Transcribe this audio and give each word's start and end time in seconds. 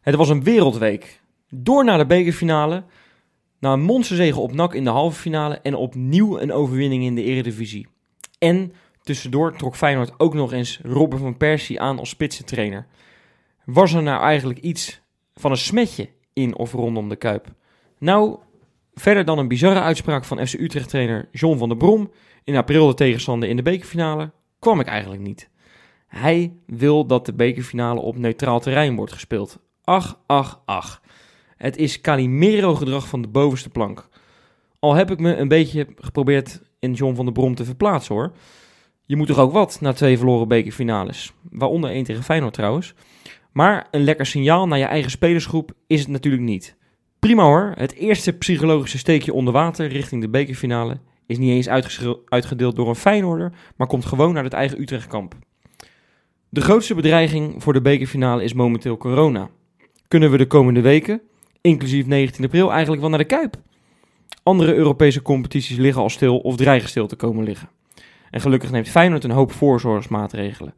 Het 0.00 0.14
was 0.14 0.28
een 0.28 0.42
wereldweek. 0.42 1.20
Door 1.48 1.84
naar 1.84 1.98
de 1.98 2.06
bekerfinale, 2.06 2.84
na 3.60 3.72
een 3.72 3.82
monsterzege 3.82 4.40
op 4.40 4.52
NAC 4.52 4.74
in 4.74 4.84
de 4.84 4.90
halve 4.90 5.20
finale 5.20 5.60
en 5.60 5.74
opnieuw 5.74 6.40
een 6.40 6.52
overwinning 6.52 7.04
in 7.04 7.14
de 7.14 7.22
eredivisie. 7.22 7.86
En 8.38 8.72
tussendoor 9.02 9.56
trok 9.56 9.76
Feyenoord 9.76 10.12
ook 10.16 10.34
nog 10.34 10.52
eens 10.52 10.80
Robin 10.82 11.18
van 11.18 11.36
Persie 11.36 11.80
aan 11.80 11.98
als 11.98 12.08
spitsentrainer. 12.08 12.86
Was 13.64 13.92
er 13.92 14.02
nou 14.02 14.22
eigenlijk 14.22 14.58
iets 14.58 15.00
van 15.34 15.50
een 15.50 15.56
smetje 15.56 16.08
in 16.32 16.56
of 16.56 16.72
rondom 16.72 17.08
de 17.08 17.16
Kuip? 17.16 17.46
Nou, 17.98 18.38
verder 18.94 19.24
dan 19.24 19.38
een 19.38 19.48
bizarre 19.48 19.80
uitspraak 19.80 20.24
van 20.24 20.46
FC 20.46 20.54
Utrecht-trainer 20.54 21.28
John 21.32 21.58
van 21.58 21.68
der 21.68 21.78
Brom 21.78 22.10
in 22.44 22.56
april 22.56 22.86
de 22.86 22.94
tegenstander 22.94 23.48
in 23.48 23.56
de 23.56 23.62
bekerfinale, 23.62 24.30
kwam 24.58 24.80
ik 24.80 24.86
eigenlijk 24.86 25.22
niet. 25.22 25.50
Hij 26.08 26.52
wil 26.66 27.06
dat 27.06 27.26
de 27.26 27.34
bekerfinale 27.34 28.00
op 28.00 28.16
neutraal 28.18 28.60
terrein 28.60 28.96
wordt 28.96 29.12
gespeeld. 29.12 29.58
Ach, 29.84 30.20
ach, 30.26 30.62
ach. 30.64 31.02
Het 31.56 31.76
is 31.76 32.00
Calimero-gedrag 32.00 33.08
van 33.08 33.22
de 33.22 33.28
bovenste 33.28 33.68
plank. 33.68 34.08
Al 34.78 34.94
heb 34.94 35.10
ik 35.10 35.18
me 35.18 35.36
een 35.36 35.48
beetje 35.48 35.86
geprobeerd 35.96 36.62
in 36.78 36.92
John 36.92 37.14
van 37.14 37.24
der 37.24 37.34
Brom 37.34 37.54
te 37.54 37.64
verplaatsen 37.64 38.14
hoor. 38.14 38.32
Je 39.04 39.16
moet 39.16 39.26
toch 39.26 39.38
ook 39.38 39.52
wat 39.52 39.78
na 39.80 39.92
twee 39.92 40.16
verloren 40.16 40.48
bekerfinales. 40.48 41.32
Waaronder 41.50 41.90
één 41.90 42.04
tegen 42.04 42.22
Feyenoord 42.22 42.54
trouwens. 42.54 42.94
Maar 43.52 43.88
een 43.90 44.04
lekker 44.04 44.26
signaal 44.26 44.66
naar 44.66 44.78
je 44.78 44.84
eigen 44.84 45.10
spelersgroep 45.10 45.72
is 45.86 46.00
het 46.00 46.08
natuurlijk 46.08 46.42
niet. 46.42 46.76
Prima 47.18 47.42
hoor, 47.42 47.72
het 47.76 47.94
eerste 47.94 48.32
psychologische 48.32 48.98
steekje 48.98 49.32
onder 49.32 49.52
water 49.52 49.86
richting 49.86 50.20
de 50.20 50.28
bekerfinale 50.28 51.00
is 51.26 51.38
niet 51.38 51.50
eens 51.50 51.92
uitgedeeld 52.28 52.76
door 52.76 52.88
een 52.88 52.94
Feyenoorder, 52.94 53.52
maar 53.76 53.86
komt 53.86 54.04
gewoon 54.04 54.32
naar 54.32 54.44
het 54.44 54.52
eigen 54.52 54.80
Utrechtkamp. 54.80 55.34
De 56.50 56.60
grootste 56.60 56.94
bedreiging 56.94 57.62
voor 57.62 57.72
de 57.72 57.80
bekerfinale 57.80 58.44
is 58.44 58.52
momenteel 58.52 58.96
corona. 58.96 59.50
Kunnen 60.08 60.30
we 60.30 60.36
de 60.36 60.46
komende 60.46 60.80
weken, 60.80 61.20
inclusief 61.60 62.06
19 62.06 62.44
april, 62.44 62.70
eigenlijk 62.70 63.00
wel 63.00 63.10
naar 63.10 63.18
de 63.18 63.24
Kuip? 63.24 63.56
Andere 64.42 64.74
Europese 64.74 65.22
competities 65.22 65.76
liggen 65.76 66.02
al 66.02 66.10
stil 66.10 66.38
of 66.38 66.56
dreigen 66.56 66.88
stil 66.88 67.06
te 67.06 67.16
komen 67.16 67.44
liggen. 67.44 67.68
En 68.30 68.40
gelukkig 68.40 68.70
neemt 68.70 68.88
Feyenoord 68.88 69.24
een 69.24 69.30
hoop 69.30 69.52
voorzorgsmaatregelen. 69.52 70.74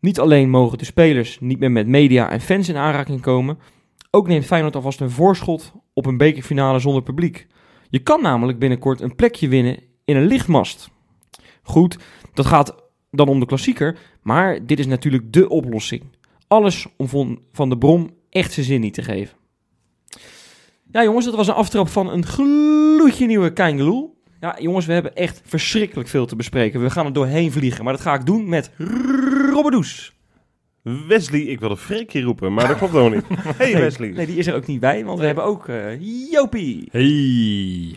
Niet 0.00 0.20
alleen 0.20 0.50
mogen 0.50 0.78
de 0.78 0.84
spelers 0.84 1.38
niet 1.40 1.58
meer 1.58 1.72
met 1.72 1.86
media 1.86 2.30
en 2.30 2.40
fans 2.40 2.68
in 2.68 2.76
aanraking 2.76 3.20
komen, 3.20 3.58
ook 4.10 4.28
neemt 4.28 4.46
Feyenoord 4.46 4.76
alvast 4.76 5.00
een 5.00 5.10
voorschot 5.10 5.72
op 5.92 6.06
een 6.06 6.16
bekerfinale 6.16 6.78
zonder 6.78 7.02
publiek. 7.02 7.46
Je 7.88 7.98
kan 7.98 8.22
namelijk 8.22 8.58
binnenkort 8.58 9.00
een 9.00 9.16
plekje 9.16 9.48
winnen 9.48 9.78
in 10.04 10.16
een 10.16 10.26
lichtmast. 10.26 10.90
Goed, 11.62 11.98
dat 12.34 12.46
gaat 12.46 12.89
dan 13.10 13.28
om 13.28 13.40
de 13.40 13.46
klassieker, 13.46 13.98
maar 14.22 14.66
dit 14.66 14.78
is 14.78 14.86
natuurlijk 14.86 15.32
dé 15.32 15.44
oplossing. 15.44 16.02
Alles 16.48 16.86
om 16.96 17.08
Von, 17.08 17.40
van 17.52 17.68
de 17.68 17.78
Brom 17.78 18.10
echt 18.30 18.52
zijn 18.52 18.66
zin 18.66 18.80
niet 18.80 18.94
te 18.94 19.02
geven. 19.02 19.36
Ja 20.90 21.02
jongens, 21.02 21.24
dat 21.24 21.34
was 21.34 21.48
een 21.48 21.54
aftrap 21.54 21.88
van 21.88 22.10
een 22.10 22.26
gloedje 22.26 23.26
nieuwe 23.26 23.52
Keingeloel. 23.52 24.18
Ja 24.40 24.56
jongens, 24.60 24.86
we 24.86 24.92
hebben 24.92 25.14
echt 25.14 25.42
verschrikkelijk 25.44 26.08
veel 26.08 26.26
te 26.26 26.36
bespreken. 26.36 26.82
We 26.82 26.90
gaan 26.90 27.06
er 27.06 27.12
doorheen 27.12 27.52
vliegen, 27.52 27.84
maar 27.84 27.92
dat 27.92 28.02
ga 28.02 28.14
ik 28.14 28.26
doen 28.26 28.48
met 28.48 28.70
Robbedoes. 29.50 30.12
Wesley, 30.82 31.40
ik 31.40 31.60
wilde 31.60 31.76
Freekje 31.76 32.22
roepen, 32.22 32.54
maar 32.54 32.68
dat 32.68 32.76
klopt 32.76 32.92
nog 32.92 33.14
niet. 33.14 33.24
Hey 33.56 33.72
Nee, 33.72 33.82
Wesley. 33.82 34.08
Nee, 34.08 34.26
die 34.26 34.36
is 34.36 34.46
er 34.46 34.54
ook 34.54 34.66
niet 34.66 34.80
bij, 34.80 35.04
want 35.04 35.18
we 35.18 35.26
hebben 35.26 35.44
ook 35.44 35.68
eh, 35.68 36.00
Jopie. 36.30 36.88
Hey. 36.90 37.96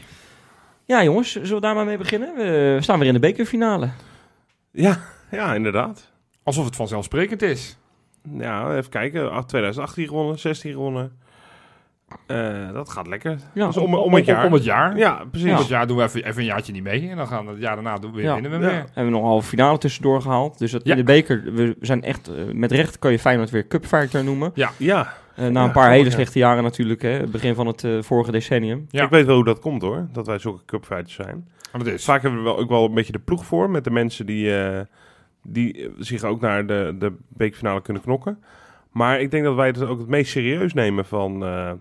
Ja 0.85 1.03
jongens, 1.03 1.31
zullen 1.31 1.53
we 1.53 1.59
daar 1.59 1.75
maar 1.75 1.85
mee 1.85 1.97
beginnen? 1.97 2.35
We 2.35 2.77
staan 2.81 2.99
weer 2.99 3.07
in 3.07 3.13
de 3.13 3.19
bekerfinale. 3.19 3.89
Ja, 4.73 4.97
ja, 5.31 5.53
inderdaad. 5.55 6.11
Alsof 6.43 6.65
het 6.65 6.75
vanzelfsprekend 6.75 7.41
is. 7.41 7.77
Ja, 8.37 8.75
even 8.75 8.89
kijken. 8.89 9.31
Ah, 9.31 9.43
2018 9.43 10.07
gewonnen, 10.07 10.39
16 10.39 10.71
gewonnen. 10.71 11.11
Eh, 12.27 12.71
dat 12.73 12.89
gaat 12.89 13.07
lekker. 13.07 13.37
Ja, 13.53 13.65
Dus 13.67 13.77
om, 13.77 13.95
om 13.95 14.13
het 14.13 14.25
jaar. 14.25 14.45
Om 14.45 14.53
het 14.53 14.63
jaar. 14.63 14.97
Ja, 14.97 15.23
precies. 15.31 15.51
Om 15.51 15.57
het 15.57 15.67
jaar 15.67 15.87
doen 15.87 15.97
we 15.97 16.03
even, 16.03 16.23
even 16.25 16.39
een 16.39 16.45
jaartje 16.45 16.71
niet 16.73 16.83
mee. 16.83 17.09
En 17.09 17.17
dan 17.17 17.27
gaan 17.27 17.45
we 17.45 17.51
het 17.51 17.61
jaar 17.61 17.73
daarna 17.75 17.97
doen 17.97 18.11
we 18.11 18.15
weer 18.17 18.25
Ja. 18.25 18.33
winnen 18.33 18.51
we 18.51 18.57
Ja. 18.65 18.71
weer. 18.71 18.79
hebben 18.79 19.03
we 19.05 19.09
nog 19.09 19.21
een 19.21 19.27
halve 19.27 19.47
finale 19.47 19.77
tussendoor 19.77 20.21
gehaald. 20.21 20.57
Dus 20.59 20.71
dat, 20.71 20.81
Ja. 20.83 20.91
in 20.91 20.97
de 20.97 21.03
beker, 21.03 21.53
we 21.53 21.75
zijn 21.81 22.03
echt, 22.03 22.27
eh, 22.27 22.35
met 22.53 22.71
recht 22.71 22.99
kan 22.99 23.11
je 23.11 23.19
Feyenoord 23.19 23.49
weer 23.49 23.67
cupfighter 23.67 24.23
noemen. 24.23 24.51
Ja, 24.55 24.71
Eh, 25.35 25.47
na 25.47 25.59
Ja, 25.59 25.65
een 25.65 25.71
paar 25.71 25.91
hele 25.91 26.05
ja. 26.05 26.11
slechte 26.11 26.39
jaren 26.39 26.63
natuurlijk, 26.63 27.01
hè, 27.01 27.09
het 27.09 27.31
begin 27.31 27.55
van 27.55 27.67
het 27.67 27.83
eh, 27.83 28.01
vorige 28.01 28.31
decennium. 28.31 28.85
Ja. 28.89 29.03
ik 29.03 29.09
weet 29.09 29.25
wel 29.25 29.35
hoe 29.35 29.45
dat 29.45 29.59
komt 29.59 29.81
hoor. 29.81 30.07
Dat 30.11 30.27
wij 30.27 30.37
zulke 30.39 30.65
cupfighters 30.65 31.13
zijn. 31.13 31.47
Is. 31.81 32.03
Vaak 32.03 32.21
hebben 32.21 32.39
we 32.39 32.45
wel, 32.45 32.57
ook 32.57 32.69
wel 32.69 32.85
een 32.85 32.93
beetje 32.93 33.11
de 33.11 33.19
ploeg 33.19 33.45
voor. 33.45 33.69
Met 33.69 33.83
de 33.83 33.91
mensen 33.91 34.25
die, 34.25 34.57
eh, 34.57 34.81
die 35.43 35.89
zich 35.97 36.23
ook 36.23 36.41
naar 36.41 36.67
de, 36.67 36.95
de 36.99 37.13
bekerfinale 37.27 37.81
kunnen 37.81 38.01
knokken. 38.01 38.43
Maar 38.91 39.21
ik 39.21 39.31
denk 39.31 39.43
dat 39.43 39.55
wij 39.55 39.67
het 39.67 39.81
ook 39.81 39.99
het 39.99 40.07
meest 40.07 40.31
serieus 40.31 40.73
nemen 40.73 41.05
van 41.05 41.43
eh, 41.43 41.71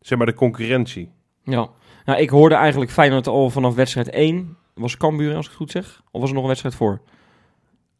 zeg 0.00 0.18
maar 0.18 0.26
de 0.26 0.34
concurrentie. 0.34 1.10
Ja. 1.44 1.68
Nou, 2.04 2.20
ik 2.20 2.30
hoorde 2.30 2.54
eigenlijk 2.54 2.90
Feyenoord 2.90 3.26
al 3.26 3.50
vanaf 3.50 3.74
wedstrijd 3.74 4.10
1. 4.10 4.56
Was 4.74 4.96
Cambuur, 4.96 5.34
als 5.34 5.44
ik 5.44 5.50
het 5.50 5.60
goed 5.60 5.70
zeg? 5.70 6.02
Of 6.10 6.20
was 6.20 6.28
er 6.28 6.34
nog 6.34 6.42
een 6.42 6.48
wedstrijd 6.48 6.74
voor? 6.74 7.00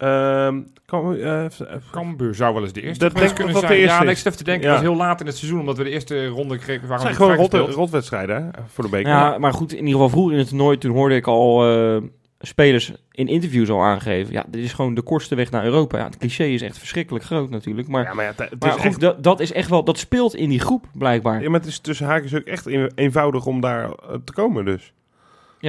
Ehm, 0.03 0.61
eh, 0.85 1.45
Cambuur 1.91 2.35
zou 2.35 2.53
wel 2.53 2.63
eens 2.63 2.73
de 2.73 2.81
eerste 2.81 3.03
Dat 3.03 3.15
denk 3.15 3.29
ik 3.29 3.35
kunnen 3.35 3.53
dat 3.53 3.61
zijn. 3.61 3.73
de 3.73 3.79
eerste 3.79 4.03
ja, 4.03 4.09
ik 4.11 4.17
te 4.35 4.43
denken. 4.43 4.67
Ja. 4.67 4.73
Het 4.75 4.83
was 4.83 4.89
heel 4.91 4.99
laat 4.99 5.19
in 5.19 5.25
het 5.25 5.37
seizoen, 5.37 5.59
omdat 5.59 5.77
we 5.77 5.83
de 5.83 5.89
eerste 5.89 6.27
ronde 6.27 6.57
kregen. 6.57 6.81
het 6.81 6.89
Waren 6.89 7.15
zijn 7.15 7.35
we 7.35 7.45
gewoon 7.49 7.63
rot, 7.65 7.75
rotwedstrijden 7.75 8.35
hè, 8.43 8.49
voor 8.67 8.83
de 8.83 8.89
beker. 8.89 9.09
Ja, 9.09 9.37
maar 9.37 9.53
goed, 9.53 9.71
in 9.71 9.77
ieder 9.77 9.93
geval 9.93 10.09
vroeger 10.09 10.33
in 10.33 10.39
het 10.39 10.47
toernooi, 10.47 10.77
toen 10.77 10.91
hoorde 10.91 11.15
ik 11.15 11.27
al 11.27 11.69
eh, 11.71 12.01
spelers 12.39 12.93
in 13.11 13.27
interviews 13.27 13.69
al 13.69 13.83
aangeven. 13.83 14.33
Ja, 14.33 14.45
dit 14.47 14.63
is 14.63 14.73
gewoon 14.73 14.93
de 14.93 15.01
kortste 15.01 15.35
weg 15.35 15.51
naar 15.51 15.63
Europa. 15.65 15.97
Ja, 15.97 16.05
het 16.05 16.17
cliché 16.17 16.43
is 16.43 16.61
echt 16.61 16.77
verschrikkelijk 16.77 17.25
groot 17.25 17.49
natuurlijk. 17.49 17.87
Maar, 17.87 18.03
Ja, 18.03 18.13
maar 18.13 18.25
ja, 18.25 18.33
maar 18.59 18.69
is 18.69 18.75
goed, 18.75 18.83
echt, 18.85 18.99
dat, 18.99 19.23
dat 19.23 19.39
is 19.39 19.51
echt 19.51 19.69
wel, 19.69 19.83
dat 19.83 19.97
speelt 19.97 20.35
in 20.35 20.49
die 20.49 20.59
groep 20.59 20.85
blijkbaar. 20.93 21.41
ja, 21.41 21.49
maar 21.49 21.59
het 21.59 21.69
is 21.69 21.79
tussen 21.79 22.05
haakjes 22.05 22.35
ook 22.35 22.43
echt 22.45 22.65
een- 22.65 22.91
eenvoudig 22.95 23.45
om 23.45 23.61
daar 23.61 23.89
te 24.23 24.33
komen 24.33 24.65
dus. 24.65 24.93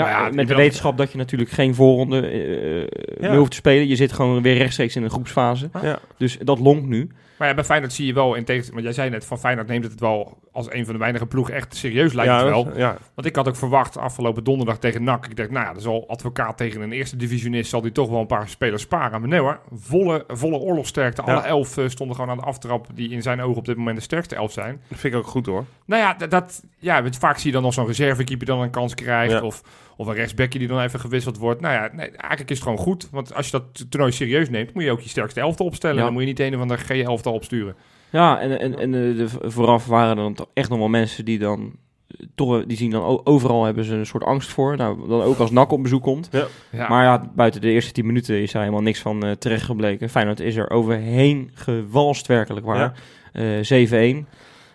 Ja, 0.03 0.31
met 0.32 0.49
de 0.49 0.55
wetenschap 0.55 0.99
dat 0.99 1.12
je 1.12 1.19
natuurlijk 1.19 1.50
geen 1.50 1.75
voorronde 1.75 2.27
eh, 2.27 2.81
Ja. 3.21 3.28
meer 3.28 3.38
hoeft 3.38 3.50
te 3.50 3.56
spelen. 3.56 3.88
Je 3.88 3.97
zit 3.97 4.12
gewoon 4.12 4.43
weer 4.43 4.56
rechtstreeks 4.56 4.97
in 4.97 5.03
een 5.03 5.10
groepsfase. 5.10 5.71
Ja. 5.82 5.99
Dus 6.16 6.38
dat 6.38 6.59
longt 6.59 6.87
nu. 6.87 7.10
Maar 7.38 7.49
ja, 7.49 7.55
bij 7.55 7.65
Feyenoord 7.65 7.93
zie 7.93 8.06
je 8.06 8.12
wel, 8.12 8.34
in 8.34 8.44
tegen, 8.44 8.72
want 8.72 8.84
jij 8.84 8.93
zei 8.93 9.10
net, 9.10 9.25
van 9.25 9.38
Feyenoord 9.38 9.69
neemt 9.69 9.84
het 9.84 10.00
wel 10.00 10.38
als 10.53 10.72
een 10.72 10.84
van 10.84 10.94
de 10.94 11.00
weinige 11.00 11.27
ploegen 11.27 11.55
echt 11.55 11.77
serieus 11.77 12.12
lijkt 12.12 12.31
ja, 12.31 12.44
het 12.44 12.49
wel. 12.49 12.94
Want 13.15 13.27
ik 13.27 13.37
had 13.37 13.49
ook 13.49 13.56
verwacht 13.56 13.97
afgelopen 13.99 14.44
donderdag 14.44 14.78
tegen 14.78 15.05
NAC. 15.05 15.27
Ik 15.27 15.37
dacht, 15.37 15.50
nou 15.50 15.66
ja, 15.66 15.72
dat 15.72 15.82
zal 15.82 16.09
advocaat 16.09 16.56
tegen 16.56 16.81
een 16.81 16.93
eerste 16.93 17.16
divisionist, 17.16 17.71
zal 17.71 17.81
die 17.81 17.93
toch 17.93 18.09
wel 18.09 18.21
een 18.21 18.26
paar 18.26 18.49
spelers 18.49 18.82
sparen. 18.82 19.21
Maar 19.21 19.28
nee 19.28 19.41
hoor, 19.41 19.61
volle, 19.72 20.25
volle 20.28 20.59
oorlogsterkte. 20.59 21.22
Ja. 21.26 21.32
Alle 21.32 21.47
elf 21.47 21.76
eh, 21.76 21.88
stonden 21.88 22.16
gewoon 22.16 22.31
aan 22.31 22.37
de 22.37 22.44
aftrap 22.44 22.87
die 22.94 23.11
in 23.11 23.22
zijn 23.22 23.41
ogen 23.41 23.56
op 23.56 23.65
dit 23.65 23.76
moment 23.76 23.97
de 23.97 24.03
sterkste 24.03 24.34
elf 24.34 24.53
zijn. 24.53 24.81
Dat 24.88 24.99
vind 24.99 25.15
ik 25.15 25.21
ook 25.21 25.26
goed 25.26 25.47
hoor. 25.47 25.65
Nou 25.84 26.03
ja, 26.03 26.15
dat, 26.15 26.31
dat, 26.31 26.62
ja 26.78 27.03
vaak 27.19 27.37
zie 27.38 27.47
je 27.47 27.53
dan 27.53 27.62
nog 27.62 27.75
zo'n 27.75 27.87
reservekeeper 27.87 28.47
dan 28.47 28.61
een 28.61 28.71
kans 28.71 28.94
krijgt. 28.94 29.32
Ja. 29.32 29.43
Of, 29.43 29.62
of 29.97 30.06
een 30.06 30.15
rechtsbackje 30.15 30.59
die 30.59 30.69
dan 30.69 30.81
even 30.81 31.00
gewisseld 31.00 31.38
wordt. 31.38 31.60
Nou 31.60 31.75
ja, 31.75 31.88
nee, 31.93 32.10
eigenlijk 32.10 32.50
is 32.50 32.56
het 32.59 32.62
gewoon 32.69 32.78
goed. 32.84 33.09
Want 33.10 33.34
als 33.34 33.47
je 33.47 33.53
dat 33.53 33.91
toernooi 33.91 34.12
serieus 34.12 34.50
neemt, 34.50 34.75
moet 34.75 34.82
je 34.82 34.91
ook 34.91 35.00
je 35.00 35.09
sterkste 35.09 35.41
elftal 35.41 35.66
opstellen. 35.66 35.97
Ja. 35.97 36.03
Dan 36.03 36.12
moet 36.12 36.22
je 36.22 36.28
niet 36.28 36.41
een 36.41 36.55
of 36.55 36.60
ander 36.60 36.78
G-elftal 36.78 37.32
opsturen. 37.32 37.75
Ja, 38.10 38.41
en, 38.41 38.59
en, 38.60 38.78
en 38.78 38.94
eh, 38.94 39.16
de, 39.16 39.27
vooraf 39.43 39.87
waren 39.87 40.09
er 40.10 40.16
dan 40.22 40.34
toch 40.34 40.49
echt 40.55 40.69
nog 40.69 40.78
wel 40.78 40.88
mensen 40.88 41.25
die 41.25 41.38
dan... 41.38 41.72
eh, 42.09 42.27
Toch, 42.34 42.65
die 42.66 42.77
zien 42.77 42.91
dan 42.91 43.21
overal 43.27 43.65
hebben 43.65 43.84
ze 43.84 43.94
een 43.94 44.06
soort 44.06 44.25
angst 44.25 44.50
voor. 44.50 44.77
Nou, 44.77 45.09
dan 45.09 45.22
ook 45.22 45.38
als 45.38 45.50
NAC 45.50 45.71
op 45.72 45.82
bezoek 45.82 46.03
komt. 46.03 46.28
Ja. 46.71 46.88
Maar 46.88 47.05
ja, 47.05 47.31
buiten 47.34 47.61
de 47.61 47.71
eerste 47.71 47.93
10 47.93 48.06
minuten 48.06 48.43
is 48.43 48.53
daar 48.53 48.62
helemaal 48.62 48.82
niks 48.84 49.00
van 49.00 49.25
eh, 49.25 49.31
terecht 49.31 49.62
gebleken. 49.65 50.09
Feyenoord 50.11 50.41
is 50.41 50.56
er 50.56 50.71
overheen 50.71 51.50
gewalst 51.55 52.26
werkelijk 52.26 52.66
waar. 52.66 52.93
Eh 53.32 54.22
7-1. 54.22 54.26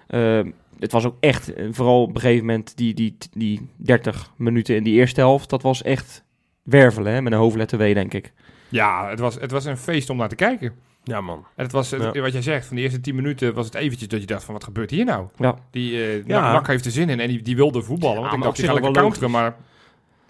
Eh, 0.07 0.39
het 0.79 0.91
was 0.91 1.05
ook 1.05 1.15
echt, 1.19 1.53
eh, 1.53 1.67
vooral 1.71 2.01
op 2.01 2.15
een 2.15 2.21
gegeven 2.21 2.45
moment, 2.45 2.77
die, 2.77 2.93
die, 2.93 3.17
die 3.31 3.69
30 3.75 4.31
minuten 4.35 4.75
in 4.75 4.83
die 4.83 4.93
eerste 4.93 5.19
helft. 5.19 5.49
Dat 5.49 5.61
was 5.61 5.81
echt 5.81 6.23
wervelen, 6.63 7.13
hè, 7.13 7.21
met 7.21 7.33
een 7.33 7.39
hoofdletter 7.39 7.77
W, 7.77 7.93
denk 7.93 8.13
ik. 8.13 8.33
ja, 8.69 9.09
het 9.09 9.19
was, 9.19 9.35
het 9.35 9.51
was 9.51 9.65
een 9.65 9.77
feest 9.77 10.09
om 10.09 10.17
naar 10.17 10.29
te 10.29 10.35
kijken. 10.35 10.73
Ja 11.03 11.21
man. 11.21 11.45
En 11.55 11.63
het 11.63 11.71
was, 11.71 11.91
het- 11.91 12.13
Ja. 12.13 12.21
wat 12.21 12.31
jij 12.33 12.41
zegt, 12.41 12.65
van 12.65 12.75
de 12.75 12.81
eerste 12.81 12.99
10 13.01 13.15
minuten 13.15 13.53
was 13.53 13.65
het 13.65 13.75
eventjes 13.75 14.07
dat 14.07 14.19
je 14.19 14.25
dacht 14.25 14.43
van 14.43 14.53
wat 14.53 14.63
gebeurt 14.63 14.91
hier 14.91 15.05
nou? 15.05 15.27
Ja. 15.37 15.55
Die 15.71 16.03
eh 16.03 16.25
Ja. 16.25 16.51
NAC 16.51 16.67
heeft 16.67 16.85
er 16.85 16.91
zin 16.91 17.09
in 17.09 17.19
en 17.19 17.27
die, 17.27 17.41
die 17.41 17.55
wilde 17.55 17.81
voetballen. 17.81 18.15
Ja, 18.15 18.21
Want 18.21 18.33
ik 18.35 18.39
dacht, 18.43 18.59
op 18.59 18.63
die 18.65 18.73
lekker 18.73 18.91
counteren, 19.01 19.31
maar 19.31 19.55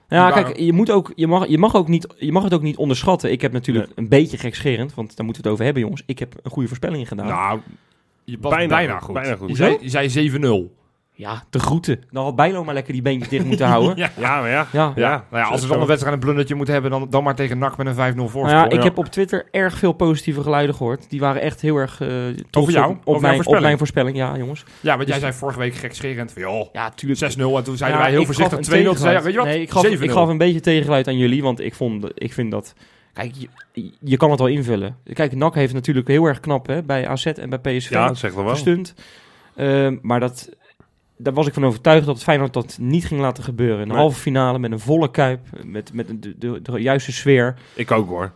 Ja, 0.08 0.32
kijk, 0.32 0.58
je, 0.60 0.74
moet 0.74 0.92
ook, 0.92 1.12
je, 1.16 1.28
mag, 1.28 1.48
je, 1.48 1.58
mag 1.58 1.76
ook 1.76 1.88
niet, 1.88 2.08
je 2.18 2.32
mag 2.32 2.44
het 2.44 2.54
ook 2.54 2.62
niet 2.62 2.78
onderschatten. 2.78 3.32
Ik 3.32 3.42
heb 3.42 3.52
natuurlijk 3.52 3.92
een 3.96 4.08
beetje 4.08 4.38
gekscherend, 4.38 4.94
want 4.94 5.16
daar 5.16 5.26
moeten 5.26 5.44
we 5.44 5.48
het 5.50 5.52
over 5.52 5.64
hebben, 5.66 5.84
jongens. 5.84 6.04
Ik 6.06 6.20
heb 6.20 6.36
een 6.44 6.52
goede 6.52 6.68
voorspelling 6.68 7.08
gedaan. 7.08 7.28
nou, 7.28 7.60
je 8.30 8.38
was 8.42 8.54
bijna, 8.54 8.76
Bijna 8.76 9.00
goed. 9.00 9.14
bijna 9.14 9.36
goed. 9.36 9.50
Je 9.50 9.56
zei, 9.56 9.78
je 9.82 10.10
zei 10.10 10.32
7-0. 10.72 10.78
Ja, 11.14 11.44
te 11.50 11.60
groeten. 11.60 12.00
Dan 12.12 12.24
had 12.24 12.36
Bijlo 12.36 12.64
maar 12.64 12.74
lekker 12.74 12.94
die 12.94 13.02
beentjes 13.02 13.30
dicht 13.30 13.46
moeten 13.46 13.66
houden. 13.68 13.98
ja. 14.04 14.10
Ja, 14.18 14.40
maar 14.40 14.50
ja. 14.50 14.68
Ja. 14.72 14.92
Ja, 14.96 15.10
nou 15.32 15.44
ja, 15.44 15.50
als 15.50 15.60
Zo- 15.60 15.66
er 15.66 15.72
dan 15.72 15.82
een 15.82 15.88
wedstrijd 15.88 16.14
een 16.16 16.20
blundertje 16.22 16.56
moet 16.56 16.68
hebben, 16.68 16.92
dan, 16.92 17.08
dan 17.10 17.24
maar 17.24 17.36
tegen 17.36 17.58
NAC 17.58 17.78
met 17.78 17.88
een 17.88 17.94
5-0 17.94 17.98
voorsprong. 17.98 18.46
Nou 18.48 18.58
ja, 18.60 18.66
ik 18.66 18.74
ja. 18.78 18.84
heb 18.84 18.98
op 18.98 19.06
Twitter 19.06 19.48
erg 19.52 19.78
veel 19.78 19.92
positieve 19.94 20.42
geluiden 20.42 20.76
gehoord. 20.76 21.10
Die 21.10 21.20
waren 21.20 21.42
echt 21.42 21.62
heel 21.62 21.76
erg 21.76 22.00
uh, 22.02 22.08
Over 22.58 22.74
jou? 22.74 22.92
Op, 22.92 22.98
op, 22.98 23.08
Over 23.08 23.22
mijn, 23.22 23.32
op 23.34 23.36
voorspelling? 23.36 23.64
mijn 23.64 23.78
voorspelling, 23.78 24.18
ja 24.18 24.38
jongens. 24.38 24.64
Ja, 24.82 24.96
want 24.96 25.08
jij 25.08 25.18
Dus- 25.18 25.26
zei 25.26 25.34
vorige 25.34 25.60
week 25.60 25.74
gekscherend 25.76 26.32
van, 26.32 26.42
joh, 26.42 26.68
Ja, 26.74 26.90
tuurlijk. 26.90 27.20
6-0. 27.34 27.58
En 27.58 27.64
toen 27.64 27.78
zeiden 27.78 28.00
Ja, 28.00 28.06
wij 28.06 28.12
heel 28.14 28.26
voorzichtig 28.26 28.58
een 28.58 28.64
2-0. 28.64 28.68
Toen 28.70 28.74
zei 28.74 28.82
je, 28.84 28.90
tegengeluid. 28.90 29.24
weet 29.24 29.34
je 29.34 29.40
wat, 29.40 29.48
Nee, 29.48 29.62
ik 29.62 29.70
gaf, 29.72 29.86
7-0. 29.86 30.04
ik 30.04 30.12
gaf 30.12 30.30
een 30.30 30.38
beetje 30.38 30.60
tegengeluid 30.60 31.08
aan 31.08 31.18
jullie, 31.18 31.44
want 31.44 31.60
ik, 31.60 31.74
vond, 31.76 32.06
ik 32.14 32.34
vind 32.34 32.52
dat 32.52 32.74
Kijk, 33.14 33.34
je, 33.74 33.92
je 34.00 34.18
kan 34.18 34.30
het 34.30 34.40
wel 34.40 34.48
invullen. 34.48 34.98
Kijk, 35.14 35.36
NAC 35.36 35.56
heeft 35.56 35.74
natuurlijk 35.74 36.08
heel 36.08 36.26
erg 36.26 36.40
knap 36.40 36.68
hè, 36.68 36.84
bij 36.84 37.08
AZ 37.08 37.26
en 37.26 37.50
bij 37.50 37.60
PSV 37.60 37.90
Ja, 37.90 38.14
zeg 38.14 38.34
wel. 38.34 38.48
gestunt. 38.48 38.94
Ehm, 39.56 39.98
maar 40.02 40.20
dat, 40.20 40.50
daar 41.18 41.34
was 41.34 41.48
ik 41.48 41.54
van 41.54 41.66
overtuigd 41.66 42.06
dat 42.06 42.24
Feyenoord 42.24 42.54
dat 42.54 42.78
niet 42.82 43.06
ging 43.06 43.22
laten 43.22 43.44
gebeuren. 43.44 43.82
Een 43.82 43.88
Nee. 43.88 43.98
halve 43.98 44.20
finale 44.20 44.60
met 44.60 44.72
een 44.72 44.80
volle 44.80 45.12
kuip, 45.12 45.40
met, 45.66 45.94
met 45.94 46.08
de, 46.08 46.38
de, 46.38 46.62
de 46.62 46.80
juiste 46.82 47.12
sfeer. 47.12 47.56
Ik 47.76 47.92
ook 47.92 48.08
hoor. 48.10 48.32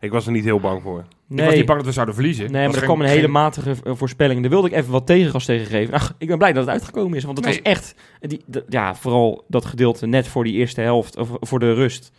Ik 0.00 0.10
was 0.10 0.26
er 0.26 0.32
niet 0.32 0.44
heel 0.44 0.60
bang 0.60 0.82
voor. 0.82 1.04
Ik 1.30 1.44
was 1.44 1.54
niet 1.54 1.66
bang 1.66 1.78
dat 1.78 1.86
we 1.86 1.92
zouden 1.92 2.14
verliezen. 2.14 2.44
Nee, 2.44 2.52
maar 2.52 2.70
er 2.70 2.74
geen- 2.76 2.84
kwam 2.84 3.00
een 3.00 3.06
hele 3.08 3.20
geen- 3.20 3.30
matige 3.30 3.74
eh, 3.84 3.92
voorspelling. 3.94 4.40
Daar 4.40 4.50
wilde 4.50 4.68
ik 4.68 4.74
even 4.74 4.90
wat 4.92 5.06
tegengas 5.06 5.44
tegen 5.44 5.66
geven. 5.66 5.94
Ach, 5.94 6.14
ik 6.18 6.28
ben 6.28 6.38
blij 6.38 6.52
dat 6.52 6.62
het 6.64 6.72
uitgekomen 6.72 7.16
is. 7.16 7.24
Want 7.24 7.36
het 7.36 7.46
Nee. 7.46 7.54
was 7.62 7.72
echt... 7.72 7.94
Die, 8.20 8.44
ja, 8.68 8.94
vooral 8.94 9.44
dat 9.48 9.64
gedeelte 9.64 10.06
net 10.06 10.28
voor 10.28 10.44
die 10.44 10.52
eerste 10.54 10.80
helft. 10.80 11.16
Of 11.16 11.28
voor 11.40 11.58
de 11.58 11.72
rust. 11.74 12.12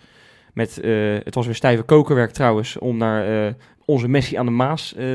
Met, 0.59 0.79
eh, 0.79 0.91
het 1.23 1.35
was 1.35 1.45
weer 1.45 1.55
stijve 1.55 1.83
kokenwerk 1.83 2.31
trouwens. 2.31 2.77
Om 2.77 2.97
naar 2.97 3.45
eh, 3.45 3.53
onze 3.85 4.07
Messi 4.07 4.35
aan 4.35 4.45
de 4.45 4.51
Maas 4.51 4.95
eh, 4.95 5.05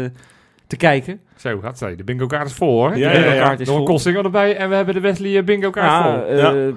te 0.66 0.76
kijken. 0.76 1.20
Zo, 1.36 1.58
gaat 1.60 1.78
zij. 1.78 1.96
De 1.96 2.04
bingo 2.04 2.26
kaart 2.26 2.46
is 2.46 2.52
vol 2.52 2.78
hoor. 2.78 2.96
Ja, 2.96 3.12
de 3.12 3.18
ja, 3.18 3.32
ja. 3.34 3.42
kaart 3.42 3.60
is 3.60 3.68
Nog 3.68 3.78
een. 3.78 3.84
Koolsingel 3.84 4.24
erbij 4.24 4.56
en 4.56 4.68
we 4.68 4.74
hebben 4.74 4.94
de 4.94 5.00
Wesley 5.00 5.44
bingo 5.44 5.70
kaart 5.70 6.04
Ja, 6.04 6.24
vol. 6.24 6.36
Ja. 6.36 6.72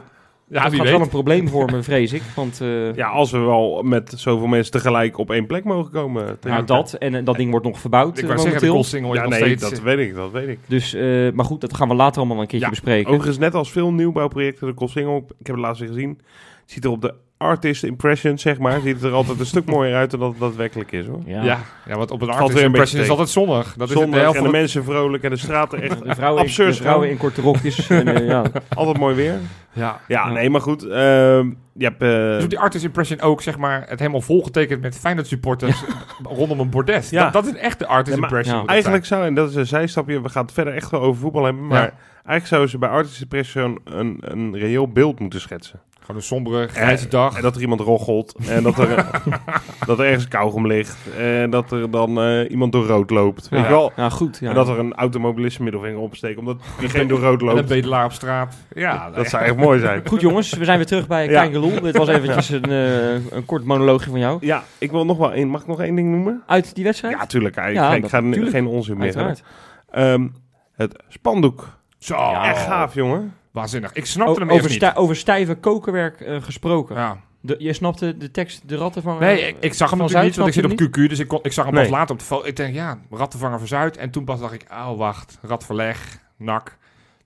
Ja, 0.49 0.53
dat 0.53 0.71
gaat 0.71 0.81
weet. 0.81 0.91
wel 0.91 1.01
een 1.01 1.09
probleem 1.09 1.47
vormen, 1.47 1.83
vrees 1.83 2.13
ik. 2.13 2.21
Want 2.35 2.61
eh, 2.61 2.95
Ja, 2.95 3.07
als 3.07 3.31
we 3.31 3.37
wel 3.37 3.81
met 3.83 4.13
zoveel 4.15 4.47
mensen 4.47 4.71
tegelijk 4.71 5.17
op 5.17 5.31
één 5.31 5.45
plek 5.45 5.63
mogen 5.63 5.91
komen. 5.91 6.23
nou, 6.25 6.37
elkaar. 6.41 6.65
dat. 6.65 6.93
En 6.93 7.23
dat 7.23 7.35
ding 7.35 7.51
wordt 7.51 7.65
nog 7.65 7.79
verbouwd 7.79 8.17
Ik 8.17 8.25
wou 8.25 8.39
zeggen, 8.39 8.61
de. 8.61 8.67
Koolsingel 8.67 9.11
is 9.11 9.17
Ja, 9.17 9.21
nog 9.23 9.31
nee, 9.31 9.39
steeds... 9.39 9.61
dat 9.61 9.81
weet 9.81 9.99
ik, 9.99 10.15
dat 10.15 10.31
weet 10.31 10.47
ik. 10.47 10.59
Dus, 10.67 10.93
eh, 10.93 11.31
maar 11.33 11.45
goed, 11.45 11.61
dat 11.61 11.73
gaan 11.73 11.87
we 11.87 11.93
later 11.95 12.17
allemaal 12.17 12.41
een 12.41 12.47
keertje 12.47 12.65
Ja, 12.65 12.71
bespreken. 12.71 13.09
Overigens, 13.09 13.37
net 13.37 13.53
als 13.53 13.71
veel 13.71 13.93
nieuwbouwprojecten, 13.93 14.67
de 14.67 14.73
Koolsingel, 14.73 15.17
ik 15.17 15.47
heb 15.47 15.55
het 15.55 15.65
laatst 15.65 15.79
weer 15.79 15.89
gezien, 15.89 16.19
ziet 16.65 16.83
er 16.83 16.89
op 16.89 17.01
de 17.01 17.13
artist 17.37 17.83
impression, 17.83 18.37
zeg 18.37 18.57
maar, 18.59 18.79
ziet 18.81 18.93
het 18.95 19.03
er 19.03 19.11
altijd 19.11 19.39
een 19.39 19.45
stuk 19.45 19.65
mooier 19.73 19.95
uit 19.95 20.11
dan 20.11 20.19
dat 20.19 20.29
het 20.29 20.39
daadwerkelijk 20.39 20.91
is, 20.91 21.05
hoor. 21.05 21.21
ja. 21.25 21.43
ja. 21.43 21.59
ja, 21.85 21.95
want 21.97 22.11
op 22.11 22.21
een 22.21 22.27
Valt 22.27 22.39
artist 22.39 22.57
een 22.59 22.65
impression 22.65 23.01
is 23.01 23.09
altijd 23.09 23.29
zonnig. 23.29 23.73
Dat 23.77 23.87
is 23.89 23.93
Zondag 23.95 24.13
de 24.13 24.19
helft 24.19 24.37
en 24.37 24.43
de 24.43 24.49
de... 24.51 24.57
mensen 24.57 24.83
vrolijk 24.83 25.23
en 25.23 25.29
de 25.29 25.37
straten 25.37 25.81
echt 25.89 26.03
De 26.03 26.15
vrouwen, 26.15 26.41
in, 26.41 26.47
absurd 26.47 26.75
de 26.77 26.81
vrouwen 26.81 27.09
in 27.09 27.17
korte 27.17 27.41
rokjes. 27.41 27.89
en, 27.89 28.07
eh, 28.15 28.27
ja. 28.27 28.43
altijd 28.75 28.97
mooi 28.97 29.15
weer. 29.15 29.33
Ja. 29.33 29.39
Ja, 29.73 29.99
Ja. 30.07 30.29
nee, 30.29 30.49
maar 30.49 30.61
goed. 30.61 30.83
ehm, 30.83 31.49
je 31.73 31.83
hebt... 31.83 32.01
eh, 32.01 32.07
Dus 32.09 32.47
die 32.47 32.59
artist 32.59 32.83
impression 32.83 33.21
ook, 33.21 33.41
zeg 33.41 33.57
maar, 33.57 33.85
het 33.89 33.99
helemaal 33.99 34.21
volgetekend 34.21 34.81
met 34.81 34.97
Feyenoord 34.97 35.27
supporters 35.27 35.83
rondom 36.23 36.59
een 36.59 36.69
bordes. 36.69 37.09
Ja. 37.09 37.23
Dat, 37.23 37.33
dat 37.33 37.53
is 37.55 37.59
echt 37.61 37.79
de 37.79 37.87
artist 37.87 38.15
Ja, 38.15 38.21
maar 38.21 38.29
impression. 38.29 38.61
het 38.61 38.69
Eigenlijk 38.69 39.05
zou, 39.05 39.25
en 39.25 39.33
dat 39.33 39.49
is 39.49 39.55
een 39.55 39.67
zijstapje, 39.67 40.21
we 40.21 40.29
gaan 40.29 40.43
het 40.45 40.53
verder 40.53 40.73
echt 40.73 40.91
wel 40.91 41.01
over 41.01 41.21
voetbal 41.21 41.43
hebben, 41.43 41.67
maar 41.67 41.81
Ja. 41.81 41.91
eigenlijk 42.13 42.47
zouden 42.47 42.69
ze 42.69 42.77
bij 42.77 42.89
Artist 42.89 43.21
Impression 43.21 43.79
een, 43.83 44.17
een 44.19 44.57
reëel 44.57 44.87
beeld 44.91 45.19
moeten 45.19 45.39
schetsen. 45.41 45.79
Gewoon 46.07 46.21
een 46.21 46.27
sombere, 46.27 46.67
grijze 46.67 47.03
En- 47.03 47.09
dag. 47.09 47.35
En 47.35 47.41
dat 47.41 47.55
er 47.55 47.61
iemand 47.61 47.81
roggelt, 47.81 48.35
en 48.49 48.63
dat 48.63 48.77
er, 48.77 49.05
dat 49.87 49.99
er 49.99 50.05
ergens 50.05 50.27
kauwgom 50.27 50.67
ligt, 50.67 50.97
en 51.17 51.49
dat 51.49 51.71
er 51.71 51.91
dan 51.91 52.21
eh, 52.21 52.49
iemand 52.51 52.71
door 52.71 52.85
rood 52.85 53.09
loopt. 53.09 53.49
Weet 53.49 53.59
Ja. 53.59 53.65
je 53.65 53.71
wel? 53.71 53.91
ja, 53.95 54.09
goed. 54.09 54.37
Ja. 54.41 54.49
En 54.49 54.55
dat 54.55 54.67
er 54.67 54.79
een 54.79 54.93
automobilist 54.95 55.59
middelvinger 55.59 55.99
opsteekt, 55.99 56.37
omdat 56.39 56.57
diegene 56.79 57.05
door 57.05 57.19
rood 57.19 57.41
En 57.41 57.47
een 57.47 57.55
loopt. 57.55 57.67
bedelaar 57.67 58.05
op 58.05 58.11
straat. 58.11 58.55
Ja, 58.73 59.09
Dat 59.09 59.27
zou 59.27 59.43
echt 59.43 59.55
mooi 59.55 59.79
zijn. 59.79 60.01
Goed 60.07 60.21
jongens, 60.21 60.53
we 60.53 60.65
zijn 60.65 60.77
weer 60.77 60.85
terug 60.87 61.07
bij 61.07 61.29
Ja. 61.29 61.47
Dit 61.81 61.97
was 61.97 62.07
eventjes 62.07 62.49
een, 62.49 62.63
eh, 62.71 63.13
een 63.31 63.45
kort 63.45 63.63
monoloogje 63.63 64.09
van 64.09 64.19
jou. 64.19 64.37
Ja, 64.41 64.63
ik 64.77 64.91
wil 64.91 65.05
nog 65.05 65.17
wel 65.17 65.33
één. 65.33 65.47
Mag 65.47 65.61
ik 65.61 65.67
nog 65.67 65.81
één 65.81 65.95
ding 65.95 66.11
noemen? 66.11 66.43
Uit 66.45 66.75
die 66.75 66.83
wedstrijd? 66.83 67.13
Ja, 67.19 67.25
tuurlijk. 67.25 67.55
Ik, 67.55 67.73
Ja, 67.73 67.93
ik 67.93 68.01
dat- 68.01 68.09
ga 68.09 68.19
tuurlijk. 68.19 68.49
geen 68.49 68.67
onzin 68.67 68.97
meer. 68.97 69.41
Ehm, 69.89 70.27
het 70.75 71.03
spandoek. 71.09 71.75
Zo, 71.99 72.15
Echt 72.43 72.61
gaaf, 72.65 72.93
jongen. 72.93 73.33
Waanzinnig. 73.57 73.93
Ik 73.93 74.05
snapte 74.05 74.31
O- 74.33 74.35
hem 74.35 74.43
over, 74.43 74.55
even 74.55 74.67
niet. 74.69 74.77
stij- 74.77 74.95
over 74.95 75.15
stijve 75.15 75.55
kokenwerk 75.55 76.21
eh, 76.21 76.41
gesproken. 76.41 76.95
Ja. 76.95 77.17
De, 77.41 77.55
je 77.59 77.73
snapte 77.73 78.17
de 78.17 78.31
tekst, 78.31 78.61
de 78.69 78.75
rattenvanger? 78.75 79.21
Nee, 79.21 79.47
ik, 79.47 79.55
ik 79.59 79.73
zag 79.73 79.89
hem 79.89 79.99
natuurlijk 79.99 80.25
niet, 80.25 80.35
want 80.35 80.47
ik 80.47 80.53
zit 80.53 80.65
op 80.65 80.87
QQ, 81.05 81.09
dus 81.09 81.19
ik, 81.19 81.27
kon, 81.27 81.39
ik 81.41 81.51
zag 81.53 81.65
hem 81.65 81.73
Nee. 81.73 81.83
pas 81.83 81.91
later 81.91 82.13
op 82.13 82.19
de 82.19 82.25
foto. 82.25 82.45
Ik 82.47 82.55
denk, 82.55 82.73
ja, 82.73 82.99
rattenvanger 83.11 83.57
van 83.57 83.67
Zuid. 83.67 83.97
En 83.97 84.09
toen 84.09 84.23
pas 84.25 84.39
dacht 84.39 84.53
ik, 84.53 84.65
oh 84.71 84.97
wacht, 84.97 85.37
ratverleg, 85.41 86.19
nak. 86.37 86.77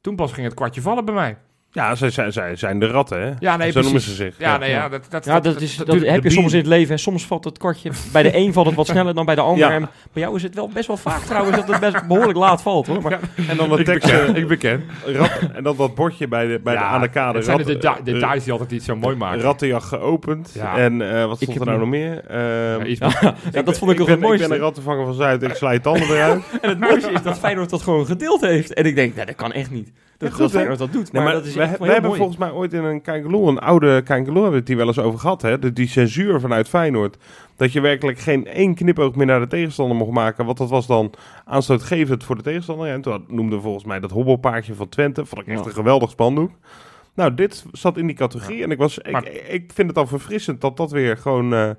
Toen 0.02 0.16
pas 0.16 0.32
ging 0.32 0.46
het 0.46 0.56
kwartje 0.56 0.82
vallen 0.82 1.06
bij 1.06 1.14
mij. 1.14 1.38
Ja, 1.74 1.96
zij, 1.96 2.10
zij, 2.10 2.32
zij 2.32 2.56
zijn 2.56 2.80
de 2.80 2.88
ratten, 2.88 3.22
hè? 3.22 3.32
Ja, 3.40 3.58
nee, 3.58 3.72
Zo 3.72 3.82
noemen 3.82 4.02
precies. 4.02 4.18
ze 4.18 4.24
zich. 4.24 4.36
Ja, 4.38 4.58
nee, 4.58 4.70
ja, 4.70 4.90
dat, 4.90 5.06
dat, 5.10 5.26
Ja, 5.26 5.40
dat, 5.40 5.62
is, 5.62 5.76
dat, 5.76 5.88
heb 5.88 6.16
je 6.16 6.22
de 6.22 6.30
soms 6.30 6.52
in 6.52 6.58
het 6.58 6.68
leven. 6.68 6.92
En 6.92 7.00
soms 7.00 7.26
valt 7.26 7.44
het 7.44 7.58
kwartje... 7.58 7.92
Bij 8.14 8.24
de 8.24 8.36
een 8.36 8.54
valt 8.54 8.66
het 8.66 8.76
wat 8.76 8.88
sneller 8.88 9.14
dan 9.14 9.26
bij 9.26 9.36
de 9.36 9.42
ander. 9.42 9.68
Ja. 9.68 9.74
En 9.74 9.90
bij 10.14 10.24
jou 10.24 10.36
is 10.36 10.44
het 10.44 10.56
wel 10.56 10.70
best 10.74 10.88
wel 10.88 10.98
vaak 10.98 11.22
trouwens 11.22 11.58
dat 11.58 11.68
het 11.68 11.80
best 11.80 12.08
behoorlijk 12.08 12.38
laat 12.38 12.62
valt, 12.62 12.88
hoor. 12.88 13.02
Maar, 13.02 13.20
En 13.48 13.58
dan 13.58 13.70
de 13.70 13.78
ik 13.78 13.86
tekst. 13.86 14.10
ik 14.34 14.48
beken. 14.48 14.84
rat, 15.06 15.40
en 15.54 15.64
dan 15.64 15.76
dat 15.76 15.96
bordje 15.96 16.28
bij 16.28 16.48
de, 16.48 16.60
bij 16.64 16.74
de, 16.74 16.80
Ja, 16.80 16.88
aan 16.88 17.02
de 17.02 17.10
kade. 17.10 17.38
Het 17.38 17.46
zijn 17.46 17.64
de 17.64 17.78
eh, 17.78 17.94
details 18.04 18.44
die 18.44 18.52
altijd 18.54 18.72
iets 18.72 18.86
zo 18.86 18.96
mooi 18.96 19.16
maken. 19.16 19.42
Rattenjacht 19.42 19.88
geopend. 19.88 20.52
Ja. 20.54 20.78
En 20.78 21.02
eh, 21.20 21.26
wat 21.26 21.42
stond 21.42 21.60
er 21.60 21.66
nou 21.66 21.80
nog 21.80 21.90
meer? 21.90 22.26
Ehm, 22.28 22.86
Ja, 23.52 23.62
dat 23.64 23.78
vond 23.78 23.92
ik 23.92 23.98
nog 23.98 24.08
ben, 24.08 24.16
het 24.16 24.26
mooiste. 24.26 24.44
Ik 24.44 24.50
ben 24.50 24.58
een 24.58 24.64
rattenvanger 24.64 25.06
van 25.06 25.14
Zuid. 25.14 25.44
Ik 25.44 25.56
sla 25.56 25.72
je 25.72 25.82
tanden 25.82 26.08
eruit. 26.08 26.44
En 26.62 26.70
het 26.70 26.80
mooiste 26.80 27.12
is 27.12 27.22
dat 27.22 27.40
Feyenoord 27.40 27.70
dat 27.70 27.82
gewoon 27.82 28.06
gedeeld 28.06 28.42
heeft. 28.42 28.74
En 28.74 28.86
ik 28.86 28.96
denk, 28.96 29.16
nee, 29.16 29.26
dat 29.26 29.36
kan 29.36 29.52
echt 29.52 29.72
niet. 29.72 29.92
Dat, 30.22 30.52
Ja, 30.52 30.60
goed, 30.60 30.68
dat 30.68 30.78
dat 30.78 30.92
doet. 30.92 31.12
Nee, 31.12 31.24
maar, 31.24 31.24
maar 31.24 31.34
dat 31.42 31.46
is 31.46 31.56
we, 31.56 31.62
hebben 31.66 32.02
mooi. 32.02 32.18
volgens 32.18 32.38
mij 32.38 32.52
ooit 32.52 32.74
in 32.74 32.84
een 32.84 33.02
Kijkeloel, 33.02 33.48
een 33.48 33.60
oude 33.60 34.02
Kijkeloel, 34.02 34.34
hebben 34.42 34.52
we 34.52 34.58
het 34.60 34.68
hier 34.68 34.78
wel 34.78 34.88
eens 34.88 35.00
over 35.00 35.20
gehad. 35.20 35.42
Hè? 35.42 35.60
De, 35.60 35.74
die 35.74 35.88
censuur 35.88 36.40
vanuit 36.40 36.68
Feyenoord. 36.68 37.18
Dat 37.56 37.72
je 37.72 37.82
werkelijk 37.82 38.20
geen 38.20 38.48
één 38.48 38.76
knipoog 38.76 39.16
meer 39.16 39.26
naar 39.26 39.40
de 39.40 39.48
tegenstander 39.48 39.98
mocht 39.98 40.12
maken. 40.12 40.46
Want 40.46 40.58
dat 40.58 40.70
was 40.70 40.88
dan 40.88 41.14
aanstootgevend 41.46 42.24
voor 42.24 42.36
de 42.36 42.42
tegenstander. 42.42 42.88
En 42.88 43.02
toen 43.02 43.24
noemden 43.28 43.58
we 43.58 43.64
volgens 43.64 43.86
mij 43.86 44.00
dat 44.00 44.12
hobbelpaardje 44.12 44.74
van 44.74 44.90
Twente. 44.90 45.26
Vond 45.26 45.42
ik 45.42 45.48
echt 45.48 45.60
Ja. 45.60 45.66
een 45.66 45.72
geweldig 45.72 46.10
spandoek. 46.10 46.52
Nou, 47.16 47.34
dit 47.34 47.66
zat 47.72 47.98
in 47.98 48.08
die 48.08 48.16
categorie. 48.16 48.64
En 48.64 48.72
ik, 48.72 48.78
was, 48.78 49.00
Maar- 49.12 49.28
ik, 49.28 49.48
ik 49.48 49.72
vind 49.74 49.88
het 49.90 49.98
al 49.98 50.08
verfrissend 50.08 50.62
dat 50.62 50.78
dat 50.78 50.92
weer 50.92 51.18
gewoon, 51.18 51.54
eh, 51.54 51.70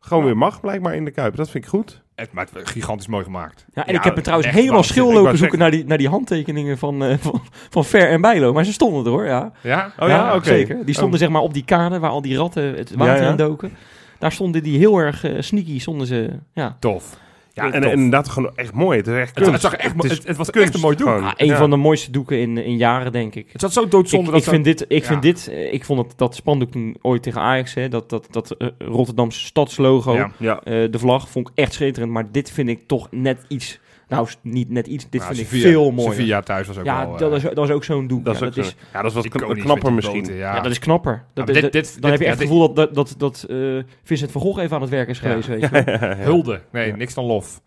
gewoon 0.00 0.24
weer 0.24 0.36
mag, 0.36 0.60
blijkbaar 0.60 0.94
in 0.94 1.04
de 1.04 1.10
Kuip. 1.10 1.36
Dat 1.36 1.50
vind 1.50 1.64
ik 1.64 1.70
goed. 1.70 2.02
Het 2.20 2.32
maakt 2.32 2.50
gigantisch 2.54 3.06
mooi 3.06 3.24
gemaakt. 3.24 3.64
Ja, 3.74 3.86
en 3.86 3.92
Ja, 3.92 3.98
ik 3.98 4.04
heb 4.04 4.16
er 4.16 4.22
trouwens 4.22 4.50
helemaal 4.50 4.74
waanzinnig. 4.74 4.86
schil 4.94 5.06
Ik 5.08 5.12
lopen 5.12 5.24
wou 5.24 5.36
zoeken 5.36 5.58
naar 5.58 5.70
die, 5.70 5.84
naar 5.84 5.98
die 5.98 6.08
handtekeningen 6.08 6.78
van, 6.78 7.04
eh, 7.04 7.16
van, 7.18 7.42
van 7.70 7.84
Ver 7.84 8.08
en 8.08 8.20
Bijlo. 8.20 8.52
Maar 8.52 8.64
ze 8.64 8.72
stonden 8.72 9.04
er 9.04 9.10
hoor, 9.10 9.24
ja. 9.26 9.52
Ja? 9.62 9.92
Oh 9.98 10.08
ja, 10.08 10.34
oké. 10.34 10.44
Zeker. 10.44 10.84
Die 10.84 10.94
stonden 10.94 11.14
Oh. 11.14 11.20
zeg 11.20 11.28
maar 11.28 11.42
op 11.42 11.54
die 11.54 11.64
kade 11.64 11.98
waar 11.98 12.10
al 12.10 12.22
die 12.22 12.36
ratten 12.36 12.74
het 12.74 12.90
water 12.94 13.14
Ja, 13.16 13.22
ja. 13.22 13.30
in 13.30 13.36
doken. 13.36 13.72
Daar 14.18 14.32
stonden 14.32 14.62
die 14.62 14.78
heel 14.78 14.98
erg 14.98 15.24
eh, 15.24 15.40
sneaky, 15.40 15.78
stonden 15.78 16.06
ze, 16.06 16.30
ja. 16.54 16.76
Tof. 16.80 17.16
Ja, 17.52 17.64
en, 17.72 17.84
en 17.84 17.90
inderdaad 17.90 18.28
gewoon 18.28 18.52
echt 18.56 18.72
mooi. 18.72 18.98
Het 18.98 19.06
is 19.06 19.14
echt 19.14 19.34
Het, 19.34 19.44
kunst. 19.44 19.52
het, 19.52 19.60
zag 19.60 19.74
echt, 19.74 20.04
is 20.04 20.10
het, 20.10 20.26
het 20.26 20.36
was 20.36 20.50
kunst 20.50 20.66
echt 20.66 20.74
een 20.76 20.80
mooi 20.80 20.96
doek. 20.96 21.08
Ah, 21.08 21.30
een 21.36 21.46
Ja. 21.46 21.56
van 21.56 21.70
de 21.70 21.76
mooiste 21.76 22.10
doeken 22.10 22.38
in, 22.40 22.58
in 22.58 22.76
jaren, 22.76 23.12
denk 23.12 23.34
ik. 23.34 23.48
Het 23.52 23.60
zat 23.60 23.72
zo 23.72 23.88
doodzonde 23.88 24.26
ik, 24.26 24.30
dat 24.32 24.40
ik 24.40 24.44
zo- 24.44 24.50
vind 24.50 24.64
dit, 24.64 24.84
ik 24.88 25.00
ja. 25.02 25.06
vind 25.08 25.22
dit, 25.22 25.48
eh, 25.48 25.72
ik 25.72 25.84
vond 25.84 26.06
het, 26.08 26.18
dat 26.18 26.34
spandoek 26.34 26.72
ooit 27.02 27.22
tegen 27.22 27.40
Ajax, 27.40 27.74
hè, 27.74 27.88
dat, 27.88 28.10
dat, 28.10 28.26
dat 28.30 28.50
eh, 28.50 28.68
Rotterdamse 28.78 29.44
stadslogo, 29.44 30.14
Ja. 30.14 30.30
Ja. 30.36 30.60
eh, 30.62 30.90
de 30.90 30.98
vlag, 30.98 31.28
vond 31.28 31.48
ik 31.48 31.54
echt 31.58 31.72
schitterend. 31.72 32.12
Maar 32.12 32.30
dit 32.32 32.50
vind 32.50 32.68
ik 32.68 32.86
toch 32.86 33.08
net 33.10 33.44
iets, 33.48 33.80
nou 34.10 34.28
niet 34.42 34.70
net 34.70 34.86
iets, 34.86 35.06
dit 35.10 35.20
Nou, 35.20 35.34
vind 35.34 35.52
ik 35.52 35.60
veel 35.60 35.90
mooier. 35.90 36.12
Sevilla 36.12 36.40
thuis 36.40 36.66
was 36.66 36.78
ook 36.78 36.84
ja, 36.84 37.06
wel... 37.08 37.16
dat, 37.16 37.30
eh, 37.30 37.36
is, 37.36 37.54
dat 37.54 37.64
is 37.68 37.74
ook 37.74 37.84
zo'n 37.84 38.06
doek. 38.06 38.24
Dat 38.24 38.34
is 38.34 38.40
ja, 38.40 38.46
dat 38.46 38.56
is, 38.56 38.76
Ja, 38.92 39.02
dat 39.02 39.10
is 39.10 39.16
wat 39.16 39.28
kn- 39.28 39.36
iconisch 39.36 39.62
knapper 39.62 39.92
misschien. 39.92 40.20
boten, 40.22 40.36
ja. 40.36 40.54
ja, 40.54 40.60
dat 40.60 40.70
is 40.72 40.78
knapper. 40.78 41.24
Dat, 41.34 41.46
dit- 41.46 41.72
dit- 41.72 42.02
dan 42.02 42.10
heb 42.10 42.20
je 42.20 42.26
echt 42.26 42.38
het 42.38 42.42
ja, 42.48 42.48
gevoel 42.54 42.72
dat, 42.74 42.94
dat, 42.94 42.94
dat, 42.94 43.14
dat 43.18 43.46
eh, 43.50 43.56
Vincent 44.02 44.30
van 44.32 44.40
Gogh 44.40 44.60
even 44.62 44.74
aan 44.76 44.80
het 44.82 44.90
werk 44.90 45.08
is 45.08 45.20
Ja. 45.20 45.28
geweest. 45.28 45.48
Weet 45.48 45.60
je 45.60 45.68
wel. 45.68 46.14
Hulde. 46.16 46.60
Nee, 46.72 46.86
Ja. 46.88 46.96
niks 46.96 47.14
dan 47.14 47.24
lof. 47.24 47.60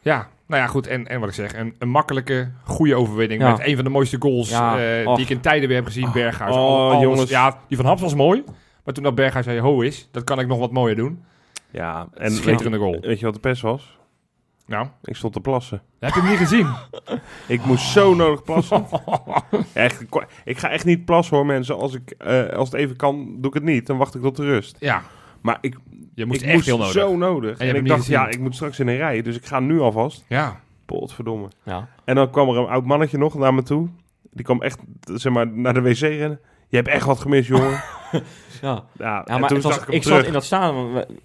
Ja, 0.00 0.28
nou 0.46 0.62
ja, 0.62 0.66
goed. 0.68 0.86
En, 0.86 1.06
en 1.08 1.20
wat 1.20 1.28
ik 1.28 1.34
zeg, 1.34 1.54
een, 1.56 1.74
een 1.78 1.88
makkelijke, 1.88 2.50
goede 2.64 2.94
overwinning. 2.94 3.42
Ja. 3.42 3.50
Met 3.50 3.66
een 3.66 3.74
van 3.74 3.84
de 3.84 3.90
mooiste 3.90 4.16
goals 4.20 4.50
Ja, 4.50 4.78
eh, 5.02 5.14
die 5.14 5.24
ik 5.24 5.30
in 5.30 5.40
tijden 5.40 5.68
weer 5.68 5.76
heb 5.76 5.86
gezien. 5.86 6.08
Berghuis. 6.12 6.54
Oh, 6.54 7.00
jongens. 7.00 7.30
Ja, 7.30 7.58
die 7.68 7.76
van 7.76 7.86
Haps 7.86 8.00
was 8.00 8.14
mooi. 8.14 8.42
Maar 8.84 8.94
toen 8.94 9.02
dat 9.04 9.14
Berghuis 9.14 9.44
zei, 9.44 9.60
ho 9.60 9.80
is, 9.80 10.08
dat 10.10 10.24
kan 10.24 10.40
ik 10.40 10.46
nog 10.46 10.58
wat 10.58 10.72
mooier 10.72 10.96
doen. 10.96 11.22
Ja, 11.70 12.00
en 12.00 12.08
weet 12.22 12.30
je, 12.36 12.42
Schitterende 12.42 12.78
goal. 12.78 12.98
weet 13.00 13.18
je 13.18 13.24
wat 13.24 13.34
de 13.34 13.40
pest 13.40 13.62
was? 13.62 13.98
Nou, 14.66 14.86
Ik 15.02 15.16
stond 15.16 15.32
te 15.32 15.40
plassen. 15.40 15.82
heb 15.98 16.14
je 16.14 16.20
hem 16.20 16.28
niet 16.30 16.38
gezien? 16.38 16.66
Ik 17.56 17.64
moest 17.64 17.84
zo 17.84 18.14
nodig 18.14 18.42
plassen. 18.42 18.86
echt, 19.72 20.00
ik- 20.44 20.58
ga 20.58 20.70
echt 20.70 20.84
niet 20.84 21.04
plassen 21.04 21.36
hoor 21.36 21.46
mensen. 21.46 21.76
Als, 21.78 21.94
ik, 21.94 22.10
eh, 22.10 22.48
als 22.48 22.70
het 22.70 22.80
even 22.80 22.96
kan, 22.96 23.26
doe 23.38 23.46
ik 23.48 23.54
het 23.54 23.62
niet. 23.62 23.86
Dan 23.86 23.96
wacht 23.96 24.14
ik 24.14 24.22
tot 24.22 24.36
de 24.36 24.44
rust. 24.44 24.76
Ja, 24.80 25.02
Maar 25.40 25.58
ik, 25.60 25.76
je 26.14 26.26
moest 26.26 26.40
ik 26.40 26.46
echt 26.46 26.54
moest 26.54 26.66
heel 26.66 26.76
nodig. 26.78 26.92
zo 26.92 27.16
nodig. 27.16 27.58
En, 27.58 27.76
ik 27.76 27.86
dacht, 27.86 28.00
gezien. 28.00 28.14
ja, 28.16 28.28
ik 28.28 28.38
moet 28.40 28.54
straks 28.54 28.78
in 28.78 28.88
een 28.88 28.96
rij. 28.96 29.22
Dus 29.22 29.36
ik 29.36 29.46
ga 29.46 29.60
nu 29.60 29.80
alvast. 29.80 30.24
Ja, 30.28 30.60
Potverdomme. 30.86 31.48
Ja. 31.64 31.88
En 32.04 32.14
dan 32.14 32.30
kwam 32.30 32.48
er 32.48 32.56
een 32.56 32.66
oud 32.68 32.84
mannetje 32.84 33.18
nog 33.18 33.34
naar 33.34 33.54
me 33.54 33.62
toe. 33.62 33.88
Die 34.30 34.44
kwam 34.44 34.62
echt, 34.62 34.78
zeg 35.14 35.32
maar, 35.32 35.48
naar 35.48 35.74
de 35.74 35.80
wc 35.82 35.98
rennen. 35.98 36.40
Je 36.68 36.76
hebt 36.76 36.88
echt 36.88 37.06
wat 37.06 37.20
gemist, 37.20 37.48
jongen. 37.48 37.80
Ja. 38.62 38.84
Ja, 38.98 39.24
maar 39.26 39.48
toen 39.48 39.56
het 39.56 39.62
was- 39.66 39.76
ik 39.76 39.84
hem 39.86 39.94
ik 39.94 40.02
terug. 40.02 40.16
zat 40.18 40.26
in 40.26 40.32
dat 40.32 40.44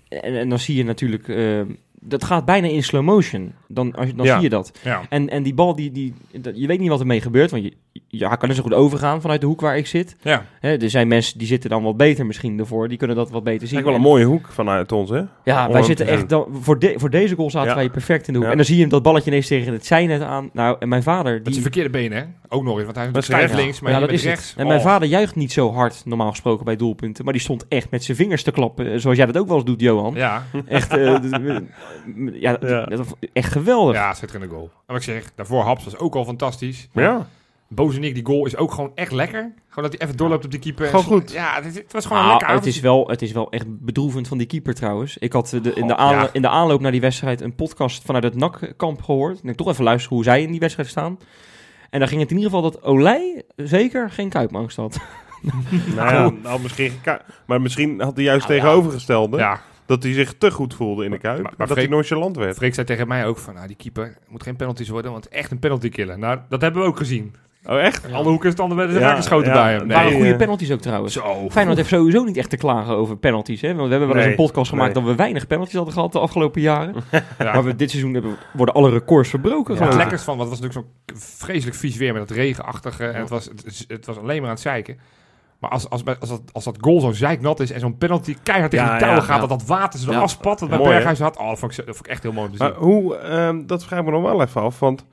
en, 0.10 0.36
en 0.36 0.50
dan 0.50 0.60
zie 0.60 0.76
je 0.76 0.84
natuurlijk, 0.84 1.28
eh, 1.28 1.62
dat 2.08 2.24
gaat 2.24 2.46
bijna 2.46 2.68
in 2.68 2.84
slow 2.84 3.04
motion. 3.04 3.54
Dan, 3.68 3.96
als 3.96 4.08
je, 4.08 4.14
dan 4.14 4.26
Ja. 4.26 4.34
zie 4.34 4.44
je 4.44 4.50
dat. 4.50 4.72
ja. 4.84 5.02
En, 5.10 5.30
en 5.30 5.44
die 5.44 5.54
bal, 5.54 5.76
die, 5.76 5.92
die, 5.92 6.14
dat- 6.42 6.58
je 6.58 6.68
weet 6.68 6.80
niet 6.80 6.90
wat 6.90 7.00
ermee 7.00 7.22
gebeurt, 7.22 7.52
want 7.52 7.64
je, 7.64 7.74
ja, 8.08 8.28
hij 8.28 8.38
kan 8.38 8.50
er 8.50 8.56
zo 8.56 8.62
goed 8.62 8.74
overgaan 8.74 9.22
vanuit 9.22 9.42
de 9.42 9.48
hoek 9.48 9.62
waar 9.62 9.78
ik 9.78 9.88
zit. 9.88 10.16
Ja. 10.22 10.46
Hè, 10.60 10.78
er 10.82 10.90
zijn 10.90 11.08
mensen 11.08 11.38
die 11.38 11.48
zitten 11.48 11.70
dan 11.70 11.84
wat 11.84 11.98
beter 11.98 12.26
misschien 12.26 12.60
ervoor. 12.60 12.88
Die 12.88 12.98
kunnen 12.98 13.16
dat 13.16 13.30
wat 13.30 13.44
beter 13.44 13.68
zien. 13.68 13.78
Eigenlijk 13.78 14.04
wel 14.04 14.14
een 14.14 14.20
mooie 14.22 14.36
hoek 14.38 14.48
vanuit 14.52 14.92
ons, 14.92 15.10
hè? 15.10 15.22
Ja, 15.44 15.68
Om 15.68 15.74
wij 15.74 15.84
zitten 15.84 16.06
te 16.06 16.12
echt... 16.12 16.30
Dan, 16.30 16.46
voor, 16.62 16.80
de, 16.80 16.94
voor 16.98 17.10
deze 17.10 17.36
goal 17.36 17.50
zaten 17.50 17.70
Ja. 17.70 17.76
wij 17.76 17.90
perfect 17.90 18.28
in 18.28 18.34
de 18.34 18.40
hoek. 18.40 18.46
Ja. 18.46 18.52
En 18.52 18.58
dan 18.58 18.66
zie 18.66 18.76
je 18.76 18.82
hem 18.82 18.90
dat 18.90 19.04
balletje 19.04 19.30
ineens 19.30 19.48
tegen 19.48 19.74
het 19.74 19.86
zijnet 19.86 20.22
aan. 20.22 20.50
Nou, 20.54 20.76
en 20.80 20.90
mijn 20.90 21.04
vader... 21.04 21.32
Met 21.34 21.42
zijn 21.42 21.54
Die, 21.54 21.62
verkeerde 21.62 21.90
benen, 21.90 22.18
hè? 22.18 22.24
Ook 22.50 22.64
nog 22.64 22.76
eens, 22.76 22.86
want 22.86 22.96
hij 22.96 23.10
is 23.14 23.28
rechts. 23.28 23.56
links, 23.56 23.80
maar 23.80 23.92
ja, 23.92 24.00
dat 24.00 24.12
is 24.12 24.24
rechts. 24.24 24.50
het. 24.50 24.60
En 24.60 24.68
mijn 24.68 24.80
Oh. 24.80 24.86
vader 24.86 25.08
juicht 25.08 25.36
niet 25.36 25.52
zo 25.52 25.74
hard, 25.74 26.02
normaal 26.06 26.30
gesproken, 26.30 26.66
bij 26.66 26.76
doelpunten. 26.76 27.24
Maar 27.24 27.34
die 27.34 27.42
stond 27.42 27.66
echt 27.68 27.92
met 27.92 28.04
zijn 28.04 28.18
vingers 28.18 28.44
te 28.44 28.52
klappen. 28.52 28.92
eh, 28.92 28.98
Zoals 29.00 29.18
jij 29.18 29.26
dat 29.26 29.38
ook 29.38 29.48
wel 29.48 29.56
eens 29.56 29.66
doet, 29.66 29.82
Johan. 29.82 30.14
Ja, 30.16 30.44
Echt, 30.68 30.98
eh, 30.98 31.16
d- 31.16 31.40
ja, 32.34 32.58
echt 33.34 33.52
geweldig. 33.52 33.96
ja, 33.96 34.14
schitterende 34.14 34.48
goal. 34.54 34.64
En 34.64 34.70
wat 34.86 34.96
ik 34.98 35.04
zeg, 35.04 35.32
daarvoor 35.36 35.64
Haps 35.64 35.84
was 35.84 35.98
ook 35.98 36.16
al 36.16 36.26
fantastisch. 36.26 36.88
Ja. 36.94 37.28
Bozenik, 37.70 38.14
die 38.14 38.26
goal 38.26 38.46
is 38.46 38.56
ook 38.56 38.72
gewoon 38.72 38.92
echt 38.96 39.12
lekker. 39.12 39.54
Gewoon 39.70 39.90
dat 39.90 40.00
hij 40.00 40.08
even 40.08 40.18
doorloopt 40.18 40.46
op 40.46 40.52
die 40.52 40.60
keeper. 40.60 40.88
Gewoon 40.88 41.04
goed. 41.06 41.32
Ja, 41.32 41.56
het, 41.56 41.66
is- 41.66 41.76
het 41.76 41.94
was 41.94 42.06
gewoon 42.06 42.22
een 42.22 42.28
Nou, 42.28 42.38
lekker 42.40 42.56
het, 42.58 42.66
is 42.66 42.80
wel, 42.80 43.08
het 43.08 43.22
is 43.22 43.32
wel 43.32 43.52
echt 43.52 43.66
bedroevend 43.68 44.28
van 44.28 44.38
die 44.38 44.48
keeper 44.48 44.74
trouwens. 44.74 45.18
Ik 45.18 45.34
had 45.34 45.54
eh, 45.54 45.62
de, 45.64 45.74
in, 45.74 45.88
de 45.88 45.94
Goh, 45.94 46.02
aanlo- 46.02 46.22
ja. 46.22 46.30
in 46.32 46.42
de 46.42 46.50
aanloop 46.50 46.82
naar 46.82 46.92
die 46.92 47.02
wedstrijd 47.02 47.42
een 47.42 47.56
podcast 47.56 48.04
vanuit 48.06 48.24
het 48.24 48.36
NAC-kamp 48.36 49.02
gehoord. 49.02 49.42
En 49.42 49.50
ik 49.50 49.56
toch 49.56 49.68
even 49.70 49.84
luisteren 49.84 50.16
hoe 50.16 50.26
zij 50.26 50.42
in 50.42 50.52
die 50.52 50.60
wedstrijd 50.60 50.90
staan. 50.90 51.18
En 51.90 52.00
dan 52.00 52.08
ging 52.08 52.22
het 52.22 52.32
in 52.32 52.38
ieder 52.38 52.52
geval 52.52 52.72
dat 52.72 52.84
Olij 52.84 53.44
zeker 53.56 54.10
geen 54.12 54.30
kuipangst 54.30 54.78
had. 54.78 54.98
Nou 55.96 56.14
ja, 56.14 56.30
nou, 56.44 56.62
misschien, 56.62 56.94
maar 57.46 57.62
misschien 57.62 58.02
had 58.02 58.16
hij 58.16 58.24
juist 58.26 58.48
Nou, 58.48 58.60
tegenovergestelde. 58.60 59.38
Ja, 59.38 59.62
Dat 59.86 60.04
hij 60.04 60.14
zich 60.14 60.34
te 60.38 60.52
goed 60.52 60.74
voelde 60.74 61.06
in 61.06 61.12
de 61.12 61.18
kuip. 61.18 61.42
Maar- 61.42 61.54
maar 61.58 61.68
dat 61.68 61.76
hij 61.78 61.86
Freek- 61.86 61.90
nonchalant 61.96 62.36
werd. 62.38 62.56
Freek 62.56 62.74
zei 62.74 62.86
tegen 62.86 63.08
mij 63.08 63.26
ook 63.26 63.38
van, 63.38 63.54
nou, 63.54 63.68
die 63.68 63.76
keeper 63.76 64.18
moet 64.28 64.44
geen 64.44 64.56
penalties 64.56 64.90
worden, 64.90 65.12
want 65.12 65.28
echt 65.28 65.52
een 65.52 65.60
penalty 65.60 65.90
killer. 65.90 66.20
Nou, 66.20 66.40
dat 66.50 66.62
hebben 66.62 66.82
we 66.82 66.88
ook 66.88 66.98
gezien. 66.98 67.36
Oh, 67.70 67.80
echt? 67.80 68.14
Alle 68.14 68.30
hoeken 68.30 68.52
standen 68.52 68.78
werden 68.78 69.00
Ja, 69.00 69.10
ja, 69.10 69.16
geschoten 69.16 69.48
ja. 69.48 69.54
bij 69.54 69.72
hem. 69.72 69.80
Het 69.82 69.92
waren 69.92 70.06
Nee, 70.06 70.16
goede 70.16 70.32
eh, 70.32 70.38
penalties 70.38 70.72
ook 70.72 70.80
trouwens. 70.80 71.14
Zo. 71.14 71.50
Feyenoord 71.50 71.78
heeft 71.78 71.90
sowieso 71.90 72.24
niet 72.24 72.38
echt 72.38 72.50
te 72.50 72.58
klagen 72.58 72.96
over 72.96 73.18
penalties. 73.18 73.62
Hè? 73.62 73.68
Want 73.68 73.84
we 73.84 73.90
hebben 73.90 74.08
wel 74.08 74.16
eens 74.18 74.26
Nee, 74.26 74.36
een 74.38 74.44
podcast 74.46 74.70
gemaakt 74.70 74.94
nee. 74.94 75.04
dat 75.04 75.12
we 75.12 75.18
weinig 75.18 75.48
penalties 75.48 75.76
hadden 75.76 75.94
gehad 75.94 76.12
de 76.12 76.20
afgelopen 76.20 76.62
jaren. 76.62 76.96
Ja. 77.38 77.54
Maar 77.54 77.64
we, 77.64 77.76
dit 77.76 77.90
seizoen 77.90 78.14
hebben, 78.14 78.36
worden 78.54 78.76
alle 78.76 78.90
records 78.90 79.30
verbroken. 79.30 79.76
Ja, 79.76 79.82
het 79.82 79.92
ik. 79.92 79.98
lekkers 79.98 80.22
van, 80.22 80.38
want 80.38 80.50
het 80.50 80.60
was 80.60 80.70
natuurlijk 80.70 80.96
zo'n 81.08 81.20
vreselijk 81.38 81.78
vies 81.78 81.98
weer 81.98 82.14
met 82.14 82.28
dat 82.28 82.38
regenachtige. 82.38 83.06
En 83.06 83.20
het 83.20 83.30
was, 83.30 83.46
het, 83.46 83.86
het 83.88 84.06
was 84.06 84.18
alleen 84.18 84.38
maar 84.38 84.50
aan 84.50 84.56
het 84.56 84.64
zeiken. 84.64 84.98
Maar 85.60 85.70
als, 85.70 85.90
als, 85.90 86.04
als, 86.20 86.30
dat, 86.30 86.42
als 86.52 86.64
dat 86.64 86.78
goal 86.82 87.00
zo 87.00 87.12
zeiknat 87.12 87.60
is 87.60 87.72
en 87.72 87.80
zo'n 87.80 87.98
penalty 87.98 88.36
keihard 88.44 88.72
tegen 88.72 88.86
Ja, 88.86 88.92
die 88.92 89.02
touwen 89.02 89.22
ja, 89.22 89.28
gaat, 89.28 89.42
ja. 89.42 89.48
dat 89.48 89.60
dat 89.60 89.68
water 89.68 90.00
zo 90.00 90.12
Ja. 90.12 90.20
afspat, 90.20 90.60
wat 90.60 90.70
bij? 90.70 90.78
Berghuis 90.80 91.20
had. 91.20 91.38
Oh, 91.38 91.50
dat 91.50 91.60
vond, 91.60 91.72
ik, 91.72 91.86
dat 91.86 91.96
vond 91.96 92.06
ik 92.08 92.12
echt 92.12 92.24
heel 92.24 92.32
mooi 92.32 92.46
om 92.48 92.52
te 92.52 92.58
zien. 92.58 92.68
Maar 92.68 92.78
hoe, 92.78 93.16
ehm, 93.18 93.66
dat 93.66 93.84
vraag 93.86 94.00
ik 94.00 94.06
me 94.06 94.12
nog 94.12 94.22
wel 94.22 94.42
even 94.42 94.62
af. 94.62 94.80
Want 94.80 95.06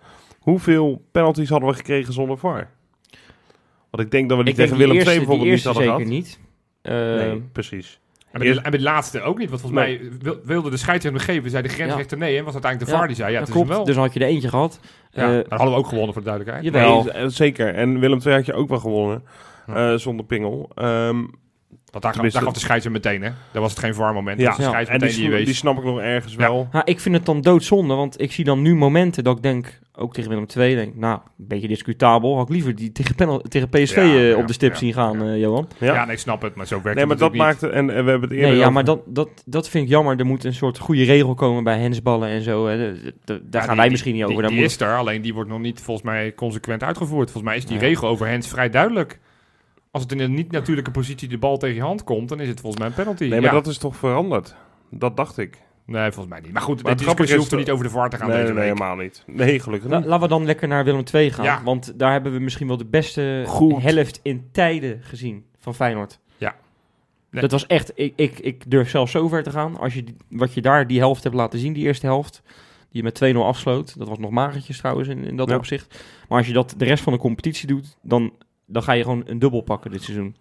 hoeveel 0.45 1.03
penalties 1.13 1.49
hadden 1.49 1.69
we 1.69 1.75
gekregen 1.75 2.13
zonder 2.13 2.39
VAR? 2.39 2.71
Want 3.91 4.03
ik 4.07 4.11
denk 4.11 4.29
dat 4.29 4.39
we 4.39 4.45
die 4.45 4.53
Ik 4.53 4.59
tegen 4.59 4.77
Willem 4.77 4.95
II 4.97 5.05
die 5.05 5.15
bijvoorbeeld 5.15 5.41
niet 5.43 5.51
eerste 5.53 5.69
hadden 5.69 5.85
zeker 5.87 5.99
gehad. 6.01 6.15
niet. 6.15 6.41
Eh, 6.83 6.95
nee, 6.95 7.43
precies. 7.53 8.01
En 8.33 8.41
bij, 8.41 8.53
de, 8.53 8.57
en 8.61 8.71
bij 8.71 8.79
de 8.79 8.85
laatste 8.85 9.21
ook 9.21 9.39
niet, 9.39 9.49
want 9.49 9.61
volgens 9.61 9.83
Nee. 9.83 9.99
mij 9.99 10.11
wil- 10.21 10.39
wilde 10.45 10.71
de 10.71 10.77
scheidsrechter 10.77 11.13
nog 11.13 11.35
geven, 11.35 11.51
zei 11.51 11.63
de 11.63 11.69
grensrechter 11.69 12.19
nee, 12.19 12.39
en 12.39 12.45
was 12.45 12.53
uiteindelijk 12.53 12.91
de 12.91 12.97
Ja, 12.97 12.99
VAR 12.99 13.07
die 13.09 13.17
zei, 13.17 13.33
ja, 13.33 13.39
het 13.39 13.49
is 13.49 13.53
klopt. 13.55 13.69
hem 13.69 13.77
wel. 13.77 13.87
Dus 13.87 13.95
dan 13.95 14.05
had 14.05 14.15
je 14.15 14.21
er 14.21 14.27
eentje 14.27 14.49
gehad. 14.49 14.81
ja, 15.11 15.23
Eh, 15.23 15.29
dan 15.33 15.45
hadden 15.49 15.71
we 15.71 15.75
ook 15.81 15.87
gewonnen 15.89 16.13
voor 16.13 16.23
de 16.23 16.29
duidelijkheid. 16.29 16.75
Jawel. 16.75 17.03
Nee, 17.05 17.13
eh, 17.13 17.25
zeker. 17.29 17.75
En 17.75 17.99
Willem 17.99 18.19
II 18.27 18.35
had 18.35 18.47
je 18.47 18.53
ook 18.55 18.69
wel 18.69 18.79
gewonnen. 18.79 19.23
Ja. 19.67 19.93
eh, 19.93 19.99
zonder 19.99 20.25
pingel. 20.27 20.71
Ehm, 20.75 21.25
Want 22.03 22.15
daar, 22.15 22.31
daar 22.33 22.43
gaf 22.43 22.53
de 22.53 22.61
scheidsrechter 22.61 22.91
meteen, 23.11 23.23
hè. 23.23 23.31
Daar 23.53 23.63
was 23.63 23.71
het 23.71 23.81
geen 23.81 23.95
ja, 23.95 24.23
Dus 24.23 24.35
de 24.37 24.43
Ja. 24.43 24.49
en 24.49 24.55
scheidsrechter 24.65 25.09
die, 25.09 25.31
die, 25.31 25.45
die 25.45 25.55
snap 25.55 25.79
ik 25.79 25.85
nog 25.85 26.01
ergens 26.01 26.35
wel. 26.35 26.69
Nou, 26.73 26.85
ik 26.85 27.01
vind 27.01 27.15
het 27.15 27.27
dan 27.27 27.41
doodzonde, 27.41 27.95
want 27.95 28.21
ik 28.21 28.33
zie 28.33 28.45
dan 28.45 28.63
nu 28.63 28.75
momenten 28.75 29.25
dat 29.25 29.37
ik 29.37 29.43
denk, 29.43 29.79
ook 29.97 30.13
tegen 30.15 30.31
Willem 30.31 30.47
II, 30.57 30.75
denk 30.75 30.89
ik, 30.89 30.97
nou, 30.97 31.15
een 31.39 31.45
beetje 31.49 31.69
discutabel. 31.69 32.37
Had 32.37 32.47
ik 32.49 32.53
liever 32.55 32.75
die 32.75 32.93
tegen, 32.93 33.43
tegen 33.49 33.69
PSV 33.69 33.97
Ja, 33.97 34.03
eh, 34.03 34.29
ja, 34.31 34.37
op 34.37 34.47
de 34.47 34.53
stip 34.53 34.73
ja, 34.73 34.79
zien 34.79 34.93
gaan, 34.93 35.25
ja. 35.27 35.33
eh, 35.33 35.41
Johan. 35.41 35.69
Ja. 35.79 35.95
Ja. 35.95 36.05
nee, 36.05 36.15
ik 36.15 36.21
snap 36.21 36.43
het, 36.43 36.55
maar 36.55 36.67
zo 36.67 36.75
werkt 36.83 36.97
Nee, 36.99 37.07
maar 37.07 37.17
het 37.17 37.25
dat 37.25 37.35
maakte... 37.35 37.69
En, 37.69 37.91
en 37.91 38.05
we 38.05 38.11
hebben 38.11 38.21
het 38.21 38.31
eerder 38.31 38.47
Nee, 38.49 38.53
ja, 38.57 38.61
over- 38.61 38.73
maar 38.73 38.85
dat, 38.85 39.01
dat, 39.07 39.29
dat 39.47 39.69
vind 39.69 39.85
ik 39.85 39.91
jammer. 39.91 40.19
Er 40.19 40.27
moet 40.27 40.45
een 40.45 40.55
soort 40.55 40.79
goede 40.79 41.05
regel 41.05 41.35
komen 41.35 41.65
bij 41.65 41.79
hensballen 41.79 42.29
en 42.29 42.43
zo. 42.43 42.67
Hè. 42.67 42.77
De- 42.77 43.01
de- 43.03 43.15
de- 43.25 43.25
daar 43.25 43.35
Ja, 43.51 43.59
gaan 43.59 43.67
die- 43.67 43.67
wij 43.67 43.77
die- 43.83 43.91
misschien 43.91 44.15
niet 44.15 44.25
over. 44.25 44.41
Daar 44.41 44.51
die 44.51 44.61
moet- 44.61 44.71
is 44.71 44.81
er, 44.81 44.97
alleen 44.97 45.23
die 45.23 45.35
wordt 45.35 45.51
nog 45.51 45.61
niet 45.61 45.81
volgens 45.81 46.07
mij 46.07 46.35
consequent 46.35 46.83
uitgevoerd. 46.83 47.31
Volgens 47.31 47.45
mij 47.53 47.57
is 47.57 47.65
die 47.67 47.75
Ja. 47.75 47.81
regel 47.83 48.09
over 48.09 48.31
hands 48.31 48.49
vrij 48.49 48.71
duidelijk. 48.71 49.19
Als 49.95 50.03
het 50.03 50.13
in 50.13 50.21
een 50.21 50.35
niet-natuurlijke 50.35 50.91
positie 50.91 51.29
de 51.29 51.39
bal 51.39 51.57
tegen 51.57 51.77
je 51.77 51.83
hand 51.83 52.05
komt, 52.05 52.29
dan 52.29 52.41
is 52.41 52.49
het 52.49 52.61
volgens 52.61 52.81
mij 52.83 52.91
een 52.91 52.97
penalty. 52.97 53.23
Nee, 53.23 53.41
maar 53.41 53.43
Ja. 53.43 53.51
dat 53.51 53.67
is 53.67 53.79
toch 53.79 53.97
veranderd? 53.97 54.55
Dat 54.91 55.17
dacht 55.17 55.39
ik. 55.39 55.59
Nee, 55.87 56.03
volgens 56.13 56.27
mij 56.35 56.41
niet. 56.43 56.53
Maar 56.53 56.63
goed, 56.63 56.83
Maar 56.83 56.97
de 56.97 57.05
discussie 57.05 57.25
is 57.37 57.41
hoeft 57.41 57.51
er 57.51 57.57
dat- 57.57 57.67
niet 57.67 57.75
over 57.75 57.85
de 57.87 57.91
VAR 57.93 58.11
te 58.11 58.17
gaan 58.17 58.29
Nee, 58.29 58.37
deze 58.41 58.53
nee, 58.53 58.63
week. 58.63 58.73
helemaal 58.79 58.97
niet. 58.97 59.23
Nee, 59.27 59.61
gelukkig 59.61 59.91
La- 59.91 59.97
niet. 59.99 60.07
laten 60.07 60.23
we 60.23 60.29
dan 60.29 60.45
lekker 60.45 60.69
naar 60.69 60.85
Willem 60.85 61.03
II 61.15 61.31
gaan. 61.33 61.45
Ja. 61.45 61.63
Want 61.65 61.99
daar 61.99 62.13
hebben 62.13 62.33
we 62.33 62.39
misschien 62.39 62.67
wel 62.67 62.77
de 62.77 62.85
beste 62.85 63.45
Goed. 63.47 63.83
helft 63.83 64.21
in 64.23 64.49
tijden 64.53 65.03
gezien 65.03 65.45
van 65.59 65.75
Feyenoord. 65.75 66.19
Ja. 66.37 66.55
Nee. 67.31 67.43
Dat 67.43 67.51
was 67.51 67.67
echt, 67.67 67.93
ik, 67.95 68.13
ik, 68.17 68.39
ik 68.39 68.71
durf 68.71 68.91
zelfs 68.91 69.13
zo 69.13 69.29
ver 69.29 69.43
te 69.43 69.51
gaan. 69.51 69.79
Als 69.79 69.95
je 69.95 70.05
die- 70.05 70.17
wat 70.29 70.55
je 70.55 70.61
daar 70.63 70.87
die 70.87 70.99
helft 70.99 71.23
hebt 71.23 71.35
laten 71.35 71.59
zien, 71.59 71.73
die 71.73 71.85
eerste 71.85 72.07
helft, 72.07 72.43
die 72.45 72.57
je 72.91 73.03
met 73.03 73.15
2-0 73.15 73.45
afsloot. 73.45 73.99
Dat 73.99 74.09
was 74.09 74.19
nog 74.19 74.31
magertjes 74.31 74.79
trouwens 74.79 75.09
in, 75.09 75.25
in 75.25 75.37
dat 75.37 75.49
Ja. 75.49 75.57
opzicht. 75.57 75.99
Maar 76.29 76.39
als 76.39 76.47
je 76.47 76.53
dat 76.53 76.75
de 76.77 76.85
rest 76.85 77.03
van 77.03 77.13
de 77.13 77.19
competitie 77.19 77.67
doet, 77.67 77.97
dan, 78.03 78.33
dan 78.67 78.83
ga 78.83 78.93
je 78.93 79.03
gewoon 79.03 79.23
een 79.27 79.39
dubbel 79.39 79.61
pakken 79.61 79.91
dit 79.91 80.03
seizoen. 80.03 80.37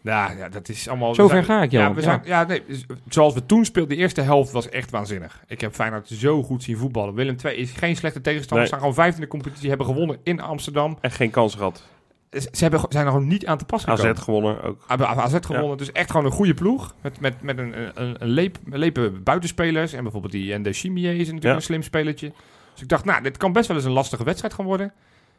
Ja, 0.00 0.30
ja, 0.30 0.48
dat 0.48 0.68
is 0.68 0.88
allemaal... 0.88 1.14
Zo 1.14 1.28
ver 1.28 1.44
zijn- 1.44 1.58
ga 1.58 1.62
ik, 1.64 1.70
Ja, 1.70 1.78
Johan. 1.80 1.94
we 1.94 2.00
Ja. 2.00 2.06
zijn, 2.06 2.20
ja. 2.24 2.44
nee, 2.44 2.62
dus 2.66 2.86
zoals 3.08 3.34
we 3.34 3.46
toen 3.46 3.64
speelden, 3.64 3.96
de 3.96 4.02
eerste 4.02 4.20
helft 4.20 4.52
was 4.52 4.68
echt 4.68 4.90
waanzinnig. 4.90 5.42
Ik 5.46 5.60
heb 5.60 5.74
Feyenoord 5.74 6.08
zo 6.08 6.42
goed 6.42 6.62
zien 6.62 6.76
voetballen. 6.76 7.14
Willem 7.14 7.36
II 7.44 7.56
is 7.56 7.70
geen 7.70 7.96
slechte 7.96 8.20
tegenstander. 8.20 8.56
Nee. 8.58 8.66
Ze 8.66 8.66
staan 8.66 8.78
gewoon 8.78 8.94
vijfde 8.94 9.14
in 9.16 9.22
de 9.22 9.28
competitie, 9.30 9.68
hebben 9.68 9.86
gewonnen 9.86 10.18
in 10.22 10.40
Amsterdam. 10.40 10.98
Echt 11.00 11.16
geen 11.16 11.30
kans 11.30 11.54
gehad. 11.54 11.82
Ze 12.30 12.40
ze 12.52 12.62
hebben, 12.62 12.80
zijn 12.88 13.06
er 13.06 13.12
gewoon 13.12 13.26
niet 13.26 13.46
aan 13.46 13.58
te 13.58 13.64
pas 13.64 13.84
gekomen. 13.84 14.10
AZ 14.16 14.22
gewonnen 14.22 14.62
ook. 14.62 14.84
Hebben 14.86 15.08
AZ 15.08 15.34
gewonnen. 15.40 15.76
Dus 15.76 15.92
echt 15.92 16.10
gewoon 16.10 16.26
een 16.26 16.32
goede 16.32 16.54
ploeg. 16.54 16.94
Met, 17.00 17.20
met, 17.20 17.42
met 17.42 17.58
een, 17.58 17.78
een, 18.02 18.16
een, 18.22 18.28
leep, 18.28 18.58
een 18.70 18.78
lepe 18.78 19.10
buitenspelers. 19.10 19.92
En 19.92 20.02
bijvoorbeeld 20.02 20.32
die 20.32 20.52
Ende 20.52 20.72
Chimie 20.72 21.06
is 21.12 21.18
natuurlijk 21.18 21.44
Ja. 21.44 21.54
een 21.54 21.62
slim 21.62 21.82
spelertje. 21.82 22.32
Dus 22.72 22.82
ik 22.82 22.88
dacht, 22.88 23.04
nou, 23.04 23.22
dit 23.22 23.36
kan 23.36 23.52
best 23.52 23.68
wel 23.68 23.76
eens 23.76 23.86
een 23.86 23.92
lastige 23.92 24.24
wedstrijd 24.24 24.54
gaan 24.54 24.64
worden. 24.64 24.92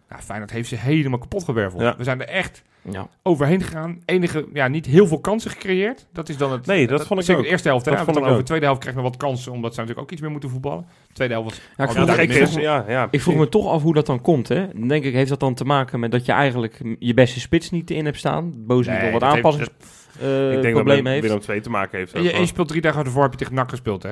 Nou, 0.10 0.22
Feyenoord 0.22 0.52
heeft 0.52 0.70
ze 0.70 0.76
helemaal 0.76 1.20
kapot 1.20 1.44
gewerveld. 1.44 1.82
Ja. 1.82 1.96
We 1.98 2.04
zijn 2.04 2.22
er 2.22 2.28
echt 2.28 2.64
Ja. 2.92 3.08
overheen 3.24 3.62
gegaan. 3.62 4.00
Enige, 4.06 4.46
ja, 4.54 4.68
niet 4.68 4.86
heel 4.86 5.08
veel 5.08 5.20
kansen 5.20 5.52
gecreëerd. 5.52 6.08
Dat 6.14 6.30
is 6.30 6.38
dan 6.38 6.52
het... 6.52 6.66
Nee, 6.66 6.88
dat 6.88 7.06
vond 7.08 7.20
ik 7.20 7.26
zeker 7.26 7.40
ook. 7.42 7.46
de 7.48 7.52
eerste 7.52 7.68
helft. 7.68 7.86
Dat 7.86 7.94
vond 7.96 8.08
het 8.08 8.16
ik 8.16 8.22
dan 8.22 8.30
over 8.32 8.42
de 8.42 8.48
tweede 8.48 8.66
helft 8.66 8.80
krijgen 8.82 9.04
we 9.04 9.10
wat 9.10 9.18
kansen. 9.18 9.52
Omdat 9.52 9.74
ze 9.74 9.80
natuurlijk 9.80 10.06
ook 10.08 10.12
iets 10.14 10.22
meer 10.22 10.32
moeten 10.32 10.50
voetballen. 10.50 10.86
De 11.08 11.14
tweede 11.14 11.34
helft 11.34 11.50
was... 11.50 11.60
Ja, 11.78 11.84
ik 11.84 11.90
Ja, 11.90 11.96
vroeg 12.06 12.16
Ja, 12.16 12.22
ik 12.22 12.32
vroeg- 12.48 12.62
Ja, 12.62 12.86
ja, 12.88 13.08
Ik 13.12 13.22
vroeg 13.22 13.36
me 13.36 13.50
toch 13.50 13.68
af 13.68 13.82
hoe 13.82 13.94
dat 13.94 14.06
dan 14.06 14.22
komt. 14.22 14.48
Hè? 14.48 14.68
Dan 14.74 14.88
denk 14.88 15.04
ik, 15.04 15.14
heeft 15.14 15.30
dat 15.30 15.40
dan 15.40 15.54
te 15.54 15.66
maken 15.66 16.00
met 16.00 16.12
dat 16.12 16.26
je 16.26 16.32
eigenlijk 16.32 16.82
je 17.00 17.14
beste 17.14 17.40
spits 17.40 17.70
niet 17.72 17.92
in 17.92 18.06
hebt 18.06 18.18
staan? 18.18 18.54
Boos 18.58 18.86
niet 18.88 18.96
Nee, 18.96 19.12
nog 19.12 19.12
wat 19.12 19.44
dat 19.44 19.54
heeft- 19.54 19.72
Ik 20.56 20.62
denk 20.62 20.76
dat 20.76 20.86
met 20.86 21.06
heeft. 21.08 21.22
Willem 21.22 21.42
II 21.50 21.62
te 21.62 21.70
maken 21.70 21.98
heeft. 21.98 22.12
Je, 22.12 22.22
je 22.40 22.46
speelt 22.46 22.68
drie 22.68 22.82
dagen 22.82 23.06
ervoor 23.06 23.22
heb 23.24 23.32
je 23.32 23.38
tegen 23.38 23.54
NAC 23.56 23.70
gespeeld, 23.70 24.04
hè? 24.04 24.12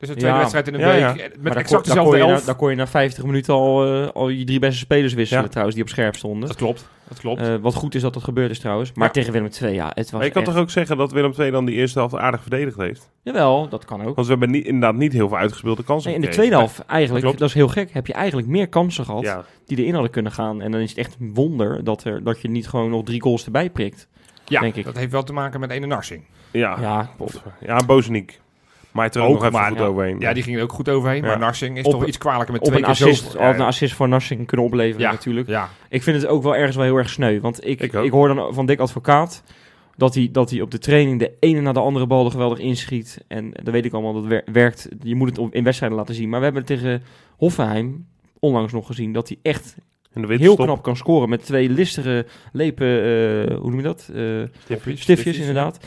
Dus 0.00 0.08
de 0.08 0.14
tweede 0.14 0.32
Ja. 0.34 0.38
wedstrijd 0.38 0.68
in 0.68 0.74
een 0.74 0.80
Ja, 0.80 0.86
week. 0.86 0.98
ja. 1.00 1.16
eh, 1.16 1.30
Met 1.40 1.54
exact 1.54 1.82
kon 1.86 1.94
dezelfde 1.94 2.16
je 2.16 2.22
na, 2.24 2.30
elf. 2.30 2.44
daar 2.44 2.54
kon 2.54 2.70
je 2.70 2.76
na 2.76 2.86
50 2.86 3.24
minuten 3.24 3.54
al, 3.54 4.02
eh, 4.02 4.08
al 4.08 4.28
je 4.28 4.44
drie 4.44 4.58
beste 4.58 4.78
spelers 4.78 5.14
wisselen 5.14 5.42
Ja. 5.42 5.48
trouwens, 5.48 5.76
die 5.76 5.84
op 5.84 5.90
scherp 5.90 6.16
stonden. 6.16 6.48
Dat 6.48 6.56
klopt. 6.56 6.88
Dat 7.08 7.18
klopt. 7.20 7.40
Eh, 7.40 7.54
wat 7.60 7.74
goed 7.74 7.94
is 7.94 8.02
dat 8.02 8.14
dat 8.14 8.22
gebeurd 8.24 8.50
is 8.50 8.58
trouwens. 8.58 8.92
Maar 8.94 9.06
Ja. 9.06 9.12
tegen 9.12 9.32
Willem 9.32 9.48
II, 9.62 9.74
ja, 9.74 9.86
het 9.86 9.96
was 9.96 10.10
Maar 10.12 10.24
je 10.24 10.30
kan 10.30 10.42
echt... 10.42 10.50
toch 10.52 10.60
ook 10.60 10.70
zeggen 10.70 10.96
dat 10.96 11.12
Willem 11.12 11.32
II 11.38 11.50
dan 11.50 11.64
die 11.64 11.74
eerste 11.74 11.98
helft 11.98 12.14
aardig 12.14 12.40
verdedigd 12.40 12.76
heeft? 12.76 13.10
Jawel, 13.22 13.68
dat 13.68 13.84
kan 13.84 14.00
ook. 14.04 14.14
Want 14.14 14.26
we 14.26 14.32
hebben 14.32 14.50
niet, 14.50 14.64
inderdaad 14.64 14.94
niet 14.94 15.12
heel 15.12 15.28
veel 15.28 15.36
uitgespeelde 15.38 15.82
kansen 15.84 16.10
Nee, 16.10 16.20
in 16.20 16.26
de 16.26 16.32
tweede 16.32 16.56
helft 16.56 16.84
eigenlijk, 16.86 17.38
dat 17.38 17.48
is 17.48 17.54
heel 17.54 17.68
gek, 17.68 17.90
heb 17.92 18.06
je 18.06 18.12
eigenlijk 18.12 18.48
meer 18.48 18.68
kansen 18.68 19.04
gehad 19.04 19.22
Ja, 19.22 19.44
die 19.66 19.78
erin 19.78 19.92
hadden 19.92 20.10
kunnen 20.10 20.32
gaan. 20.32 20.62
En 20.62 20.70
dan 20.70 20.80
is 20.80 20.88
het 20.90 20.98
echt 20.98 21.16
een 21.20 21.34
wonder 21.34 21.84
dat, 21.84 22.04
er, 22.04 22.24
dat 22.24 22.40
je 22.40 22.48
niet 22.48 22.68
gewoon 22.68 22.90
nog 22.90 23.04
drie 23.04 23.22
goals 23.22 23.44
erbij 23.44 23.70
prikt. 23.70 24.08
ja, 24.44 24.60
denk 24.60 24.74
ik. 24.74 24.84
dat 24.84 24.96
heeft 24.96 25.12
wel 25.12 25.22
te 25.22 25.32
maken 25.32 25.60
met 25.60 25.70
ene 25.70 25.86
Narsing. 25.86 26.24
ja. 26.50 26.76
Ja, 26.80 27.10
Of, 27.18 27.42
ja 27.60 27.76
Bozeniek. 27.86 28.40
Maar 28.92 29.10
hij 29.10 29.20
er 29.22 29.28
ook 29.28 29.32
nog 29.32 29.40
even 29.44 29.52
maar 29.52 29.68
goed 29.70 29.78
ja. 29.78 29.84
overheen. 29.84 30.20
Ja, 30.20 30.32
die 30.32 30.42
ging 30.42 30.56
er 30.56 30.62
ook 30.62 30.72
goed 30.72 30.88
overheen. 30.88 31.22
Ja. 31.22 31.26
Maar 31.26 31.38
Narsing 31.38 31.78
is 31.78 31.84
Op 31.84 31.92
toch 31.92 32.06
iets 32.06 32.18
kwalijker 32.18 32.52
met 32.52 32.60
op 32.60 32.66
twee 32.68 32.78
een 32.78 32.92
keer 32.94 33.06
assist, 33.06 33.34
een 33.34 33.60
assist 33.60 33.94
voor 33.94 34.08
Narsing 34.08 34.46
kunnen 34.46 34.66
opleveren 34.66 35.00
Ja. 35.06 35.10
natuurlijk. 35.12 35.48
Ja, 35.48 35.68
Ik 35.88 36.02
vind 36.02 36.16
het 36.16 36.26
ook 36.26 36.42
wel 36.42 36.56
ergens 36.56 36.76
wel 36.76 36.84
heel 36.84 36.96
erg 36.96 37.10
sneu. 37.10 37.40
Want 37.40 37.66
ik, 37.66 37.82
Ik 37.82 38.10
hoor 38.10 38.34
dan 38.34 38.54
van 38.54 38.66
Dick 38.66 38.78
Advocaat 38.78 39.42
dat 39.96 40.14
hij, 40.14 40.28
dat 40.32 40.50
hij 40.50 40.60
op 40.60 40.70
de 40.70 40.78
training 40.78 41.18
de 41.18 41.32
ene 41.40 41.60
na 41.60 41.72
de 41.72 41.80
andere 41.80 42.06
bal 42.06 42.24
er 42.24 42.30
geweldig 42.30 42.58
inschiet. 42.58 43.24
En 43.28 43.50
dat 43.62 43.72
weet 43.72 43.84
ik 43.84 43.92
allemaal, 43.92 44.12
dat 44.12 44.24
wer- 44.24 44.44
werkt. 44.52 44.88
Je 45.02 45.14
moet 45.14 45.36
het 45.36 45.52
in 45.54 45.64
wedstrijden 45.64 45.98
laten 45.98 46.14
zien. 46.14 46.28
Maar 46.28 46.38
we 46.38 46.44
hebben 46.44 46.62
het 46.62 46.72
tegen 46.80 47.02
Hoffenheim 47.36 48.06
onlangs 48.38 48.72
nog 48.72 48.86
gezien 48.86 49.12
dat 49.12 49.28
hij 49.28 49.38
echt 49.42 49.76
heel 50.22 50.56
knap 50.56 50.82
kan 50.82 50.96
scoren. 50.96 51.28
Met 51.28 51.44
twee 51.44 51.68
listige 51.70 52.26
lepen, 52.52 52.86
eh, 52.86 53.56
hoe 53.56 53.70
noem 53.70 53.76
je 53.76 53.82
dat? 53.82 54.10
Eh, 54.14 54.22
Stiftjes. 54.64 55.00
stiftjes 55.00 55.38
inderdaad. 55.38 55.78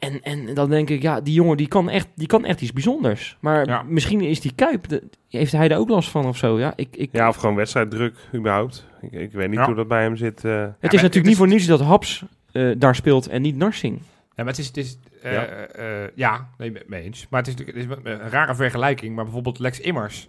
En, 0.00 0.22
en 0.22 0.54
dan 0.54 0.70
denk 0.70 0.90
ik, 0.90 1.02
ja, 1.02 1.20
die 1.20 1.34
jongen 1.34 1.56
die 1.56 1.68
kan 1.68 1.88
echt, 1.88 2.08
die 2.14 2.26
kan 2.26 2.44
echt 2.44 2.60
iets 2.60 2.72
bijzonders. 2.72 3.36
Maar 3.40 3.66
Ja. 3.66 3.82
misschien 3.82 4.20
is 4.20 4.40
die 4.40 4.52
Kuip, 4.54 4.88
de- 4.88 5.02
heeft 5.28 5.52
hij 5.52 5.68
daar 5.68 5.78
ook 5.78 5.88
last 5.88 6.08
van 6.08 6.26
of 6.26 6.36
zo? 6.36 6.58
Ja, 6.58 6.72
ik, 6.76 6.96
ik, 6.96 7.08
Ja, 7.12 7.28
of 7.28 7.36
gewoon 7.36 7.54
wedstrijddruk, 7.54 8.14
überhaupt. 8.34 8.86
Ik, 9.00 9.12
ik 9.12 9.32
weet 9.32 9.48
niet 9.48 9.58
Ja. 9.58 9.64
hoe 9.66 9.74
dat 9.74 9.88
bij 9.88 10.02
hem 10.02 10.16
zit. 10.16 10.44
eh. 10.44 10.50
het 10.52 10.60
maar 10.60 10.66
is 10.68 10.76
het 10.80 10.90
natuurlijk 10.92 11.14
is- 11.14 11.22
niet 11.22 11.36
voor 11.36 11.46
niets 11.48 11.66
dat 11.66 11.80
Haps 11.80 12.24
eh, 12.52 12.70
daar 12.78 12.94
speelt 12.94 13.26
en 13.28 13.42
niet 13.42 13.56
Narsing. 13.56 13.98
Ja, 14.34 14.44
maar 14.44 14.46
het 14.46 14.58
is... 14.58 14.66
Het 14.66 14.76
is 14.76 14.98
eh, 15.22 15.32
Ja. 15.32 15.44
eh, 15.46 15.84
ja, 16.14 16.48
nee, 16.58 16.70
me- 16.70 16.84
mee 16.86 17.02
eens. 17.02 17.26
Maar 17.30 17.40
het 17.40 17.48
is 17.48 17.54
natuurlijk 17.56 17.90
het 17.90 17.98
is 18.06 18.12
een 18.12 18.30
rare 18.30 18.54
vergelijking. 18.54 19.14
Maar 19.14 19.24
bijvoorbeeld 19.24 19.58
Lex 19.58 19.80
Immers 19.80 20.28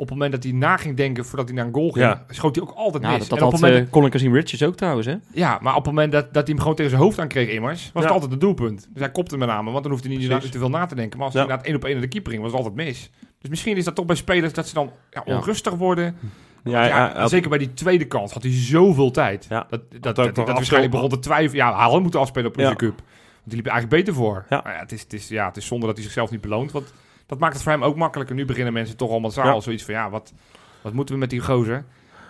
op 0.00 0.08
het 0.08 0.18
moment 0.18 0.32
dat 0.32 0.42
hij 0.42 0.52
na 0.52 0.76
ging 0.76 0.96
denken 0.96 1.24
voordat 1.24 1.46
hij 1.48 1.56
naar 1.56 1.66
een 1.66 1.74
goal 1.74 1.90
ging, 1.90 2.04
Ja. 2.04 2.24
schoot 2.28 2.54
hij 2.56 2.64
ook 2.64 2.70
altijd 2.76 3.02
Ja, 3.02 3.10
mis. 3.10 3.18
dat, 3.18 3.28
dat 3.28 3.38
en 3.38 3.44
op 3.44 3.50
had 3.50 3.60
het 3.60 3.68
moment 3.70 3.86
eh, 3.88 3.92
Colin 3.92 4.10
Kazim 4.10 4.34
Richards 4.34 4.62
ook 4.62 4.76
trouwens, 4.76 5.06
hè? 5.06 5.14
Ja, 5.32 5.58
maar 5.62 5.72
op 5.76 5.84
het 5.84 5.94
moment 5.94 6.12
dat, 6.12 6.24
dat 6.24 6.34
hij 6.34 6.44
hem 6.44 6.58
gewoon 6.58 6.74
tegen 6.74 6.90
zijn 6.90 7.02
hoofd 7.02 7.18
aan 7.18 7.28
kreeg 7.28 7.48
immers, 7.48 7.82
was 7.92 7.92
Ja. 7.92 8.00
het 8.00 8.10
altijd 8.10 8.30
het 8.30 8.40
doelpunt. 8.40 8.88
Dus 8.92 9.00
hij 9.02 9.10
kopte 9.10 9.36
met 9.36 9.48
name, 9.48 9.70
want 9.70 9.82
dan 9.82 9.92
hoefde 9.92 10.08
hij 10.08 10.16
niet 10.16 10.52
te 10.52 10.58
veel 10.58 10.70
na 10.70 10.86
te 10.86 10.94
denken. 10.94 11.16
Maar 11.18 11.26
als 11.26 11.34
Ja. 11.34 11.40
hij 11.40 11.48
naar 11.48 11.58
het 11.58 11.66
één 11.66 11.76
op 11.76 11.84
één 11.84 11.92
naar 11.92 12.02
de 12.02 12.08
keeper 12.08 12.30
ging, 12.30 12.42
was 12.42 12.52
het 12.52 12.60
altijd 12.64 12.86
mis. 12.86 13.10
Dus 13.40 13.50
misschien 13.50 13.76
is 13.76 13.84
dat 13.84 13.94
toch 13.94 14.06
bij 14.06 14.16
spelers 14.16 14.52
dat 14.52 14.68
ze 14.68 14.74
dan 14.74 14.90
onrustig 15.24 15.74
worden. 15.74 16.16
Ja, 16.64 16.70
Ja, 16.70 16.86
ja, 16.86 17.12
ja, 17.14 17.28
zeker 17.28 17.48
bij 17.48 17.58
die 17.58 17.74
tweede 17.74 18.04
kant 18.04 18.32
had 18.32 18.42
hij 18.42 18.52
zoveel 18.52 19.10
tijd. 19.10 19.46
Ja. 19.48 19.66
Dat, 19.68 19.80
dat, 20.00 20.16
dat, 20.16 20.36
waarschijnlijk 20.36 20.92
begon 20.92 21.08
te 21.08 21.18
twijfelen. 21.18 21.64
Ja, 21.66 21.76
hij 21.78 21.90
had 21.90 22.02
moeten 22.02 22.20
afspelen 22.20 22.48
op 22.48 22.56
de 22.56 22.62
Ja. 22.62 22.74
Cup. 22.74 22.96
Want 22.96 23.02
die 23.44 23.56
liep 23.56 23.66
eigenlijk 23.66 24.02
beter 24.04 24.14
voor. 24.14 24.44
Ja. 24.48 24.60
Maar 24.64 24.72
ja, 24.74 24.78
het, 24.80 24.92
is, 24.92 25.00
het, 25.00 25.12
is, 25.12 25.28
ja, 25.28 25.46
het 25.46 25.56
is 25.56 25.66
zonde 25.66 25.86
dat 25.86 25.94
hij 25.94 26.04
zichzelf 26.04 26.30
niet 26.30 26.40
beloont. 26.40 26.72
Want 26.72 26.92
dat 27.30 27.38
maakt 27.38 27.52
het 27.54 27.62
voor 27.62 27.72
hem 27.72 27.82
ook 27.84 27.96
makkelijker. 27.96 28.34
Nu 28.36 28.44
beginnen 28.44 28.72
mensen 28.72 28.96
toch 28.96 29.10
allemaal 29.10 29.30
zaal 29.30 29.54
Ja. 29.54 29.60
zoiets 29.60 29.84
van... 29.84 29.94
Ja, 29.94 30.10
wat, 30.10 30.32
wat 30.80 30.92
moeten 30.92 31.14
we 31.14 31.20
met 31.20 31.30
die 31.30 31.40
gozer? 31.40 31.84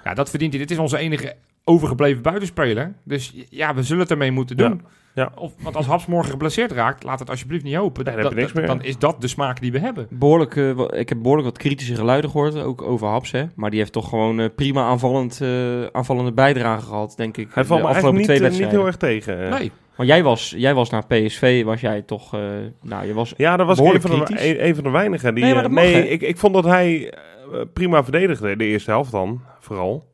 Ja, 0.05 0.15
dat 0.15 0.31
verdient 0.31 0.53
hij. 0.53 0.61
Dit 0.63 0.71
is 0.71 0.79
onze 0.79 0.99
enige 0.99 1.35
overgebleven 1.65 2.23
buitenspeler. 2.23 2.93
Dus 3.05 3.35
ja, 3.51 3.75
we 3.75 3.83
zullen 3.83 4.03
het 4.03 4.11
ermee 4.11 4.31
moeten 4.31 4.57
doen. 4.57 4.83
Ja. 5.15 5.33
Of, 5.35 5.53
want 5.61 5.77
als 5.77 5.87
Haps 5.87 6.07
morgen 6.07 6.31
geblesseerd 6.31 6.73
raakt, 6.73 7.03
laat 7.05 7.19
het 7.19 7.31
alsjeblieft 7.31 7.65
niet 7.65 7.77
open. 7.77 8.05
Nee, 8.05 8.15
dan 8.15 8.23
Dat- 8.23 8.33
heb 8.33 8.33
je 8.33 8.39
niks 8.47 8.53
dat- 8.53 8.63
meer. 8.67 8.77
dan 8.77 8.83
is 8.87 8.99
dat 8.99 9.21
de 9.21 9.29
smaak 9.29 9.61
die 9.61 9.73
we 9.73 9.79
hebben. 9.79 10.07
Behoorlijk, 10.11 10.57
eh, 10.57 10.73
wa- 10.73 10.93
ik 10.93 11.09
heb 11.09 11.19
behoorlijk 11.19 11.49
wat 11.49 11.59
kritische 11.59 11.95
geluiden 11.95 12.31
gehoord, 12.31 12.57
ook 12.57 12.83
over 12.83 13.07
Haps, 13.09 13.31
hè? 13.31 13.45
Maar 13.55 13.71
die 13.71 13.79
heeft 13.79 13.93
toch 13.93 14.09
gewoon 14.09 14.41
eh, 14.41 14.47
prima 14.57 14.83
aanvallend, 14.83 15.41
eh, 15.41 15.85
aanvallende 15.93 16.33
bijdrage 16.33 16.87
gehad, 16.87 17.15
denk 17.17 17.37
ik. 17.37 17.49
Hij 17.55 17.65
valt 17.65 17.81
de 17.81 17.87
me 17.87 17.93
afgelopen 17.93 18.19
eigenlijk 18.19 18.39
twee 18.39 18.51
niet, 18.51 18.61
niet 18.71 18.79
heel 18.81 18.87
erg 18.87 18.97
tegen. 18.97 19.51
Nee. 19.51 19.73
Want 20.01 20.13
jij 20.13 20.23
was, 20.23 20.55
jij 20.57 20.75
was 20.75 20.91
naar 20.91 21.07
PSV, 21.07 21.65
was 21.65 21.81
jij 21.81 22.03
toch, 22.03 22.35
eh, 22.35 22.41
nou, 22.83 23.07
je 23.07 23.15
was 23.15 23.35
Ja, 23.37 23.57
dat 23.57 23.67
was 23.67 23.79
een 23.79 24.01
van, 24.01 24.11
de, 24.19 24.25
kritisch. 24.25 24.47
een, 24.47 24.67
een 24.67 24.75
van 24.75 24.85
de 24.85 24.91
weinigen. 24.91 25.35
Die, 25.35 25.45
Nee, 25.45 25.55
maar 25.55 25.63
eh, 25.65 25.69
dat 25.69 25.85
mag, 25.85 25.85
nee 25.93 26.09
ik, 26.09 26.23
ik 26.23 26.37
vond 26.37 26.55
dat 26.55 26.65
hij 26.65 27.13
eh, 27.13 27.61
prima 27.73 28.03
verdedigde, 28.03 28.57
de 28.57 28.65
eerste 28.65 28.91
helft 28.91 29.11
dan, 29.11 29.41
vooral. 29.59 30.13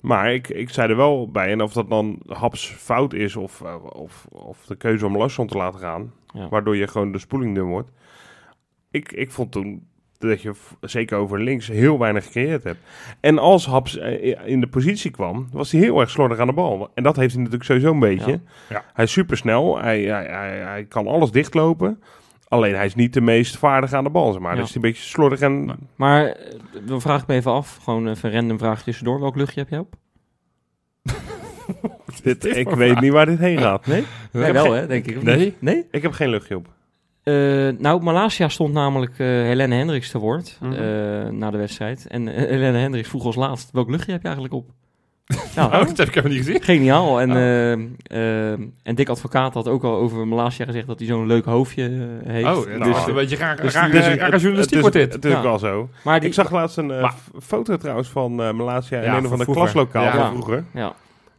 Maar 0.00 0.34
ik, 0.34 0.48
ik 0.48 0.70
zei 0.70 0.90
er 0.90 0.96
wel 0.96 1.30
bij, 1.30 1.50
en 1.50 1.62
of 1.62 1.72
dat 1.72 1.88
dan 1.88 2.18
Haps 2.26 2.66
fout 2.78 3.12
is 3.12 3.36
of, 3.36 3.62
of, 3.92 4.26
of 4.32 4.66
de 4.66 4.76
keuze 4.76 5.06
om 5.06 5.16
Larsson 5.16 5.46
te 5.46 5.56
laten 5.56 5.80
gaan, 5.80 6.12
Ja. 6.34 6.48
waardoor 6.48 6.76
je 6.76 6.86
gewoon 6.86 7.12
de 7.12 7.18
spoeling 7.18 7.54
dun 7.54 7.64
wordt. 7.68 7.90
Ik, 8.90 9.12
ik 9.12 9.30
vond 9.30 9.52
toen 9.52 9.86
dat 10.28 10.42
je 10.42 10.52
zeker 10.80 11.18
over 11.18 11.40
links 11.40 11.68
heel 11.68 11.98
weinig 11.98 12.24
gecreëerd 12.24 12.64
hebt. 12.64 12.78
En 13.20 13.38
als 13.38 13.66
Haps 13.66 13.98
eh, 13.98 14.32
in 14.44 14.60
de 14.60 14.66
positie 14.66 15.10
kwam, 15.10 15.48
was 15.52 15.72
hij 15.72 15.80
heel 15.80 16.00
erg 16.00 16.10
slordig 16.10 16.38
aan 16.38 16.46
de 16.46 16.52
bal. 16.52 16.90
En 16.94 17.02
dat 17.02 17.16
heeft 17.16 17.32
hij 17.32 17.38
natuurlijk 17.42 17.64
sowieso 17.68 17.90
een 17.90 17.98
beetje. 17.98 18.30
Ja. 18.30 18.38
Ja. 18.68 18.84
Hij 18.92 19.04
is 19.04 19.12
supersnel, 19.12 19.78
hij, 19.80 20.02
hij, 20.02 20.24
hij, 20.26 20.58
hij 20.58 20.84
kan 20.84 21.06
alles 21.06 21.30
dichtlopen. 21.30 22.02
Alleen 22.48 22.74
hij 22.74 22.86
is 22.86 22.94
niet 22.94 23.12
de 23.12 23.20
meest 23.20 23.56
vaardig 23.56 23.92
aan 23.92 24.04
de 24.04 24.10
bal, 24.10 24.32
zeg 24.32 24.40
maar. 24.42 24.54
Ja. 24.54 24.60
Dus 24.60 24.72
hij 24.72 24.80
is 24.80 24.84
een 24.84 24.90
beetje 24.92 25.10
slordig 25.10 25.40
en... 25.40 25.64
Nee. 25.64 25.76
Maar 25.96 26.24
eh, 26.26 26.58
dan 26.86 27.00
vraag 27.00 27.22
ik 27.22 27.26
me 27.26 27.34
even 27.34 27.52
af, 27.52 27.78
gewoon 27.82 28.08
even 28.08 28.28
een 28.28 28.34
random 28.34 28.58
vraag 28.58 28.82
tussendoor. 28.82 29.20
Welk 29.20 29.36
luchtje 29.36 29.60
heb 29.60 29.68
jij 29.68 29.78
op? 29.78 29.94
Dit, 32.22 32.42
dit 32.42 32.56
ik 32.56 32.68
weet 32.68 32.90
vraag? 32.90 33.00
niet 33.00 33.12
waar 33.12 33.26
dit 33.26 33.38
heen 33.38 33.58
gaat. 33.58 33.86
Nee? 33.86 34.04
Nee, 34.32 34.44
heb 34.44 34.52
wel 34.52 34.64
geen- 34.64 34.72
hè, 34.74 34.86
denk 34.86 35.06
ik. 35.06 35.22
Nee? 35.22 35.54
Nee? 35.58 35.86
Ik 35.90 36.02
heb 36.02 36.12
geen 36.12 36.28
luchtje 36.28 36.56
op. 36.56 36.73
Eh, 37.24 37.34
nou, 37.78 38.02
Malasia 38.02 38.48
stond 38.48 38.72
namelijk 38.72 39.12
eh 39.12 39.26
Helene 39.26 39.74
Hendricks 39.74 40.10
te 40.10 40.18
woord 40.18 40.58
eh, 40.62 40.68
na 41.30 41.50
de 41.50 41.56
wedstrijd. 41.58 42.06
En 42.08 42.26
Helene 42.54 42.78
Hendricks 42.78 43.08
vroeg 43.08 43.24
als 43.24 43.36
laatst, 43.36 43.68
welk 43.72 43.90
luchtje 43.90 44.12
heb 44.12 44.20
je 44.20 44.26
eigenlijk 44.28 44.56
op? 44.56 44.70
nou, 45.56 45.72
Oh, 45.72 45.78
dat 45.86 45.96
heb 45.96 46.08
ik 46.08 46.14
helemaal 46.14 46.36
niet 46.36 46.46
gezien. 46.46 46.62
geniaal. 46.62 47.20
En, 47.20 47.30
Oh. 47.30 48.66
en 48.82 48.94
Dick 48.94 49.08
Advocaat 49.08 49.54
had 49.54 49.68
ook 49.68 49.84
al 49.84 49.94
over 49.94 50.26
Malasia 50.26 50.64
gezegd 50.64 50.86
dat 50.86 50.98
hij 50.98 51.08
zo'n 51.08 51.26
leuk 51.26 51.44
hoofdje 51.44 52.08
heeft. 52.24 52.46
Oh, 52.46 52.66
nou, 52.78 52.92
Dus- 52.92 53.06
een 53.06 53.14
beetje 53.14 53.36
raar, 53.36 53.56
dus- 53.60 53.74
raar, 53.74 53.90
dus- 53.90 54.04
raar, 54.06 54.16
raar 54.16 54.30
journalistiek 54.38 54.58
het 54.58 54.72
is, 54.72 54.80
wordt 54.80 54.96
dit. 54.96 55.12
Het 55.12 55.24
is 55.24 55.30
Ja. 55.30 55.36
ook 55.36 55.42
wel 55.42 55.58
zo. 55.58 55.88
maar 56.04 56.20
die, 56.20 56.28
Ik 56.28 56.34
zag 56.34 56.50
laatst 56.50 56.76
een 56.76 57.10
foto 57.42 57.76
trouwens 57.76 58.08
van 58.08 58.42
eh 58.42 58.52
Malasia 58.52 58.98
in 58.98 59.04
Ja, 59.04 59.08
een 59.10 59.16
of 59.16 59.22
van 59.22 59.30
ander 59.30 59.46
vroeger. 59.46 59.62
klaslokaal 59.72 60.04
Ja. 60.04 60.12
van 60.12 60.32
vroeger. 60.32 60.64
ja, 60.74 60.92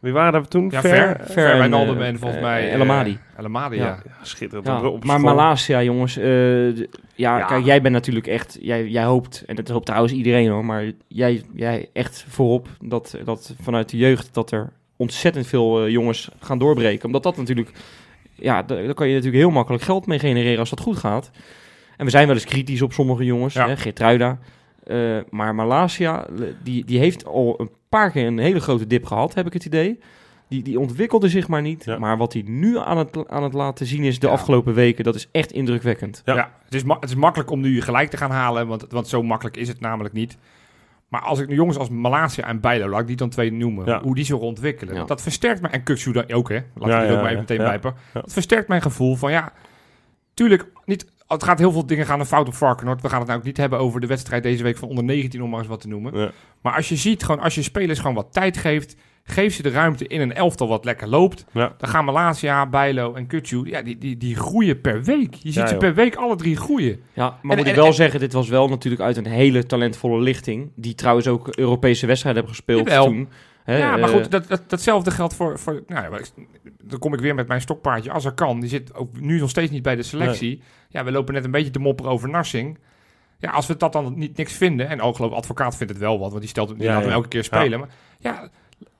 Wie 0.06 0.14
waren 0.14 0.42
we 0.42 0.48
toen? 0.48 0.68
Ja, 0.70 0.80
Ver? 0.80 1.20
ver, 1.24 1.60
en, 1.60 1.70
Naldum 1.70 2.00
eh, 2.00 2.06
en 2.08 2.18
volgens 2.18 2.40
eh, 2.40 2.46
mij... 2.46 2.70
El 2.70 2.80
Amadi. 2.80 3.18
El 3.36 3.44
Amadi, 3.44 3.76
Ja. 3.76 4.02
schitterend. 4.22 4.66
ja. 4.66 4.78
Op, 4.78 4.84
op 4.94 5.04
maar. 5.04 5.20
Malasia, 5.20 5.82
jongens. 5.82 6.16
eh, 6.16 6.24
d- 6.24 6.86
ja, 7.14 7.38
Ja. 7.38 7.44
kijk, 7.44 7.64
jij 7.64 7.82
bent 7.82 7.94
natuurlijk 7.94 8.26
echt... 8.26 8.58
Jij, 8.60 8.86
jij 8.88 9.04
hoopt, 9.04 9.42
en 9.46 9.56
dat 9.56 9.68
hoopt 9.68 9.86
trouwens 9.86 10.12
iedereen 10.12 10.48
hoor... 10.50 10.64
maar 10.64 10.84
jij, 11.08 11.42
jij 11.54 11.88
echt 11.92 12.24
voorop 12.28 12.68
dat, 12.80 13.16
dat 13.24 13.54
vanuit 13.60 13.88
de 13.90 13.96
jeugd... 13.96 14.34
dat 14.34 14.50
er 14.50 14.72
ontzettend 14.96 15.46
veel 15.46 15.84
eh, 15.84 15.90
jongens 15.90 16.28
gaan 16.40 16.58
doorbreken. 16.58 17.06
Omdat 17.06 17.22
dat 17.22 17.36
natuurlijk... 17.36 17.70
Ja, 18.34 18.62
da- 18.62 18.74
daar 18.82 18.94
kan 18.94 19.06
je 19.08 19.14
natuurlijk 19.14 19.42
heel 19.42 19.50
makkelijk 19.50 19.82
geld 19.84 20.06
mee 20.06 20.18
genereren 20.18 20.58
als 20.58 20.70
dat 20.70 20.80
goed 20.80 20.96
gaat. 20.96 21.30
En 21.96 22.04
we 22.04 22.10
zijn 22.10 22.26
wel 22.26 22.34
eens 22.36 22.44
kritisch 22.44 22.82
op 22.82 22.92
sommige 22.92 23.24
jongens. 23.24 23.54
Ja. 23.54 23.66
Hè, 23.68 23.76
Geertruida. 23.76 24.38
Eh, 24.86 25.18
maar 25.30 25.54
Malasia, 25.54 26.26
die, 26.62 26.84
die 26.84 26.98
heeft 26.98 27.24
al 27.24 27.54
een 27.60 27.70
paar 27.88 28.10
keer 28.10 28.26
een 28.26 28.38
hele 28.38 28.60
grote 28.60 28.86
dip 28.86 29.04
gehad, 29.04 29.34
heb 29.34 29.46
ik 29.46 29.52
het 29.52 29.64
idee. 29.64 29.98
Die, 30.48 30.62
die 30.62 30.80
ontwikkelde 30.80 31.28
zich 31.28 31.48
maar 31.48 31.62
niet. 31.62 31.84
Ja. 31.84 31.98
Maar 31.98 32.16
wat 32.16 32.32
hij 32.32 32.42
nu 32.46 32.78
aan 32.78 32.98
het, 32.98 33.28
aan 33.28 33.42
het 33.42 33.52
laten 33.52 33.86
zien 33.86 34.02
is 34.04 34.18
de 34.18 34.26
Ja. 34.26 34.32
afgelopen 34.32 34.74
weken, 34.74 35.04
dat 35.04 35.14
is 35.14 35.28
echt 35.32 35.52
indrukwekkend. 35.52 36.22
Ja. 36.24 36.34
Ja, 36.34 36.50
het, 36.64 36.74
is 36.74 36.82
het 36.82 37.04
is 37.10 37.14
makkelijk 37.14 37.50
om 37.50 37.60
nu 37.60 37.80
gelijk 37.82 38.10
te 38.10 38.16
gaan 38.16 38.30
halen, 38.30 38.66
want, 38.66 38.86
want 38.88 39.08
zo 39.08 39.22
makkelijk 39.22 39.56
is 39.56 39.68
het 39.68 39.80
namelijk 39.80 40.14
niet. 40.14 40.36
Maar 41.08 41.20
als 41.20 41.38
ik 41.38 41.48
nu 41.48 41.54
jongens 41.54 41.78
als 41.78 41.88
Malasia 41.88 42.44
en 42.46 42.60
Bijlo, 42.60 42.88
laat 42.88 43.00
ik 43.00 43.06
die 43.06 43.16
dan 43.16 43.28
twee 43.28 43.52
noemen, 43.52 44.00
hoe 44.02 44.14
die 44.14 44.24
zich 44.24 44.36
ontwikkelen, 44.36 45.06
dat 45.06 45.22
versterkt 45.22 45.60
mij, 45.60 45.70
en 45.70 45.82
Kuksu 45.82 46.24
ook 46.34 46.48
hè, 46.48 46.60
laat 46.74 47.02
ik 47.02 47.08
die 47.08 47.16
ook 47.16 47.22
maar 47.22 47.30
even 47.30 47.38
meteen 47.40 47.58
bijpen. 47.58 47.94
Het 48.12 48.32
versterkt 48.32 48.68
mijn 48.68 48.82
gevoel 48.82 49.16
van 49.16 49.30
ja, 49.30 49.52
tuurlijk, 50.34 50.66
niet, 50.84 51.06
het 51.28 51.42
gaat 51.44 51.58
heel 51.58 51.72
veel 51.72 51.86
dingen 51.86 52.06
gaan 52.06 52.20
een 52.20 52.26
fout 52.26 52.46
op 52.48 52.54
Varkenoord. 52.54 53.02
We 53.02 53.08
gaan 53.08 53.18
het 53.18 53.26
nou 53.28 53.38
ook 53.40 53.46
niet 53.46 53.56
hebben 53.56 53.78
over 53.78 54.00
de 54.00 54.06
wedstrijd 54.06 54.42
deze 54.42 54.62
week 54.62 54.76
van 54.76 54.88
onder 54.88 55.04
19, 55.04 55.42
om 55.42 55.50
maar 55.50 55.58
eens 55.58 55.68
wat 55.68 55.80
te 55.80 55.88
noemen. 55.88 56.18
Ja. 56.20 56.30
Maar 56.62 56.74
als 56.74 56.88
je 56.88 56.96
ziet, 56.96 57.24
gewoon 57.24 57.40
als 57.40 57.54
je 57.54 57.62
spelers 57.62 57.98
gewoon 57.98 58.14
wat 58.14 58.32
tijd 58.32 58.56
geeft, 58.56 58.96
geef 59.24 59.54
ze 59.54 59.62
de 59.62 59.70
ruimte 59.70 60.06
in 60.06 60.20
een 60.20 60.34
elftal 60.34 60.68
wat 60.68 60.84
lekker 60.84 61.08
loopt, 61.08 61.44
Ja. 61.52 61.74
dan 61.78 61.88
gaan 61.88 62.04
Malasia, 62.04 62.66
Bijlo 62.66 63.14
en 63.14 63.26
Kutsu, 63.26 63.60
ja, 63.64 63.82
die, 63.82 63.98
die, 63.98 64.16
die 64.16 64.36
groeien 64.36 64.80
per 64.80 65.02
week. 65.04 65.34
Je 65.34 65.38
ziet 65.52 65.54
Ja, 65.54 65.66
ze 65.66 65.76
per 65.76 65.94
week 65.94 66.14
alle 66.14 66.36
drie 66.36 66.56
groeien. 66.56 67.00
Ja, 67.12 67.38
maar 67.42 67.52
En- 67.52 67.58
moet 67.58 67.66
ik 67.66 67.74
wel 67.74 67.86
en- 67.86 67.94
zeggen, 67.94 68.20
dit 68.20 68.32
was 68.32 68.48
wel 68.48 68.68
natuurlijk 68.68 69.02
uit 69.02 69.16
een 69.16 69.26
hele 69.26 69.66
talentvolle 69.66 70.20
lichting. 70.20 70.70
Die 70.74 70.94
trouwens 70.94 71.26
ook 71.26 71.48
Europese 71.56 72.06
wedstrijden 72.06 72.42
hebben 72.42 72.56
gespeeld 72.58 72.88
Jawel. 72.88 73.04
toen. 73.04 73.28
Hè, 73.66 73.76
ja, 73.78 73.96
maar 73.96 74.08
eh, 74.08 74.14
goed, 74.14 74.30
dat, 74.30 74.48
dat, 74.48 74.62
datzelfde 74.70 75.10
geldt 75.10 75.34
voor... 75.34 75.58
voor 75.58 75.82
nou, 75.86 76.10
ja, 76.12 76.18
ik- 76.18 76.30
dan 76.82 76.98
kom 76.98 77.14
ik 77.14 77.20
weer 77.20 77.34
met 77.34 77.48
mijn 77.48 77.60
stokpaardje. 77.60 78.10
Als 78.10 78.24
er 78.24 78.32
kan, 78.32 78.60
die 78.60 78.68
zit 78.68 78.94
ook 78.94 79.20
nu 79.20 79.38
nog 79.38 79.50
steeds 79.50 79.70
niet 79.70 79.82
bij 79.82 79.96
de 79.96 80.02
selectie. 80.02 80.62
Ja, 80.88 81.04
we 81.04 81.10
lopen 81.12 81.34
net 81.34 81.44
een 81.44 81.50
beetje 81.50 81.70
te 81.70 81.78
mopperen 81.78 82.12
over 82.12 82.28
Narsing. 82.28 82.78
Ja, 83.38 83.50
als 83.50 83.66
we 83.66 83.76
dat 83.76 83.92
dan 83.92 84.12
niet 84.18 84.36
niks 84.36 84.52
vinden... 84.52 84.88
En 84.88 85.00
ook 85.02 85.16
geloof 85.16 85.30
ik, 85.30 85.36
advocaat 85.36 85.76
vindt 85.76 85.92
het 85.92 86.02
wel 86.02 86.18
wat, 86.18 86.28
want 86.28 86.40
die 86.40 86.50
stelt 86.50 86.68
die 86.68 86.78
Ja, 86.82 86.84
laat 86.92 86.98
hem 87.00 87.08
ja. 87.08 87.14
elke 87.14 87.28
keer 87.28 87.44
spelen. 87.44 87.78
Maar 87.80 87.88
ja, 88.18 88.48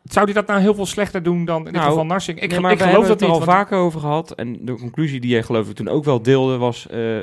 zou 0.05 0.27
die 0.27 0.35
dat 0.35 0.47
nou 0.47 0.61
heel 0.61 0.75
veel 0.75 0.87
slechter 0.87 1.23
doen 1.23 1.45
dan 1.45 1.67
in 1.67 1.73
Nou, 1.73 1.89
geval 1.89 2.07
Narsing? 2.07 2.37
Ik, 2.41 2.49
nee, 2.49 2.57
ik 2.57 2.63
maar 2.65 2.77
we 2.77 2.83
geloof 2.83 3.01
dat 3.01 3.09
het 3.09 3.21
niet. 3.21 3.29
er 3.29 3.35
al 3.35 3.45
want- 3.45 3.51
vaker 3.51 3.79
over 3.79 4.01
gehad. 4.01 4.31
En 4.35 4.65
de 4.65 4.75
conclusie 4.75 5.21
die 5.21 5.31
jij 5.31 5.43
geloof 5.43 5.69
ik 5.69 5.75
toen 5.77 5.89
ook 5.89 6.05
wel 6.05 6.23
deelde 6.23 6.57
was... 6.57 6.89
eh 6.89 7.19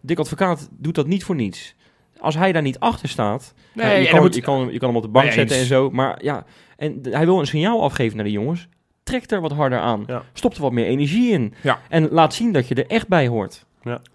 Dick 0.00 0.18
Advocaat 0.18 0.68
doet 0.72 0.94
dat 0.94 1.06
niet 1.06 1.24
voor 1.24 1.34
niets. 1.34 1.74
Als 2.20 2.34
hij 2.34 2.52
daar 2.52 2.62
niet 2.62 2.78
achter 2.78 3.08
staat... 3.08 3.54
Nee, 3.72 3.86
ja, 3.86 3.92
je, 3.92 4.06
en 4.06 4.12
kan, 4.12 4.20
moet, 4.22 4.34
je, 4.34 4.40
kan, 4.40 4.60
hem- 4.60 4.70
je 4.70 4.78
kan 4.78 4.88
hem 4.88 4.96
op 4.96 5.02
de 5.02 5.08
bank 5.08 5.24
Nee, 5.24 5.34
zetten 5.34 5.56
eens. 5.56 5.70
en 5.70 5.74
zo. 5.74 5.90
Maar 5.90 6.24
ja, 6.24 6.44
en 6.76 6.98
hij 7.02 7.24
wil 7.24 7.38
een 7.40 7.46
signaal 7.46 7.82
afgeven 7.82 8.16
naar 8.16 8.24
de 8.24 8.30
jongens. 8.32 8.68
Trek 9.02 9.30
er 9.30 9.40
wat 9.40 9.52
harder 9.52 9.78
aan. 9.78 10.04
Ja. 10.06 10.22
Stop 10.32 10.54
er 10.54 10.60
wat 10.62 10.72
meer 10.72 10.86
energie 10.86 11.32
in. 11.32 11.54
Ja. 11.60 11.78
En 11.88 12.08
laat 12.10 12.34
zien 12.34 12.52
dat 12.52 12.68
je 12.68 12.74
er 12.74 12.86
echt 12.86 13.08
bij 13.08 13.28
hoort. 13.28 13.64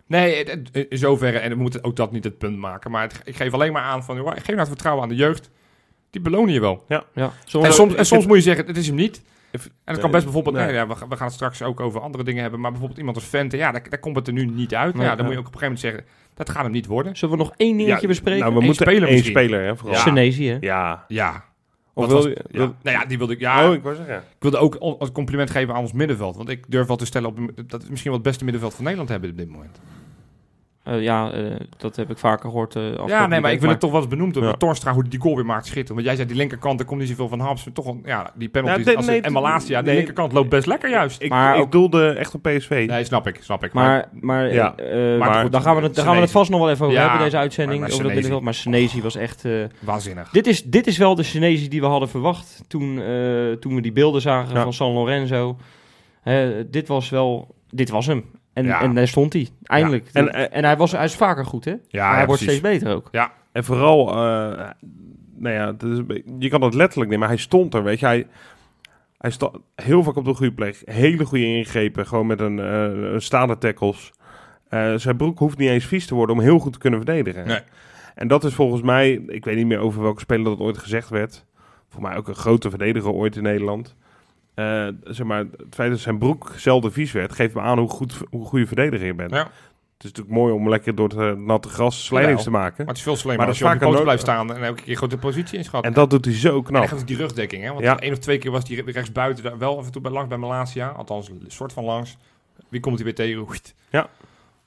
Nee, 0.07 0.35
het- 0.37 0.47
het- 0.71 0.85
in 0.89 0.97
zoverre, 0.97 1.37
en 1.37 1.49
we 1.49 1.55
moeten 1.55 1.83
ook 1.83 1.95
dat 1.95 2.11
niet 2.11 2.23
het 2.23 2.37
punt 2.37 2.57
maken. 2.57 2.91
Maar 2.91 3.01
het- 3.01 3.21
ik 3.23 3.35
geef 3.35 3.53
alleen 3.53 3.71
maar 3.73 3.81
aan 3.81 4.03
van, 4.03 4.15
joh, 4.15 4.27
geef 4.31 4.45
nou 4.45 4.59
het 4.59 4.67
vertrouwen 4.67 5.03
aan 5.03 5.09
de 5.09 5.15
jeugd. 5.15 5.49
Die 6.11 6.21
belonen 6.21 6.53
je 6.53 6.59
wel. 6.59 6.83
Ja. 6.87 7.03
En 7.13 7.31
Zoals, 7.45 7.75
soms, 7.75 7.93
en 7.95 8.05
soms 8.05 8.25
moet 8.25 8.35
je 8.37 8.41
zeggen, 8.43 8.65
het 8.65 8.77
is 8.77 8.87
hem 8.87 8.95
niet. 8.95 9.21
If- 9.55 9.65
En 9.65 9.93
dat 9.93 9.99
kan 9.99 10.11
best 10.11 10.23
bijvoorbeeld, 10.23 10.55
nee. 10.55 10.65
nee, 10.65 10.73
ja, 10.75 10.87
we, 10.87 10.95
gaan- 10.95 11.09
we 11.09 11.15
gaan 11.15 11.25
het 11.25 11.35
straks 11.35 11.61
ook 11.61 11.79
over 11.79 12.01
andere 12.01 12.23
dingen 12.23 12.41
hebben, 12.41 12.59
maar 12.59 12.69
bijvoorbeeld 12.71 12.99
iemand 12.99 13.17
als 13.17 13.25
Vente, 13.25 13.57
ja, 13.57 13.71
daar, 13.71 13.89
daar 13.89 13.99
komt 13.99 14.15
het 14.15 14.27
er 14.27 14.33
nu 14.33 14.45
niet 14.45 14.75
uit. 14.75 14.93
Nee, 14.95 15.03
ja, 15.03 15.09
dan 15.09 15.17
ja. 15.17 15.23
moet 15.23 15.33
je 15.33 15.39
ook 15.39 15.47
op 15.47 15.53
een 15.53 15.59
gegeven 15.59 15.89
moment 15.89 16.05
zeggen, 16.09 16.29
dat 16.33 16.49
gaat 16.49 16.63
hem 16.63 16.71
niet 16.71 16.85
worden. 16.85 17.15
zullen 17.17 17.37
we 17.37 17.43
nog 17.43 17.53
één 17.57 17.77
dingetje 17.77 18.01
Ja, 18.01 18.07
bespreken? 18.07 18.39
Nou, 18.39 18.53
we 18.53 18.59
Eén 18.59 18.65
moeten 18.65 18.85
speler 18.85 19.09
één 19.09 19.23
speler, 19.23 19.63
hè, 19.63 19.75
vooral. 19.77 19.95
Ja. 19.95 20.01
Senesi, 20.01 20.47
hè? 20.49 20.57
Ja. 20.59 21.05
Ja. 21.07 21.43
Of 21.93 22.05
Wat 22.05 22.07
wil 22.07 22.15
was- 22.23 22.25
je... 22.25 22.45
ja. 22.51 22.57
wil- 22.57 22.75
Nou 22.83 22.97
ja, 22.97 23.05
die 23.05 23.17
wilde 23.17 23.33
ik, 23.33 23.39
ja, 23.39 23.67
Oh, 23.67 23.73
ik 23.73 23.83
wou 23.83 23.95
zeggen. 23.95 24.15
ik 24.17 24.23
wilde 24.39 24.57
ook 24.57 24.75
als 24.75 25.11
compliment 25.11 25.49
geven 25.49 25.73
aan 25.73 25.81
ons 25.81 25.93
middenveld, 25.93 26.35
want 26.35 26.49
ik 26.49 26.63
durf 26.67 26.87
wel 26.87 26.95
te 26.97 27.05
stellen 27.05 27.29
op, 27.29 27.37
dat 27.67 27.83
we 27.83 27.89
misschien 27.89 28.11
wel 28.11 28.19
het 28.19 28.29
beste 28.29 28.43
middenveld 28.43 28.73
van 28.73 28.83
Nederland 28.83 29.09
hebben 29.09 29.29
op 29.29 29.37
dit 29.37 29.49
moment. 29.49 29.79
Eh, 30.85 31.01
ja, 31.01 31.31
eh, 31.31 31.43
dat 31.77 31.95
heb 31.95 32.09
ik 32.11 32.17
vaker 32.17 32.49
gehoord. 32.49 32.75
eh, 32.75 32.83
Ja, 33.07 33.27
nee, 33.27 33.39
maar 33.39 33.51
ik 33.51 33.59
wil 33.61 33.69
het 33.69 33.79
toch 33.79 33.91
wel 33.91 33.99
eens 33.99 34.09
benoemd 34.09 34.33
hebben. 34.33 34.51
Ja. 34.51 34.57
Torstra, 34.57 34.93
hoe 34.93 35.01
die 35.01 35.11
die 35.11 35.19
goal 35.19 35.35
weer 35.35 35.45
maakt, 35.45 35.65
schitterend. 35.65 35.93
Want 35.95 36.05
jij 36.05 36.15
zei 36.15 36.27
die 36.27 36.37
linkerkant, 36.37 36.79
er 36.79 36.85
komt 36.85 36.99
niet 36.99 37.09
zoveel 37.09 37.27
van 37.27 37.39
Haps. 37.39 37.67
Toch 37.73 37.85
een, 37.85 38.01
ja, 38.05 38.31
die 38.35 38.49
penalty. 38.49 38.89
Ja, 38.91 39.01
nee, 39.01 39.21
en 39.21 39.31
Malasia, 39.31 39.77
die 39.77 39.87
nee. 39.87 39.95
linkerkant 39.95 40.31
loopt 40.31 40.49
best 40.49 40.65
lekker 40.65 40.89
juist. 40.89 41.21
Ik, 41.21 41.29
Maar 41.29 41.55
ik 41.55 41.61
ook- 41.61 41.71
doelde 41.71 42.09
echt 42.09 42.33
op 42.35 42.41
PSV. 42.41 42.85
Nee, 42.89 43.03
snap 43.03 43.27
ik, 43.27 43.37
snap 43.41 43.63
ik. 43.63 43.73
Maar, 43.73 44.09
maar, 44.21 44.53
Ja. 44.53 44.75
Maar 44.77 45.17
maar 45.17 45.41
goed, 45.41 45.51
daar 45.51 45.61
gaan 45.61 45.75
we 45.75 45.81
het, 45.81 45.95
daar 45.95 46.05
gaan 46.05 46.15
we 46.15 46.21
het 46.21 46.31
vast 46.31 46.49
nog 46.49 46.59
wel 46.59 46.69
even 46.69 46.85
over 46.85 46.97
Ja, 46.97 47.03
hebben, 47.03 47.23
deze 47.23 47.37
uitzending. 47.37 47.79
maar- 47.79 47.89
maar 47.89 47.97
over 47.97 48.29
dat. 48.29 48.41
Maar 48.41 49.01
was 49.01 49.15
echt... 49.15 49.45
eh, 49.45 49.51
waanzinnig. 49.79 50.29
dit, 50.29 50.47
is, 50.47 50.63
dit 50.63 50.87
is 50.87 50.97
wel 50.97 51.15
de 51.15 51.23
Senesi 51.23 51.67
die 51.67 51.81
we 51.81 51.87
hadden 51.87 52.09
verwacht 52.09 52.63
toen, 52.67 53.01
eh, 53.01 53.51
toen 53.59 53.75
we 53.75 53.81
die 53.81 53.91
beelden 53.91 54.21
zagen 54.21 54.55
Ja. 54.55 54.63
van 54.63 54.73
San 54.73 54.91
Lorenzo. 54.91 55.57
Hè, 56.21 56.69
dit 56.69 56.87
was 56.87 57.09
wel... 57.09 57.55
Dit 57.69 57.89
was 57.89 58.05
hem. 58.05 58.25
En, 58.55 58.65
Ja. 58.65 58.81
en 58.81 58.93
daar 58.95 59.07
stond 59.07 59.33
hij, 59.33 59.47
eindelijk. 59.63 60.09
En, 60.13 60.33
En, 60.33 60.51
en 60.51 60.63
hij, 60.63 60.77
was, 60.77 60.91
hij 60.91 61.03
is 61.03 61.15
vaker 61.15 61.45
goed, 61.45 61.65
hè? 61.65 61.71
Ja, 61.71 62.01
maar 62.03 62.09
hij 62.11 62.19
ja, 62.19 62.25
wordt 62.25 62.41
precies. 62.43 62.59
steeds 62.59 62.79
beter 62.79 62.95
ook. 62.95 63.07
Ja, 63.11 63.31
En 63.51 63.63
vooral, 63.63 64.09
eh, 64.09 64.69
nou 65.35 65.55
ja, 65.55 65.73
is 65.79 66.01
je 66.39 66.49
kan 66.49 66.61
het 66.61 66.73
letterlijk 66.73 67.09
nemen, 67.09 67.19
maar 67.19 67.35
hij 67.35 67.43
stond 67.43 67.73
er, 67.73 67.83
weet 67.83 67.99
je. 67.99 68.05
Hij, 68.05 68.27
hij 69.17 69.31
stond 69.31 69.57
heel 69.75 70.03
vaak 70.03 70.15
op 70.15 70.25
de 70.25 70.33
goede 70.33 70.53
plek. 70.53 70.81
Hele 70.85 71.25
goede 71.25 71.45
ingrepen, 71.45 72.07
gewoon 72.07 72.27
met 72.27 72.39
een, 72.39 72.59
eh, 72.59 73.11
een 73.13 73.21
staande 73.21 73.57
tackles. 73.57 74.13
Eh, 74.69 74.93
zijn 74.95 75.17
broek 75.17 75.39
hoeft 75.39 75.57
niet 75.57 75.69
eens 75.69 75.85
vies 75.85 76.05
te 76.05 76.15
worden 76.15 76.35
om 76.35 76.41
heel 76.41 76.59
goed 76.59 76.73
te 76.73 76.79
kunnen 76.79 77.03
verdedigen. 77.03 77.47
Nee. 77.47 77.59
En 78.15 78.27
dat 78.27 78.43
is 78.43 78.53
volgens 78.53 78.81
mij, 78.81 79.11
ik 79.27 79.45
weet 79.45 79.55
niet 79.55 79.65
meer 79.67 79.79
over 79.79 80.01
welke 80.01 80.19
speler 80.19 80.43
dat 80.45 80.59
ooit 80.59 80.77
gezegd 80.77 81.09
werd. 81.09 81.45
Voor 81.89 82.01
mij 82.01 82.15
ook 82.17 82.27
een 82.27 82.35
grote 82.35 82.69
verdediger 82.69 83.11
ooit 83.11 83.35
in 83.35 83.43
Nederland. 83.43 83.95
Eh, 84.55 84.87
zeg 85.03 85.25
maar, 85.27 85.39
het 85.39 85.75
feit 85.75 85.91
dat 85.91 85.99
zijn 85.99 86.17
broek 86.17 86.51
zelden 86.55 86.91
vies 86.91 87.11
werd, 87.11 87.33
geeft 87.33 87.53
me 87.53 87.61
aan 87.61 87.79
hoe 87.79 87.89
goed 87.89 88.21
hoe 88.29 88.45
goede 88.45 88.65
verdediger 88.67 89.05
je 89.05 89.13
bent. 89.13 89.31
Ja. 89.31 89.37
Het 89.37 90.03
is 90.03 90.09
natuurlijk 90.11 90.35
mooi 90.35 90.53
om 90.53 90.69
lekker 90.69 90.95
door 90.95 91.09
het 91.09 91.17
eh, 91.17 91.31
natte 91.31 91.69
gras 91.69 92.05
slijdings 92.05 92.43
te 92.43 92.49
maken. 92.51 92.77
Maar 92.77 92.87
het 92.87 92.97
is 92.97 93.03
veel 93.03 93.15
slimmer 93.15 93.37
Maar 93.37 93.47
als 93.47 93.57
je 93.57 93.65
op 93.65 93.79
poot 93.79 93.95
een 93.97 94.03
blijft 94.03 94.21
staan 94.21 94.53
en 94.55 94.63
elke 94.63 94.81
keer 94.81 94.97
goed 94.97 95.09
de 95.09 95.17
positie 95.17 95.57
inschat. 95.57 95.83
En 95.83 95.93
dat 95.93 96.09
doet 96.09 96.25
hij 96.25 96.33
zo 96.33 96.57
En 96.57 96.63
knap. 96.63 96.83
echt 96.83 96.93
ook 96.93 97.07
die 97.07 97.17
rugdekking, 97.17 97.63
hè? 97.63 97.69
Want 97.69 97.83
Ja. 97.83 97.99
één 97.99 98.11
of 98.11 98.17
twee 98.17 98.37
keer 98.37 98.51
was 98.51 98.65
die 98.65 98.83
rechtsbuiten 98.83 99.43
daar 99.43 99.57
wel 99.57 99.77
af 99.77 99.85
en 99.85 99.91
toe 99.91 100.01
bij 100.01 100.11
langs 100.11 100.29
bij 100.29 100.37
Malasia. 100.37 100.87
Althans, 100.87 101.29
een 101.29 101.43
soort 101.47 101.73
van 101.73 101.83
langs. 101.83 102.17
Wie 102.69 102.79
komt 102.79 102.95
hij 102.95 103.03
weer 103.03 103.15
tegen? 103.15 103.47
Ja. 103.89 104.09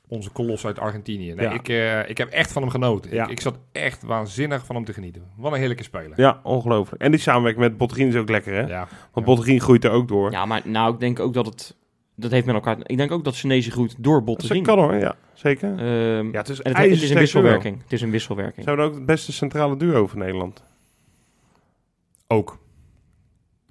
Onze 0.09 0.31
kolos 0.31 0.67
uit 0.67 0.79
Argentinië. 0.79 1.33
Nee, 1.35 1.47
Ja. 1.47 1.53
ik, 1.53 1.69
eh, 1.69 2.09
ik 2.09 2.19
heb 2.19 2.29
echt 2.29 2.53
van 2.53 2.63
hem 2.63 2.71
genoten. 2.71 3.15
Ja. 3.15 3.25
Ik, 3.25 3.31
ik 3.31 3.41
zat 3.41 3.59
echt 3.73 4.03
waanzinnig 4.03 4.67
van 4.67 4.75
hem 4.77 4.85
te 4.85 4.93
genieten. 4.93 5.23
Wat 5.37 5.53
een 5.53 5.59
heerlijke 5.59 5.83
speler. 5.83 6.21
Ja, 6.21 6.41
ongelooflijk. 6.43 7.03
En 7.03 7.11
die 7.11 7.21
samenwerking 7.21 7.65
met 7.65 7.77
Bottegien 7.77 8.09
is 8.09 8.15
ook 8.17 8.29
lekker, 8.29 8.53
hè? 8.55 8.61
Ja. 8.67 8.89
Want 9.13 9.27
Bottegien 9.27 9.61
groeit 9.61 9.85
er 9.85 9.91
ook 9.91 10.09
door. 10.09 10.31
Ja, 10.31 10.47
maar 10.47 10.63
nou, 10.65 10.95
ik 10.95 11.01
denk 11.01 11.21
ook 11.21 11.35
dat 11.35 11.47
het... 11.47 11.77
Dat 12.17 12.31
heeft 12.31 12.47
met 12.47 12.55
elkaar... 12.55 12.77
Ik 12.83 12.97
denk 12.97 13.11
ook 13.11 13.25
dat 13.25 13.35
Senesi 13.35 13.71
groeit 13.71 13.95
door 13.99 14.17
dat 14.17 14.25
Botterien. 14.25 14.63
kan 14.63 14.79
hoor, 14.79 14.95
ja. 14.95 15.17
Zeker. 15.33 15.69
Ehm, 15.71 16.27
ja, 16.33 16.39
het 16.39 16.49
is, 16.49 16.63
en 16.63 16.77
het, 16.77 16.91
het 16.91 17.03
is 17.03 17.11
een 17.11 17.19
wisselwerking. 17.19 17.83
Het 17.83 17.93
is 17.93 18.01
een 18.03 18.11
wisselwerking. 18.11 18.65
Zijn 18.65 18.77
we 18.77 18.83
ook 18.83 18.95
het 18.95 19.07
beste 19.07 19.33
centrale 19.33 19.77
duo 19.77 20.07
van 20.07 20.19
Nederland? 20.19 20.63
Ook. 22.27 22.59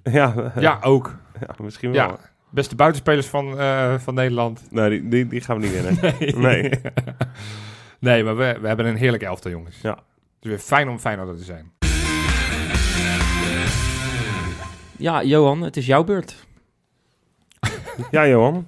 Ja, 0.02 0.52
Ja, 0.58 0.78
ook. 0.82 1.14
ja, 1.46 1.54
misschien 1.64 1.92
wel. 1.92 2.08
Ja. 2.08 2.18
Beste 2.50 2.74
buitenspelers 2.74 3.26
van, 3.26 3.58
eh, 3.58 3.94
van 3.98 4.14
Nederland. 4.14 4.62
Nee, 4.70 4.90
die, 4.90 5.08
die, 5.08 5.26
die 5.26 5.40
gaan 5.40 5.60
we 5.60 5.66
niet 5.66 5.72
winnen. 5.72 5.98
Nee. 6.42 6.70
nee, 7.98 8.24
maar 8.24 8.36
we, 8.36 8.58
we 8.60 8.66
hebben 8.66 8.86
een 8.86 8.96
heerlijke 8.96 9.26
elftal, 9.26 9.50
jongens. 9.50 9.80
Ja. 9.82 9.90
Het 9.90 10.46
is 10.46 10.48
weer 10.48 10.58
fijn 10.58 10.88
om 10.88 10.98
Feyenoord 10.98 11.38
te 11.38 11.44
zijn. 11.44 11.72
Ja, 14.96 15.22
Johan, 15.22 15.62
het 15.62 15.76
is 15.76 15.86
jouw 15.86 16.04
beurt. 16.04 16.46
Ja, 18.10 18.28
Johan. 18.28 18.66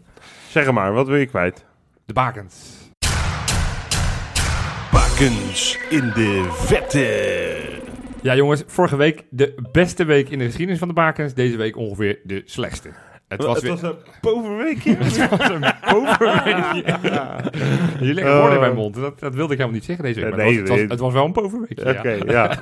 Zeg 0.48 0.70
maar, 0.72 0.92
wat 0.92 1.06
wil 1.06 1.16
je 1.16 1.26
kwijt? 1.26 1.64
De 2.06 2.12
bakens. 2.12 2.78
Bakens 4.92 5.78
in 5.90 6.10
de 6.14 6.48
vette. 6.50 7.80
Ja, 8.22 8.34
jongens, 8.34 8.62
vorige 8.66 8.96
week 8.96 9.24
de 9.30 9.68
beste 9.72 10.04
week 10.04 10.28
in 10.28 10.38
de 10.38 10.44
geschiedenis 10.44 10.78
van 10.78 10.88
de 10.88 10.94
bakens. 10.94 11.34
Deze 11.34 11.56
week 11.56 11.76
ongeveer 11.76 12.18
de 12.24 12.42
slechtste. 12.44 12.90
Het 13.30 13.44
was 13.44 13.60
weer 13.60 13.84
een 13.84 13.94
bovenweekje. 14.20 14.96
het 14.98 15.28
was 15.28 15.48
een 15.48 15.64
poverweekje. 15.90 16.82
Jullie 17.98 18.14
leggen 18.14 18.36
woorden 18.36 18.54
in 18.54 18.60
mijn 18.60 18.74
mond. 18.74 18.94
Dat, 18.94 19.20
dat 19.20 19.34
wilde 19.34 19.52
ik 19.52 19.58
helemaal 19.58 19.78
niet 19.78 19.84
zeggen 19.84 20.04
deze 20.04 20.20
week. 20.20 20.30
Maar 20.30 20.38
Nee, 20.44 20.58
het, 20.58 20.68
was, 20.68 20.78
het, 20.78 20.88
was, 20.88 20.90
het 20.90 21.00
was 21.00 21.12
wel 21.12 21.24
een 21.24 21.32
poverweekje. 21.32 21.98
Oké, 21.98 22.10
ja. 22.10 22.56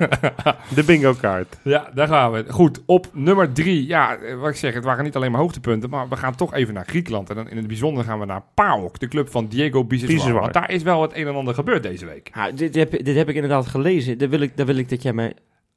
ja. 0.44 0.57
De 0.74 0.85
bingo 0.85 1.14
kaart. 1.20 1.59
Ja, 1.62 1.90
daar 1.94 2.09
gaan 2.09 2.33
we. 2.33 2.44
Goed, 2.48 2.83
op 2.87 3.07
nummer 3.12 3.52
drie. 3.52 3.87
Ja, 3.87 4.16
eh, 4.16 4.38
wat 4.40 4.48
ik 4.48 4.57
zeg, 4.57 4.74
het 4.74 4.85
waren 4.85 5.04
niet 5.04 5.16
alleen 5.16 5.31
maar 5.31 5.40
hoogtepunten, 5.40 5.90
maar 5.90 6.09
we 6.09 6.16
gaan 6.16 6.35
toch 6.35 6.54
even 6.54 6.74
naar 6.74 6.87
Griekenland. 6.87 7.31
En 7.31 7.37
dan 7.37 7.48
in 7.48 7.57
het 7.57 7.66
bijzonder 7.66 8.04
gaan 8.04 8.18
we 8.18 8.26
naar 8.26 8.42
PAOK, 8.54 8.98
de 8.98 9.09
club 9.09 9.31
van 9.31 9.46
Diego 9.46 9.85
Biseswar. 9.85 10.40
Want 10.40 10.52
daar 10.52 10.70
is 10.70 10.83
wel 10.83 11.02
het 11.02 11.16
een 11.16 11.26
en 11.26 11.35
ander 11.35 11.54
gebeurd 11.54 11.83
deze 11.83 12.07
week. 12.07 12.31
Ja, 12.35 12.50
dit, 12.50 12.74
heb, 12.74 13.04
dit 13.04 13.16
heb 13.16 13.28
ik 13.28 13.35
inderdaad 13.35 13.66
gelezen. 13.66 14.18
Daar 14.18 14.28
wil 14.28 14.40
ik, 14.40 14.57
daar 14.57 14.66
wil 14.66 14.76
ik 14.76 14.88
dat 14.88 15.02
jij 15.02 15.12
mij... 15.12 15.33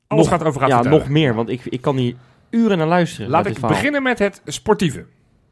Alles 0.08 0.30
nog, 0.30 0.34
gaat 0.34 0.47
over 0.47 0.60
gaat 0.60 0.69
Ja, 0.69 0.75
vertellen. 0.75 0.99
nog 0.99 1.10
meer, 1.10 1.34
want 1.34 1.49
ik, 1.49 1.62
ik 1.65 1.82
kan 1.82 1.97
hier 1.97 2.15
uren 2.52 2.78
naar 2.78 2.88
luisteren. 2.88 3.30
Laat 3.30 3.46
ik 3.46 3.60
beginnen 3.60 4.04
met 4.04 4.20
het 4.20 4.42
sportieve. 4.46 5.06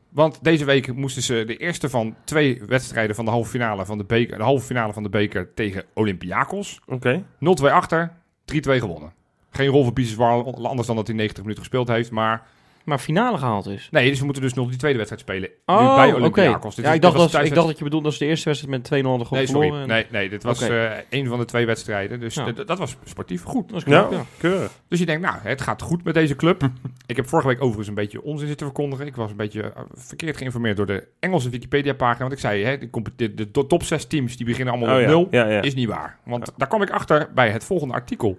Want 0.10 0.44
deze 0.44 0.66
week 0.66 0.94
moesten 0.94 1.22
ze 1.22 1.44
de 1.46 1.58
eerste 1.58 1.90
van 1.90 2.16
twee 2.24 2.62
wedstrijden 2.66 3.16
van 3.16 3.26
de 3.26 3.32
halve 3.32 3.50
finale 3.50 3.86
van 3.86 3.98
de 3.98 4.04
beker, 4.04 4.38
de 4.38 4.44
halve 4.44 4.66
finale 4.66 4.94
van 4.94 5.04
de 5.04 5.10
beker 5.10 5.54
tegen 5.54 5.84
Olympiakos. 5.94 6.80
0-2 6.80 6.86
Oké. 6.94 7.24
achter, 7.72 8.12
3-2 8.46 8.56
gewonnen. 8.56 9.14
Geen 9.52 9.68
rol 9.68 9.84
voor 9.84 9.94
Biseswar, 9.94 10.44
anders 10.44 10.88
dan 10.88 10.96
dat 10.96 11.08
hij 11.08 11.16
90 11.16 11.44
minuten 11.44 11.64
gespeeld 11.64 11.88
heeft. 11.88 12.12
Maar 12.12 12.48
Maar 12.89 12.99
finale 12.99 13.38
gehaald 13.38 13.67
is. 13.67 13.88
nee, 13.91 14.10
dus 14.10 14.19
we 14.19 14.25
moeten 14.25 14.43
dus 14.43 14.54
nog 14.54 14.67
die 14.69 14.78
tweede 14.78 14.97
wedstrijd 14.97 15.23
spelen. 15.23 15.49
Oh, 15.65 15.89
nu 15.89 15.95
bij. 15.95 16.13
Olympiakos. 16.13 16.75
Dit 16.75 16.84
Ja, 16.86 16.89
is- 16.91 16.95
ik 16.97 17.02
dacht, 17.02 17.15
dat, 17.17 17.43
ik 17.45 17.54
dacht 17.54 17.67
dat 17.67 17.78
je 17.78 17.84
bedoelde 17.84 18.06
dat 18.06 18.13
ze 18.13 18.19
de 18.23 18.30
eerste 18.30 18.49
wedstrijd 18.49 18.89
met 18.89 19.04
2-0 19.04 19.06
hadden 19.28 19.60
Nee. 19.60 19.86
Nee, 19.86 20.06
nee, 20.12 20.30
dit 20.30 20.43
was 20.43 20.62
eh 20.62 20.91
een 21.10 21.28
van 21.28 21.39
de 21.39 21.45
twee 21.45 21.65
wedstrijden. 21.65 22.19
Dus 22.19 22.34
Ja. 22.36 22.52
dat 22.52 22.78
was 22.78 22.95
sportief 23.06 23.43
goed. 23.43 23.67
Dat 23.69 23.78
is 23.78 23.84
knap, 23.84 24.12
Ja, 24.12 24.17
ja. 24.17 24.23
keurig. 24.38 24.71
Dus 24.88 24.99
je 24.99 25.06
denkt, 25.06 25.21
nou, 25.21 25.36
het 25.41 25.62
gaat 25.62 25.82
goed 25.82 26.04
met 26.04 26.13
deze 26.13 26.36
club. 26.36 26.69
ik 27.06 27.15
heb 27.15 27.28
vorige 27.28 27.47
week 27.47 27.58
overigens 27.60 27.88
een 27.88 27.93
beetje 27.93 28.23
onzin 28.23 28.47
zitten 28.47 28.65
verkondigen. 28.65 29.08
Ik 29.08 29.15
was 29.15 29.32
een 29.32 29.38
beetje 29.38 29.62
eh, 29.62 29.82
verkeerd 29.93 30.38
geïnformeerd 30.38 30.78
door 30.78 30.86
de 30.86 31.08
Engelse 31.19 31.49
Wikipedia-pagina. 31.49 32.19
Want 32.19 32.34
ik 32.34 32.39
zei, 32.39 32.63
hè, 32.63 32.78
de, 32.78 32.89
de, 33.15 33.34
de 33.52 33.67
top 33.67 33.84
6 33.84 34.06
teams 34.06 34.38
die 34.38 34.45
beginnen 34.45 34.73
allemaal 34.73 34.95
Oh, 34.95 35.02
op 35.02 35.08
ja. 35.08 35.10
nul. 35.12 35.28
Ja, 35.32 35.47
ja. 35.49 35.62
Is 35.62 35.73
niet 35.75 35.88
waar. 35.88 36.17
Want 36.25 36.52
daar 36.58 36.67
kwam 36.67 36.82
ik 36.82 36.89
achter 36.89 37.30
bij 37.36 37.49
het 37.49 37.63
volgende 37.63 37.93
artikel. 37.93 38.38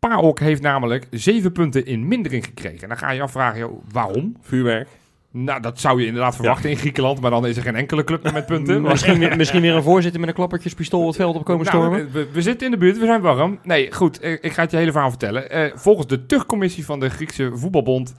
PAOK 0.00 0.38
heeft 0.38 0.62
namelijk 0.62 1.06
zeven 1.10 1.52
punten 1.52 1.86
in 1.86 2.08
mindering 2.08 2.44
gekregen. 2.44 2.82
En 2.82 2.88
dan 2.88 2.98
ga 2.98 3.10
je 3.10 3.16
je 3.16 3.22
afvragen, 3.22 3.58
joh, 3.58 3.82
waarom? 3.92 4.36
Vuurwerk. 4.40 4.88
Nou, 5.32 5.60
dat 5.60 5.80
zou 5.80 6.00
je 6.00 6.06
inderdaad 6.06 6.34
verwachten 6.36 6.70
in 6.70 6.76
Griekenland. 6.76 7.20
Maar 7.20 7.30
dan 7.30 7.46
is 7.46 7.56
er 7.56 7.62
geen 7.62 7.76
enkele 7.76 8.04
club 8.04 8.22
meer 8.22 8.32
met 8.32 8.46
punten. 8.46 8.82
Misschien, 8.90 9.18
weer- 9.18 9.36
misschien 9.36 9.60
weer 9.60 9.74
een 9.74 9.82
voorzitter 9.82 10.20
met 10.20 10.28
een 10.28 10.34
klappertjespistool 10.34 11.06
het 11.06 11.16
veld 11.16 11.36
op 11.36 11.44
komen 11.44 11.66
Nou, 11.66 11.78
stormen. 11.78 12.12
we, 12.12 12.28
we 12.32 12.42
zitten 12.42 12.66
in 12.66 12.72
de 12.72 12.78
buurt, 12.78 12.98
we 12.98 13.04
zijn 13.06 13.20
warm. 13.20 13.58
Nee, 13.62 13.92
goed, 13.92 14.20
eh, 14.20 14.32
ik 14.32 14.52
ga 14.52 14.62
het 14.62 14.70
je 14.70 14.76
hele 14.76 14.92
verhaal 14.92 15.10
vertellen. 15.10 15.50
Eh, 15.50 15.70
volgens 15.74 16.06
de 16.06 16.26
tuchtcommissie 16.26 16.84
van 16.84 17.00
de 17.00 17.10
Griekse 17.10 17.50
voetbalbond... 17.54 18.14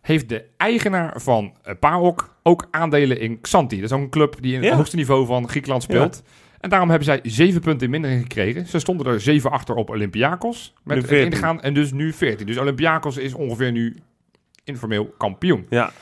heeft 0.00 0.28
de 0.28 0.44
eigenaar 0.56 1.20
van 1.20 1.52
eh, 1.62 1.74
PAOK 1.80 2.34
ook 2.42 2.66
aandelen 2.70 3.20
in 3.20 3.40
Xanthi. 3.40 3.76
Dat 3.80 3.84
is 3.90 3.92
ook 3.96 4.02
een 4.02 4.10
club 4.10 4.36
die 4.40 4.54
in 4.54 4.62
het 4.64 4.74
hoogste 4.74 4.96
niveau 4.96 5.26
van 5.26 5.48
Griekenland 5.48 5.82
speelt. 5.82 6.22
En 6.60 6.70
daarom 6.70 6.88
hebben 6.88 7.06
zij 7.06 7.20
zeven 7.22 7.60
punten 7.60 7.84
in 7.84 7.90
mindering 7.90 8.20
gekregen. 8.20 8.66
Ze 8.66 8.78
stonden 8.78 9.06
er 9.06 9.20
zeven 9.20 9.50
achter 9.50 9.74
op 9.74 9.90
Olympiakos. 9.90 10.74
Met 10.82 10.96
het 10.96 11.06
14. 11.06 11.32
ingaan 11.32 11.62
en 11.62 11.74
dus 11.74 11.92
nu 11.92 12.12
14. 12.12 12.46
Dus 12.46 12.58
Olympiakos 12.58 13.16
is 13.16 13.34
ongeveer 13.34 13.72
nu 13.72 13.96
informeel 14.64 15.06
kampioen. 15.06 15.66
Ja, 15.68 15.92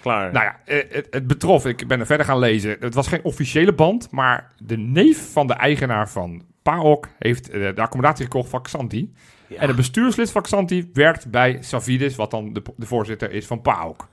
klaar. 0.00 0.32
Nou 0.32 0.44
ja, 0.44 0.60
eh, 0.64 0.82
het, 0.88 1.06
het 1.10 1.26
betrof, 1.26 1.66
ik 1.66 1.86
ben 1.86 2.00
er 2.00 2.06
verder 2.06 2.26
gaan 2.26 2.38
lezen. 2.38 2.76
Het 2.80 2.94
was 2.94 3.08
geen 3.08 3.24
officiële 3.24 3.72
band, 3.72 4.10
maar 4.10 4.52
de 4.58 4.78
neef 4.78 5.32
van 5.32 5.46
de 5.46 5.54
eigenaar 5.54 6.08
van 6.08 6.42
PAOK 6.62 7.08
heeft 7.18 7.50
eh, 7.50 7.74
de 7.74 7.80
accommodatie 7.80 8.24
gekocht 8.24 8.50
van 8.50 8.62
Xanthi. 8.62 9.12
Ja. 9.46 9.60
En 9.60 9.66
de 9.66 9.74
bestuurslid 9.74 10.30
van 10.30 10.42
Xanthi 10.42 10.90
werkt 10.92 11.30
bij 11.30 11.58
Savides, 11.60 12.16
wat 12.16 12.30
dan 12.30 12.52
de, 12.52 12.62
de 12.76 12.86
voorzitter 12.86 13.30
is 13.30 13.46
van 13.46 13.62
PAOK. 13.62 14.08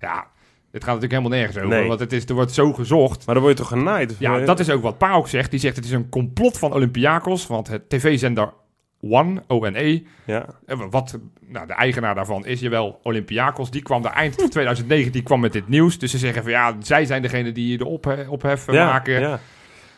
Ja, 0.00 0.26
dit 0.74 0.84
gaat 0.84 0.94
natuurlijk 0.94 1.20
helemaal 1.22 1.38
nergens 1.38 1.56
over, 1.64 1.78
Nee. 1.78 1.88
want 1.88 2.00
het 2.00 2.12
is, 2.12 2.24
er 2.24 2.34
wordt 2.34 2.52
zo 2.52 2.72
gezocht. 2.72 3.26
Maar 3.26 3.34
dan 3.34 3.44
word 3.44 3.56
je 3.56 3.62
toch 3.64 3.72
genaaid? 3.72 4.16
Ja, 4.18 4.36
je- 4.36 4.44
dat 4.46 4.60
is 4.60 4.70
ook 4.70 4.82
wat 4.82 4.98
PAOK 4.98 5.28
zegt. 5.28 5.50
Die 5.50 5.60
zegt 5.60 5.76
het 5.76 5.84
is 5.84 5.90
een 5.90 6.08
complot 6.08 6.58
van 6.58 6.72
Olympiakos, 6.72 7.46
want 7.46 7.68
het 7.68 7.88
tv-zender 7.88 8.52
One, 9.00 9.42
ONE, 9.48 10.02
Ja. 10.24 10.46
eh, 10.66 10.78
Wat 10.90 11.18
nou, 11.48 11.66
de 11.66 11.72
eigenaar 11.72 12.14
daarvan 12.14 12.46
is 12.46 12.60
jawel 12.60 13.00
Olympiakos. 13.02 13.70
Die 13.70 13.82
kwam 13.82 14.02
daar 14.02 14.12
eind 14.12 14.38
2009 14.50 15.12
die 15.12 15.22
kwam 15.22 15.40
met 15.40 15.52
dit 15.52 15.68
nieuws. 15.68 15.98
Dus 15.98 16.10
ze 16.10 16.18
zeggen 16.18 16.42
van 16.42 16.52
ja, 16.52 16.76
zij 16.82 17.04
zijn 17.04 17.22
degene 17.22 17.52
die 17.52 17.78
de 17.78 17.86
ophe- 17.86 18.26
ophef 18.28 18.68
eh, 18.68 18.74
ja, 18.74 18.86
maken. 18.86 19.20
Ja. 19.20 19.40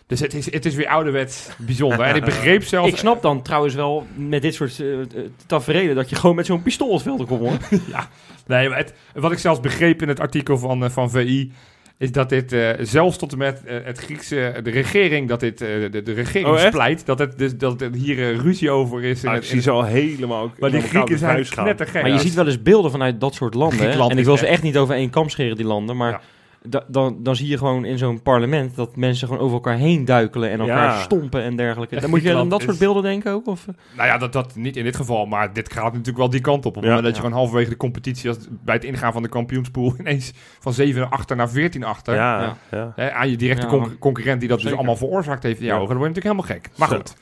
Dus 0.07 0.21
het 0.21 0.35
is, 0.35 0.53
het 0.53 0.65
is 0.67 0.75
weer 0.75 0.89
ouderwets 0.89 1.49
bijzonder. 1.59 2.01
en 2.01 2.15
ik 2.17 2.25
begreep 2.35 2.65
zelfs... 2.65 2.89
Ik 2.89 2.97
snap 2.97 3.23
dan 3.23 3.43
trouwens 3.43 3.75
wel 3.75 4.07
met 4.15 4.43
dit 4.43 4.55
soort 4.55 4.79
uh, 4.79 4.99
tafereelen 5.47 5.95
dat 5.95 6.11
je 6.11 6.17
gewoon 6.17 6.37
met 6.37 6.47
zo'n 6.47 6.63
pistool 6.63 6.93
het 6.93 7.03
veld 7.03 7.27
komt 7.27 7.41
hoor. 7.41 7.59
Nee, 8.47 8.69
maar 8.69 8.79
het, 8.79 8.95
wat 9.15 9.33
ik 9.33 9.39
zelfs 9.39 9.61
begreep 9.61 10.03
in 10.03 10.09
het 10.09 10.21
artikel 10.21 10.59
van, 10.59 10.85
eh, 10.85 10.91
van 10.91 11.11
VI... 11.11 11.53
is 11.99 12.13
dat 12.13 12.29
dit 12.29 12.53
eh, 12.53 12.71
zelfs 12.81 13.19
tot 13.19 13.33
en 13.33 13.39
met 13.39 13.65
eh, 13.65 13.77
het 13.85 13.99
Griekse... 13.99 14.61
de 14.63 14.71
regering, 14.71 15.29
dat 15.29 15.41
dit... 15.41 15.61
eh, 15.61 15.69
de, 15.91 16.03
de 16.03 16.13
regering 16.13 16.47
Oh, 16.49 16.69
pleit... 16.71 17.07
dat, 17.07 17.19
het, 17.19 17.39
dus, 17.39 17.57
dat 17.57 17.81
er 17.81 17.95
hier 17.95 18.37
ruzie 18.37 18.71
over 18.71 19.05
is. 19.05 19.23
in 19.23 19.29
Ah, 19.29 19.35
het- 19.35 19.45
ik 19.45 19.51
in 19.51 19.63
zie 19.63 19.71
het- 19.73 19.83
ze 19.83 19.85
al 19.85 19.85
helemaal 19.85 20.53
maar 20.59 20.71
die 20.71 20.81
Grieken 20.81 21.19
zijn 21.19 21.31
huis 21.31 21.51
gaan. 21.51 21.65
knettergek. 21.65 22.03
Maar 22.03 22.11
je 22.11 22.19
ziet 22.19 22.35
wel 22.35 22.47
eens 22.47 22.63
beelden 22.63 22.91
vanuit 22.91 23.21
dat 23.21 23.35
soort 23.35 23.55
landen. 23.55 23.79
hè. 23.91 24.09
En 24.09 24.19
ik 24.19 24.25
wil 24.25 24.37
ze 24.37 24.43
echt- 24.45 24.53
echt 24.55 24.63
niet 24.63 24.77
over 24.77 24.95
één 24.95 25.11
kam 25.11 25.29
scheren, 25.29 25.57
die 25.57 25.67
landen. 25.67 25.97
Maar 25.97 26.11
Ja. 26.11 26.21
Da- 26.69 26.85
dan, 26.89 27.17
dan 27.23 27.37
zie 27.37 27.49
je 27.49 27.59
gewoon 27.59 27.85
in 27.85 27.99
zo'n 27.99 28.23
parlement 28.23 28.77
dat 28.77 28.97
mensen 28.97 29.29
gewoon 29.29 29.43
over 29.43 29.55
elkaar 29.55 29.77
heen 29.77 30.05
duikelen 30.05 30.51
en 30.51 30.61
elkaar 30.61 30.85
Ja. 30.85 31.01
stompen 31.01 31.43
en 31.43 31.57
dergelijke. 31.57 32.01
Dan 32.01 32.11
moet 32.11 32.23
je 32.23 32.35
aan 32.37 32.49
dat 32.49 32.63
soort 32.63 32.79
beelden 32.79 33.03
denken 33.03 33.33
ook? 33.33 33.47
Of? 33.47 33.67
Nou 33.97 34.09
ja, 34.09 34.19
dat, 34.19 34.33
dat 34.33 34.55
niet 34.57 34.77
in 34.77 34.85
dit 34.85 34.97
geval, 34.97 35.27
maar 35.27 35.53
dit 35.53 35.73
gaat 35.73 35.85
natuurlijk 35.91 36.17
wel 36.17 36.31
die 36.31 36.41
kant 36.41 36.67
op. 36.67 36.67
Op 36.67 36.75
het 36.75 36.83
Ja. 36.85 36.89
moment 36.89 37.07
dat 37.07 37.15
je 37.17 37.21
gewoon 37.23 37.37
halverwege 37.39 37.71
de 37.71 37.77
competitie, 37.77 38.29
als, 38.29 38.39
bij 38.65 38.75
het 38.75 38.85
ingaan 38.85 39.13
van 39.13 39.23
de 39.23 39.29
kampioenspool, 39.29 39.95
ineens 40.01 40.33
van 40.61 40.73
7 40.73 41.11
achter 41.11 41.37
naar 41.37 41.51
14 41.51 41.85
achter. 41.85 42.15
Ja, 42.15 42.41
Ja. 42.41 42.57
ja. 42.71 42.93
Hè, 42.97 43.13
aan 43.13 43.31
je 43.31 43.37
directe 43.37 43.63
Ja, 43.65 43.69
con- 43.69 43.81
man. 43.81 43.99
concurrent 43.99 44.41
die 44.41 44.49
dat 44.49 44.59
Zeker. 44.61 44.73
dus 44.77 44.87
allemaal 44.87 45.07
veroorzaakt 45.09 45.43
heeft 45.43 45.61
in 45.61 45.67
jouw 45.67 45.77
Ja. 45.77 45.81
ogen. 45.83 45.95
Dan 45.95 46.03
word 46.05 46.15
je 46.17 46.21
natuurlijk 46.21 46.45
helemaal 46.51 46.71
gek. 46.71 46.79
Maar 46.79 46.89
Zo. 46.89 47.15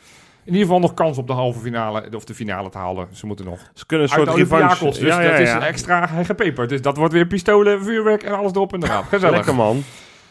In 0.45 0.53
ieder 0.53 0.67
geval 0.67 0.81
nog 0.81 0.95
kans 0.95 1.19
op 1.19 1.27
de 1.27 1.33
halve 1.33 1.61
finale, 1.61 2.09
of 2.15 2.25
de 2.25 2.35
finale 2.35 2.69
te 2.69 2.79
halen. 2.79 3.09
Ze 3.13 3.27
moeten 3.27 3.45
nog. 3.45 3.71
Ze 3.75 3.87
kunnen 3.87 4.07
een 4.07 4.13
soort 4.13 4.37
revanche... 4.37 4.85
Dus 4.85 4.99
dat 4.99 5.39
is 5.39 5.53
extra 5.53 6.07
gepeperd. 6.07 6.69
Dus 6.69 6.83
dat 6.83 6.97
wordt 6.97 7.13
weer 7.13 7.27
pistolen, 7.27 7.85
vuurwerk 7.85 8.23
en 8.23 8.33
alles 8.33 8.53
erop 8.53 8.73
en 8.73 8.83
eraan. 8.83 9.05
Gezellig. 9.05 9.35
Lekker 9.35 9.55
man. 9.55 9.83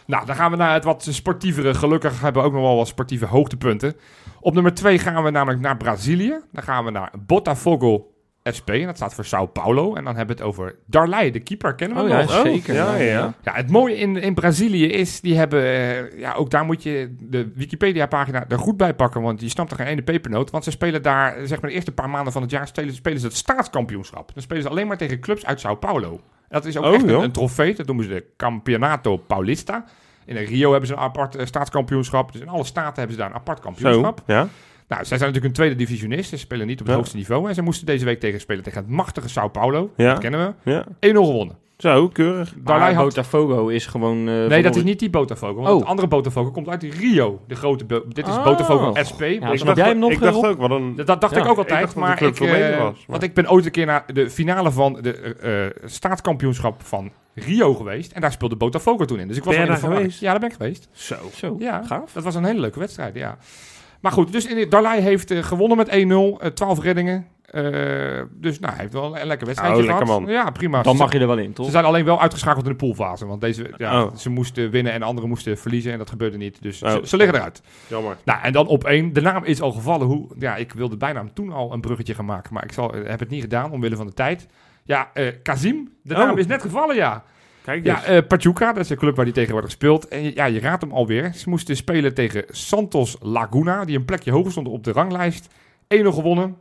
Nou, 0.06 0.26
dan 0.26 0.36
gaan 0.36 0.52
we 0.52 0.58
naar 0.58 0.74
het 0.74 0.84
wat 0.84 1.08
sportievere. 1.10 1.74
Gelukkig 1.74 2.22
hebben 2.22 2.42
we 2.42 2.48
ook 2.48 2.54
nog 2.54 2.64
wel 2.64 2.76
wat 2.76 2.88
sportieve 2.88 3.26
hoogtepunten. 3.26 3.96
Op 4.40 4.54
nummer 4.54 4.74
2 4.74 5.00
gaan 5.00 5.24
we 5.24 5.30
namelijk 5.30 5.62
naar 5.62 5.78
Brazilië. 5.78 6.40
Dan 6.52 6.64
gaan 6.64 6.86
we 6.86 6.92
naar 6.92 7.12
Botafogo 7.26 8.13
SP. 8.58 8.70
En 8.70 8.86
dat 8.86 8.96
staat 8.96 9.14
voor 9.14 9.26
Sao 9.26 9.46
Paulo. 9.46 9.96
En 9.96 10.04
dan 10.04 10.16
hebben 10.16 10.36
we 10.38 10.42
het 10.44 10.52
over 10.52 10.76
Darley, 10.86 11.32
de 11.32 11.40
keeper. 11.40 11.76
Kennen 11.76 11.98
we 11.98 12.04
Oh 12.04 12.10
hem 12.10 12.20
ja, 12.28 12.34
nog? 12.34 12.46
zeker. 12.46 12.74
ja, 12.74 12.96
ja, 12.96 13.04
ja. 13.04 13.34
Ja, 13.42 13.54
het 13.54 13.70
mooie 13.70 13.96
in, 13.98 14.18
in 14.18 14.34
Brazilië 14.34 14.86
is, 14.86 15.22
die 15.22 15.36
hebben, 15.38 15.64
eh, 15.64 16.20
ja, 16.20 16.34
ook 16.34 16.50
daar 16.50 16.66
moet 16.66 16.84
je 16.84 17.16
de 17.20 17.52
Wikipedia-pagina 17.56 18.46
er 18.48 18.60
goed 18.60 18.78
bij 18.78 18.94
pakken, 18.94 19.22
want 19.22 19.42
je 19.42 19.50
snapt 19.50 19.72
er 19.72 19.78
geen 19.78 19.88
ene 19.88 20.02
pepernoot. 20.02 20.52
Want 20.52 20.64
ze 20.64 20.72
spelen 20.72 21.02
daar, 21.02 21.36
zeg 21.44 21.62
maar, 21.62 21.70
de 21.70 21.76
eerste 21.76 21.92
paar 21.92 22.10
maanden 22.10 22.34
van 22.34 22.42
het 22.42 22.52
jaar 22.52 22.68
spelen, 22.68 22.94
spelen 22.94 23.20
ze 23.20 23.26
het 23.26 23.36
staatskampioenschap. 23.36 24.32
Dan 24.34 24.44
spelen 24.44 24.64
ze 24.64 24.70
alleen 24.70 24.88
maar 24.88 24.98
tegen 24.98 25.20
clubs 25.20 25.46
uit 25.46 25.60
Sao 25.60 25.76
Paulo. 25.76 26.12
En 26.12 26.20
dat 26.50 26.66
is 26.66 26.78
ook 26.78 26.84
Oh, 26.86 26.94
echt 26.94 27.08
een, 27.08 27.32
trofee, 27.32 27.76
dat 27.76 27.86
noemen 27.86 28.06
ze 28.06 28.12
de 28.12 28.26
Campeonato 28.38 29.18
Paulista. 29.18 29.86
In 30.26 30.36
Rio 30.38 30.70
hebben 30.72 30.88
ze 30.88 30.94
een 30.94 31.00
apart 31.00 31.36
eh, 31.36 31.46
staatskampioenschap, 31.46 32.32
dus 32.32 32.42
in 32.42 32.50
alle 32.50 32.64
staten 32.64 32.96
hebben 32.96 33.12
ze 33.16 33.18
daar 33.22 33.30
een 33.30 33.36
apart 33.36 33.58
Zo, 33.58 33.64
kampioenschap. 33.64 34.22
ja. 34.28 34.48
Nou, 34.88 35.06
zij 35.06 35.18
zijn 35.18 35.20
natuurlijk 35.20 35.46
een 35.46 35.52
tweede 35.54 35.76
divisionist, 35.76 36.30
ze 36.30 36.38
spelen 36.38 36.68
niet 36.68 36.80
op 36.80 36.86
het 36.86 36.90
Ja. 36.90 36.96
hoogste 36.96 37.18
niveau. 37.18 37.50
En 37.50 37.56
ze 37.56 37.62
moesten 37.62 37.86
deze 37.86 38.06
week 38.06 38.20
tegen 38.20 38.40
spelen 38.40 38.64
tegen 38.64 38.82
het 38.82 38.90
machtige 38.90 39.30
Sao 39.30 39.48
Paulo, 39.48 39.90
Ja. 39.98 40.10
dat 40.12 40.20
kennen 40.20 40.56
we. 40.64 40.72
ja. 40.72 40.86
1-0 41.00 41.26
gewonnen. 41.26 41.58
Zo, 41.78 42.08
keurig. 42.08 42.54
Maar 42.64 42.94
had 42.94 43.04
Botafogo 43.04 43.68
is 43.68 43.86
gewoon... 43.86 44.18
eh, 44.30 44.46
Nee, 44.46 44.62
dat 44.64 44.76
is 44.76 44.84
niet 44.84 45.00
die 45.00 45.10
Botafogo. 45.10 45.54
Want 45.54 45.68
Oh. 45.68 45.76
het 45.80 45.86
andere 45.86 46.08
Botafogo 46.08 46.52
komt 46.52 46.70
uit 46.70 46.84
Rio. 46.84 47.40
De 47.48 47.56
grote 47.56 47.86
Bo- 47.86 48.04
dit 48.08 48.28
is 48.28 48.34
Oh. 48.36 48.44
Botafogo 48.44 48.94
SP. 49.10 49.22
Ja, 49.22 49.52
ik 49.52 49.64
dacht, 49.66 49.78
jij 49.78 49.88
hem 49.88 50.00
nog, 50.00 50.12
ik 50.12 50.20
dacht 50.20 50.46
ook, 50.46 50.58
wat 50.60 50.72
een... 50.72 50.96
Dat, 50.96 51.08
dat 51.08 51.22
dacht 51.22 51.36
Ja, 51.36 51.42
ik 51.44 51.48
ook 51.48 51.58
altijd. 51.58 51.96
maar 51.96 52.22
ik, 52.22 52.40
eh, 52.40 52.48
was, 52.78 52.78
maar- 52.78 52.94
Want 53.08 53.24
ik 53.24 53.34
ben 53.34 53.50
ooit 53.50 53.66
een 53.66 53.72
keer 53.72 53.86
naar 53.86 54.04
de 54.14 54.30
finale 54.30 54.72
van 54.72 54.98
de 55.02 55.14
eh, 55.42 55.66
eh, 55.66 55.72
staatskampioenschap 55.86 56.82
van 56.84 57.12
Rio 57.36 57.74
geweest. 57.74 58.12
En 58.12 58.22
daar 58.22 58.32
speelde 58.32 58.56
Botafogo 58.56 59.06
toen 59.06 59.20
in. 59.20 59.28
Dus 59.28 59.38
ik 59.38 59.44
was 59.44 59.56
Ben 59.56 59.68
daar 59.68 59.78
geweest? 59.78 60.20
Ja, 60.20 60.32
daar 60.32 60.40
ben 60.40 60.50
ik 60.50 60.56
geweest. 60.56 60.88
Zo. 60.92 61.16
Zo, 61.36 61.56
Ja, 61.60 61.84
gaaf. 61.84 62.12
dat 62.14 62.24
was 62.24 62.36
een 62.36 62.46
hele 62.46 62.60
leuke 62.60 62.80
wedstrijd, 62.80 63.16
ja. 63.16 63.38
Maar 64.04 64.12
goed, 64.12 64.32
dus 64.32 64.46
in, 64.46 64.70
Darley 64.70 65.02
heeft 65.02 65.32
eh, 65.32 65.44
gewonnen 65.44 65.78
met 65.78 65.88
1-0. 65.90 65.92
eh 66.42 66.50
12 66.54 66.80
reddingen. 66.82 67.28
Eh, 67.46 67.64
dus 68.32 68.60
nou, 68.60 68.74
hij 68.74 68.82
heeft 68.82 68.94
wel 68.94 69.18
een 69.20 69.28
lekker 69.28 69.46
wedstrijdje 69.48 69.82
Oh, 69.82 69.88
lekker 69.88 70.06
gehad. 70.06 70.22
man. 70.22 70.32
Ja, 70.32 70.50
prima. 70.50 70.82
Dan 70.82 70.96
Ze- 70.96 71.02
mag 71.02 71.12
je 71.14 71.20
er 71.20 71.28
wel 71.28 71.38
in, 71.38 71.54
toch? 71.54 71.66
Ze 71.66 71.72
zijn 71.72 71.86
alleen 71.86 72.06
wel 72.06 72.22
uitgeschakeld 72.22 72.66
in 72.66 72.72
de 72.72 72.78
poolfase. 72.78 73.26
Want 73.26 73.42
deze, 73.42 73.74
ja, 73.78 74.04
Oh. 74.04 74.16
ze 74.16 74.30
moesten 74.30 74.70
winnen 74.70 74.94
en 74.94 75.02
anderen 75.02 75.30
moesten 75.30 75.58
verliezen. 75.58 75.92
En 75.92 75.98
dat 75.98 76.10
gebeurde 76.10 76.38
niet. 76.38 76.62
Dus 76.62 76.84
Oh. 76.84 76.92
ze, 76.92 77.00
ze 77.04 77.18
liggen 77.18 77.36
eruit. 77.38 77.62
Jammer. 77.88 78.18
Nou, 78.26 78.40
en 78.44 78.54
dan 78.54 78.68
op 78.68 78.84
één. 78.84 79.14
De 79.14 79.22
naam 79.22 79.44
is 79.44 79.62
al 79.62 79.72
gevallen. 79.72 80.08
Hoe, 80.08 80.28
ja, 80.40 80.56
ik 80.56 80.72
wilde 80.74 80.98
bijna 80.98 81.24
toen 81.34 81.52
al 81.52 81.74
een 81.74 81.82
bruggetje 81.82 82.14
gaan 82.16 82.26
maken. 82.26 82.54
Maar 82.54 82.64
ik 82.64 82.72
zal, 82.72 82.94
eh, 82.94 83.10
heb 83.10 83.20
het 83.20 83.30
niet 83.30 83.42
gedaan 83.42 83.72
omwille 83.72 83.96
van 83.96 84.06
de 84.06 84.14
tijd. 84.14 84.48
Ja, 84.84 85.10
eh 85.14 85.28
Kazim. 85.44 85.90
De 86.04 86.14
Oh. 86.14 86.20
naam 86.20 86.38
is 86.38 86.48
net 86.48 86.62
gevallen, 86.62 86.96
ja. 86.96 87.24
Kijk 87.64 87.84
dus. 87.84 87.92
Ja, 87.94 88.04
eh 88.04 88.28
Pachuca, 88.28 88.68
dat 88.74 88.82
is 88.84 88.88
de 88.88 88.96
club 88.96 89.16
waar 89.16 89.26
die 89.26 89.34
tegen 89.34 89.52
wordt 89.52 89.66
gespeeld. 89.68 90.08
En 90.08 90.34
ja, 90.34 90.46
je 90.46 90.60
raadt 90.60 90.82
hem 90.82 90.92
alweer. 90.92 91.34
Ze 91.34 91.50
moesten 91.50 91.76
spelen 91.76 92.14
tegen 92.14 92.44
Santos 92.50 93.18
Laguna. 93.20 93.86
Die 93.86 93.98
een 93.98 94.06
plekje 94.06 94.32
hoger 94.32 94.52
stond 94.52 94.68
op 94.68 94.84
de 94.84 94.92
ranglijst. 94.92 95.48
1-0 95.48 95.98
gewonnen. 96.08 96.56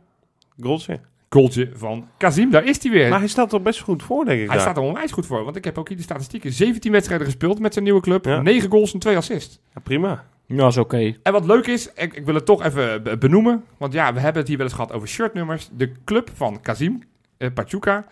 Goaltje. 0.59 0.99
Goaltje 1.29 1.69
van 1.73 2.07
Kazim. 2.17 2.49
Daar 2.51 2.63
is 2.65 2.83
hij 2.83 2.91
weer. 2.91 3.09
Maar 3.09 3.19
hij 3.19 3.27
staat 3.27 3.53
er 3.53 3.61
best 3.61 3.79
goed 3.79 4.03
voor, 4.03 4.25
denk 4.25 4.39
ik. 4.39 4.45
Hij 4.45 4.55
daar. 4.55 4.65
staat 4.65 4.77
er 4.77 4.83
onwijs 4.83 5.11
goed 5.11 5.25
voor. 5.25 5.43
Want 5.43 5.55
ik 5.55 5.63
heb 5.63 5.77
ook 5.77 5.87
hier 5.87 5.97
de 5.97 6.03
statistieken. 6.03 6.51
17 6.51 6.91
wedstrijden 6.91 7.25
gespeeld 7.27 7.59
met 7.59 7.73
zijn 7.73 7.85
nieuwe 7.85 8.01
club. 8.01 8.25
Ja. 8.25 8.41
9 8.41 8.69
goals 8.69 8.93
en 8.93 8.99
2 8.99 9.17
assists. 9.17 9.59
Ja, 9.73 9.81
prima. 9.81 10.25
Ja, 10.45 10.67
is 10.67 10.77
oké. 10.77 11.15
En 11.23 11.31
wat 11.31 11.45
leuk 11.45 11.67
is, 11.67 11.89
ik, 11.95 12.13
ik 12.13 12.25
wil 12.25 12.35
het 12.35 12.45
toch 12.45 12.63
even 12.63 13.03
be- 13.03 13.17
benoemen. 13.17 13.63
Want 13.77 13.93
ja, 13.93 14.13
we 14.13 14.19
hebben 14.19 14.39
het 14.39 14.47
hier 14.47 14.57
wel 14.57 14.65
eens 14.65 14.75
gehad 14.75 14.91
over 14.91 15.07
shirtnummers. 15.07 15.69
De 15.71 15.91
club 16.05 16.29
van 16.33 16.61
Kazim, 16.61 17.01
eh, 17.37 17.49
Pachuca, 17.53 18.05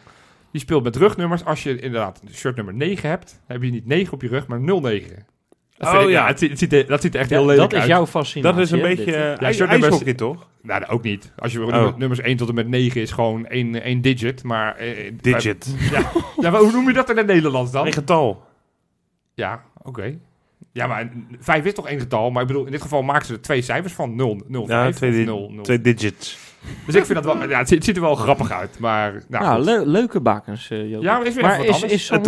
die 0.52 0.62
speelt 0.62 0.84
met 0.84 0.96
rugnummers. 0.96 1.46
Als 1.46 1.64
je 1.64 1.80
inderdaad 1.80 2.22
shirtnummer 2.34 2.74
9 2.74 3.10
hebt, 3.10 3.42
heb 3.48 3.64
je 3.64 3.72
niet 3.72 3.86
9 3.86 4.14
op 4.14 4.22
je 4.22 4.28
rug, 4.28 4.48
maar 4.48 4.60
09. 4.62 5.26
Dat, 5.78 5.94
Oh, 5.94 6.02
ik- 6.02 6.10
ja. 6.10 6.28
het, 6.28 6.40
ziet- 6.40 6.50
het 6.50 6.60
ziet 6.60 6.74
er, 6.74 6.86
dat 6.88 7.02
ziet 7.02 7.14
er 7.14 7.20
echt 7.20 7.30
Ja, 7.30 7.36
heel 7.38 7.46
lelijk 7.46 7.62
dat 7.70 7.74
is 7.74 7.80
uit. 7.80 7.90
jouw 7.90 8.06
fascinatie. 8.06 8.56
Dat 8.56 8.66
is 8.66 8.72
een 8.72 8.80
hè, 8.80 8.88
beetje 8.96 9.12
uh, 9.12 9.18
Ja, 9.18 9.38
ijs- 9.38 9.56
shirtnummers- 9.56 9.90
ijshockey, 9.92 10.14
toch? 10.14 10.48
Nou, 10.62 10.80
dat 10.80 10.90
ook 10.90 11.04
niet. 11.04 11.32
Als 11.38 11.52
je 11.52 11.66
Oh. 11.66 11.72
nummer- 11.72 11.94
nummers 11.98 12.20
1 12.22 12.38
tot 12.38 12.50
en 12.50 12.56
met 12.56 12.68
9 12.68 13.02
is 13.02 13.12
gewoon 13.12 13.46
één, 13.46 13.82
één 13.82 14.02
digit. 14.02 14.44
Maar, 14.44 14.76
eh, 14.76 15.12
Digit. 15.22 15.76
Ja, 16.42 16.50
maar 16.52 16.60
hoe 16.62 16.72
noem 16.72 16.88
je 16.88 16.94
dat 16.94 17.10
in 17.10 17.18
het 17.18 17.26
Nederlands 17.28 17.72
dan? 17.72 17.86
Een 17.86 17.94
getal. 17.94 18.44
Ja, 19.34 19.64
oké. 19.84 20.18
Ja, 20.74 20.88
maar 20.88 21.12
5 21.40 21.66
is 21.66 21.74
toch 21.74 21.88
één 21.88 22.00
getal. 22.00 22.32
Maar 22.32 22.42
ik 22.42 22.48
bedoel, 22.48 22.66
in 22.66 22.72
dit 22.72 22.82
geval 22.82 23.02
maken 23.02 23.26
ze 23.26 23.34
er 23.34 23.42
twee 23.42 23.62
cijfers 23.62 23.94
van. 23.94 24.16
0, 24.16 24.42
0, 24.48 24.62
Ja, 24.62 24.68
5 24.82 24.96
twee, 24.96 25.10
of 25.10 25.16
di- 25.16 25.24
0, 25.24 25.50
0. 25.52 25.64
twee 25.64 25.82
digits. 25.82 26.38
Dus 26.86 26.96
ik 26.96 27.06
vind 27.06 27.24
dat 27.24 27.38
wel... 27.38 27.50
Ja, 27.50 27.58
het, 27.58 27.68
ziet- 27.68 27.78
het 27.78 27.86
ziet 27.86 27.96
er 27.96 28.02
wel 28.02 28.16
grappig 28.16 28.52
uit. 28.52 28.80
Maar, 28.80 29.24
nou, 29.28 29.44
Nou, 29.44 29.64
le- 29.64 29.86
leuke 29.86 30.20
bakens, 30.20 30.70
eh 30.70 30.90
Joop. 30.90 31.04
Ja, 31.04 31.18
maar 31.18 31.28
is 31.28 31.42
maar 31.42 31.66
is, 31.66 32.10
eh, 32.10 32.20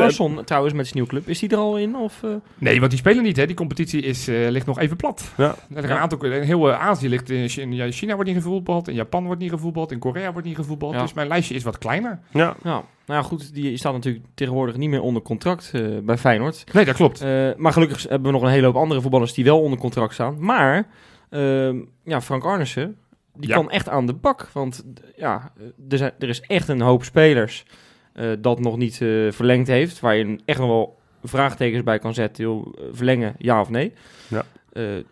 trouwens 0.46 0.74
met 0.74 0.86
zijn 0.88 0.94
nieuwe 0.94 1.10
club, 1.10 1.28
is 1.28 1.40
die 1.40 1.50
er 1.50 1.58
al 1.58 1.78
in? 1.78 1.96
Of, 1.96 2.24
eh? 2.24 2.30
Nee, 2.58 2.78
want 2.80 2.92
die 2.92 3.00
spelen 3.00 3.24
niet, 3.24 3.38
hè. 3.38 3.46
Die 3.46 3.56
competitie 3.56 4.02
is, 4.02 4.28
eh, 4.28 4.50
ligt 4.50 4.66
nog 4.66 4.80
even 4.80 4.98
plat. 4.98 5.32
Ja. 5.38 5.56
Er 5.76 5.84
een 5.84 5.98
aantal... 5.98 6.24
Een 6.24 6.44
heel 6.44 6.72
Azië 6.72 7.10
ligt... 7.10 7.30
In 7.30 7.92
China, 7.92 8.14
wordt 8.16 8.30
niet 8.30 8.42
gevoetbald. 8.44 8.88
In 8.88 8.96
Japan 8.96 9.26
wordt 9.26 9.42
niet 9.42 9.50
gevoetbald. 9.52 9.92
In 9.92 10.00
Korea 10.00 10.32
wordt 10.32 10.48
niet 10.48 10.56
gevoetbald. 10.56 10.94
Ja. 10.94 11.02
Dus 11.02 11.14
mijn 11.14 11.28
lijstje 11.28 11.56
is 11.56 11.64
wat 11.64 11.78
kleiner. 11.78 12.20
Ja. 12.32 12.56
Ja, 12.64 12.84
nou 13.06 13.22
ja, 13.22 13.22
goed, 13.22 13.54
die 13.54 13.78
staat 13.78 13.94
natuurlijk 13.94 14.26
tegenwoordig 14.34 14.76
niet 14.78 14.90
meer 14.90 15.02
onder 15.02 15.22
contract 15.22 15.72
eh, 15.74 15.82
bij 16.04 16.18
Feyenoord. 16.18 16.64
Nee, 16.74 16.86
dat 16.86 16.96
klopt. 16.96 17.22
Eh, 17.22 17.50
maar 17.58 17.74
gelukkig 17.74 18.02
hebben 18.04 18.24
we 18.24 18.32
nog 18.32 18.42
een 18.42 18.50
hele 18.54 18.66
hoop 18.66 18.76
andere 18.76 19.02
voetballers 19.02 19.34
die 19.34 19.44
wel 19.44 19.62
onder 19.62 19.80
contract 19.80 20.14
staan. 20.14 20.36
Maar 20.40 20.88
ehm, 21.30 21.78
ja, 22.04 22.22
Frank 22.22 22.44
Arnissen, 22.44 22.98
die 23.36 23.50
Ja. 23.50 23.56
kan 23.56 23.70
echt 23.72 23.90
aan 23.90 24.06
de 24.06 24.14
bak. 24.14 24.50
Want 24.54 24.84
ja, 25.16 25.52
er, 25.90 25.98
zijn, 25.98 26.12
er 26.20 26.30
is 26.30 26.42
echt 26.42 26.68
een 26.68 26.82
hoop 26.82 27.04
spelers 27.04 27.66
eh, 28.14 28.32
dat 28.40 28.60
nog 28.60 28.78
niet 28.78 29.02
eh, 29.02 29.32
verlengd 29.32 29.68
heeft. 29.68 30.00
Waar 30.00 30.16
je 30.16 30.40
echt 30.46 30.60
nog 30.60 30.68
wel 30.68 31.00
vraagtekens 31.24 31.84
bij 31.84 32.00
kan 32.00 32.14
zetten. 32.14 32.44
Joh, 32.44 32.68
eh, 32.78 32.84
verlengen, 32.92 33.36
ja 33.38 33.62
of 33.62 33.70
nee? 33.70 33.94
Ja. 34.28 34.44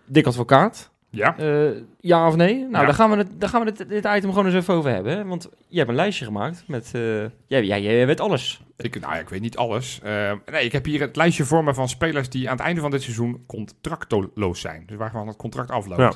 Dik 0.06 0.26
advocaat, 0.28 0.90
Ja. 1.10 1.36
ja 2.00 2.28
of 2.28 2.36
nee? 2.36 2.56
Nou, 2.56 2.72
Ja. 2.72 2.86
daar 2.86 2.94
gaan 2.94 3.10
we, 3.10 3.18
het, 3.18 3.28
daar 3.40 3.50
gaan 3.50 3.66
we 3.66 3.72
dit, 3.72 3.90
dit 3.90 4.06
item 4.06 4.30
gewoon 4.30 4.46
eens 4.46 4.56
even 4.56 4.74
over 4.74 4.92
hebben. 4.92 5.18
Hè? 5.18 5.26
Want 5.26 5.50
je 5.68 5.78
hebt 5.78 5.90
een 5.90 5.96
lijstje 5.96 6.26
gemaakt 6.26 6.64
met... 6.68 6.90
jij, 7.48 7.64
jij, 7.64 7.82
jij 7.82 8.06
weet 8.06 8.20
alles. 8.20 8.62
Ik, 8.78 9.00
nou 9.00 9.14
ja, 9.14 9.20
ik 9.20 9.30
weet 9.30 9.42
niet 9.42 9.58
alles. 9.58 10.00
Nee, 10.52 10.66
ik 10.66 10.72
heb 10.72 10.86
hier 10.86 11.02
het 11.02 11.16
lijstje 11.16 11.44
voor 11.46 11.64
me 11.64 11.74
van 11.74 11.90
spelers 11.90 12.30
die 12.30 12.50
aan 12.50 12.58
het 12.58 12.66
einde 12.66 12.82
van 12.82 12.92
dit 12.92 13.02
seizoen 13.02 13.44
contractloos 13.48 14.60
zijn. 14.62 14.84
Dus 14.86 14.98
waarvan 14.98 15.28
het 15.28 15.38
contract 15.38 15.72
afloopt. 15.72 16.00
Ja. 16.02 16.14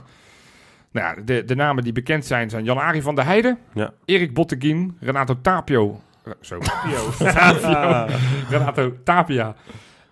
Nou 0.96 1.16
ja, 1.18 1.24
de, 1.26 1.46
de 1.46 1.56
namen 1.56 1.84
die 1.84 1.94
bekend 1.94 2.26
zijn 2.26 2.50
zijn 2.50 2.64
Jan-Arie 2.64 3.02
van 3.02 3.16
der 3.16 3.26
Heijden, 3.26 3.58
Ja. 3.74 3.94
Erik 4.06 4.34
Botteguin, 4.34 4.98
Renato 5.00 5.36
Tapio, 5.42 6.02
zo, 6.42 6.58
Tapio, 6.84 7.10
Renato 8.50 8.94
Tapia, 9.04 9.56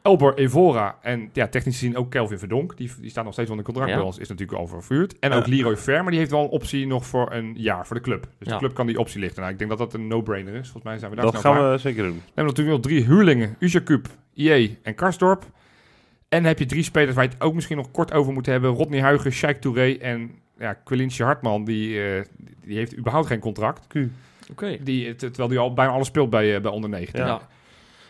Elbor 0.01 0.33
Evora 0.33 0.95
en 1.01 1.29
ja, 1.33 1.47
technisch 1.47 1.79
gezien 1.79 1.97
ook 1.97 2.11
Kelvin 2.11 2.39
Verdonk. 2.39 2.77
Die, 2.77 2.91
die 3.01 3.09
staat 3.09 3.23
nog 3.23 3.33
steeds 3.33 3.49
onder 3.49 3.65
contract 3.65 3.89
Ja. 3.89 3.95
bij 3.95 4.05
ons, 4.05 4.17
is 4.17 4.29
natuurlijk 4.29 4.59
al 4.59 4.67
vervuurd. 4.67 5.19
En 5.19 5.31
ook 5.31 5.47
Leroy 5.47 5.77
Ver, 5.77 6.01
maar 6.01 6.09
die 6.11 6.19
heeft 6.19 6.31
wel 6.31 6.43
een 6.43 6.49
optie 6.49 6.87
nog 6.87 7.05
voor 7.05 7.31
een 7.33 7.53
jaar 7.57 7.87
voor 7.87 7.95
de 7.95 8.01
club. 8.01 8.27
Dus 8.37 8.47
Ja. 8.47 8.53
de 8.53 8.59
club 8.59 8.73
kan 8.73 8.85
die 8.87 8.99
optie 8.99 9.19
lichten. 9.19 9.39
Nou, 9.41 9.51
ik 9.53 9.57
denk 9.57 9.69
dat 9.69 9.79
dat 9.79 9.93
een 9.93 10.07
no-brainer 10.07 10.53
is. 10.53 10.61
Volgens 10.69 10.83
mij 10.83 10.97
zijn 10.97 11.09
we 11.09 11.15
daar 11.15 11.25
Dat 11.25 11.35
gaan 11.41 11.55
klaar. 11.55 11.71
we 11.71 11.77
zeker 11.77 12.03
doen. 12.03 12.11
Dan 12.13 12.21
hebben 12.25 12.53
we 12.53 12.59
natuurlijk 12.61 12.75
nog 12.77 12.85
drie 12.91 13.05
huurlingen. 13.05 13.55
Ujakub, 13.59 14.07
IE 14.33 14.77
en 14.83 14.95
Karsdorp. 14.95 15.43
En 16.29 16.39
dan 16.39 16.47
heb 16.47 16.59
je 16.59 16.65
drie 16.65 16.83
spelers 16.83 17.15
waar 17.15 17.23
je 17.23 17.29
het 17.29 17.41
ook 17.41 17.53
misschien 17.53 17.77
nog 17.77 17.91
kort 17.91 18.13
over 18.13 18.33
moet 18.33 18.45
hebben. 18.45 18.69
Rodney 18.71 19.01
Huigen, 19.01 19.31
Sheikh 19.31 19.59
Touré 19.59 19.91
en 19.93 20.31
ja, 20.63 20.73
Quilinsje 20.73 21.23
Hartman. 21.23 21.63
Die, 21.65 22.01
eh, 22.03 22.21
die 22.65 22.77
heeft 22.77 22.97
überhaupt 22.97 23.27
geen 23.27 23.39
contract. 23.39 23.87
Oké. 24.51 24.77
Die, 24.83 25.07
het- 25.07 25.19
terwijl 25.19 25.47
die 25.47 25.57
al 25.59 25.73
bijna 25.73 25.91
alles 25.91 26.07
speelt 26.07 26.29
bij, 26.29 26.55
eh, 26.55 26.61
bij 26.61 26.71
onder 26.71 26.89
19. 26.89 27.25
Ja. 27.25 27.41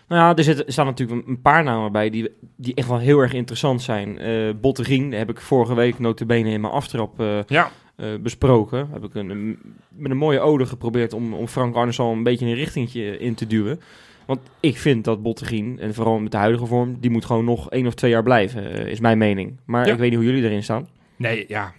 Nou 0.07 0.21
ja, 0.21 0.35
er, 0.35 0.43
zitten, 0.43 0.65
er 0.65 0.71
staan 0.71 0.85
natuurlijk 0.85 1.27
een- 1.27 1.41
paar 1.41 1.63
namen 1.63 1.91
bij 1.91 2.09
die, 2.09 2.29
die 2.55 2.73
echt 2.75 2.87
wel 2.87 2.97
heel 2.99 3.19
erg 3.19 3.33
interessant 3.33 3.81
zijn. 3.81 4.17
Eh 4.19 4.49
Botterien, 4.61 5.09
daar 5.09 5.19
heb 5.19 5.29
ik 5.29 5.39
vorige 5.41 5.75
week 5.75 5.99
notabene 5.99 6.49
in 6.49 6.61
mijn 6.61 6.73
aftrap 6.73 7.19
eh, 7.19 7.39
Ja. 7.47 7.71
eh, 7.95 8.07
besproken. 8.21 8.89
Heb 8.91 9.03
ik 9.03 9.15
een, 9.15 9.29
een- 9.29 9.59
met 9.89 10.11
een 10.11 10.17
mooie 10.17 10.39
ode 10.39 10.65
geprobeerd 10.65 11.13
om, 11.13 11.33
om 11.33 11.47
Frank 11.47 11.75
Arnes 11.75 11.99
al 11.99 12.11
een 12.11 12.23
beetje 12.23 12.45
een 12.45 12.53
richtingje 12.53 13.17
in 13.17 13.33
te 13.35 13.47
duwen. 13.47 13.79
Want 14.25 14.39
ik 14.59 14.77
vind 14.77 15.03
dat 15.03 15.21
Botterien, 15.21 15.79
en 15.79 15.93
vooral 15.93 16.19
met 16.19 16.31
de 16.31 16.37
huidige 16.37 16.65
vorm, 16.65 16.97
die 16.99 17.09
moet 17.09 17.25
gewoon 17.25 17.45
nog 17.45 17.69
één 17.69 17.87
of 17.87 17.93
twee 17.93 18.11
jaar 18.11 18.23
blijven, 18.23 18.87
is 18.87 18.99
mijn 18.99 19.17
mening. 19.17 19.57
Maar 19.65 19.85
Ja. 19.87 19.93
ik 19.93 19.99
weet 19.99 20.09
niet 20.09 20.19
hoe 20.19 20.27
jullie 20.27 20.43
erin 20.43 20.63
staan. 20.63 20.87
Nee, 21.15 21.45
ja. 21.47 21.73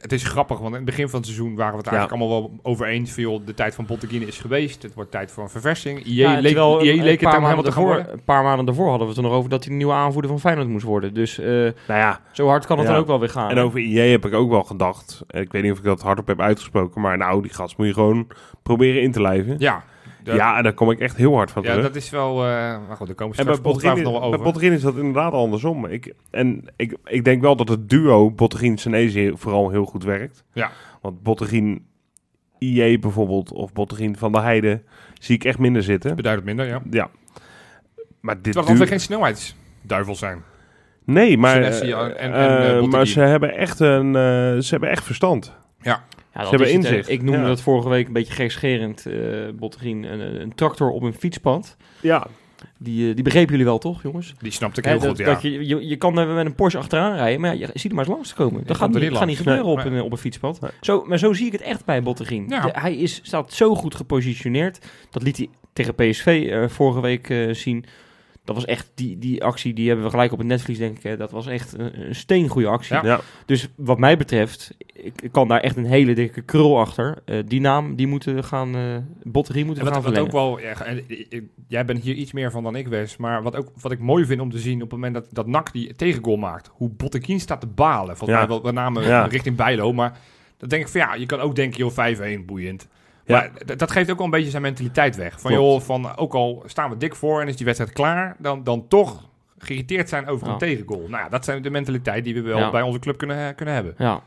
Het 0.00 0.12
is 0.12 0.24
grappig, 0.24 0.56
want 0.58 0.68
in 0.70 0.76
het 0.76 0.84
begin 0.84 1.08
van 1.08 1.18
het 1.18 1.28
seizoen 1.28 1.54
waren 1.54 1.72
we 1.72 1.78
het 1.78 1.86
eigenlijk 1.86 2.20
allemaal 2.20 2.40
wel 2.40 2.58
over 2.62 2.86
eens. 2.86 3.14
De 3.14 3.54
tijd 3.54 3.74
van 3.74 3.86
Botteguin 3.86 4.26
is 4.26 4.38
geweest. 4.38 4.82
Het 4.82 4.94
wordt 4.94 5.10
tijd 5.10 5.30
voor 5.30 5.42
een 5.42 5.48
verversing. 5.50 6.04
IE 6.04 6.14
Ja, 6.14 6.40
leek, 6.40 6.56
IE 6.56 6.58
een- 6.60 6.82
leek 6.82 6.86
een 6.86 7.00
het 7.06 7.20
hem 7.20 7.20
helemaal 7.30 7.40
maanden 7.40 7.72
te 7.72 7.80
worden. 7.80 8.12
Een 8.12 8.24
paar 8.24 8.42
maanden 8.42 8.66
daarvoor 8.66 8.88
hadden 8.88 9.06
we 9.06 9.12
het 9.14 9.22
er 9.22 9.28
nog 9.28 9.38
over 9.38 9.50
dat 9.50 9.60
hij 9.62 9.70
de 9.70 9.76
nieuwe 9.76 9.92
aanvoerder 9.92 10.30
van 10.30 10.40
Feyenoord 10.40 10.68
moest 10.68 10.84
worden. 10.84 11.14
Dus 11.14 11.38
eh, 11.38 11.46
Nou 11.46 11.72
ja, 11.86 12.20
zo 12.32 12.46
hard 12.48 12.66
kan 12.66 12.78
het 12.78 12.86
Ja. 12.86 12.92
dan 12.92 13.02
ook 13.02 13.08
wel 13.08 13.20
weer 13.20 13.28
gaan. 13.28 13.50
en 13.50 13.58
over 13.58 13.78
IE 13.80 13.98
heb 14.10 14.26
ik 14.26 14.34
ook 14.34 14.50
wel 14.50 14.62
gedacht. 14.64 15.22
Ik 15.28 15.52
weet 15.52 15.62
niet 15.62 15.72
of 15.72 15.78
ik 15.78 15.84
dat 15.84 16.02
hardop 16.02 16.26
heb 16.26 16.40
uitgesproken. 16.40 17.00
Maar 17.00 17.16
nou, 17.18 17.42
die 17.42 17.52
gast 17.54 17.76
moet 17.76 17.86
je 17.86 17.92
gewoon 17.92 18.26
proberen 18.62 19.02
in 19.02 19.12
te 19.12 19.20
lijven. 19.20 19.56
Ja. 19.58 19.84
Dat- 20.24 20.36
ja, 20.36 20.56
en 20.56 20.62
daar 20.62 20.72
kom 20.72 20.90
ik 20.90 20.98
echt 21.00 21.16
heel 21.16 21.34
hard 21.34 21.50
van 21.50 21.62
ja, 21.62 21.68
terug. 21.68 21.84
dat 21.84 21.96
is 21.96 22.10
wel... 22.10 22.30
eh, 22.30 22.48
maar 22.88 22.96
goed, 22.96 23.06
daar 23.06 23.16
komen 23.16 23.36
we 23.36 23.44
bij 23.44 23.54
straks 23.54 23.68
ongetwijfeld 23.68 24.02
nog 24.04 24.12
wel 24.12 24.20
bij 24.20 24.28
over. 24.38 24.42
Bottegien 24.52 24.72
is 24.72 24.82
dat 24.82 24.96
inderdaad 24.96 25.32
andersom. 25.32 25.86
Ik, 25.86 26.14
en 26.30 26.64
ik, 26.76 26.96
ik 27.04 27.24
denk 27.24 27.42
wel 27.42 27.56
dat 27.56 27.68
het 27.68 27.88
duo 27.90 28.30
Bottegien-Senezi 28.30 29.32
vooral 29.34 29.70
heel 29.70 29.84
goed 29.84 30.04
werkt. 30.04 30.44
Ja. 30.52 30.70
Want 31.00 31.22
Bottegien 31.22 31.86
IE 32.58 32.98
bijvoorbeeld 32.98 33.52
of 33.52 33.72
Bottegien 33.72 34.16
van 34.16 34.32
der 34.32 34.42
Heide 34.42 34.82
zie 35.18 35.34
ik 35.34 35.44
echt 35.44 35.58
minder 35.58 35.82
zitten. 35.82 36.16
Beduidend 36.16 36.46
minder, 36.46 36.66
ja. 36.66 36.82
Ja. 36.90 37.10
Maar 38.20 38.42
dit 38.42 38.52
Terwijl 38.52 38.76
we 38.78 38.86
geen 38.86 39.00
snelheidsduivel 39.00 40.14
zijn. 40.16 40.42
Nee, 41.04 41.38
maar, 41.38 41.62
en- 41.62 42.16
en, 42.16 42.32
eh, 42.32 42.78
eh, 42.78 42.84
maar 42.84 43.06
ze 43.06 43.20
hebben 43.20 43.54
echt 43.56 43.80
een, 43.80 44.12
ze 44.62 44.66
hebben 44.70 44.88
echt 44.90 45.04
verstand. 45.04 45.56
Ja, 45.80 46.04
dat 46.42 46.50
hebben 46.50 46.70
inzicht. 46.72 47.08
Ik 47.08 47.22
noemde 47.22 47.40
Ja. 47.40 47.46
dat 47.46 47.60
vorige 47.60 47.88
week 47.88 48.06
een 48.06 48.12
beetje 48.12 48.32
gekscherend, 48.32 49.06
eh 49.06 49.16
Bottegien, 49.54 50.02
een, 50.04 50.40
een 50.40 50.54
tractor 50.54 50.90
op 50.90 51.02
een 51.02 51.14
fietspad. 51.14 51.76
Ja, 52.00 52.26
Die, 52.78 53.08
eh, 53.08 53.14
die 53.14 53.24
begrepen 53.24 53.50
jullie 53.50 53.64
wel, 53.66 53.78
toch, 53.78 54.02
jongens? 54.02 54.34
Die 54.38 54.52
snapte 54.52 54.80
ik 54.80 54.86
heel 54.86 54.98
dat, 54.98 55.08
goed, 55.08 55.18
ja. 55.18 55.24
dat 55.24 55.42
je, 55.42 55.66
je, 55.66 55.86
je 55.86 55.96
kan 55.96 56.18
er 56.18 56.26
met 56.26 56.46
een 56.46 56.54
Porsche 56.54 56.78
achteraan 56.78 57.16
rijden, 57.16 57.40
maar 57.40 57.56
ja, 57.56 57.66
je 57.72 57.78
ziet 57.78 57.90
er 57.90 57.96
maar 57.96 58.04
eens 58.04 58.14
langs 58.14 58.28
te 58.28 58.34
komen. 58.34 58.62
Dat 58.66 58.76
gaat 58.76 58.90
niet, 58.92 59.16
gaat 59.16 59.26
niet 59.26 59.36
gebeuren 59.36 59.64
Nee, 59.64 59.72
op, 59.72 59.84
nee. 59.84 59.92
een, 59.98 60.02
op 60.02 60.12
een 60.12 60.18
fietspad. 60.18 60.60
Nee. 60.60 60.70
Zo, 60.80 61.04
maar 61.06 61.18
zo 61.18 61.32
zie 61.32 61.46
ik 61.46 61.52
het 61.52 61.60
echt 61.60 61.84
bij 61.84 62.02
Bottegien. 62.02 62.46
Ja. 62.48 62.60
De- 62.60 62.80
hij 62.80 62.96
is, 62.96 63.20
staat 63.22 63.52
zo 63.52 63.74
goed 63.74 63.94
gepositioneerd. 63.94 64.78
Dat 65.10 65.22
liet 65.22 65.36
hij 65.36 65.48
tegen 65.72 65.94
PSV 65.94 66.46
eh, 66.50 66.68
vorige 66.68 67.00
week 67.00 67.34
zien. 67.52 67.84
Dat 68.44 68.54
was 68.54 68.64
echt, 68.64 68.90
die, 68.94 69.18
die 69.18 69.44
actie, 69.44 69.74
die 69.74 69.86
hebben 69.86 70.04
we 70.04 70.10
gelijk 70.10 70.32
op 70.32 70.38
het 70.38 70.46
netvlies, 70.46 70.78
denk 70.78 70.96
ik. 70.96 71.02
hè. 71.02 71.16
Dat 71.16 71.30
was 71.30 71.46
echt 71.46 71.78
een, 71.78 72.06
een 72.06 72.14
steengoede 72.14 72.68
actie. 72.68 72.94
Ja. 72.94 73.04
ja. 73.04 73.20
Dus 73.46 73.68
wat 73.76 73.98
mij 73.98 74.16
betreft, 74.16 74.74
ik, 74.92 75.22
ik 75.22 75.32
kan 75.32 75.48
daar 75.48 75.60
echt 75.60 75.76
een 75.76 75.84
hele 75.86 76.14
dikke 76.14 76.40
krul 76.42 76.78
achter. 76.78 77.18
Eh, 77.24 77.38
die 77.46 77.60
naam, 77.60 77.94
die 77.96 78.06
moeten 78.06 78.44
gaan, 78.44 78.74
eh 78.76 78.96
Bottegien 79.22 79.66
moeten 79.66 79.84
En 79.84 79.88
we 79.90 79.94
wat, 79.94 80.04
gaan 80.04 80.14
wat 80.14 80.22
ook 80.22 80.32
wel, 80.32 80.60
ja, 80.60 80.84
eh, 80.84 81.40
jij 81.68 81.84
bent 81.84 82.02
hier 82.02 82.14
iets 82.14 82.32
meer 82.32 82.50
van 82.50 82.62
dan 82.62 82.76
ik, 82.76 82.88
Wes. 82.88 83.16
Maar 83.16 83.42
wat, 83.42 83.56
ook, 83.56 83.68
wat 83.80 83.92
ik 83.92 83.98
mooi 83.98 84.24
vind 84.24 84.40
om 84.40 84.50
te 84.50 84.58
zien 84.58 84.74
op 84.74 84.90
het 84.90 85.00
moment 85.00 85.14
dat, 85.14 85.26
dat 85.30 85.46
NAC 85.46 85.72
die 85.72 85.94
tegengoal 85.96 86.36
maakt, 86.36 86.70
hoe 86.72 86.90
Bottekin 86.90 87.40
staat 87.40 87.60
te 87.60 87.66
balen. 87.66 88.16
Volgens 88.16 88.38
Ja. 88.40 88.46
mij 88.46 88.48
wel 88.54 88.60
met 88.64 88.74
name 88.74 89.02
Ja. 89.02 89.24
richting 89.26 89.56
Bijlo. 89.56 89.92
Maar 89.92 90.18
dan 90.56 90.68
denk 90.68 90.82
ik 90.82 90.88
van 90.88 91.00
ja, 91.00 91.14
je 91.14 91.26
kan 91.26 91.40
ook 91.40 91.54
denken, 91.56 91.78
joh, 91.78 92.38
5-1, 92.40 92.44
boeiend. 92.44 92.88
Ja. 93.26 93.38
Maar 93.38 93.50
d- 93.64 93.78
dat 93.78 93.90
geeft 93.90 94.10
ook 94.10 94.16
wel 94.16 94.26
een 94.26 94.32
beetje 94.32 94.50
zijn 94.50 94.62
mentaliteit 94.62 95.16
weg. 95.16 95.40
Van 95.40 95.50
Klopt. 95.50 95.66
joh, 95.72 95.80
van 95.80 96.16
ook 96.16 96.34
al 96.34 96.62
staan 96.66 96.90
we 96.90 96.96
dik 96.96 97.14
voor 97.14 97.40
en 97.40 97.48
is 97.48 97.56
die 97.56 97.64
wedstrijd 97.66 97.92
klaar, 97.92 98.36
dan, 98.38 98.64
dan 98.64 98.88
toch 98.88 99.28
geïrriteerd 99.58 100.08
zijn 100.08 100.26
over 100.26 100.46
Ja. 100.46 100.52
een 100.52 100.58
tegengoal. 100.58 100.98
Nou 101.08 101.22
ja, 101.22 101.28
dat 101.28 101.44
zijn 101.44 101.62
de 101.62 101.70
mentaliteit 101.70 102.24
die 102.24 102.34
we 102.34 102.40
wel 102.40 102.58
Ja. 102.58 102.70
bij 102.70 102.82
onze 102.82 102.98
club 102.98 103.16
kunnen, 103.18 103.54
kunnen 103.54 103.74
hebben. 103.74 103.94
Ja. 103.98 104.20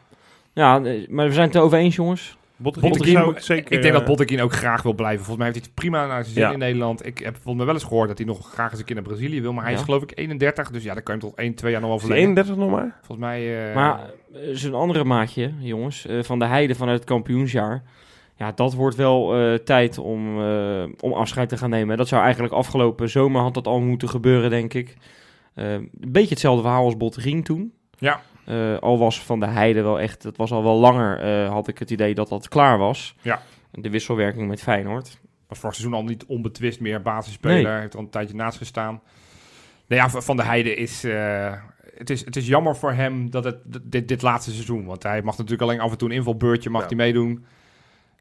ja, 0.53 0.83
eh, 0.83 1.07
maar 1.09 1.27
we 1.27 1.33
zijn 1.33 1.47
het 1.47 1.55
erover 1.55 1.77
eens, 1.77 1.95
jongens. 1.95 2.37
Bottegien 2.59 2.89
Botteguin, 2.89 3.17
zou 3.17 3.31
ik 3.35 3.39
zeker... 3.39 3.71
ik 3.71 3.81
denk 3.81 3.93
dat 3.93 4.01
eh, 4.01 4.07
Botteguin 4.07 4.41
ook 4.41 4.53
graag 4.53 4.81
wil 4.81 4.93
blijven. 4.93 5.25
Volgens 5.25 5.37
mij 5.37 5.47
heeft 5.47 5.59
hij 5.59 5.67
het 5.75 5.81
prima 5.83 6.05
naar 6.07 6.21
zijn 6.23 6.33
zin 6.35 6.43
Ja. 6.43 6.51
in 6.51 6.59
Nederland. 6.59 7.05
Ik 7.05 7.17
heb 7.17 7.33
volgens 7.33 7.55
mij 7.55 7.65
wel 7.65 7.73
eens 7.73 7.83
gehoord 7.83 8.07
dat 8.07 8.17
hij 8.17 8.27
nog 8.27 8.51
graag 8.53 8.69
eens 8.71 8.79
een 8.79 8.85
keer 8.85 8.95
naar 8.95 9.03
Brazilië 9.03 9.41
wil. 9.41 9.53
Maar 9.53 9.63
hij 9.63 9.71
Ja. 9.71 9.77
is 9.77 9.83
geloof 9.83 10.01
ik 10.03 10.11
31, 10.15 10.71
dus 10.71 10.83
ja, 10.83 10.93
dan 10.93 11.03
kan 11.03 11.15
je 11.15 11.21
hem 11.21 11.29
tot 11.29 11.39
1, 11.39 11.53
2 11.55 11.71
jaar 11.71 11.81
nog 11.81 11.89
wel 11.89 11.99
verlengen. 11.99 12.23
31 12.23 12.55
nog 12.55 12.71
maar? 12.71 12.95
Volgens 13.01 13.27
mij... 13.27 13.69
eh, 13.69 13.75
Maar 13.75 13.99
eh, 14.33 14.39
zijn 14.53 14.73
andere 14.73 15.03
maatje, 15.03 15.51
jongens, 15.59 16.05
eh, 16.05 16.23
van 16.23 16.39
de 16.39 16.45
Heide 16.45 16.75
vanuit 16.75 16.97
het 16.99 17.07
kampioensjaar. 17.07 17.83
Ja, 18.37 18.51
dat 18.51 18.73
wordt 18.73 18.95
wel 18.95 19.35
eh, 19.35 19.53
tijd 19.53 19.97
om, 19.97 20.41
eh, 20.41 20.83
om 20.99 21.13
afscheid 21.13 21.49
te 21.49 21.57
gaan 21.57 21.69
nemen. 21.69 21.97
Dat 21.97 22.07
zou 22.07 22.23
eigenlijk 22.23 22.53
afgelopen 22.53 23.09
zomer 23.09 23.41
had 23.41 23.53
dat 23.53 23.67
al 23.67 23.79
moeten 23.79 24.09
gebeuren, 24.09 24.49
denk 24.49 24.73
ik. 24.73 24.95
Eh, 25.53 25.73
een 25.73 25.91
beetje 25.91 26.29
hetzelfde 26.29 26.61
verhaal 26.61 26.83
als 26.85 26.97
Bottegien 26.97 27.43
toen. 27.43 27.73
Ja. 27.97 28.21
Al 28.79 28.97
was 28.97 29.21
Van 29.23 29.39
de 29.39 29.45
Heide 29.45 29.81
wel 29.81 29.99
echt, 29.99 30.23
het 30.23 30.37
was 30.37 30.51
al 30.51 30.63
wel 30.63 30.75
langer, 30.75 31.45
had 31.45 31.67
ik 31.67 31.77
het 31.79 31.91
idee 31.91 32.13
dat 32.13 32.29
dat 32.29 32.47
klaar 32.47 32.77
was. 32.77 33.15
Ja. 33.21 33.41
De 33.71 33.89
wisselwerking 33.89 34.47
met 34.47 34.61
Feyenoord. 34.61 35.19
was 35.47 35.59
vorig 35.59 35.75
seizoen 35.75 35.97
al 35.99 36.03
niet 36.03 36.25
onbetwist 36.25 36.79
meer 36.79 37.01
basisspeler. 37.01 37.79
Heeft 37.79 37.93
er 37.93 37.99
al 37.99 38.05
een 38.05 38.11
tijdje 38.11 38.35
naast 38.35 38.57
gestaan. 38.57 39.01
Nou 39.87 40.01
ja, 40.01 40.09
Van 40.21 40.37
der 40.37 40.45
Heijden 40.45 40.77
is... 40.77 41.01
het 41.97 42.09
is, 42.09 42.25
het 42.25 42.35
is 42.35 42.47
jammer 42.47 42.75
voor 42.75 42.91
hem 42.91 43.29
dat 43.29 43.43
het 43.43 43.57
dit, 43.83 44.07
dit 44.07 44.21
laatste 44.21 44.51
seizoen... 44.51 44.85
Want 44.85 45.03
hij 45.03 45.21
mag 45.21 45.37
natuurlijk 45.37 45.69
alleen 45.69 45.79
af 45.79 45.91
en 45.91 45.97
toe 45.97 46.09
een 46.09 46.15
invalbeurtje 46.15 46.69
mag 46.69 46.81
Ja. 46.81 46.87
hij 46.87 46.97
meedoen. 46.97 47.45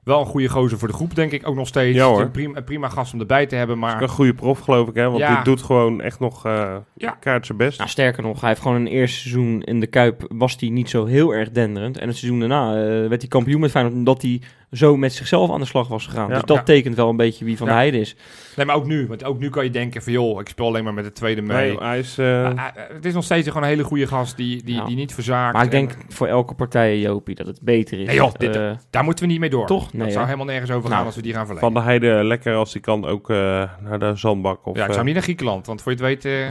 Wel 0.07 0.21
een 0.21 0.27
goede 0.27 0.49
gozer 0.49 0.79
voor 0.79 0.89
de 0.89 0.95
groep, 0.95 1.15
denk 1.15 1.33
ik 1.33 1.49
ook 1.49 1.55
nog 1.55 1.67
steeds. 1.67 1.97
Ja, 1.97 2.07
Een 2.07 2.31
prima, 2.31 2.61
prima 2.61 2.89
gast 2.89 3.13
om 3.13 3.21
erbij 3.21 3.47
te 3.47 3.57
hebben, 3.57 3.77
Is 3.77 3.81
maar... 3.83 4.03
een 4.03 4.09
goede 4.09 4.35
prof, 4.35 4.59
geloof 4.61 4.89
ik, 4.89 4.95
hè? 4.95 5.05
Want 5.07 5.19
Ja. 5.19 5.35
die 5.35 5.45
doet 5.45 5.63
gewoon 5.63 6.01
echt 6.01 6.21
nog 6.21 6.45
eh 6.47 6.77
Ja. 6.97 7.11
kaart 7.11 7.47
zijn 7.47 7.59
best. 7.59 7.79
Nou, 7.79 7.91
sterker 7.91 8.23
nog, 8.23 8.41
hij 8.41 8.49
heeft 8.49 8.61
gewoon 8.61 8.77
een 8.77 8.87
eerste 8.87 9.19
seizoen 9.19 9.63
in 9.63 9.81
de 9.81 9.87
Kuip, 9.87 10.25
was 10.29 10.57
hij 10.61 10.69
niet 10.69 10.91
zo 10.91 11.05
heel 11.05 11.35
erg 11.35 11.51
denderend. 11.51 11.99
En 11.99 12.09
het 12.09 12.17
seizoen 12.17 12.41
daarna 12.41 12.71
eh, 12.75 13.09
werd 13.09 13.21
hij 13.21 13.29
kampioen 13.29 13.61
met 13.61 13.71
Feyenoord, 13.71 13.95
omdat 13.97 14.23
hij 14.23 14.41
zo 14.77 14.97
met 14.97 15.13
zichzelf 15.13 15.51
aan 15.51 15.61
de 15.61 15.67
slag 15.67 15.89
was 15.89 16.07
gegaan. 16.07 16.29
Ja. 16.29 16.35
Dus 16.35 16.45
dat 16.45 16.57
Ja. 16.57 16.63
tekent 16.63 16.97
wel 16.97 17.09
een 17.09 17.17
beetje 17.17 17.45
wie 17.45 17.57
Van 17.57 17.67
Ja. 17.67 17.73
de 17.73 17.79
Heide 17.79 17.99
is. 18.01 18.17
Nee, 18.57 18.67
maar 18.67 18.77
ook 18.77 18.87
nu. 18.87 19.07
Want 19.07 19.25
ook 19.25 19.39
nu 19.39 19.51
kan 19.51 19.65
je 19.65 19.71
denken 19.71 20.03
van... 20.03 20.13
joh, 20.13 20.41
ik 20.41 20.49
speel 20.49 20.67
alleen 20.67 20.85
maar 20.85 20.95
met 20.95 21.05
de 21.05 21.13
tweede 21.13 21.43
mee. 21.43 21.69
Nee, 21.71 21.79
hij 21.79 21.99
is... 21.99 22.19
eh, 22.19 22.45
Ah, 22.45 22.57
ah, 22.57 22.65
het 22.95 23.05
is 23.05 23.15
nog 23.15 23.25
steeds 23.25 23.47
gewoon 23.49 23.63
een 23.63 23.69
hele 23.69 23.83
goede 23.85 24.07
gast 24.07 24.37
die, 24.37 24.63
die, 24.65 24.75
Ja. 24.75 24.85
die 24.85 24.97
niet 24.97 25.15
verzaakt. 25.15 25.55
Maar 25.55 25.65
ik 25.65 25.71
denk 25.71 25.91
En 25.93 25.99
voor 26.09 26.27
elke 26.27 26.55
partij, 26.55 26.99
Jopie, 27.01 27.35
dat 27.35 27.47
het 27.47 27.59
beter 27.63 28.01
is. 28.01 28.07
Nee, 28.07 28.17
joh, 28.17 28.35
dit- 28.37 28.57
Eh, 28.57 28.71
daar 28.91 29.05
moeten 29.05 29.25
we 29.25 29.31
niet 29.31 29.41
mee 29.41 29.51
door. 29.51 29.67
Toch? 29.67 29.85
Dat 29.85 29.93
Nee, 29.93 30.07
zou 30.11 30.19
hè? 30.19 30.25
helemaal 30.25 30.47
nergens 30.47 30.71
over 30.71 30.83
gaan 30.83 30.93
Nou, 30.93 31.07
als 31.07 31.17
we 31.17 31.23
die 31.23 31.33
gaan 31.33 31.47
verlengen. 31.47 31.73
van 31.73 31.83
de 31.83 31.89
Heide 31.89 32.25
lekker 32.25 32.55
als 32.55 32.73
hij 32.73 32.83
kan 32.83 33.05
ook 33.07 33.31
eh, 33.31 33.37
naar 33.81 33.99
de 33.99 34.13
zandbak. 34.15 34.67
Of, 34.67 34.77
ja, 34.77 34.81
ik 34.83 34.87
zou 34.89 34.99
eh, 34.99 35.05
niet 35.05 35.15
naar 35.15 35.23
Griekenland, 35.23 35.67
want 35.67 35.83
voor 35.83 35.93
je 35.93 35.99
het 36.05 36.07
weet... 36.07 36.25
eh, 36.25 36.49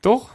toch? 0.00 0.34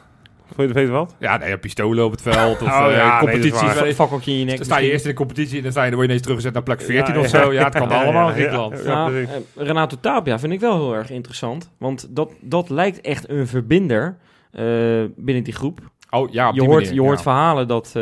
Weet 0.56 0.68
je 0.68 0.74
weet 0.74 0.90
wat? 0.90 1.16
Ja, 1.20 1.38
nee, 1.38 1.58
pistolen 1.58 2.06
op 2.06 2.12
het 2.12 2.22
veld 2.22 2.62
of 2.62 2.68
Oh, 2.68 2.86
eh, 2.88 2.96
ja, 2.96 3.24
nee, 3.24 3.94
fakkeltje 3.96 4.32
in 4.32 4.38
je 4.40 4.46
nek. 4.46 4.56
dan 4.56 4.66
sta 4.66 4.78
je 4.78 4.92
eerst 4.92 5.04
in 5.06 5.10
de 5.12 5.16
competitie 5.18 5.58
en 5.58 5.64
dan, 5.64 5.72
sta 5.72 5.84
je, 5.84 5.90
dan 5.90 5.96
word 6.00 6.10
je 6.10 6.16
ineens 6.16 6.22
teruggezet 6.22 6.54
naar 6.54 6.64
plek 6.64 6.82
14 6.82 7.14
Ja, 7.14 7.20
of 7.20 7.32
ja. 7.32 7.44
zo. 7.44 7.54
Ja, 7.54 7.64
het 7.64 7.76
kan 7.76 7.90
Ja, 7.90 8.04
allemaal 8.04 8.22
ja, 8.28 8.28
in 8.28 8.34
Griekenland. 8.34 8.82
ja. 8.84 8.92
Ja, 8.92 9.06
precies. 9.10 9.30
eh, 9.30 9.66
Renato 9.66 9.98
Tapia 10.02 10.40
vind 10.40 10.54
ik 10.54 10.60
wel 10.60 10.74
heel 10.76 10.96
erg 10.96 11.10
interessant. 11.10 11.70
Want 11.78 12.08
dat, 12.10 12.32
dat 12.42 12.70
lijkt 12.70 13.02
echt 13.02 13.30
een 13.30 13.48
verbinder 13.48 14.18
eh, 14.52 14.64
binnen 15.16 15.44
die 15.44 15.54
groep. 15.54 15.80
Oh 16.14 16.32
ja, 16.32 16.48
op 16.48 16.54
je 16.54 16.60
die 16.60 16.70
hoort, 16.70 16.82
manier, 16.84 16.96
je 17.00 17.06
hoort 17.06 17.18
ja. 17.18 17.24
verhalen 17.24 17.68
dat, 17.68 17.96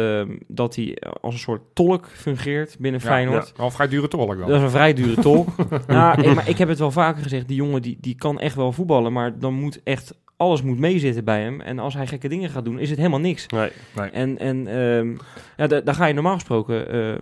dat 0.47 0.75
hij 0.75 0.97
als 1.21 1.33
een 1.33 1.39
soort 1.39 1.61
tolk 1.73 2.07
fungeert 2.13 2.75
binnen 2.79 3.01
Ja, 3.03 3.07
Feyenoord. 3.07 3.53
ja. 3.57 3.63
Een 3.63 3.71
vrij 3.71 3.87
dure 3.87 4.07
tolk 4.07 4.27
dan. 4.39 4.47
Dat 4.47 4.57
is 4.57 4.61
een 4.63 4.69
vrij 4.69 4.93
dure 4.93 5.21
tolk. 5.21 5.47
nou, 5.87 6.21
ik, 6.21 6.35
maar 6.35 6.49
ik 6.49 6.57
heb 6.57 6.67
het 6.67 6.79
wel 6.79 6.91
vaker 6.91 7.23
gezegd, 7.23 7.47
die 7.47 7.55
jongen 7.57 7.81
die, 7.81 7.97
die 8.01 8.15
kan 8.15 8.39
echt 8.39 8.55
wel 8.55 8.71
voetballen, 8.71 9.13
maar 9.13 9.39
dan 9.39 9.53
moet 9.53 9.81
echt 9.83 10.13
alles 10.39 10.61
moet 10.61 10.79
meezitten 10.79 11.23
bij 11.23 11.41
hem. 11.41 11.61
En 11.61 11.79
als 11.79 11.93
hij 11.93 12.07
gekke 12.07 12.27
dingen 12.27 12.49
gaat 12.49 12.65
doen, 12.65 12.79
is 12.79 12.89
het 12.89 12.97
helemaal 12.97 13.19
niks. 13.19 13.47
Nee. 13.47 13.69
En, 14.11 14.37
en 14.37 14.67
ehm, 14.67 15.15
ja, 15.57 15.67
da- 15.67 15.81
daar 15.81 15.95
ga 15.95 16.05
je 16.05 16.13
normaal 16.13 16.33
gesproken, 16.33 16.89
eh, 16.91 17.17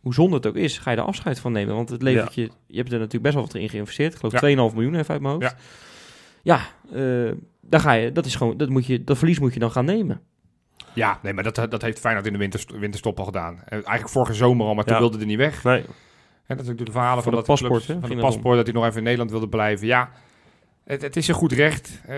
hoe 0.00 0.14
zonde 0.14 0.36
het 0.36 0.46
ook 0.46 0.54
is, 0.56 0.78
ga 0.78 0.90
je 0.90 0.96
er 0.96 1.02
afscheid 1.02 1.40
van 1.40 1.52
nemen. 1.52 1.74
Want 1.74 1.88
het 1.88 2.02
levert 2.02 2.34
je, 2.34 2.50
je 2.66 2.76
hebt 2.76 2.88
er 2.92 2.96
natuurlijk 2.98 3.22
best 3.22 3.34
wel 3.34 3.44
wat 3.44 3.54
in 3.54 3.68
geïnvesteerd. 3.68 4.12
Ik 4.12 4.18
geloof 4.18 4.32
Ja. 4.32 4.68
2,5 4.70 4.74
miljoen 4.74 4.94
even 4.94 5.12
uit 5.12 5.20
mijn 5.22 5.34
hoofd. 5.34 5.54
Ja, 6.42 6.60
eh, 6.92 7.32
daar 7.60 7.80
ga 7.80 7.92
je, 7.92 8.12
dat 8.12 8.26
is 8.26 8.34
gewoon, 8.34 8.56
dat 8.56 8.68
moet 8.68 8.86
je, 8.86 9.04
dat 9.04 9.18
verlies 9.18 9.38
moet 9.38 9.54
je 9.54 9.60
dan 9.60 9.70
gaan 9.70 9.84
nemen. 9.84 10.20
Ja, 10.94 11.18
nee, 11.22 11.32
maar 11.32 11.44
dat, 11.44 11.54
dat 11.70 11.82
heeft 11.82 11.98
Feyenoord 12.00 12.26
in 12.26 12.32
de 12.32 12.38
winterst- 12.38 12.70
winterstop 12.78 13.18
al 13.18 13.24
gedaan. 13.24 13.54
Eh, 13.64 13.72
Eigenlijk 13.72 14.08
vorige 14.08 14.34
zomer 14.34 14.66
al, 14.66 14.74
maar 14.74 14.84
toen 14.84 14.94
Ja. 14.94 15.00
wilde 15.00 15.16
hij 15.16 15.26
niet 15.26 15.36
weg. 15.36 15.64
Nee. 15.64 15.78
En 15.78 16.56
dat 16.56 16.60
is 16.66 16.70
natuurlijk 16.70 16.86
de 16.86 16.92
verhalen 16.92 17.22
Voor 17.22 17.32
van 17.32 17.40
dat 17.40 17.46
paspoort, 17.46 17.84
clubs- 17.84 18.00
van 18.00 18.10
het 18.10 18.18
om. 18.24 18.30
paspoort, 18.30 18.56
dat 18.56 18.64
hij 18.66 18.74
nog 18.74 18.84
even 18.84 18.96
in 18.96 19.02
Nederland 19.02 19.30
wilde 19.30 19.48
blijven. 19.48 19.86
Ja, 19.86 20.10
het, 20.90 21.02
het 21.02 21.16
is 21.16 21.28
een 21.28 21.34
goed 21.34 21.52
recht. 21.52 22.00
Eh, 22.06 22.16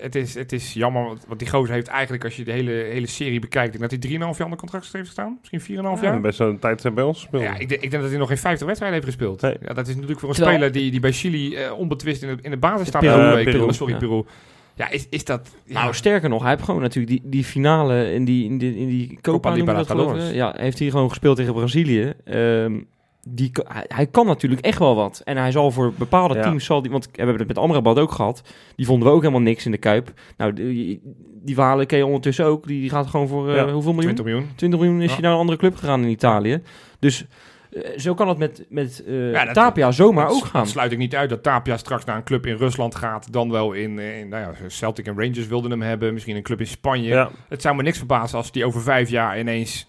het, 0.00 0.14
is, 0.14 0.34
het 0.34 0.52
is 0.52 0.72
jammer, 0.72 1.02
want, 1.26 1.38
die 1.38 1.48
gozer 1.48 1.74
heeft 1.74 1.86
eigenlijk, 1.86 2.24
als 2.24 2.36
je 2.36 2.44
de 2.44 2.52
hele, 2.52 2.70
hele 2.70 3.06
serie 3.06 3.40
bekijkt, 3.40 3.80
dat 3.80 3.90
hij 3.90 3.98
3,5 4.06 4.08
jaar 4.18 4.28
onder 4.28 4.58
contract 4.58 4.92
heeft 4.92 5.06
gestaan. 5.06 5.38
Misschien 5.40 5.76
4,5 5.76 5.82
Ja, 5.82 5.98
jaar. 6.02 6.20
best 6.20 6.38
wel 6.38 6.48
een 6.48 6.58
tijd 6.58 6.84
eh, 6.84 6.92
bij 6.92 7.04
ons 7.04 7.18
gespeeld. 7.20 7.42
Ja, 7.42 7.58
ik, 7.58 7.68
denk- 7.68 7.80
ik 7.82 7.90
denk 7.90 8.02
dat 8.02 8.10
hij 8.10 8.18
nog 8.20 8.28
geen 8.28 8.38
50 8.38 8.66
wedstrijden 8.66 9.00
heeft 9.02 9.12
gespeeld. 9.16 9.40
Nee. 9.40 9.56
Ja, 9.60 9.74
dat 9.74 9.88
is 9.88 9.94
natuurlijk 9.94 10.20
voor 10.20 10.28
een 10.28 10.34
Terwijl- 10.34 10.56
speler 10.56 10.72
die, 10.74 10.90
die 10.90 11.00
bij 11.00 11.12
Chili 11.12 11.54
eh, 11.56 11.78
onbetwist 11.78 12.22
in 12.22 12.28
de, 12.36 12.42
in 12.42 12.50
de 12.50 12.56
basis 12.56 12.88
staat. 12.88 13.00
Peru, 13.00 13.34
week. 13.34 13.44
Peru, 13.44 13.58
Oh, 13.62 13.70
sorry, 13.70 13.92
ja. 13.92 13.98
Peru. 13.98 14.22
Ja, 14.74 14.90
is, 14.90 15.06
is 15.10 15.24
dat... 15.24 15.48
Ja, 15.64 15.80
Nou, 15.80 15.94
sterker 15.94 16.28
nog, 16.28 16.40
hij 16.42 16.50
heeft 16.50 16.62
gewoon 16.62 16.80
natuurlijk 16.80 17.12
die, 17.12 17.30
die 17.30 17.44
finale 17.44 18.12
in 18.12 18.24
die, 18.24 18.44
in 18.44 18.58
die, 18.58 18.76
in 18.76 18.88
die 18.88 19.18
Copa, 19.20 19.54
je 19.54 19.64
dat 19.64 19.86
geloof 19.86 20.32
Ja, 20.32 20.54
heeft 20.56 20.78
hij 20.78 20.90
gewoon 20.90 21.08
gespeeld 21.08 21.36
tegen 21.36 21.54
Brazilië. 21.54 22.12
Ehm, 22.24 22.80
die, 23.28 23.50
hij, 23.68 23.84
hij 23.88 24.06
kan 24.06 24.26
natuurlijk 24.26 24.64
echt 24.64 24.78
wel 24.78 24.94
wat. 24.94 25.20
En 25.24 25.36
hij 25.36 25.50
zal 25.50 25.70
voor 25.70 25.92
bepaalde 25.92 26.34
Ja. 26.34 26.42
teams, 26.42 26.64
zal 26.64 26.82
die, 26.82 26.90
want 26.90 27.04
we 27.04 27.10
hebben 27.16 27.36
het 27.38 27.46
met 27.48 27.58
Amrabat 27.58 27.98
ook 27.98 28.12
gehad. 28.12 28.42
Die 28.76 28.86
vonden 28.86 29.08
we 29.08 29.14
ook 29.14 29.20
helemaal 29.20 29.40
niks 29.42 29.64
in 29.64 29.70
de 29.70 29.78
Kuip. 29.78 30.12
Nou, 30.36 30.52
die, 30.52 31.00
die 31.42 31.54
verhalen 31.54 31.86
ken 31.86 31.98
je 31.98 32.06
ondertussen 32.06 32.44
ook. 32.44 32.66
Die, 32.66 32.90
gaat 32.90 33.06
gewoon 33.06 33.28
voor 33.28 33.48
eh, 33.50 33.54
Ja, 33.56 33.72
hoeveel 33.72 33.92
miljoen? 33.92 34.14
20 34.14 34.24
miljoen. 34.24 34.50
20 34.56 34.80
miljoen 34.80 35.00
is 35.00 35.06
Ja. 35.08 35.12
hij 35.12 35.22
naar 35.22 35.32
een 35.32 35.38
andere 35.38 35.58
club 35.58 35.76
gegaan 35.76 36.02
in 36.02 36.08
Italië. 36.08 36.62
Dus 36.98 37.26
eh, 37.72 37.98
zo 37.98 38.14
kan 38.14 38.28
het 38.28 38.38
met, 38.38 38.66
met 38.68 39.04
eh, 39.06 39.32
Ja, 39.32 39.44
dat- 39.44 39.54
Tapia 39.54 39.92
zomaar 39.92 40.26
Dat 40.26 40.34
ook 40.36 40.44
gaan. 40.44 40.66
sluit 40.66 40.92
ik 40.92 40.98
niet 40.98 41.14
uit 41.16 41.30
dat 41.30 41.42
Tapia 41.42 41.76
straks 41.76 42.04
naar 42.04 42.16
een 42.16 42.24
club 42.24 42.46
in 42.46 42.56
Rusland 42.56 42.94
gaat. 42.94 43.32
Dan 43.32 43.50
wel 43.50 43.72
in, 43.72 43.98
in 43.98 44.28
nou 44.28 44.42
ja, 44.42 44.68
Celtic 44.68 45.06
en 45.06 45.14
Rangers 45.18 45.46
wilden 45.46 45.70
hem 45.70 45.82
hebben. 45.82 46.12
Misschien 46.12 46.36
een 46.36 46.42
club 46.42 46.60
in 46.60 46.66
Spanje. 46.66 47.08
Ja. 47.08 47.30
Het 47.48 47.62
zou 47.62 47.76
me 47.76 47.82
niks 47.82 47.98
verbazen 47.98 48.38
als 48.38 48.52
die 48.52 48.64
over 48.64 48.80
vijf 48.82 49.10
jaar 49.10 49.38
ineens 49.40 49.86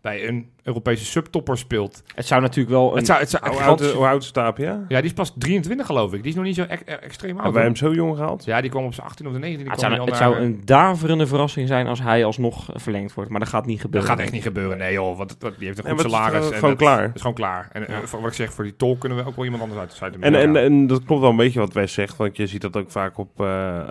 bij 0.00 0.28
een 0.28 0.48
Europese 0.62 1.04
subtopper 1.04 1.58
speelt. 1.58 2.02
Het 2.14 2.26
zou 2.26 2.40
natuurlijk 2.40 2.70
wel 2.74 2.90
een... 2.90 2.96
Het 2.96 3.06
zou, 3.06 3.18
het 3.20 3.30
zou, 3.30 3.48
Hoe 3.50 3.60
oud, 3.62 3.90
hoe 3.92 4.06
oud 4.06 4.22
is 4.22 4.30
Tapia? 4.30 4.84
ja, 4.88 4.96
die 4.96 5.04
is 5.10 5.12
pas 5.12 5.32
23 5.38 5.86
geloof 5.86 6.12
ik. 6.12 6.20
Die 6.20 6.30
is 6.30 6.34
nog 6.36 6.44
niet 6.44 6.54
zo 6.54 6.62
ex- 6.62 6.82
extreem 6.84 7.30
oud. 7.30 7.42
Hebben 7.42 7.52
wij 7.60 7.64
hem 7.64 7.76
zo 7.76 7.92
jong 7.92 8.16
gehaald? 8.16 8.44
Ja, 8.44 8.60
die 8.60 8.70
kwam 8.70 8.84
op 8.84 8.94
zijn 8.94 9.06
18 9.06 9.26
of 9.26 9.32
de 9.32 9.38
19. 9.38 9.64
Die 9.64 9.72
het 9.72 9.80
kwam 9.84 9.94
zou, 9.96 10.08
het 10.10 10.18
zou 10.18 10.36
een 10.36 10.60
daverende 10.64 11.26
verrassing 11.26 11.68
zijn 11.68 11.86
als 11.86 12.02
hij 12.02 12.24
alsnog 12.24 12.72
eh, 12.72 12.80
verlengd 12.80 13.14
wordt. 13.14 13.30
Maar 13.30 13.40
dat 13.40 13.48
gaat 13.48 13.66
niet 13.66 13.76
Dat 13.76 13.84
gebeuren. 13.84 14.10
gaat 14.10 14.18
echt 14.18 14.32
niet 14.32 14.42
gebeuren. 14.42 14.78
Nee 14.78 14.92
joh, 14.92 15.16
want 15.16 15.36
want 15.38 15.58
die 15.58 15.66
heeft 15.66 15.78
een 15.78 15.84
En 15.84 15.90
goed 15.90 16.02
wat 16.02 16.10
is 16.12 16.16
salaris. 16.18 16.44
het, 16.44 16.52
en 16.52 16.58
gewoon 16.58 16.74
dat- 16.74 16.82
klaar. 16.82 17.02
Dat 17.06 17.14
is 17.14 17.20
gewoon 17.20 17.36
klaar. 17.36 17.68
En 17.72 17.86
eh, 17.88 17.94
Ja. 18.10 18.18
wat 18.18 18.26
ik 18.26 18.32
zeg, 18.36 18.52
voor 18.52 18.64
die 18.64 18.76
tol 18.76 18.96
kunnen 18.96 19.18
we 19.18 19.24
ook 19.26 19.36
wel 19.36 19.44
iemand 19.44 19.62
anders 19.62 19.80
uit 20.02 20.12
de 20.12 20.18
En, 20.20 20.34
en, 20.34 20.50
midden 20.52 20.62
en 20.62 20.86
dat 20.86 21.04
klopt 21.04 21.20
wel 21.20 21.30
een 21.30 21.36
beetje 21.36 21.60
wat 21.60 21.72
Wes 21.72 21.92
zegt. 21.92 22.16
Want 22.16 22.36
je 22.36 22.46
ziet 22.46 22.60
dat 22.60 22.76
ook 22.76 22.90
vaak 22.90 23.18
op, 23.18 23.40
eh, 23.40 23.86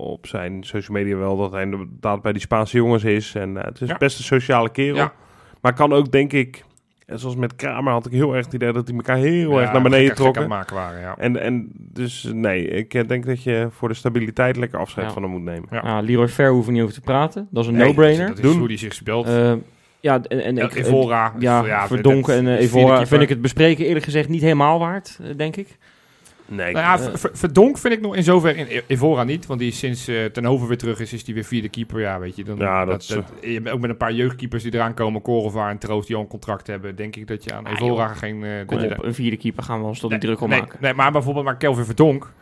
op 0.00 0.26
zijn 0.26 0.64
social 0.64 0.96
media 0.96 1.16
wel. 1.16 1.36
Dat 1.36 1.52
hij 1.52 1.62
inderdaad 1.62 2.22
bij 2.22 2.32
die 2.32 2.40
Spaanse 2.40 2.76
jongens 2.76 3.04
is. 3.04 3.34
En 3.34 3.56
eh, 3.56 3.64
het 3.64 3.80
is 3.80 3.88
Ja. 3.88 3.96
best 3.96 4.18
een 4.18 4.24
sociale 4.24 4.70
kerel. 4.70 4.96
Ja. 4.96 5.12
Maar 5.64 5.72
kan 5.74 5.92
ook 5.92 6.12
denk 6.12 6.32
ik 6.32 6.64
En 7.06 7.18
zoals 7.18 7.36
met 7.36 7.56
Kramer 7.56 7.92
had 7.92 8.06
ik 8.06 8.12
heel 8.12 8.34
erg 8.34 8.44
het 8.44 8.54
idee 8.54 8.72
dat 8.72 8.86
die 8.86 8.94
elkaar 8.94 9.16
heel 9.16 9.50
Ja, 9.50 9.60
erg 9.60 9.72
naar 9.72 9.82
beneden 9.82 10.06
gek- 10.08 10.16
gek 10.16 10.26
aan 10.26 10.32
trokken. 10.32 10.42
het 10.42 10.50
maken 10.50 10.74
waren, 10.76 11.00
ja. 11.00 11.14
En, 11.18 11.40
en 11.40 11.70
dus 11.74 12.28
nee, 12.32 12.66
ik 12.68 12.94
eh, 12.94 13.08
denk 13.08 13.26
dat 13.26 13.42
je 13.42 13.66
voor 13.70 13.88
de 13.88 13.94
stabiliteit 13.94 14.56
lekker 14.56 14.78
afscheid 14.78 15.06
Ja. 15.06 15.12
van 15.12 15.22
hem 15.22 15.30
moet 15.30 15.42
nemen. 15.42 15.68
Ja. 15.70 15.80
Ja, 15.84 16.00
Leroy 16.00 16.28
Fair 16.28 16.50
hoeven 16.50 16.66
we 16.68 16.72
niet 16.72 16.82
over 16.82 16.94
te 16.94 17.00
praten. 17.00 17.48
Dat 17.50 17.62
is 17.62 17.68
een 17.70 17.76
Nee, 17.76 17.86
no-brainer. 17.86 18.26
Dat 18.26 18.36
is 18.38 18.42
Doen. 18.42 18.58
hoe 18.58 18.68
die 18.68 18.78
zich 18.78 18.94
speelt. 18.94 19.26
Eh, 19.26 19.52
ja, 20.00 20.20
en, 20.22 20.44
en 20.44 20.58
ik, 20.58 20.74
Evora. 20.74 21.32
ja, 21.38 21.86
Verdonken 21.86 22.34
en 22.34 22.46
eh, 22.46 22.60
Evora 22.60 23.06
vind 23.06 23.22
ik 23.22 23.28
het 23.28 23.40
bespreken 23.40 23.86
eerlijk 23.86 24.04
gezegd 24.04 24.28
niet 24.28 24.42
helemaal 24.42 24.78
waard, 24.78 25.18
eh, 25.22 25.28
denk 25.36 25.56
ik. 25.56 25.76
Nee, 26.46 26.72
Nou 26.72 26.84
ja, 26.84 26.94
Eh, 26.94 27.00
Ver- 27.02 27.18
Ver- 27.18 27.30
Verdonk 27.36 27.78
vind 27.78 27.94
ik 27.94 28.00
nog 28.00 28.16
in 28.16 28.22
zover 28.22 28.56
in 28.56 28.82
Evora 28.86 29.24
niet. 29.24 29.46
Want 29.46 29.60
die 29.60 29.68
is 29.68 29.78
sinds 29.78 30.08
eh 30.08 30.24
ten 30.24 30.44
Hoven 30.44 30.68
weer 30.68 30.76
terug 30.78 31.00
is, 31.00 31.12
is 31.12 31.24
die 31.24 31.34
weer 31.34 31.44
vierde 31.44 31.68
keeper. 31.68 32.00
Ja, 32.00 32.18
weet 32.18 32.36
je. 32.36 32.44
Dan, 32.44 32.56
Ja, 32.58 32.84
dat 32.84 33.02
is, 33.02 33.08
hebt 33.40 33.68
ook 33.70 33.80
met 33.80 33.90
een 33.90 33.96
paar 33.96 34.12
jeugdkeepers 34.12 34.62
die 34.62 34.74
eraan 34.74 34.94
komen. 34.94 35.22
Korova 35.22 35.70
en 35.70 35.78
Troost 35.78 36.06
die 36.06 36.16
al 36.16 36.22
een 36.22 36.28
contract 36.28 36.66
hebben. 36.66 36.96
Denk 36.96 37.16
ik 37.16 37.26
dat 37.26 37.44
je 37.44 37.52
aan 37.54 37.66
Ah, 37.66 37.72
Evora 37.72 38.06
geen... 38.06 38.44
eh, 38.44 38.66
Kom 38.66 38.78
je 38.78 38.90
op, 38.98 39.04
een 39.04 39.14
vierde 39.14 39.36
keeper 39.36 39.62
gaan 39.62 39.80
we 39.80 39.86
ons 39.86 40.00
toch 40.00 40.10
Nee, 40.10 40.18
niet 40.18 40.28
druk 40.28 40.40
om 40.40 40.48
nee, 40.48 40.60
maken. 40.60 40.78
Nee, 40.80 40.94
maar 40.94 41.12
bijvoorbeeld 41.12 41.44
maar 41.44 41.56
Kelvin 41.56 41.84
Verdonk. 41.84 42.32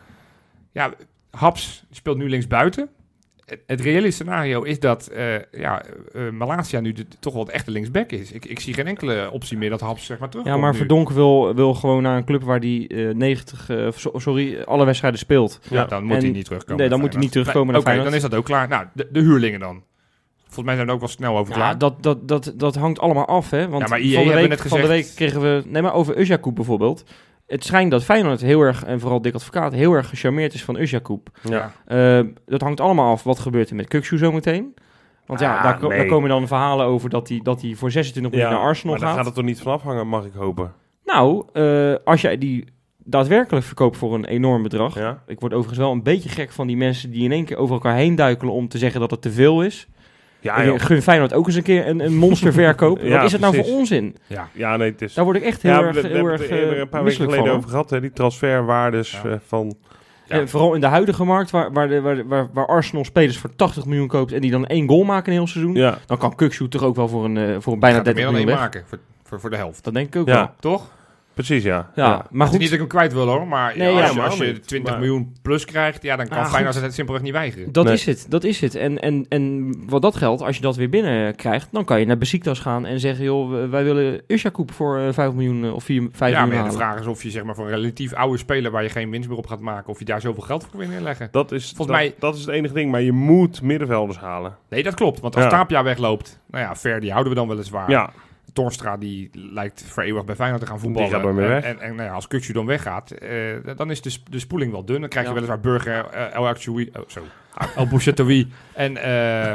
Ja, 0.71 0.93
Haps 1.31 1.85
speelt 1.91 2.17
nu 2.17 2.29
linksbuiten. 2.29 2.89
Het, 3.65 3.81
reële 3.81 4.11
scenario 4.11 4.61
is 4.61 4.79
dat 4.79 5.07
eh 5.07 5.25
ja, 5.51 5.83
eh, 6.13 6.29
Malasia 6.29 6.79
nu 6.79 6.91
de- 6.91 7.05
toch 7.19 7.33
wel 7.33 7.43
het 7.43 7.51
echte 7.51 7.71
linksback 7.71 8.11
is. 8.11 8.31
Ik, 8.31 8.45
ik 8.45 8.59
zie 8.59 8.73
geen 8.73 8.87
enkele 8.87 9.29
optie 9.31 9.57
meer 9.57 9.69
dat 9.69 9.79
Haps 9.81 10.05
zeg 10.05 10.19
maar 10.19 10.29
terug. 10.29 10.45
Ja, 10.45 10.57
maar 10.57 10.75
Verdonken 10.75 11.15
wil, 11.15 11.55
wil 11.55 11.73
gewoon 11.73 12.01
naar 12.03 12.17
een 12.17 12.25
club 12.25 12.43
waar 12.43 12.59
hij 12.59 12.87
eh 12.87 13.13
90, 13.15 13.69
eh, 13.69 13.87
so- 13.95 14.19
sorry, 14.19 14.61
alle 14.61 14.85
wedstrijden 14.85 15.19
speelt. 15.19 15.59
Ja, 15.69 15.75
Ja. 15.81 15.85
dan 15.85 16.03
moet 16.03 16.21
hij 16.21 16.29
niet 16.31 16.45
terugkomen. 16.45 16.77
nee, 16.79 16.89
dan 16.89 16.99
moet 16.99 17.13
hij 17.13 17.21
niet 17.21 17.31
terugkomen 17.31 17.75
Oké, 17.75 18.03
dan 18.03 18.13
is 18.13 18.21
dat 18.21 18.33
ook 18.35 18.45
klaar. 18.45 18.67
Nou, 18.67 18.85
de, 18.93 19.07
de 19.11 19.19
huurlingen 19.19 19.59
dan. 19.59 19.83
Volgens 20.43 20.65
mij 20.65 20.75
zijn 20.75 20.87
we 20.87 20.93
ook 20.93 20.99
wel 20.99 21.09
snel 21.09 21.37
over 21.37 21.53
Ja, 21.53 21.59
klaar. 21.59 21.77
dat, 21.77 22.03
dat, 22.03 22.27
dat, 22.27 22.53
dat 22.55 22.75
hangt 22.75 22.99
allemaal 22.99 23.25
af, 23.27 23.49
hè. 23.49 23.67
Want 23.69 23.83
Ja, 23.83 23.89
maar 23.89 23.99
van, 23.99 24.07
de 24.09 24.15
hebben 24.15 24.49
week, 24.49 24.59
van 24.59 24.81
de 24.81 24.87
week 24.87 25.11
kregen 25.15 25.41
we... 25.41 25.63
Nee, 25.67 25.81
maar 25.81 25.93
over 25.93 26.19
Uzjakoub 26.19 26.55
bijvoorbeeld. 26.55 27.03
Het 27.47 27.63
schijnt 27.63 27.91
dat 27.91 28.03
Feyenoord 28.03 28.41
heel 28.41 28.61
erg, 28.61 28.83
en 28.83 28.99
vooral 28.99 29.21
Dick 29.21 29.33
Advocaat, 29.33 29.73
heel 29.73 29.93
erg 29.93 30.09
gecharmeerd 30.09 30.53
is 30.53 30.63
van 30.63 30.75
Uzjakoub. 30.77 31.29
Ja. 31.49 31.71
Eh, 31.85 32.19
dat 32.45 32.61
hangt 32.61 32.79
allemaal 32.79 33.11
af 33.11 33.23
wat 33.23 33.39
gebeurt 33.39 33.69
er 33.69 33.75
met 33.75 33.87
Kukshu 33.87 34.17
zometeen. 34.17 34.73
Want 35.25 35.39
ja, 35.39 35.57
Ah, 35.57 35.63
daar, 35.63 35.77
ko- 35.77 35.87
nee. 35.87 35.97
daar 35.97 36.07
komen 36.07 36.29
dan 36.29 36.47
verhalen 36.47 36.85
over 36.85 37.09
dat 37.09 37.29
hij 37.29 37.39
dat 37.43 37.61
hij 37.61 37.73
voor 37.75 37.91
26 37.91 38.31
miljoen 38.31 38.51
naar 38.51 38.59
Arsenal 38.67 38.91
maar 38.91 38.99
daar 38.99 39.07
gaat. 39.09 39.17
gaat 39.17 39.25
het 39.27 39.35
toch 39.35 39.45
niet 39.45 39.61
van 39.61 39.71
afhangen, 39.71 40.07
mag 40.07 40.25
ik 40.25 40.33
hopen. 40.33 40.73
Nou, 41.05 41.45
eh, 41.53 41.95
als 42.03 42.21
jij 42.21 42.37
die 42.37 42.65
daadwerkelijk 42.97 43.65
verkoopt 43.65 43.97
voor 43.97 44.13
een 44.13 44.25
enorm 44.25 44.63
bedrag. 44.63 44.95
Ja? 44.95 45.23
Ik 45.27 45.39
word 45.39 45.51
overigens 45.53 45.79
wel 45.79 45.91
een 45.91 46.03
beetje 46.03 46.29
gek 46.29 46.51
van 46.51 46.67
die 46.67 46.77
mensen 46.77 47.11
die 47.11 47.23
in 47.23 47.31
één 47.31 47.45
keer 47.45 47.57
over 47.57 47.73
elkaar 47.73 47.95
heen 47.95 48.15
duikelen 48.15 48.53
om 48.53 48.67
te 48.67 48.77
zeggen 48.77 48.99
dat 48.99 49.11
het 49.11 49.21
te 49.21 49.31
veel 49.31 49.63
is. 49.63 49.87
Ja, 50.43 50.65
joh. 50.65 50.79
gun 50.79 51.01
Feyenoord 51.01 51.33
ook 51.33 51.47
eens 51.47 51.55
een 51.55 51.63
keer 51.63 51.87
een, 51.87 51.99
een 51.99 52.15
monsterverkoop. 52.15 52.99
Ja, 53.01 53.15
Wat 53.15 53.25
is 53.25 53.31
het 53.31 53.41
nou 53.41 53.55
voor 53.55 53.63
onzin? 53.65 54.15
Ja. 54.27 54.47
ja, 54.53 54.77
nee, 54.77 54.91
het 54.91 55.01
is... 55.01 55.13
Daar 55.13 55.25
word 55.25 55.37
ik 55.37 55.43
echt 55.43 55.61
heel 55.61 55.71
ja, 55.71 55.81
erg, 55.81 55.95
heel 55.95 56.03
hebben 56.03 56.31
erg 56.31 56.41
het 56.41 56.49
er 56.49 56.57
eerder 56.57 56.73
eh, 56.73 56.79
een 56.79 56.89
paar 56.89 57.03
weken 57.03 57.23
geleden 57.23 57.45
van. 57.45 57.55
over 57.55 57.69
gehad, 57.69 57.89
hè, 57.89 58.01
die 58.01 58.11
transferwaardes 58.13 59.11
Ja. 59.23 59.29
eh, 59.29 59.35
van... 59.47 59.75
Ja. 60.27 60.39
En 60.39 60.49
vooral 60.49 60.73
in 60.73 60.81
de 60.81 60.87
huidige 60.87 61.23
markt, 61.23 61.51
waar, 61.51 61.71
waar, 61.71 61.87
de, 61.87 62.01
waar, 62.01 62.27
waar, 62.27 62.47
waar 62.53 62.65
Arsenal 62.65 63.05
spelers 63.05 63.37
voor 63.37 63.55
80 63.55 63.85
miljoen 63.85 64.07
koopt 64.07 64.31
en 64.31 64.41
die 64.41 64.51
dan 64.51 64.65
één 64.65 64.87
goal 64.87 65.03
maken 65.03 65.31
een 65.31 65.37
heel 65.37 65.47
seizoen, 65.47 65.75
Ja, 65.75 65.97
dan 66.05 66.17
kan 66.17 66.35
Kukshoe 66.35 66.67
toch 66.67 66.83
ook 66.83 66.95
wel 66.95 67.07
voor 67.07 67.25
een, 67.25 67.37
eh, 67.37 67.55
voor 67.59 67.73
een 67.73 67.79
bijna 67.79 67.97
Gaat 67.97 68.07
er 68.07 68.13
30 68.13 68.15
meer 68.15 68.23
dan 68.25 68.33
miljoen 68.33 68.61
maken 68.61 68.83
voor, 68.87 68.99
voor, 69.23 69.39
voor 69.39 69.49
de 69.49 69.55
helft. 69.55 69.83
Dat 69.83 69.93
denk 69.93 70.07
ik 70.07 70.21
ook 70.21 70.27
Ja. 70.27 70.33
wel. 70.33 70.49
Toch? 70.59 70.89
Precies, 71.33 71.63
ja. 71.63 71.91
Ja, 71.95 72.07
maar 72.07 72.17
Het 72.17 72.39
is 72.39 72.47
goed. 72.49 72.51
niet 72.51 72.61
dat 72.61 72.71
ik 72.71 72.77
hem 72.79 72.87
kwijt 72.87 73.13
wil 73.13 73.27
hoor, 73.27 73.47
maar 73.47 73.77
Nee, 73.77 73.91
ja, 73.91 73.97
ja, 73.97 74.01
als, 74.01 74.11
je, 74.11 74.17
maar 74.17 74.25
als 74.29 74.37
je 74.37 74.45
niet. 74.45 74.67
20 74.67 74.91
Maar- 74.91 74.99
miljoen 75.01 75.35
plus 75.41 75.65
krijgt, 75.65 76.03
ja, 76.03 76.15
dan 76.15 76.27
kan 76.27 76.37
Ah, 76.37 76.49
Feyenoord 76.51 76.75
goed. 76.75 76.83
het 76.83 76.93
simpelweg 76.93 77.23
niet 77.23 77.31
weigeren. 77.33 77.71
Dat 77.71 77.85
Nee. 77.85 77.93
is 77.93 78.05
het, 78.05 78.25
dat 78.29 78.43
is 78.43 78.61
het. 78.61 78.75
En, 78.75 78.99
en, 78.99 79.25
en 79.29 79.73
wat 79.89 80.01
dat 80.01 80.15
geldt, 80.15 80.41
als 80.41 80.55
je 80.55 80.61
dat 80.61 80.75
weer 80.75 80.89
binnen 80.89 81.35
krijgt, 81.35 81.67
dan 81.71 81.85
kan 81.85 81.99
je 81.99 82.05
naar 82.05 82.17
Besiktas 82.17 82.59
gaan 82.59 82.85
en 82.85 82.99
zeggen, 82.99 83.23
joh, 83.25 83.69
wij 83.69 83.83
willen 83.83 84.21
Ushakoub 84.27 84.71
voor 84.71 84.97
eh, 84.99 85.13
5 85.13 85.31
miljoen 85.33 85.63
eh, 85.63 85.73
of 85.73 85.83
4, 85.83 86.07
5 86.11 86.31
ja, 86.33 86.39
maar 86.39 86.47
miljoen 86.47 86.65
ja, 86.65 86.71
de 86.71 86.77
halen. 86.77 86.93
vraag 86.95 86.99
is 86.99 87.17
of 87.17 87.23
je 87.23 87.29
zeg 87.29 87.43
maar 87.43 87.55
voor 87.55 87.65
een 87.65 87.75
relatief 87.75 88.13
oude 88.13 88.37
speler 88.37 88.71
waar 88.71 88.83
je 88.83 88.89
geen 88.89 89.09
winst 89.09 89.29
meer 89.29 89.37
op 89.37 89.47
gaat 89.47 89.59
maken, 89.59 89.89
of 89.89 89.99
je 89.99 90.05
daar 90.05 90.21
zoveel 90.21 90.43
geld 90.43 90.67
voor 90.71 90.79
wil 90.79 90.89
inleggen. 90.91 91.27
Dat 91.31 91.51
is, 91.51 91.63
Volgens 91.75 91.87
dat, 91.87 91.95
mij- 91.97 92.15
dat 92.19 92.35
is 92.35 92.41
het 92.41 92.49
enige 92.49 92.73
ding, 92.73 92.91
maar 92.91 93.01
je 93.01 93.11
moet 93.11 93.61
middenvelders 93.61 94.17
halen. 94.19 94.55
Nee, 94.69 94.83
dat 94.83 94.93
klopt. 94.93 95.19
Want 95.19 95.35
als 95.35 95.43
Ja. 95.43 95.49
Tapia 95.49 95.83
wegloopt, 95.83 96.39
nou 96.49 96.63
ja, 96.63 96.75
Ver 96.75 96.99
die 96.99 97.11
houden 97.11 97.33
we 97.33 97.39
dan 97.39 97.47
weliswaar. 97.47 97.89
Ja, 97.89 98.09
Torstra 98.53 98.97
die 98.97 99.29
lijkt 99.33 99.83
voor 99.87 100.03
eeuwig 100.03 100.25
bij 100.25 100.35
Feyenoord 100.35 100.61
te 100.61 100.67
gaan 100.67 100.79
voetballen. 100.79 101.09
gaat 101.09 101.23
en, 101.25 101.35
weg. 101.35 101.63
En, 101.63 101.79
en 101.79 101.95
nou 101.95 102.07
ja, 102.07 102.13
als 102.13 102.27
Kukju 102.27 102.53
dan 102.53 102.65
weggaat, 102.65 103.11
eh, 103.11 103.29
dan 103.75 103.91
is 103.91 104.01
de, 104.01 104.09
sp- 104.09 104.31
de 104.31 104.39
spoeling 104.39 104.71
wel 104.71 104.85
dun. 104.85 104.99
Dan 104.99 105.09
krijg 105.09 105.25
je 105.25 105.31
Ja. 105.33 105.39
weliswaar 105.39 105.59
Burger, 105.59 106.05
eh, 106.05 106.35
El 106.35 106.47
Achoui, 106.47 106.89
oh, 106.93 107.01
zo, 107.07 107.21
El 107.75 107.87
Bouchatoui 107.87 108.51
en, 108.73 108.97
eh, 108.97 109.51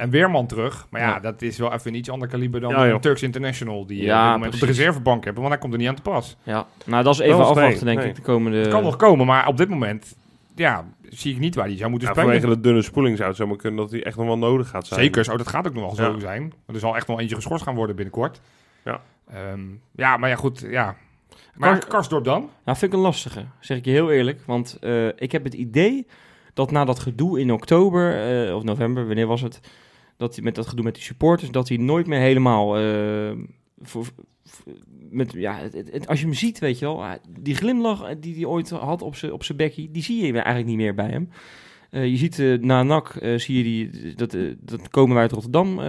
en 0.00 0.10
Weerman 0.10 0.46
terug. 0.46 0.86
Maar 0.90 1.00
ja, 1.00 1.08
Ja. 1.08 1.20
dat 1.20 1.42
is 1.42 1.58
wel 1.58 1.72
even 1.72 1.90
een 1.90 1.96
iets 1.98 2.10
ander 2.10 2.28
kaliber 2.28 2.60
dan 2.60 2.74
een 2.74 3.00
Turks 3.00 3.22
International 3.22 3.86
die 3.86 4.02
Ja, 4.02 4.18
op 4.18 4.24
dit 4.24 4.32
moment 4.32 4.54
op 4.54 4.60
de 4.60 4.66
reservebank 4.66 5.24
hebben. 5.24 5.42
Want 5.42 5.54
hij 5.54 5.62
komt 5.62 5.72
er 5.72 5.78
niet 5.78 5.88
aan 5.88 5.94
te 5.94 6.02
pas. 6.02 6.36
Ja, 6.42 6.66
nou 6.84 7.04
dat 7.04 7.14
is 7.14 7.20
even 7.20 7.36
nee, 7.38 7.46
afwachten 7.46 7.86
denk 7.86 7.98
nee. 7.98 8.08
ik 8.08 8.14
de 8.14 8.22
komende... 8.22 8.58
Het 8.58 8.68
kan 8.68 8.82
nog 8.82 8.96
komen, 8.96 9.26
maar 9.26 9.46
op 9.46 9.56
dit 9.56 9.68
moment 9.68 10.16
ja, 10.58 10.84
zie 11.08 11.32
ik 11.34 11.38
niet 11.38 11.54
waar 11.54 11.66
hij 11.66 11.76
zou 11.76 11.90
moeten 11.90 12.08
ja 12.08 12.14
spelen. 12.14 12.32
vanwege 12.32 12.54
de 12.56 12.62
dunne 12.68 12.82
spoeling 12.82 13.16
zou 13.16 13.28
het 13.28 13.36
zomaar 13.38 13.56
kunnen 13.56 13.80
dat 13.80 13.90
hij 13.90 14.02
echt 14.04 14.16
nog 14.16 14.26
wel 14.26 14.38
nodig 14.38 14.68
gaat 14.68 14.86
zijn. 14.86 15.00
Zeker, 15.00 15.24
zo, 15.24 15.36
dat 15.36 15.48
gaat 15.48 15.66
ook 15.66 15.74
nog 15.74 15.82
wel 15.82 15.94
zo 16.06 16.12
Ja. 16.12 16.18
zijn. 16.20 16.52
Er 16.66 16.78
zal 16.78 16.96
echt 16.96 17.06
nog 17.06 17.20
eentje 17.20 17.34
geschorst 17.34 17.64
gaan 17.64 17.74
worden 17.74 17.96
binnenkort. 17.96 18.40
Ja. 18.84 19.00
Ehm, 19.30 19.60
ja, 19.92 20.16
maar 20.16 20.28
ja, 20.28 20.36
goed, 20.36 20.66
ja. 20.70 20.96
Maar 21.54 21.78
Kar- 21.78 21.88
Karsdorp 21.88 22.24
dan? 22.24 22.40
Nou, 22.64 22.78
vind 22.78 22.92
ik 22.92 22.98
een 22.98 23.04
lastige, 23.04 23.44
zeg 23.60 23.78
ik 23.78 23.84
je 23.84 23.90
heel 23.90 24.10
eerlijk. 24.10 24.40
Want 24.46 24.76
eh, 24.80 25.06
ik 25.06 25.32
heb 25.32 25.44
het 25.44 25.54
idee 25.54 26.06
dat 26.54 26.70
na 26.70 26.84
dat 26.84 26.98
gedoe 26.98 27.40
in 27.40 27.52
oktober, 27.52 28.30
eh, 28.48 28.54
of 28.56 28.62
november, 28.62 29.06
wanneer 29.06 29.26
was 29.26 29.40
het? 29.40 29.60
Dat 30.16 30.34
hij 30.34 30.44
met 30.44 30.54
dat 30.54 30.66
gedoe 30.66 30.84
met 30.84 30.94
die 30.94 31.02
supporters, 31.02 31.50
dat 31.50 31.68
hij 31.68 31.76
nooit 31.76 32.06
meer 32.06 32.20
helemaal. 32.20 32.76
eh, 32.78 33.30
voor, 33.82 34.04
voor- 34.44 34.74
met, 35.10 35.32
ja, 35.32 35.56
het- 35.58 35.72
het- 35.72 35.92
het- 35.92 36.06
als 36.06 36.18
je 36.20 36.24
hem 36.24 36.34
ziet, 36.34 36.58
weet 36.58 36.78
je 36.78 36.84
wel, 36.84 37.04
ah, 37.04 37.12
die 37.40 37.54
glimlach 37.54 38.02
eh, 38.02 38.16
die 38.20 38.34
hij 38.34 38.44
ooit 38.44 38.70
had 38.70 39.02
op 39.02 39.16
zijn 39.16 39.32
op 39.32 39.44
zijn 39.44 39.58
bekkie, 39.58 39.90
die 39.90 40.02
zie 40.02 40.26
je 40.26 40.32
eigenlijk 40.32 40.66
niet 40.66 40.76
meer 40.76 40.94
bij 40.94 41.08
hem. 41.08 41.28
Eh, 41.90 42.06
je 42.06 42.16
ziet 42.16 42.38
eh, 42.38 42.58
na 42.58 42.82
NAC, 42.82 43.08
eh, 43.08 43.38
zie 43.38 43.56
je 43.56 43.62
die, 43.62 44.14
dat, 44.14 44.36
dat 44.60 44.88
komen 44.88 45.12
wij 45.12 45.22
uit 45.22 45.32
Rotterdam 45.32 45.80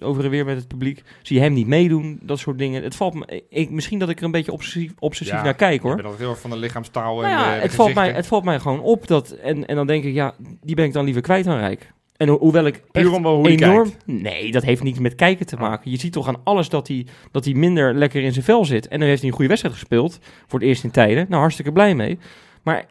over 0.00 0.24
en 0.24 0.30
weer 0.30 0.44
met 0.44 0.56
het 0.56 0.68
publiek. 0.68 1.02
Zie 1.22 1.36
je 1.36 1.42
hem 1.42 1.52
niet 1.52 1.66
meedoen, 1.66 2.18
dat 2.22 2.38
soort 2.38 2.58
dingen. 2.58 2.82
Het 2.82 2.96
valt 2.96 3.14
me, 3.14 3.42
ik, 3.48 3.70
misschien 3.70 3.98
dat 3.98 4.08
ik 4.08 4.18
er 4.18 4.24
een 4.24 4.30
beetje 4.30 4.52
obsessief, 4.52 4.92
obsessief 4.98 5.34
Ja, 5.34 5.42
naar 5.42 5.54
kijk 5.54 5.82
hoor. 5.82 5.90
Ik 5.90 5.96
ben 5.96 6.04
altijd 6.04 6.22
heel 6.22 6.30
erg 6.32 6.40
van 6.40 6.50
de 6.50 6.56
lichaamstaal 6.56 7.24
en 7.24 7.30
Nou 7.30 7.42
ja, 7.42 7.50
de, 7.50 7.56
de 7.56 7.62
het, 7.62 7.74
valt 7.74 7.94
mij, 7.94 8.12
het 8.12 8.26
valt 8.26 8.44
mij 8.44 8.60
gewoon 8.60 8.80
op 8.80 9.06
dat. 9.06 9.30
En, 9.30 9.66
en 9.66 9.76
dan 9.76 9.86
denk 9.86 10.04
ik, 10.04 10.14
ja, 10.14 10.34
die 10.60 10.74
ben 10.74 10.84
ik 10.84 10.92
dan 10.92 11.04
liever 11.04 11.22
kwijt 11.22 11.44
dan 11.44 11.58
rijk. 11.58 11.92
En 12.20 12.28
ho- 12.28 12.38
hoewel 12.38 12.64
ik 12.66 12.82
Puur 12.92 13.12
om 13.12 13.26
hoe 13.26 13.48
enorm. 13.48 13.82
kijkt. 13.90 14.06
Nee, 14.06 14.52
dat 14.52 14.62
heeft 14.62 14.82
niets 14.82 14.98
met 14.98 15.14
kijken 15.14 15.46
te 15.46 15.56
maken. 15.56 15.90
Je 15.90 15.98
ziet 15.98 16.12
toch 16.12 16.28
aan 16.28 16.40
alles 16.44 16.68
dat 16.68 16.88
hij, 16.88 17.06
dat 17.30 17.44
hij 17.44 17.54
minder 17.54 17.94
lekker 17.94 18.22
in 18.22 18.32
zijn 18.32 18.44
vel 18.44 18.64
zit. 18.64 18.88
En 18.88 18.98
dan 18.98 19.08
heeft 19.08 19.20
hij 19.20 19.28
een 19.28 19.34
goede 19.34 19.48
wedstrijd 19.50 19.76
gespeeld. 19.78 20.18
Voor 20.46 20.58
het 20.58 20.68
eerst 20.68 20.84
in 20.84 20.90
tijden. 20.90 21.26
Nou, 21.28 21.40
hartstikke 21.40 21.72
blij 21.72 21.94
mee. 21.94 22.18
Maar 22.62 22.84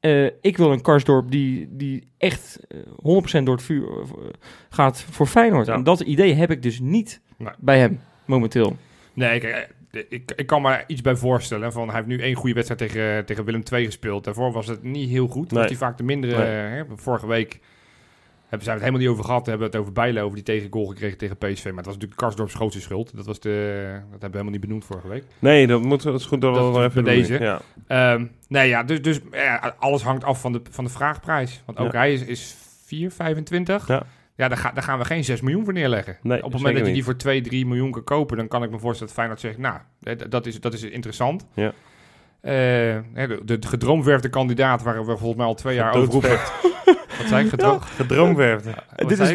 eh, 0.00 0.24
ik 0.40 0.56
wil 0.56 0.72
een 0.72 0.82
Karsdorp 0.82 1.30
die, 1.30 1.68
die 1.70 2.08
echt 2.18 2.60
eh, 2.68 2.78
100% 3.40 3.42
door 3.42 3.54
het 3.54 3.64
vuur 3.64 3.88
eh, 3.88 4.04
gaat 4.70 5.02
voor 5.10 5.26
Feyenoord. 5.26 5.66
Ja. 5.66 5.74
En 5.74 5.82
dat 5.84 6.00
idee 6.00 6.34
heb 6.34 6.50
ik 6.50 6.62
dus 6.62 6.80
niet 6.80 7.20
Nee. 7.36 7.52
bij 7.58 7.78
hem 7.78 8.00
momenteel. 8.24 8.76
Nee, 9.12 9.40
kijk, 9.40 9.68
ik, 10.08 10.32
ik 10.36 10.46
kan 10.46 10.62
me 10.62 10.84
iets 10.86 11.00
bij 11.00 11.16
voorstellen. 11.16 11.72
Van, 11.72 11.86
hij 11.86 11.96
heeft 11.96 12.06
nu 12.08 12.18
één 12.18 12.34
goede 12.34 12.54
wedstrijd 12.54 12.80
tegen, 12.92 13.24
tegen 13.26 13.44
Willem 13.44 13.62
II 13.72 13.84
gespeeld. 13.84 14.24
Daarvoor 14.24 14.52
was 14.52 14.66
het 14.66 14.82
niet 14.82 15.08
heel 15.10 15.26
goed. 15.26 15.50
Nee. 15.50 15.60
Was 15.60 15.68
hij 15.70 15.78
vaak 15.78 15.96
de 15.96 16.02
mindere. 16.02 16.36
Nee. 16.36 16.46
hè, 16.46 16.82
vorige 16.94 17.26
week 17.26 17.60
hebben, 18.50 18.62
zijn 18.68 18.78
we 18.78 18.84
het 18.84 18.94
helemaal 18.94 19.00
niet 19.00 19.08
over 19.08 19.24
gehad. 19.24 19.46
Hebben 19.46 19.70
we 19.70 19.72
het 19.72 19.82
over 19.82 19.92
Bijlen, 19.92 20.22
over 20.22 20.34
die 20.34 20.44
tegengoal 20.44 20.86
gekregen 20.86 21.18
tegen 21.18 21.36
PSV. 21.36 21.64
Maar 21.64 21.74
het 21.76 21.84
was 21.86 21.94
natuurlijk 21.94 22.20
Karsdorps 22.20 22.54
grootste 22.54 22.80
schuld. 22.80 23.16
Dat, 23.16 23.26
was 23.26 23.40
de, 23.40 23.50
dat 23.92 24.00
hebben 24.00 24.20
we 24.20 24.26
helemaal 24.30 24.52
niet 24.52 24.60
benoemd 24.60 24.84
vorige 24.84 25.08
week. 25.08 25.24
Nee, 25.38 25.66
dat, 25.66 25.82
moet, 25.82 26.02
dat 26.02 26.20
is 26.20 26.26
goed 26.26 26.40
dat 26.40 26.54
we 26.54 26.60
Dat 26.60 26.76
is 26.76 26.84
even 26.84 27.04
bij 27.04 27.14
deze. 27.14 27.40
Ja. 27.40 27.60
Ehm, 27.86 28.26
nee, 28.48 28.68
ja, 28.68 28.82
dus, 28.82 29.02
dus 29.02 29.20
ja, 29.32 29.74
alles 29.78 30.02
hangt 30.02 30.24
af 30.24 30.40
van 30.40 30.52
de, 30.52 30.60
van 30.70 30.84
de 30.84 30.90
vraagprijs. 30.90 31.62
Want 31.66 31.78
ook 31.78 31.92
Ja. 31.92 31.98
hij 31.98 32.12
is, 32.12 32.22
is 32.24 32.54
4,25. 32.84 33.86
Ja. 33.86 34.02
Ja, 34.36 34.48
daar, 34.48 34.58
ga, 34.58 34.72
daar 34.72 34.82
gaan 34.82 34.98
we 34.98 35.04
geen 35.04 35.24
6 35.24 35.40
miljoen 35.40 35.64
voor 35.64 35.72
neerleggen. 35.72 36.16
Nee, 36.22 36.38
Op 36.44 36.52
het 36.52 36.60
moment 36.60 36.78
dat 36.78 36.86
je 36.86 36.92
die 36.92 37.04
voor 37.04 37.16
2, 37.16 37.40
3 37.40 37.66
miljoen 37.66 37.90
kan 37.90 38.04
kopen, 38.04 38.36
dan 38.36 38.48
kan 38.48 38.62
ik 38.62 38.70
me 38.70 38.78
voorstellen 38.78 39.14
dat 39.14 39.22
Feyenoord 39.22 39.40
zegt, 39.40 39.58
nou, 39.58 39.78
dat 40.28 40.46
is, 40.46 40.60
dat 40.60 40.72
is 40.72 40.82
interessant. 40.82 41.46
Ja. 41.54 41.72
Eh, 42.40 42.52
de, 43.14 43.40
de 43.44 43.66
gedroomverfde 43.66 44.28
kandidaat 44.28 44.82
waar 44.82 45.06
we 45.06 45.16
volgens 45.16 45.36
mij 45.36 45.46
al 45.46 45.54
twee 45.54 45.74
jaar 45.74 45.94
over 45.94 46.12
roepen. 46.12 46.38
Wat 47.20 47.28
zei 47.28 47.44
ik? 47.44 47.50
Gedroom, 47.50 47.80
Gedroomverfde. 47.80 48.70
wat 48.96 49.08
Dit 49.08 49.18
is- 49.18 49.34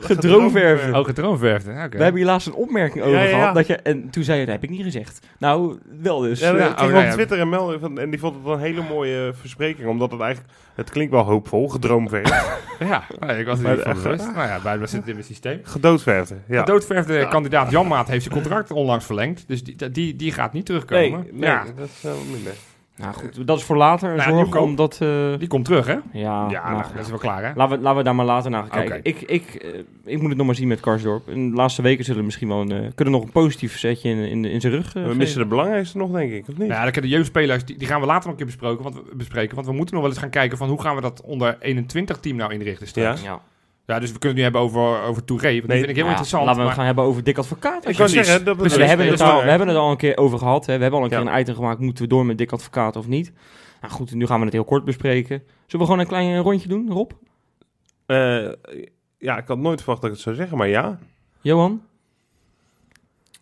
Gedroomverfde. 0.00 0.98
Oh, 0.98 1.04
gedroomverfde. 1.04 1.72
We 1.72 1.78
hebben 1.78 2.14
hier 2.14 2.24
laatst 2.24 2.46
een 2.46 2.54
opmerking 2.54 3.04
over 3.04 3.16
Ja, 3.18 3.22
ja, 3.24 3.28
ja. 3.30 3.38
gehad. 3.38 3.54
Dat 3.54 3.66
je, 3.66 3.76
en 3.76 4.10
toen 4.10 4.24
zei 4.24 4.38
je, 4.40 4.44
dat 4.44 4.54
heb 4.54 4.64
ik 4.64 4.70
niet 4.70 4.82
gezegd. 4.82 5.26
Nou, 5.38 5.78
wel 6.02 6.20
dus. 6.20 6.40
Ja, 6.40 6.50
Ja, 6.50 6.56
ja, 6.56 6.66
oh, 6.66 6.88
ik 6.90 6.96
op 6.96 7.02
ja. 7.02 7.12
Twitter 7.12 7.38
en 7.40 7.48
melden 7.48 7.80
van, 7.80 7.98
en 7.98 8.10
die 8.10 8.18
vond 8.18 8.34
het 8.36 8.52
een 8.52 8.58
hele 8.60 8.82
mooie 8.88 9.32
verspreking, 9.40 9.88
omdat 9.88 10.10
het 10.10 10.20
eigenlijk, 10.20 10.52
het 10.74 10.90
klinkt 10.90 11.12
wel 11.12 11.22
hoopvol, 11.24 11.68
gedroomverfd, 11.68 12.34
Ja, 12.88 13.02
nee, 13.20 13.38
ik 13.38 13.46
was 13.46 13.60
er 13.60 13.70
niet 13.70 13.80
van 13.82 13.92
echt, 13.92 14.02
bewust. 14.02 14.24
Nou 14.34 14.48
ja, 14.48 14.58
blijkbaar 14.58 14.88
zit 14.88 14.98
het 14.98 15.08
in 15.08 15.14
mijn 15.14 15.26
systeem. 15.26 15.60
gedoodverfde. 15.62 16.36
De 17.06 17.12
Ja. 17.12 17.24
kandidaat 17.24 17.70
Janmaat 17.70 18.08
heeft 18.08 18.22
zijn 18.24 18.34
contract 18.34 18.70
onlangs 18.70 19.04
verlengd. 19.04 19.44
Dus 19.48 19.64
die, 19.64 19.90
die, 19.90 20.16
die 20.16 20.32
gaat 20.32 20.52
niet 20.52 20.66
terugkomen. 20.66 21.20
Nee, 21.20 21.32
nee, 21.32 21.48
Ja, 21.50 21.64
dat 21.76 21.88
is 21.96 22.02
wel 22.02 22.16
minder. 22.32 22.52
Nou 22.96 23.14
goed, 23.14 23.46
dat 23.46 23.58
is 23.58 23.64
voor 23.64 23.76
later 23.76 24.10
een 24.10 24.16
Nou, 24.16 24.28
zorg, 24.28 24.42
Nieuwkoop. 24.42 24.62
omdat... 24.62 24.98
eh, 25.00 25.38
Die 25.38 25.48
komt 25.48 25.64
terug, 25.64 25.86
hè? 25.86 25.92
ja, 26.12 26.46
Ja, 26.50 26.70
nou, 26.70 26.82
goed. 26.84 26.94
dat 26.94 27.04
is 27.04 27.10
wel 27.10 27.18
klaar, 27.18 27.42
hè? 27.44 27.52
Laten 27.54 27.76
we, 27.76 27.82
laten 27.82 27.98
we 27.98 28.04
daar 28.04 28.14
maar 28.14 28.24
later 28.26 28.50
naar 28.50 28.60
gaan 28.62 28.70
kijken. 28.70 29.00
Ik, 29.02 29.20
ik, 29.22 29.54
eh, 29.54 29.70
ik 30.04 30.18
moet 30.20 30.28
het 30.28 30.36
nog 30.38 30.46
maar 30.46 30.54
zien 30.54 30.68
met 30.68 30.80
Karsdorp. 30.80 31.28
In 31.28 31.50
de 31.50 31.56
laatste 31.56 31.82
weken 31.82 32.04
zullen 32.04 32.18
we 32.20 32.24
misschien 32.26 32.48
wel 32.48 32.60
een, 32.60 32.72
eh, 32.72 32.90
kunnen 32.94 33.14
nog 33.14 33.22
een 33.22 33.30
positief 33.32 33.78
setje 33.78 34.08
in, 34.10 34.18
in, 34.18 34.44
in 34.44 34.60
zijn 34.60 34.72
rug 34.72 34.86
eh, 34.86 34.92
We 34.92 35.00
geven. 35.00 35.16
missen 35.16 35.38
de 35.40 35.46
belangrijkste 35.46 35.98
nog, 35.98 36.10
denk 36.10 36.32
ik, 36.32 36.40
of 36.42 36.46
niet? 36.48 36.56
Nou, 36.58 36.70
ja, 36.70 36.82
dan 36.82 36.92
kunnen 36.92 37.10
de 37.10 37.16
jeugdspelers, 37.16 37.64
die, 37.64 37.76
die 37.78 37.86
gaan 37.88 38.00
we 38.00 38.06
later 38.06 38.22
nog 38.30 38.30
een 38.30 38.36
keer 38.36 38.46
bespreken 38.56 38.82
want, 38.82 38.94
we, 38.94 39.16
bespreken. 39.16 39.54
Want 39.54 39.66
we 39.66 39.72
moeten 39.74 39.94
nog 39.94 40.02
wel 40.02 40.12
eens 40.12 40.22
gaan 40.22 40.30
kijken 40.30 40.58
van 40.58 40.68
hoe 40.68 40.80
gaan 40.80 40.94
we 40.94 41.00
dat 41.00 41.20
onder 41.24 41.56
21 41.60 42.18
team 42.18 42.36
nou 42.36 42.52
inrichten 42.52 42.86
straks. 42.86 43.22
Ja, 43.22 43.26
Ja. 43.30 43.40
Dus 43.86 44.12
we 44.12 44.18
kunnen 44.18 44.20
het 44.28 44.36
nu 44.36 44.42
hebben 44.42 44.60
over, 44.60 45.02
over 45.02 45.24
Touré. 45.24 45.50
Want 45.58 45.62
die 45.68 45.76
vind 45.78 45.88
ik 45.88 45.94
heel 45.94 46.04
Ja, 46.04 46.10
interessant. 46.10 46.44
Laten 46.44 46.56
we 46.60 46.66
maar- 46.66 46.66
het 46.70 46.76
gaan 46.78 46.86
hebben 46.86 47.04
over 47.04 47.24
Dick 47.24 47.38
Advocaat. 47.38 47.88
ik 47.88 47.96
kan 47.96 48.08
zeggen, 48.08 48.44
dat 48.44 48.56
Precies. 48.56 48.76
we, 48.78 48.84
hebben 48.84 49.06
het 49.06 49.20
al, 49.20 49.42
we 49.42 49.48
hebben 49.50 49.68
het 49.68 49.76
al 49.76 49.90
een 49.90 49.96
keer 49.96 50.16
over 50.16 50.38
gehad. 50.38 50.66
Hè. 50.66 50.74
We 50.76 50.82
hebben 50.82 50.98
al 51.00 51.04
een 51.04 51.10
keer 51.10 51.24
Ja. 51.24 51.34
een 51.34 51.40
item 51.40 51.54
gemaakt. 51.54 51.80
Moeten 51.80 52.02
we 52.04 52.10
door 52.10 52.26
met 52.26 52.38
Dick 52.38 52.52
Advocaat 52.52 52.96
of 52.96 53.06
niet? 53.06 53.32
Nou 53.80 53.92
goed, 53.92 54.14
nu 54.14 54.26
gaan 54.26 54.38
we 54.38 54.44
het 54.44 54.54
heel 54.54 54.64
kort 54.64 54.84
bespreken. 54.84 55.42
Zullen 55.66 55.86
we 55.86 55.92
gewoon 55.92 55.98
een 55.98 56.06
klein 56.06 56.34
eh, 56.34 56.40
rondje 56.40 56.68
doen, 56.68 56.90
Rob? 56.90 57.10
Eh, 58.06 58.48
ja, 59.18 59.38
ik 59.38 59.46
had 59.46 59.58
nooit 59.58 59.78
verwacht 59.80 60.00
dat 60.00 60.10
ik 60.10 60.16
het 60.16 60.24
zou 60.24 60.34
zeggen, 60.36 60.56
maar 60.58 60.68
ja. 60.68 60.98
Johan? 61.40 61.82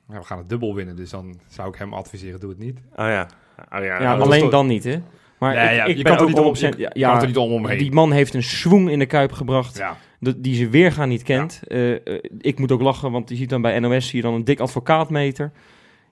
Ja, 0.09 0.19
we 0.19 0.25
gaan 0.25 0.39
het 0.39 0.49
dubbel 0.49 0.75
winnen, 0.75 0.97
dus 0.97 1.11
dan 1.11 1.41
zou 1.49 1.69
ik 1.69 1.75
hem 1.79 1.93
adviseren, 1.95 2.41
doe 2.41 2.51
het 2.51 2.59
niet. 2.59 2.81
Ah 2.95 3.09
ja. 3.09 3.29
Oh, 3.73 3.85
ja, 3.85 4.03
Ja, 4.03 4.17
alleen 4.17 4.41
toch- 4.41 4.51
dan 4.51 4.67
niet, 4.67 4.85
hè? 4.85 4.97
Maar 5.39 5.55
Nee, 5.55 5.65
ik, 5.69 5.75
ja, 5.77 5.85
ik 5.85 5.97
je 5.97 6.03
ben 6.03 6.13
kan 6.13 6.15
er 6.15 6.21
ook 6.23 6.29
niet 6.29 6.39
om- 6.39 6.45
100%... 6.45 6.77
je 6.77 6.83
ja, 6.83 6.89
kan 6.89 7.01
ja, 7.01 7.21
er 7.21 7.27
niet 7.27 7.37
om 7.37 7.53
omheen. 7.53 7.79
die 7.79 7.93
man 7.93 8.13
heeft 8.13 8.35
een 8.35 8.43
swoon 8.43 8.89
in 8.89 8.99
de 8.99 9.07
kuip 9.07 9.33
gebracht. 9.33 9.77
Ja. 9.77 9.97
Die 10.37 10.55
ze 10.55 10.69
weergaan 10.69 11.09
niet 11.09 11.23
kent. 11.23 11.61
Eh, 11.67 11.91
eh, 11.93 11.99
ik 12.39 12.59
moet 12.59 12.73
ook 12.73 12.81
lachen, 12.83 13.11
want 13.11 13.29
je 13.29 13.37
ziet 13.37 13.51
dan 13.51 13.63
bij 13.63 13.79
NOS 13.79 14.07
zie 14.09 14.17
je 14.17 14.23
dan 14.25 14.35
een 14.35 14.45
dik 14.45 14.61
advocaatmeter. 14.61 15.53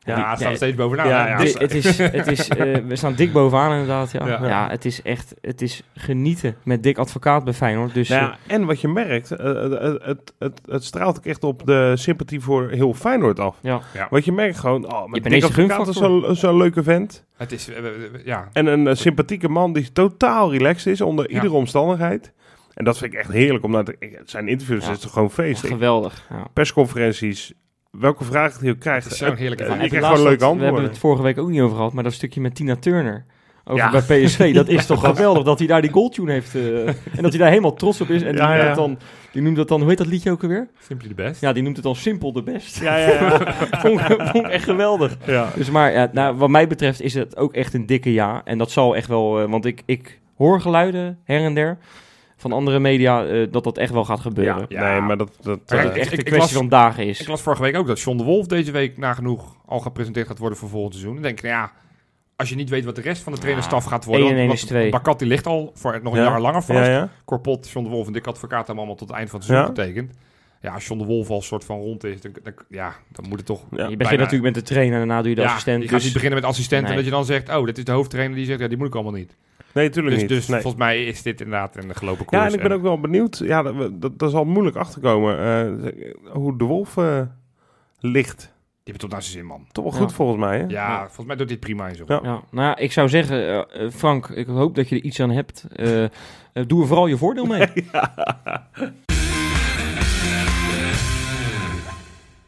Ja, 0.05 0.35
die- 0.37 0.47
er 0.47 0.57
steeds 0.57 0.77
bovenaan. 0.77 1.09
Ja, 1.09 1.29
ja. 1.29 1.37
Dus- 1.39 1.59
het, 1.59 1.75
is, 1.75 1.99
het 1.99 2.27
is, 2.27 2.49
eh, 2.59 2.77
we 2.87 2.97
staan 2.97 3.15
dik 3.15 3.33
bovenaan 3.33 3.73
inderdaad. 3.73 4.11
Ja. 4.11 4.27
Ja. 4.27 4.69
Het 4.69 4.85
is 4.85 5.03
echt 5.03 5.35
het 5.41 5.63
is 5.63 5.83
genieten 5.95 6.57
met 6.63 6.83
dik 6.83 6.99
advocaat 6.99 7.45
bij 7.45 7.53
Feyenoord. 7.53 7.95
Dus 7.95 8.09
Nou 8.09 8.23
ja, 8.23 8.37
en 8.47 8.65
wat 8.65 8.81
je 8.81 8.89
merkt, 8.89 9.29
het, 9.29 10.33
het, 10.39 10.61
het 10.67 10.85
straalt 10.85 11.19
ook 11.19 11.25
echt 11.27 11.45
op 11.45 11.67
de 11.67 11.93
sympathie 11.97 12.41
voor 12.41 12.69
heel 12.71 12.95
Feyenoord 12.95 13.39
af. 13.41 13.57
ja. 13.61 13.81
Want 14.11 14.25
je 14.25 14.33
merkt 14.33 14.59
gewoon, 14.59 14.93
oh, 14.93 15.07
met 15.07 15.23
deze 15.25 15.47
Advocaat 15.47 15.89
is 15.89 15.97
zo'n 15.97 16.25
zo'n 16.37 16.57
leuke 16.57 16.83
vent. 16.83 17.25
Het 17.37 17.53
is, 17.53 17.69
ja. 18.25 18.49
En 18.53 18.67
een 18.67 18.97
sympathieke 18.97 19.49
man 19.49 19.73
die 19.73 19.93
totaal 19.93 20.53
relaxed 20.53 20.93
is 20.93 21.01
onder 21.01 21.31
iedere 21.31 21.53
omstandigheid. 21.55 22.33
En 22.75 22.85
dat 22.85 22.99
vind 22.99 23.13
ik 23.13 23.19
echt 23.19 23.33
heerlijk, 23.33 23.65
omdat 23.65 23.89
ik- 23.89 24.21
zijn 24.25 24.49
interviews 24.49 24.85
Ja. 24.87 24.91
is 24.93 24.99
toch 24.99 25.13
gewoon 25.13 25.31
feest. 25.31 25.63
Ik- 25.65 25.71
geweldig. 25.71 26.27
Ja. 26.31 26.47
Persconferenties, 26.53 27.53
welke 27.91 28.25
vraag 28.25 28.59
hij 28.61 28.71
ook 28.71 28.79
krijgt. 28.79 29.05
Het 29.05 29.13
is 29.13 29.19
zo'n 29.19 29.35
heerlijke. 29.37 29.65
Je 29.65 29.71
krijgt 29.71 29.93
laatst 29.93 30.07
gewoon 30.07 30.23
leuke 30.23 30.39
dat- 30.45 30.57
We 30.57 30.65
hebben 30.65 30.83
het 30.83 30.99
vorige 30.99 31.23
week 31.23 31.39
ook 31.39 31.49
niet 31.49 31.61
over 31.61 31.77
gehad, 31.77 31.93
maar 31.93 32.05
dat 32.05 32.13
stukje 32.13 32.41
met 32.41 32.55
Tina 32.55 32.77
Turner. 32.77 33.25
Over 33.65 33.85
Ja. 33.85 33.91
bij 34.07 34.23
PSV, 34.25 34.55
dat 34.55 34.69
is 34.69 34.87
toch 34.87 35.05
geweldig 35.05 35.43
dat 35.45 35.59
hij 35.59 35.67
daar 35.69 35.81
die 35.83 35.91
goaltune 35.93 36.33
heeft. 36.33 36.55
eh, 36.55 36.87
en 36.89 36.95
dat 37.23 37.31
hij 37.31 37.39
daar 37.39 37.49
helemaal 37.49 37.75
trots 37.75 38.01
op 38.01 38.09
is. 38.09 38.23
En 38.23 38.33
die, 38.33 38.41
Ja, 38.41 38.49
noemt 38.49 38.61
ja. 38.61 38.67
dat 38.67 38.77
dan, 38.77 38.99
die 39.33 39.43
noemt 39.43 39.57
dat 39.57 39.69
dan, 39.69 39.79
hoe 39.81 39.89
heet 39.89 39.99
dat 39.99 40.07
liedje 40.07 40.31
ook 40.31 40.43
alweer? 40.43 40.69
Simply 40.79 41.09
the 41.09 41.15
best. 41.15 41.41
Ja, 41.41 41.53
die 41.53 41.63
noemt 41.63 41.77
het 41.77 41.85
dan 41.85 41.97
Simpel 41.97 42.33
de 42.33 42.43
Best. 42.43 42.81
Ja, 42.81 42.97
ja, 42.97 43.09
ja. 43.09 43.55
vond, 43.83 44.01
ik- 44.01 44.07
vond 44.19 44.45
ik 44.47 44.51
echt 44.51 44.65
geweldig. 44.65 45.17
ja. 45.27 45.49
Dus 45.55 45.71
maar 45.71 45.93
ja, 45.93 46.09
nou, 46.13 46.37
wat 46.37 46.49
mij 46.49 46.67
betreft 46.67 47.01
is 47.03 47.15
het 47.15 47.37
ook 47.37 47.53
echt 47.55 47.75
een 47.75 47.87
dikke 47.87 48.13
ja. 48.13 48.41
En 48.45 48.59
dat 48.59 48.71
zal 48.71 48.97
echt 48.97 49.09
wel, 49.09 49.41
eh, 49.41 49.51
want 49.51 49.65
ik, 49.65 49.83
ik 49.87 50.21
hoor 50.37 50.61
geluiden 50.61 51.19
her 51.25 51.41
en 51.45 51.55
der 51.55 51.79
van 52.41 52.53
andere 52.53 52.79
media 52.79 53.27
eh, 53.27 53.47
dat 53.51 53.65
dat 53.65 53.79
echt 53.79 53.93
wel 53.93 54.05
gaat 54.05 54.21
gebeuren. 54.21 54.67
Ja. 54.69 54.91
Nee, 54.93 55.01
maar 55.01 55.17
dat... 55.17 55.37
dat 55.43 55.61
Maar 55.71 55.79
eh, 55.79 55.85
echt 55.85 56.07
ik- 56.07 56.13
een 56.13 56.19
ik 56.19 56.25
kwestie 56.25 56.39
las- 56.41 56.53
van 56.53 56.69
dagen 56.69 57.07
is. 57.07 57.21
Ik 57.21 57.29
las 57.29 57.43
vorige 57.43 57.63
week 57.63 57.77
ook 57.77 57.87
dat 57.87 58.01
John 58.01 58.17
de 58.19 58.25
Wolf 58.25 58.47
deze 58.47 58.71
week 58.73 58.99
nagenoeg 58.99 59.57
al 59.67 59.79
gepresenteerd 59.79 60.27
gaat 60.27 60.39
worden 60.39 60.59
voor 60.59 60.69
volgend 60.69 60.93
seizoen. 60.93 61.15
Dan 61.15 61.23
denk 61.23 61.39
ik, 61.39 61.45
nou 61.45 61.55
ja, 61.57 61.73
als 62.37 62.49
je 62.49 62.55
niet 62.55 62.69
weet 62.71 62.85
wat 62.85 62.95
de 62.97 63.01
rest 63.03 63.23
van 63.23 63.33
de 63.33 63.39
trainerstaf 63.39 63.85
gaat 63.85 64.05
worden. 64.05 64.23
één 64.25 64.33
en 64.33 64.39
één 64.39 64.47
want- 64.49 64.59
is 64.59 64.65
twee. 64.67 64.91
Bakat 64.91 65.19
die 65.19 65.29
ligt 65.29 65.47
al 65.47 65.71
voor 65.75 66.01
nog 66.03 66.13
een 66.15 66.23
Ja. 66.23 66.29
jaar 66.31 66.41
langer 66.41 66.63
vast. 66.63 66.79
ja, 66.87 66.93
ja. 66.93 67.09
Corpot, 67.25 67.69
John 67.71 67.85
de 67.87 67.91
Wolf 67.93 68.07
en 68.07 68.13
Dick 68.13 68.27
Advocaat 68.27 68.59
hebben 68.59 68.77
allemaal 68.77 68.95
tot 68.97 69.09
het 69.09 69.17
eind 69.17 69.31
van 69.31 69.39
het 69.39 69.49
seizoen 69.49 69.75
Ja. 69.75 69.83
getekend. 69.83 70.13
Ja, 70.63 70.73
als 70.75 70.87
John 70.87 71.01
de 71.01 71.07
Wolf 71.07 71.31
al 71.31 71.43
soort 71.43 71.65
van 71.65 71.79
rond 71.81 72.05
is, 72.05 72.21
dan, 72.21 72.33
dan- 72.43 72.53
ja, 72.69 72.95
dan 73.13 73.29
moet 73.29 73.39
het 73.39 73.47
toch... 73.47 73.61
Ja, 73.61 73.67
je 73.71 73.77
begint 73.77 73.99
bijna- 73.99 74.17
natuurlijk 74.17 74.43
met 74.43 74.55
de 74.55 74.63
trainer 74.75 74.93
en 75.01 75.07
daarna 75.07 75.21
doe 75.21 75.29
je 75.29 75.35
de 75.35 75.41
ja, 75.41 75.47
assistent. 75.49 75.83
je 75.83 75.89
gaat 75.89 75.95
dus- 75.97 76.05
niet 76.05 76.13
beginnen 76.13 76.41
met 76.41 76.49
assistent 76.49 76.89
en 76.89 76.95
dat 76.95 77.05
je 77.05 77.11
dan 77.11 77.25
zegt, 77.25 77.49
oh, 77.57 77.65
dit 77.67 77.79
is 77.79 77.85
de 77.85 77.93
hoofdtrainer 77.93 78.37
die 78.37 78.47
zegt, 78.47 78.61
ja, 78.61 78.69
die 78.69 78.77
moet 78.77 78.87
ik 78.87 78.95
allemaal 78.95 79.13
niet. 79.13 79.37
Nee, 79.75 79.89
tuurlijk 79.91 80.15
Dus, 80.15 80.21
niet. 80.23 80.29
dus 80.31 80.49
Nee. 80.49 80.61
volgens 80.61 80.83
mij 80.83 81.05
is 81.07 81.23
dit 81.23 81.41
inderdaad 81.41 81.77
een 81.77 81.95
gelopen 81.95 82.25
koers. 82.25 82.43
Ja, 82.43 82.49
en 82.49 82.55
ik 82.55 82.63
ben 82.63 82.73
ook 82.73 82.83
wel 82.83 83.01
benieuwd. 83.01 83.39
Ja, 83.39 83.63
dat, 83.63 84.01
dat, 84.01 84.19
dat 84.19 84.31
zal 84.31 84.45
moeilijk 84.45 84.77
achterkomen. 84.77 85.39
eh, 85.39 86.03
hoe 86.33 86.59
de 86.59 86.65
Wolf 86.65 86.97
eh, 86.97 87.21
ligt. 88.01 88.39
Die 88.41 88.49
heeft 88.85 88.99
tot 89.01 89.11
naar 89.11 89.23
zijn 89.23 89.35
zin, 89.37 89.47
man. 89.47 89.67
Toch 89.73 89.85
wel 89.85 89.93
Ja. 89.93 89.99
goed 90.01 90.13
volgens 90.13 90.39
mij, 90.39 90.59
hè? 90.59 90.65
Ja, 90.69 91.05
volgens 91.05 91.27
mij 91.27 91.37
doet 91.37 91.49
dit 91.49 91.61
prima 91.61 91.89
in 91.89 91.95
zo. 91.97 92.05
Ja. 92.07 92.21
Ja, 92.23 92.41
nou 92.51 92.67
ja, 92.67 92.77
ik 92.77 92.93
zou 92.93 93.09
zeggen, 93.09 93.69
eh, 93.71 93.91
Frank, 93.91 94.29
ik 94.29 94.47
hoop 94.47 94.75
dat 94.75 94.89
je 94.89 94.97
er 94.97 95.03
iets 95.03 95.21
aan 95.21 95.31
hebt. 95.31 95.65
Doe 96.67 96.81
er 96.81 96.87
vooral 96.87 97.07
je 97.07 97.17
voordeel 97.17 97.45
mee. 97.47 97.67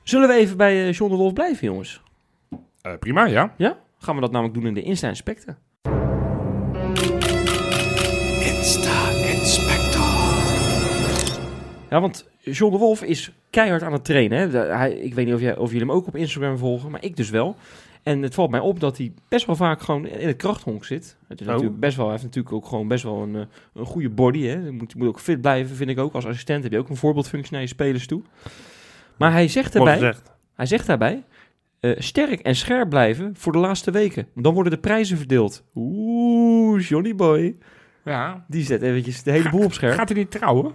Zullen 0.02 0.28
we 0.28 0.34
even 0.34 0.56
bij 0.56 0.86
eh, 0.86 0.92
John 0.92 1.10
de 1.10 1.16
Wolf 1.16 1.32
blijven, 1.32 1.66
jongens? 1.66 2.02
Eh, 2.80 2.92
prima, 2.98 3.24
ja. 3.24 3.54
Ja? 3.56 3.78
Gaan 3.98 4.14
we 4.14 4.20
dat 4.20 4.30
namelijk 4.32 4.54
doen 4.58 4.66
in 4.66 4.74
de 4.74 4.82
Insta 8.72 9.10
Inspector. 9.10 10.02
Ja, 11.90 12.00
want 12.00 12.28
John 12.38 12.72
de 12.72 12.78
Wolf 12.78 13.02
is 13.02 13.32
keihard 13.50 13.82
aan 13.82 13.92
het 13.92 14.04
trainen. 14.04 14.38
Hè? 14.38 14.50
De- 14.50 14.58
hij, 14.58 14.92
ik 14.92 15.14
weet 15.14 15.24
niet 15.26 15.34
of, 15.34 15.40
jij, 15.40 15.56
of 15.56 15.70
jullie 15.72 15.86
hem 15.86 15.96
ook 15.96 16.06
op 16.06 16.16
Instagram 16.16 16.58
volgen, 16.58 16.90
maar 16.90 17.04
ik 17.04 17.16
dus 17.16 17.30
wel. 17.30 17.56
En 18.02 18.22
het 18.22 18.34
valt 18.34 18.50
mij 18.50 18.60
op 18.60 18.80
dat 18.80 18.96
hij 18.96 19.12
best 19.28 19.46
wel 19.46 19.56
vaak 19.56 19.80
gewoon 19.82 20.06
in 20.06 20.26
het 20.26 20.36
krachthonk 20.36 20.84
zit. 20.84 21.16
Het 21.28 21.40
is 21.40 21.46
Oh. 21.46 21.52
natuurlijk 21.52 21.80
best 21.80 21.96
wel, 21.96 22.04
hij 22.04 22.14
heeft 22.14 22.26
natuurlijk 22.26 22.54
ook 22.54 22.66
gewoon 22.66 22.88
best 22.88 23.02
wel 23.04 23.22
een, 23.22 23.34
eh, 23.36 23.42
een 23.74 23.86
goede 23.86 24.10
body. 24.10 24.42
Hè? 24.42 24.54
Je 24.64 24.70
moet, 24.70 24.92
je 24.92 24.98
moet 24.98 25.08
ook 25.08 25.20
fit 25.20 25.40
blijven, 25.40 25.76
vind 25.76 25.90
ik 25.90 25.98
ook. 25.98 26.12
Als 26.14 26.26
assistent 26.26 26.62
heb 26.62 26.72
je 26.72 26.78
ook 26.78 26.88
een 26.88 26.96
voorbeeldfunctie 26.96 27.52
naar 27.52 27.60
je 27.62 27.66
spelers 27.68 28.06
toe. 28.06 28.22
Maar 29.16 29.32
hij 29.32 29.48
zegt 29.48 29.78
gezegd. 29.78 30.32
hij 30.54 30.66
zegt 30.66 30.86
daarbij, 30.86 31.22
eh, 31.80 31.90
sterk 31.98 32.40
en 32.40 32.56
scherp 32.56 32.88
blijven 32.88 33.34
voor 33.36 33.52
de 33.52 33.58
laatste 33.58 33.90
weken. 33.90 34.26
Dan 34.34 34.54
worden 34.54 34.72
de 34.72 34.78
prijzen 34.78 35.16
verdeeld. 35.18 35.64
Oeh, 35.74 36.88
Johnny 36.88 37.14
Boy. 37.14 37.56
Ja. 38.04 38.44
Die 38.48 38.64
zet 38.64 38.82
eventjes 38.82 39.22
de 39.22 39.30
hele 39.30 39.50
boel 39.50 39.64
op 39.64 39.72
scherp. 39.72 39.94
Gaat 39.94 40.08
hij 40.08 40.18
niet 40.18 40.30
trouwen? 40.30 40.72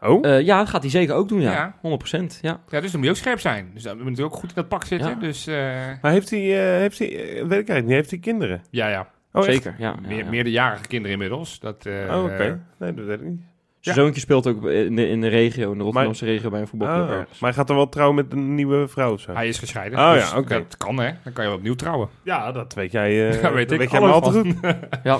Oh? 0.00 0.26
Eh, 0.26 0.40
ja, 0.40 0.58
dat 0.58 0.68
gaat 0.68 0.82
hij 0.82 0.90
zeker 0.90 1.14
ook 1.14 1.28
doen, 1.28 1.40
ja. 1.40 1.52
Ja. 1.52 1.98
100%. 2.22 2.40
Ja. 2.40 2.60
Ja, 2.68 2.80
dus 2.80 2.90
dan 2.90 3.00
moet 3.00 3.04
je 3.08 3.10
ook 3.10 3.16
scherp 3.20 3.40
zijn. 3.40 3.70
Dus 3.74 3.82
dan 3.82 3.92
moet 3.92 4.04
je 4.04 4.10
natuurlijk 4.10 4.34
ook 4.34 4.40
goed 4.40 4.48
in 4.48 4.54
dat 4.54 4.68
pak 4.68 4.84
zitten. 4.84 5.08
Ja. 5.10 5.14
Dus 5.14 5.46
eh, 5.46 5.54
maar 6.02 6.12
heeft 6.12 6.30
hij, 6.30 6.40
eh, 6.40 6.78
heeft 6.78 6.98
hij, 6.98 7.08
weet 7.08 7.42
ik 7.42 7.50
eigenlijk 7.50 7.86
niet, 7.86 7.94
heeft 7.94 8.10
hij 8.10 8.18
kinderen? 8.18 8.62
ja, 8.70 8.88
ja. 8.88 9.08
Oh, 9.32 9.46
echt? 9.46 9.52
zeker, 9.54 9.74
ja. 9.78 9.96
ja, 10.02 10.08
Meer, 10.08 10.24
ja. 10.24 10.30
meerderjarige 10.30 10.86
kinderen 10.86 11.12
inmiddels. 11.12 11.60
Dat, 11.60 11.86
eh, 11.86 12.16
Oh, 12.16 12.24
oké. 12.24 12.60
Nee, 12.78 12.94
dat 12.94 13.04
weet 13.04 13.20
ik 13.20 13.26
niet. 13.26 13.40
Zijn 13.86 13.98
Ja. 13.98 14.02
zoontje 14.04 14.20
speelt 14.20 14.46
ook 14.46 14.64
in 14.64 14.96
de, 14.96 15.08
in 15.08 15.20
de 15.20 15.28
regio, 15.28 15.72
in 15.72 15.78
de 15.78 15.84
Rotterdamse 15.84 16.24
regio, 16.24 16.50
bij 16.50 16.60
een 16.60 16.66
voetbalclub 16.66 17.04
Oh, 17.04 17.10
ergens. 17.10 17.38
maar 17.38 17.48
hij 17.50 17.58
gaat 17.58 17.68
er 17.70 17.74
wel 17.76 17.88
trouwen 17.88 18.16
met 18.16 18.32
een 18.32 18.54
nieuwe 18.54 18.88
vrouw 18.88 19.12
of 19.12 19.20
zo? 19.20 19.32
Hij 19.32 19.48
is 19.48 19.58
gescheiden. 19.58 19.98
Oh, 19.98 20.12
dus 20.12 20.30
ja, 20.30 20.38
oké. 20.38 20.48
Dat 20.54 20.76
kan, 20.76 20.96
hè. 20.98 21.10
Dan 21.24 21.32
kan 21.32 21.44
je 21.44 21.50
wel 21.50 21.58
opnieuw 21.58 21.74
trouwen. 21.74 22.08
Ja, 22.22 22.52
dat 22.52 22.74
weet 22.74 22.92
jij, 22.92 23.28
eh 23.30 23.40
Ja, 23.42 23.52
weet 23.52 23.68
dat 23.68 23.80
ik 23.80 23.88
te 23.88 23.96
goed. 24.22 24.54
Ja, 25.04 25.18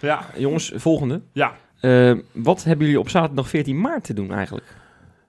Ja. 0.00 0.20
jongens, 0.36 0.72
volgende. 0.76 1.20
Ja. 1.32 1.52
Eh, 1.80 2.12
wat 2.32 2.64
hebben 2.64 2.84
jullie 2.84 3.00
op 3.00 3.08
zaterdag 3.08 3.48
14 3.48 3.80
maart 3.80 4.04
te 4.04 4.14
doen 4.14 4.32
eigenlijk? 4.32 4.66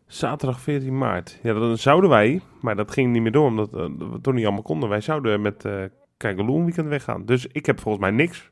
Zaterdag 0.08 0.60
14 0.60 0.98
maart. 0.98 1.40
Ja, 1.44 1.54
dan 1.54 1.78
zouden 1.78 2.10
wij, 2.10 2.42
maar 2.62 2.76
dat 2.76 2.92
ging 2.92 3.12
niet 3.12 3.22
meer 3.22 3.32
door, 3.32 3.46
omdat 3.48 3.74
eh, 3.74 3.86
we 4.12 4.20
toch 4.22 4.34
niet 4.34 4.44
allemaal 4.46 4.64
konden. 4.64 4.90
Wij 4.90 5.02
zouden 5.02 5.42
met 5.42 5.66
uh, 5.66 5.74
Kijkeloe 6.18 6.58
een 6.58 6.64
weekend 6.66 6.88
weggaan. 6.88 7.26
Dus 7.26 7.48
ik 7.52 7.66
heb 7.66 7.80
volgens 7.80 8.04
mij 8.04 8.12
niks. 8.14 8.51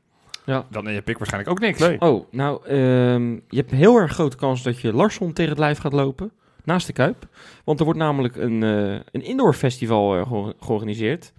Dan 0.70 0.86
heb 0.86 1.08
ik 1.08 1.18
waarschijnlijk 1.18 1.52
ook 1.52 1.60
niks. 1.60 1.78
Nee. 1.78 2.00
Oh, 2.00 2.26
nou, 2.32 2.66
ehm, 2.66 3.30
je 3.32 3.56
hebt 3.56 3.70
heel 3.70 3.96
erg 3.96 4.12
grote 4.12 4.36
kans 4.36 4.62
dat 4.62 4.80
je 4.80 4.92
Larsson 4.92 5.32
tegen 5.32 5.50
het 5.50 5.58
lijf 5.60 5.78
gaat 5.78 5.92
lopen. 5.92 6.30
Naast 6.64 6.86
de 6.86 6.92
Kuip. 6.92 7.26
Want 7.64 7.78
er 7.78 7.84
wordt 7.84 8.00
namelijk 8.00 8.36
een, 8.36 8.62
eh, 8.62 8.92
een 9.12 9.24
indoor 9.24 9.54
festival 9.54 10.16
eh, 10.16 10.26
geor- 10.26 10.54
georganiseerd. 10.60 11.32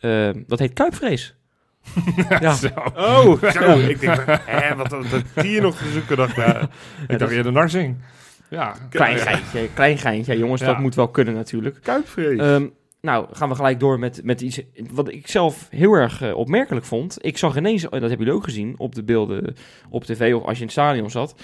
Eh, 0.00 0.28
dat 0.46 0.58
heet 0.58 0.72
Kuipvrees. 0.72 1.34
ja, 2.40 2.52
Zo. 2.54 2.68
Oh, 2.96 3.42
zo. 3.60 3.78
ik 3.78 4.00
denk, 4.00 4.24
hè, 4.44 4.74
wat 4.76 4.88
wat 4.90 5.08
wat 5.08 5.44
hier 5.44 5.62
nog 5.62 5.76
te 5.76 5.90
zoeken, 5.92 6.16
dacht 6.26 6.36
ik. 6.36 6.68
Ik 7.08 7.18
dacht 7.18 7.32
eerder 7.32 7.52
Narsing. 7.52 7.96
Ja. 8.50 8.74
klein 8.90 9.16
Ja. 9.16 9.22
geintje, 9.22 9.68
klein 9.74 9.98
geintje. 9.98 10.32
Ja, 10.32 10.38
jongens, 10.38 10.60
Ja. 10.60 10.66
dat 10.66 10.78
moet 10.78 10.94
wel 10.94 11.08
kunnen 11.08 11.34
natuurlijk. 11.34 11.78
Kuipvrees. 11.82 12.38
Ehm, 12.38 12.66
nou, 13.04 13.26
gaan 13.32 13.48
we 13.48 13.54
gelijk 13.54 13.80
door 13.80 13.98
met, 13.98 14.20
met 14.24 14.40
iets 14.40 14.60
wat 14.92 15.08
ik 15.08 15.28
zelf 15.28 15.66
heel 15.70 15.92
erg 15.92 16.22
eh, 16.22 16.36
opmerkelijk 16.36 16.86
vond. 16.86 17.16
Ik 17.20 17.38
zag 17.38 17.56
ineens, 17.56 17.82
en 17.82 17.90
dat 17.90 18.00
hebben 18.00 18.18
jullie 18.18 18.32
ook 18.32 18.44
gezien 18.44 18.74
op 18.78 18.94
de 18.94 19.02
beelden 19.02 19.56
op 19.90 20.04
tv 20.04 20.34
of 20.34 20.42
als 20.42 20.52
je 20.52 20.58
in 20.60 20.62
het 20.66 20.72
stadion 20.72 21.10
zat, 21.10 21.34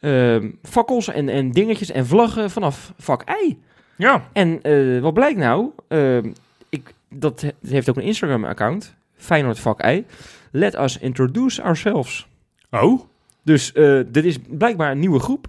ehm, 0.00 0.50
fakkels 0.62 1.08
en, 1.08 1.28
en 1.28 1.50
dingetjes 1.50 1.90
en 1.90 2.06
vlaggen 2.06 2.50
vanaf 2.50 2.92
vak 2.98 3.24
I. 3.44 3.58
Ja. 3.96 4.28
En 4.32 4.62
eh, 4.62 5.00
wat 5.00 5.14
blijkt 5.14 5.38
nou? 5.38 5.70
Ehm, 5.88 6.32
ik, 6.68 6.94
dat 7.10 7.40
he- 7.40 7.68
heeft 7.68 7.88
ook 7.88 7.96
een 7.96 8.02
Instagram-account, 8.02 8.94
Feyenoord 9.16 9.58
vak 9.58 9.86
I. 9.86 10.04
Let 10.50 10.74
us 10.74 10.98
introduce 10.98 11.62
ourselves. 11.62 12.26
Oh. 12.70 13.00
Dus 13.42 13.72
eh, 13.72 14.00
dit 14.06 14.24
is 14.24 14.38
blijkbaar 14.48 14.90
een 14.90 14.98
nieuwe 14.98 15.20
groep. 15.20 15.46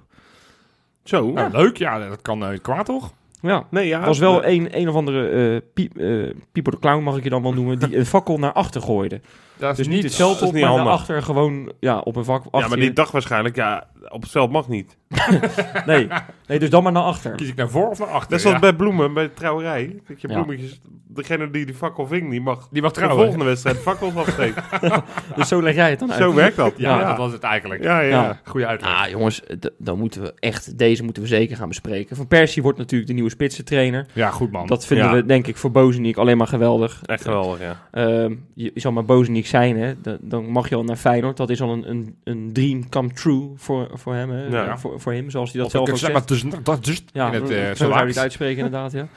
zo. 1.03 1.31
Nou, 1.31 1.51
leuk. 1.51 1.77
Ja, 1.77 2.09
dat 2.09 2.21
kan 2.21 2.59
kwaad, 2.61 2.85
toch? 2.85 3.13
Ja. 3.41 3.67
Nee, 3.69 3.87
ja. 3.87 4.05
Was 4.05 4.19
wel 4.19 4.45
een, 4.45 4.79
een 4.79 4.89
of 4.89 4.95
andere 4.95 5.27
eh 5.27 5.61
piep, 5.73 5.97
eh, 5.97 6.29
Pieper 6.51 6.71
de 6.71 6.79
Clown, 6.79 7.03
mag 7.03 7.17
ik 7.17 7.23
je 7.23 7.29
dan 7.29 7.41
wel 7.41 7.53
noemen, 7.53 7.79
die 7.79 7.97
een 7.97 8.05
fakkel 8.05 8.37
naar 8.37 8.53
achter 8.53 8.81
gooide. 8.81 9.21
Dat 9.57 9.71
is 9.71 9.77
Dus 9.77 9.87
niet 9.87 10.03
het 10.03 10.15
veld 10.15 10.33
dat 10.33 10.41
is 10.41 10.47
op, 10.47 10.53
niet 10.53 10.61
maar 10.63 10.71
handig. 10.71 10.87
daarachter 10.87 11.23
gewoon 11.23 11.71
ja, 11.79 11.99
op 11.99 12.15
een 12.15 12.25
vak. 12.25 12.43
Ja, 12.51 12.67
maar 12.67 12.77
die 12.77 12.93
dacht 12.93 13.11
waarschijnlijk, 13.11 13.55
ja, 13.55 13.87
op 14.09 14.21
het 14.21 14.31
veld 14.31 14.51
mag 14.51 14.67
niet. 14.67 14.97
nee. 15.85 16.07
nee, 16.47 16.59
dus 16.59 16.69
dan 16.69 16.83
maar 16.83 16.91
naar 16.91 17.03
achter. 17.03 17.31
Kies 17.35 17.47
ik 17.49 17.55
naar 17.55 17.69
voor 17.69 17.89
of 17.89 17.99
naar 17.99 18.07
achter? 18.07 18.31
Net 18.31 18.41
zoals 18.41 18.55
Ja. 18.55 18.61
bij 18.61 18.73
bloemen, 18.73 19.13
bij 19.13 19.23
de 19.23 19.33
trouwerij. 19.33 19.99
Dat 20.07 20.21
je 20.21 20.27
Ja. 20.27 20.33
bloemetjes, 20.33 20.79
degene 21.07 21.49
die 21.51 21.65
die 21.65 21.75
fakkel 21.75 22.07
ving, 22.07 22.29
die 22.29 22.41
mag 22.41 22.67
Die 22.71 22.81
mag 22.81 22.91
de 22.91 22.97
trouwen. 22.99 23.21
volgende 23.23 23.45
wedstrijd 23.45 23.77
fakkels 23.77 24.15
afsteken. 24.15 24.63
Dus 25.35 25.47
zo 25.47 25.61
leg 25.61 25.75
jij 25.75 25.89
het 25.89 25.99
dan 25.99 26.11
uit. 26.11 26.21
Zo 26.21 26.33
werkt 26.33 26.55
dat. 26.55 26.73
Ja, 26.77 26.99
ja. 26.99 27.07
dat 27.07 27.17
was 27.17 27.31
het 27.31 27.43
eigenlijk. 27.43 27.83
Ja, 27.83 27.99
ja. 27.99 28.09
Ja. 28.23 28.39
Goeie 28.43 28.67
uitleg. 28.67 28.89
Ah, 29.03 29.09
jongens, 29.09 29.41
dan 29.77 29.99
moeten 29.99 30.21
we 30.21 30.33
echt, 30.39 30.77
deze 30.77 31.03
moeten 31.03 31.21
we 31.23 31.27
zeker 31.29 31.57
gaan 31.57 31.67
bespreken. 31.67 32.15
Van 32.15 32.27
Persie 32.27 32.61
wordt 32.63 32.77
natuurlijk 32.77 33.07
de 33.09 33.15
nieuwe 33.15 33.29
spitsentrainer. 33.29 34.05
Ja, 34.13 34.29
goed 34.31 34.51
man. 34.51 34.67
Dat 34.67 34.85
vinden 34.85 35.05
Ja. 35.07 35.13
we 35.13 35.25
denk 35.25 35.47
ik 35.47 35.57
voor 35.57 35.71
Bozeniek 35.71 36.17
alleen 36.17 36.37
maar 36.37 36.47
geweldig. 36.47 37.01
Echt 37.05 37.21
geweldig, 37.23 37.59
ja. 37.61 37.79
Ehm, 37.91 38.33
je, 38.53 38.71
je 38.73 38.79
zal 38.79 38.91
maar 38.91 39.05
Bozeniek 39.05 39.44
zijn, 39.45 39.77
hè. 39.77 40.01
Dan, 40.01 40.17
dan 40.21 40.45
mag 40.45 40.69
je 40.69 40.75
al 40.75 40.83
naar 40.83 40.95
Feyenoord. 40.95 41.37
Dat 41.37 41.49
is 41.49 41.61
al 41.61 41.71
een, 41.73 41.89
een, 41.89 42.15
een 42.23 42.49
dream 42.53 42.89
come 42.89 43.13
true 43.13 43.49
voor, 43.55 43.89
voor 43.93 44.13
hem, 44.13 44.29
hè. 44.29 44.45
Ja. 44.47 44.77
Voor, 44.77 44.99
voor 44.99 45.13
hem, 45.13 45.29
zoals 45.29 45.51
hij 45.51 45.61
dat 45.61 45.71
zelf 45.71 45.83
ook 45.83 45.89
zeg 45.89 45.99
zegt. 45.99 46.13
maar 46.13 46.25
tussen, 46.25 46.51
dat 46.63 46.87
is 46.87 47.03
Ja, 47.13 47.27
in 47.27 47.33
het 47.33 47.47
zo 47.47 47.53
zou 47.53 47.63
het 47.67 47.77
salaris. 47.77 48.17
uitspreken 48.19 48.65
inderdaad, 48.65 48.91
ja. 48.91 49.07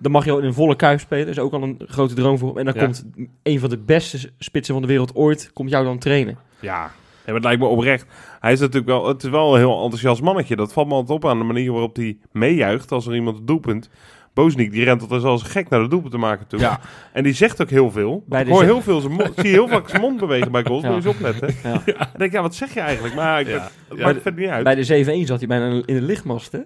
Dan 0.00 0.12
mag 0.12 0.24
je 0.24 0.30
al 0.30 0.38
in 0.38 0.44
een 0.44 0.54
volle 0.54 0.76
kuif 0.76 1.00
spelen. 1.00 1.26
Dat 1.26 1.34
is 1.36 1.40
ook 1.42 1.52
al 1.52 1.62
een 1.62 1.80
grote 1.86 2.14
droom 2.14 2.38
voor 2.38 2.48
hem. 2.48 2.58
En 2.58 2.64
dan 2.64 2.84
komt 2.84 3.04
een 3.42 3.60
van 3.60 3.70
de 3.70 3.78
beste 3.78 4.30
spitsen 4.38 4.74
van 4.74 4.82
de 4.82 4.88
wereld 4.88 5.14
ooit, 5.14 5.50
komt 5.52 5.70
jou 5.70 5.84
dan 5.84 5.98
trainen. 5.98 6.38
Ja, 6.60 6.70
Ja, 6.80 6.90
maar 7.24 7.34
het 7.34 7.44
lijkt 7.44 7.60
me 7.60 7.66
oprecht. 7.66 8.06
Hij 8.40 8.52
is 8.52 8.60
natuurlijk 8.60 8.86
wel, 8.86 9.08
het 9.08 9.22
is 9.22 9.30
wel 9.30 9.52
een 9.52 9.58
heel 9.58 9.82
enthousiast 9.82 10.22
mannetje. 10.22 10.56
Dat 10.56 10.72
valt 10.72 10.88
me 10.88 10.94
altijd 10.94 11.18
op 11.18 11.26
aan 11.30 11.38
de 11.38 11.44
manier 11.44 11.72
waarop 11.72 11.96
hij 11.96 12.18
meejuicht 12.32 12.92
als 12.92 13.06
er 13.06 13.14
iemand 13.14 13.36
het 13.36 13.46
doelpunt. 13.46 13.90
Bozeniek, 14.42 14.72
die 14.72 14.84
rent 14.84 15.00
altijd 15.00 15.20
zoals 15.20 15.42
gek 15.42 15.68
naar 15.68 15.80
de 15.80 15.88
doelpunt 15.88 16.12
te 16.12 16.18
maken 16.18 16.46
toe. 16.46 16.58
Ja. 16.60 16.80
En 17.12 17.22
die 17.22 17.32
zegt 17.32 17.62
ook 17.62 17.70
heel 17.70 17.90
veel. 17.90 18.24
Bij 18.26 18.42
Ik 18.42 18.48
hoor 18.48 18.62
heel 18.62 18.80
veel 18.82 19.00
zijn 19.00 19.12
mond, 19.12 19.32
zie 19.36 19.44
je 19.46 19.50
heel 19.52 19.68
vaak 19.68 19.88
zijn 19.88 20.00
mond 20.00 20.20
bewegen 20.20 20.52
bij 20.52 20.64
goals. 20.64 20.82
Ja. 20.82 20.90
Moet 20.90 21.02
je 21.02 21.08
eens 21.08 21.16
opletten. 21.18 21.54
Ja. 21.62 21.72
Dan 21.84 22.06
denk 22.16 22.30
ik, 22.30 22.32
ja, 22.32 22.42
wat 22.42 22.54
zeg 22.54 22.74
je 22.74 22.80
eigenlijk? 22.80 23.14
Maar 23.14 23.40
ik 23.40 23.46
Ja. 23.46 23.52
ben, 23.54 23.62
het 23.88 23.98
Ja. 23.98 24.04
maakt 24.04 24.22
verder 24.22 24.40
niet 24.40 24.50
uit. 24.50 24.64
Bij 24.64 24.74
de 24.74 24.84
7-1 24.84 25.26
zat 25.26 25.38
hij 25.38 25.48
bijna 25.48 25.66
in 25.84 25.94
de 25.94 26.02
lichtmast, 26.02 26.52
hè? 26.52 26.58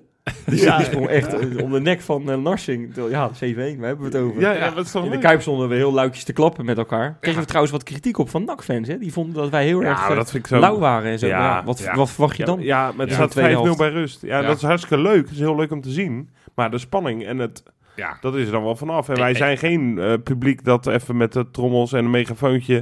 Dus 0.47 0.62
Ja. 0.62 0.77
die 0.77 0.87
sprong 0.87 1.07
echt 1.09 1.35
eh, 1.35 1.62
om 1.64 1.73
de 1.73 1.81
nek 1.81 2.01
van 2.01 2.31
eh, 2.31 2.37
Narsing. 2.39 2.93
Ja, 3.11 3.31
7-1, 3.35 3.79
waar 3.79 3.87
hebben 3.89 4.11
we 4.11 4.16
het 4.16 4.27
over? 4.27 4.41
ja, 4.41 4.53
ja, 4.53 4.59
Ja. 4.64 4.70
dat 4.70 4.85
is 4.85 4.91
toch 4.91 5.05
In 5.05 5.11
de? 5.11 5.18
Kuip 5.18 5.41
stonden 5.41 5.68
we 5.68 5.75
heel 5.75 5.93
luidjes 5.93 6.25
te 6.25 6.33
klappen 6.33 6.64
met 6.64 6.79
elkaar. 6.79 7.16
Kregen 7.20 7.33
Ja. 7.35 7.41
we 7.41 7.47
trouwens 7.47 7.73
wat 7.73 7.83
kritiek 7.83 8.18
op 8.18 8.31
van 8.31 8.45
NAC-fans, 8.45 8.89
hè? 8.89 8.99
Die 8.99 9.12
vonden 9.12 9.35
dat 9.35 9.51
wij 9.51 9.64
heel 9.64 9.83
Ja, 9.83 9.89
erg 9.89 10.09
eh, 10.09 10.16
dat 10.16 10.31
vind 10.31 10.43
ik 10.45 10.51
zo... 10.55 10.59
lauw 10.61 10.79
waren 10.79 11.11
en 11.11 11.18
zo. 11.18 11.27
Ja. 11.27 11.39
Ja, 11.39 11.64
wat, 11.64 11.79
Ja. 11.79 11.95
wat 11.95 12.11
verwacht 12.11 12.37
je 12.37 12.43
Ja, 12.43 12.49
dan? 12.49 12.61
ja, 12.61 12.83
maar 12.83 12.99
het 13.07 13.09
Ja. 13.09 13.14
staat 13.14 13.31
Tweede 13.31 13.51
5-0 13.51 13.62
helft. 13.64 13.79
bij 13.79 13.91
rust. 13.91 14.23
Ja, 14.23 14.41
Ja. 14.41 14.47
dat 14.47 14.57
is 14.57 14.62
hartstikke 14.62 15.03
leuk. 15.03 15.23
Het 15.23 15.31
is 15.31 15.39
heel 15.39 15.57
leuk 15.57 15.70
om 15.73 15.81
te 15.81 15.91
zien. 15.91 16.29
Maar 16.55 16.71
de 16.71 16.79
spanning 16.79 17.25
en 17.27 17.39
het, 17.39 17.63
ja. 17.97 18.17
dat 18.21 18.35
is 18.37 18.47
er 18.47 18.53
dan 18.53 18.63
wel 18.65 18.77
vanaf. 18.77 19.09
En 19.09 19.17
wij 19.19 19.35
zijn 19.35 19.59
geen 19.59 19.99
eh, 19.99 20.15
publiek 20.25 20.65
dat 20.65 20.87
even 20.87 21.17
met 21.17 21.33
de 21.33 21.51
trommels 21.51 21.93
en 21.93 22.05
een 22.05 22.11
megafoontje 22.11 22.75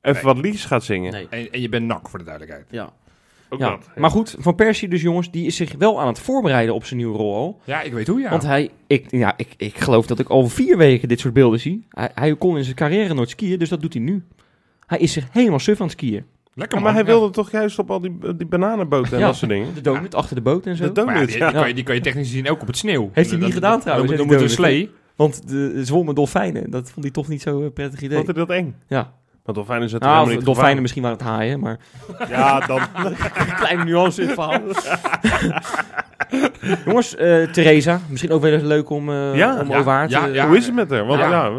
even 0.00 0.24
Nee. 0.24 0.34
wat 0.34 0.38
liedjes 0.44 0.64
gaat 0.64 0.84
zingen. 0.84 1.12
Nee. 1.12 1.26
En, 1.30 1.52
en 1.52 1.60
je 1.60 1.68
bent 1.68 1.86
nak 1.86 2.08
voor 2.08 2.18
de 2.18 2.24
duidelijkheid. 2.24 2.66
Ja. 2.70 2.92
Ook 3.48 3.58
Ja. 3.60 3.70
dat. 3.70 3.90
Maar 3.96 4.10
goed, 4.10 4.36
Van 4.38 4.54
Persie 4.54 4.88
dus 4.88 5.02
jongens, 5.02 5.30
die 5.30 5.46
is 5.46 5.56
zich 5.56 5.72
wel 5.78 6.00
aan 6.00 6.06
het 6.06 6.18
voorbereiden 6.18 6.74
op 6.74 6.84
zijn 6.84 6.98
nieuwe 6.98 7.16
rol 7.16 7.34
al. 7.34 7.60
Ja, 7.64 7.80
ik 7.82 7.92
weet 7.92 8.06
hoe 8.06 8.20
ja. 8.20 8.30
Want 8.30 8.42
hij, 8.42 8.70
ik, 8.86 9.10
ja, 9.10 9.34
ik, 9.36 9.54
ik 9.56 9.78
geloof 9.78 10.06
dat 10.06 10.18
ik 10.18 10.28
al 10.28 10.46
vier 10.48 10.76
weken 10.76 11.08
dit 11.08 11.20
soort 11.20 11.34
beelden 11.34 11.60
zie. 11.60 11.86
Hij, 11.90 12.10
hij 12.14 12.36
kon 12.36 12.56
in 12.56 12.64
zijn 12.64 12.76
carrière 12.76 13.14
nooit 13.14 13.30
skiën, 13.30 13.58
dus 13.58 13.68
dat 13.68 13.80
doet 13.80 13.92
hij 13.94 14.02
nu. 14.02 14.24
Hij 14.86 14.98
is 14.98 15.12
zich 15.12 15.26
helemaal 15.32 15.58
suf 15.58 15.80
aan 15.80 15.86
het 15.86 15.94
skiën. 15.98 16.24
Lekker 16.54 16.78
Ja, 16.78 16.84
maar 16.84 16.92
hij 16.92 17.02
Ja. 17.02 17.06
wilde 17.08 17.30
toch 17.30 17.50
juist 17.50 17.78
op 17.78 17.90
al 17.90 18.00
die, 18.00 18.18
die 18.36 18.46
bananenboten 18.46 19.12
en 19.12 19.18
Ja. 19.18 19.26
dat 19.26 19.36
soort 19.36 19.50
dingen. 19.50 19.74
De 19.74 19.80
donut 19.80 20.14
achter 20.14 20.34
de 20.36 20.42
boot 20.42 20.66
en 20.66 20.76
zo. 20.76 20.84
De 20.84 20.92
donut, 20.92 21.28
die, 21.28 21.38
kan 21.52 21.68
je, 21.68 21.74
die 21.74 21.84
kan 21.84 21.94
je 21.94 22.00
technisch 22.00 22.28
gezien 22.28 22.50
ook 22.50 22.60
op 22.60 22.66
het 22.66 22.76
sneeuw. 22.76 23.10
Heeft 23.12 23.28
hij 23.30 23.38
niet 23.38 23.46
Dat- 23.46 23.54
gedaan 23.54 23.72
dat- 23.72 23.80
trouwens, 23.82 24.08
Dan, 24.10 24.18
dan 24.20 24.26
moet 24.36 24.42
een 24.44 24.50
slee. 24.50 24.90
Want 25.16 25.48
de, 25.48 25.84
zwommen 25.84 26.14
dolfijnen, 26.14 26.70
dat 26.70 26.90
vond 26.90 27.04
hij 27.04 27.14
toch 27.14 27.28
niet 27.28 27.42
zo'n 27.42 27.72
prettig 27.72 28.00
idee. 28.02 28.16
Vond 28.16 28.36
hij 28.36 28.46
dat 28.46 28.56
eng? 28.56 28.76
Ja. 28.88 29.12
Maar 29.44 29.54
dolfijnen 29.54 29.88
zijn 29.88 30.00
Nou, 30.02 30.14
helemaal 30.14 30.36
niet 30.36 30.44
dolfijnen 30.46 30.82
misschien 30.82 31.02
waren 31.02 31.18
het 31.18 31.26
haaien, 31.26 31.60
maar? 31.60 31.78
Ja, 32.28 32.60
dan... 32.60 32.80
kleine 33.60 33.84
nuance 33.84 34.20
in 34.22 34.26
het 34.28 34.36
verhaal. 34.36 34.60
Jongens, 36.86 37.16
eh 37.16 37.42
Theresa, 37.50 38.00
misschien 38.08 38.30
ook 38.32 38.42
wel 38.42 38.52
eens 38.52 38.62
leuk 38.62 38.90
om, 38.90 39.08
eh 39.10 39.36
Ja, 39.36 39.60
om 39.60 39.68
ja, 39.70 39.78
over 39.78 39.92
haar 39.92 40.08
te... 40.08 40.14
ja, 40.14 40.26
ja. 40.26 40.46
Hoe 40.46 40.56
is 40.56 40.66
het 40.66 40.74
met 40.74 40.90
haar? 40.90 41.06
Want 41.06 41.20
Ja. 41.20 41.30
ja, 41.30 41.52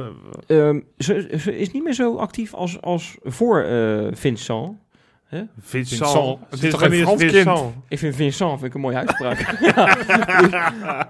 Ehm, 0.48 0.80
ze, 0.98 1.36
ze 1.40 1.58
is 1.58 1.72
niet 1.72 1.84
meer 1.84 1.94
zo 1.94 2.16
actief 2.16 2.54
als, 2.54 2.82
als 2.82 3.18
voor 3.24 3.62
eh, 3.64 4.08
Vincent. 4.12 4.72
Vincent. 5.30 5.50
Vincent. 5.60 6.40
Het 6.50 6.64
is 6.64 6.70
toch 6.70 6.80
wanneer 6.80 7.04
Frans 7.04 7.22
Vincent? 7.22 7.74
Ik 7.88 8.00
vind 8.00 8.16
Vincent 8.16 8.50
vind 8.50 8.64
ik 8.64 8.74
een 8.74 8.82
mooie 8.82 8.98
uitspraak. 8.98 9.40
ja, 9.76 9.86
dus- 9.96 10.52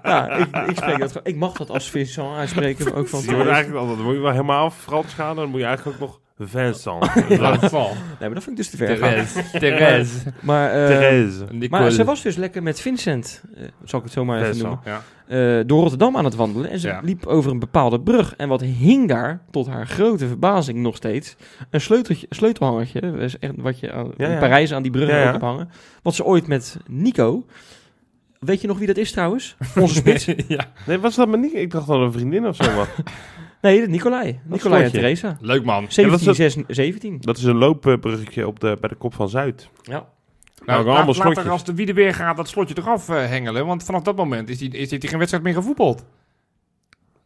ja 0.02 0.30
ik, 0.30 0.56
ik, 0.68 0.76
spreek 0.76 0.98
dat, 0.98 1.20
ik 1.22 1.36
mag 1.36 1.52
dat 1.52 1.70
als 1.70 1.90
Vincent 1.90 2.36
uitspreken. 2.36 2.94
Ook 2.94 3.08
van 3.08 3.22
Je 3.22 3.30
moet 3.36 3.46
eigenlijk 3.46 3.86
dan 3.86 4.02
moet 4.02 4.14
je 4.14 4.20
wel 4.20 4.30
helemaal 4.30 4.70
Frans 4.70 5.14
gaan, 5.14 5.36
dan 5.36 5.48
moet 5.48 5.60
je 5.60 5.66
eigenlijk 5.66 6.02
ook 6.02 6.08
nog 6.08 6.20
Vincent. 6.38 7.06
Val. 7.70 7.88
Nee, 7.94 7.94
maar 8.18 8.34
dat 8.34 8.42
vind 8.42 8.48
ik 8.48 8.56
dus 8.56 8.70
te 8.70 8.76
ver 8.76 8.96
gaan. 8.96 9.08
Therese. 9.10 9.42
Therese. 9.58 10.32
Maar, 10.40 10.70
eh, 10.70 10.86
Therese. 10.86 11.44
maar 11.44 11.54
Nicole. 11.54 11.90
ze 11.90 12.04
was 12.04 12.22
dus 12.22 12.36
lekker 12.36 12.62
met 12.62 12.80
Vincent, 12.80 13.42
eh, 13.54 13.62
zal 13.84 13.98
ik 13.98 14.04
het 14.04 14.14
zo 14.14 14.24
maar 14.24 14.36
even 14.40 14.54
Vincent. 14.54 14.68
noemen, 14.84 15.02
Ja. 15.28 15.58
eh, 15.58 15.64
door 15.66 15.80
Rotterdam 15.80 16.16
aan 16.16 16.24
het 16.24 16.34
wandelen. 16.34 16.70
En 16.70 16.78
ze 16.78 16.88
Ja. 16.88 17.00
liep 17.02 17.26
over 17.26 17.50
een 17.50 17.58
bepaalde 17.58 18.00
brug. 18.00 18.34
En 18.36 18.48
wat 18.48 18.60
hing 18.60 19.08
daar, 19.08 19.40
tot 19.50 19.66
haar 19.66 19.86
grote 19.86 20.26
verbazing 20.28 20.78
nog 20.78 20.96
steeds, 20.96 21.36
een 21.70 21.80
sleuteltje, 21.80 22.26
sleutelhangertje. 22.30 23.28
Wat 23.56 23.80
je 23.80 23.92
aan, 23.92 24.12
Ja, 24.16 24.28
in. 24.28 24.38
Parijs 24.38 24.72
aan 24.72 24.82
die 24.82 24.90
brug 24.90 25.08
Ja, 25.08 25.16
ja. 25.16 25.24
ook 25.24 25.30
hebt 25.30 25.42
hangen. 25.44 25.68
Wat 26.02 26.14
ze 26.14 26.24
ooit 26.24 26.46
met 26.46 26.76
Nico... 26.86 27.44
Weet 28.38 28.60
je 28.60 28.66
nog 28.66 28.78
wie 28.78 28.86
dat 28.86 28.96
is 28.96 29.12
trouwens? 29.12 29.56
Onze 29.80 29.94
spits? 29.94 30.24
ja. 30.48 30.64
Nee, 30.86 30.98
was 30.98 31.14
dat 31.14 31.28
maar 31.28 31.38
niet? 31.38 31.54
Ik 31.54 31.70
dacht 31.70 31.86
dat 31.86 32.00
een 32.00 32.12
vriendin 32.12 32.46
of 32.46 32.56
zo 32.56 32.74
was. 32.74 32.86
Nee, 33.66 33.86
Nicolai. 33.88 34.40
Nicolai 34.44 34.84
en. 34.84 34.90
Theresa. 34.92 35.36
Leuk 35.40 35.64
man. 35.64 35.86
17, 35.88 36.10
dat 36.26 36.30
is 36.30 36.36
16, 36.36 36.64
17. 36.68 37.16
Dat 37.20 37.36
is 37.36 37.44
een 37.44 37.56
loopbruggetje 37.56 38.46
op 38.46 38.60
de, 38.60 38.76
bij 38.80 38.88
de 38.88 38.94
kop 38.94 39.14
van 39.14 39.28
Zuid. 39.28 39.68
Ja. 39.82 39.92
Nou, 40.64 40.84
Nou, 40.84 41.06
laat, 41.06 41.16
laat 41.16 41.36
er 41.36 41.50
als 41.50 41.64
de 41.64 41.74
wiede 41.74 41.92
weer 41.92 42.14
gaat 42.14 42.36
dat 42.36 42.48
slotje 42.48 42.74
eraf 42.78 43.08
eh, 43.08 43.16
hengelen. 43.16 43.66
Want 43.66 43.82
vanaf 43.84 44.02
dat 44.02 44.16
moment 44.16 44.48
is 44.48 44.60
hij 44.60 44.68
is 44.68 44.88
die 44.88 45.08
geen 45.08 45.18
wedstrijd 45.18 45.44
meer 45.44 45.54
gevoetbald. 45.54 46.04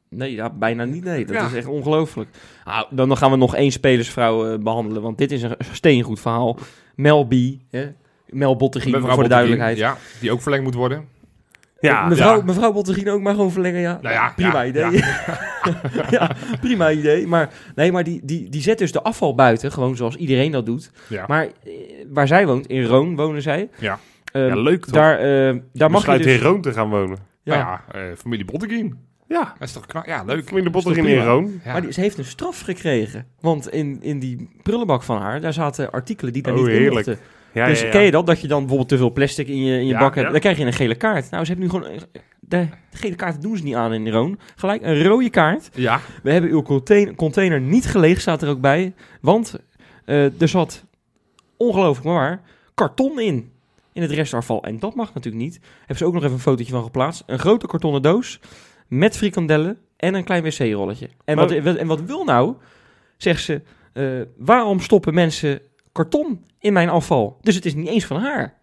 Nee, 0.09 0.33
ja, 0.35 0.51
bijna 0.51 0.85
niet. 0.85 1.05
Nee, 1.05 1.25
dat 1.25 1.37
Ja. 1.37 1.47
is 1.47 1.55
echt 1.55 1.67
ongelooflijk. 1.67 2.29
Nou, 2.65 2.87
dan, 2.91 3.09
dan 3.09 3.17
gaan 3.17 3.31
we 3.31 3.37
nog 3.37 3.55
één 3.55 3.71
spelersvrouw 3.71 4.53
eh, 4.53 4.59
behandelen. 4.59 5.03
Want 5.03 5.19
dit 5.19 5.33
is 5.33 5.43
een 5.43 5.57
steengoed 5.73 6.21
verhaal. 6.21 6.57
Mel 6.95 7.25
B. 7.27 7.33
Hè? 7.71 7.93
Mel 8.29 8.57
Bottegien, 8.57 9.01
voor 9.01 9.23
de 9.23 9.29
duidelijkheid. 9.29 9.77
Ja, 9.79 9.97
die 10.21 10.33
ook 10.33 10.43
verlengd 10.43 10.65
moet 10.65 10.75
worden. 10.75 11.09
Ja, 11.81 12.09
mevrouw, 12.09 12.37
ja. 12.37 12.45
mevrouw 12.45 12.73
Bottegien 12.73 13.11
ook 13.11 13.21
maar 13.21 13.35
gewoon 13.35 13.53
verlengen, 13.53 13.81
ja. 13.81 13.99
Nou 14.03 14.15
ja, 14.15 14.33
prima 14.37 14.63
ja, 14.63 14.69
idee. 14.69 14.91
Ja. 16.11 16.31
prima 16.61 16.91
idee. 16.91 17.27
Maar, 17.27 17.51
nee, 17.75 17.93
maar 17.93 18.05
die, 18.05 18.21
die, 18.25 18.49
die 18.49 18.63
zet 18.63 18.79
dus 18.79 18.93
de 18.93 19.03
afval 19.03 19.35
buiten, 19.35 19.73
gewoon 19.73 19.97
zoals 19.97 20.17
iedereen 20.17 20.51
dat 20.53 20.67
doet. 20.67 20.91
Ja. 21.09 21.25
Maar 21.29 21.45
eh, 21.45 21.73
waar 22.09 22.27
zij 22.27 22.47
woont, 22.47 22.67
in 22.67 22.85
Roon 22.85 23.17
wonen 23.17 23.43
zij. 23.43 23.69
Ja. 23.79 23.99
Ehm, 24.33 24.47
ja, 24.47 24.55
leuk 24.57 24.85
toch? 24.85 24.95
Daar, 24.95 25.19
eh, 25.19 25.25
daar 25.73 25.91
mag 25.91 26.01
je 26.01 26.07
Besluit 26.07 26.23
dus... 26.23 26.33
in 26.33 26.41
Roon 26.41 26.61
te 26.61 26.73
gaan 26.73 26.91
wonen. 26.91 27.19
ja. 27.43 27.55
Nou 27.57 27.61
ja, 27.61 28.01
eh, 28.11 28.17
familie 28.17 28.45
Botteguin. 28.45 28.99
Ja, 29.29 29.55
Dat 29.59 29.69
is 29.69 29.73
toch 29.73 29.87
knap? 29.87 30.07
Ja, 30.07 30.23
leuk. 30.25 30.47
familie 30.49 30.71
Bottegien 30.71 31.07
in? 31.07 31.25
Roon. 31.25 31.61
Ja. 31.65 31.73
Maar 31.73 31.81
die, 31.83 31.93
ze 31.93 32.01
heeft 32.01 32.19
een 32.19 32.25
straf 32.25 32.61
gekregen. 32.61 33.27
Want 33.41 33.69
in, 33.71 33.99
in 34.03 34.19
die 34.19 34.49
prullenbak 34.63 35.03
van 35.03 35.21
haar, 35.21 35.41
daar 35.41 35.53
zaten 35.53 35.91
artikelen 35.91 36.33
die 36.33 36.43
daar 36.43 36.55
Oh, 36.55 36.59
niet 36.61 36.69
in 36.69 36.75
heerlijk. 36.75 37.07
mochten. 37.07 37.25
Ja, 37.53 37.67
dus 37.67 37.79
ja, 37.81 37.87
ja. 37.87 37.93
ken 37.93 38.03
je 38.03 38.11
dat? 38.11 38.27
Dat 38.27 38.41
je 38.41 38.47
dan 38.49 38.59
bijvoorbeeld 38.59 38.89
te 38.89 38.97
veel 38.97 39.13
plastic 39.13 39.49
in 39.49 39.63
je, 39.65 39.79
in 39.79 39.87
je 39.87 39.99
bak 39.99 40.15
hebt. 40.15 40.31
Dan 40.31 40.41
krijg 40.41 40.59
je 40.59 40.65
een 40.65 40.73
gele 40.73 40.95
kaart. 40.95 41.31
Nou, 41.31 41.45
ze 41.45 41.53
hebben 41.53 41.71
nu 41.73 41.81
gewoon... 41.81 42.01
De 42.41 42.67
gele 42.93 43.15
kaart 43.15 43.43
doen 43.43 43.57
ze 43.57 43.63
niet 43.63 43.75
aan 43.75 43.93
in 43.93 44.09
Roon. 44.11 44.39
Gelijk 44.57 44.83
een 44.83 45.03
rode 45.03 45.31
kaart. 45.31 45.71
Ja, 45.75 46.01
We 46.23 46.33
hebben 46.33 46.51
uw 46.51 46.63
container, 46.63 47.15
container 47.15 47.61
niet 47.61 47.87
geleegd, 47.87 48.21
staat 48.21 48.43
er 48.43 48.49
ook 48.49 48.61
bij. 48.61 48.95
Want 49.21 49.57
eh, 50.05 50.41
er 50.41 50.49
zat, 50.49 50.85
ongelooflijk 51.57 52.07
maar 52.07 52.15
waar, 52.15 52.41
karton 52.75 53.21
in. 53.21 53.51
In 53.93 54.03
het 54.03 54.11
restafval. 54.11 54.63
En 54.63 54.79
dat 54.79 54.95
mag 54.95 55.15
natuurlijk 55.15 55.43
niet. 55.45 55.61
Hebben 55.79 55.97
ze 55.97 56.05
ook 56.05 56.13
nog 56.13 56.23
even 56.23 56.35
een 56.35 56.41
fotootje 56.41 56.73
van 56.73 56.83
geplaatst. 56.83 57.23
Een 57.27 57.39
grote 57.39 57.67
kartonnen 57.67 58.03
doos 58.03 58.41
met 58.89 59.17
frikandellen 59.17 59.79
en 59.97 60.15
een 60.15 60.25
klein 60.25 60.43
wc-rolletje. 60.43 61.09
En, 61.25 61.37
Maar- 61.37 61.49
wat, 61.49 61.59
wat- 61.63 61.77
en 61.77 61.87
wat 61.87 62.01
wil 62.03 62.25
nou, 62.25 62.55
zegt 63.17 63.43
ze, 63.43 63.63
eh, 63.93 64.05
waarom 64.37 64.81
stoppen 64.81 65.15
mensen 65.15 65.61
karton 65.93 66.45
in 66.59 66.73
mijn 66.73 66.89
afval? 66.89 67.39
Dus 67.43 67.55
het 67.55 67.65
is 67.67 67.75
niet 67.75 67.89
eens 67.89 68.05
van 68.05 68.17
haar. 68.21 68.59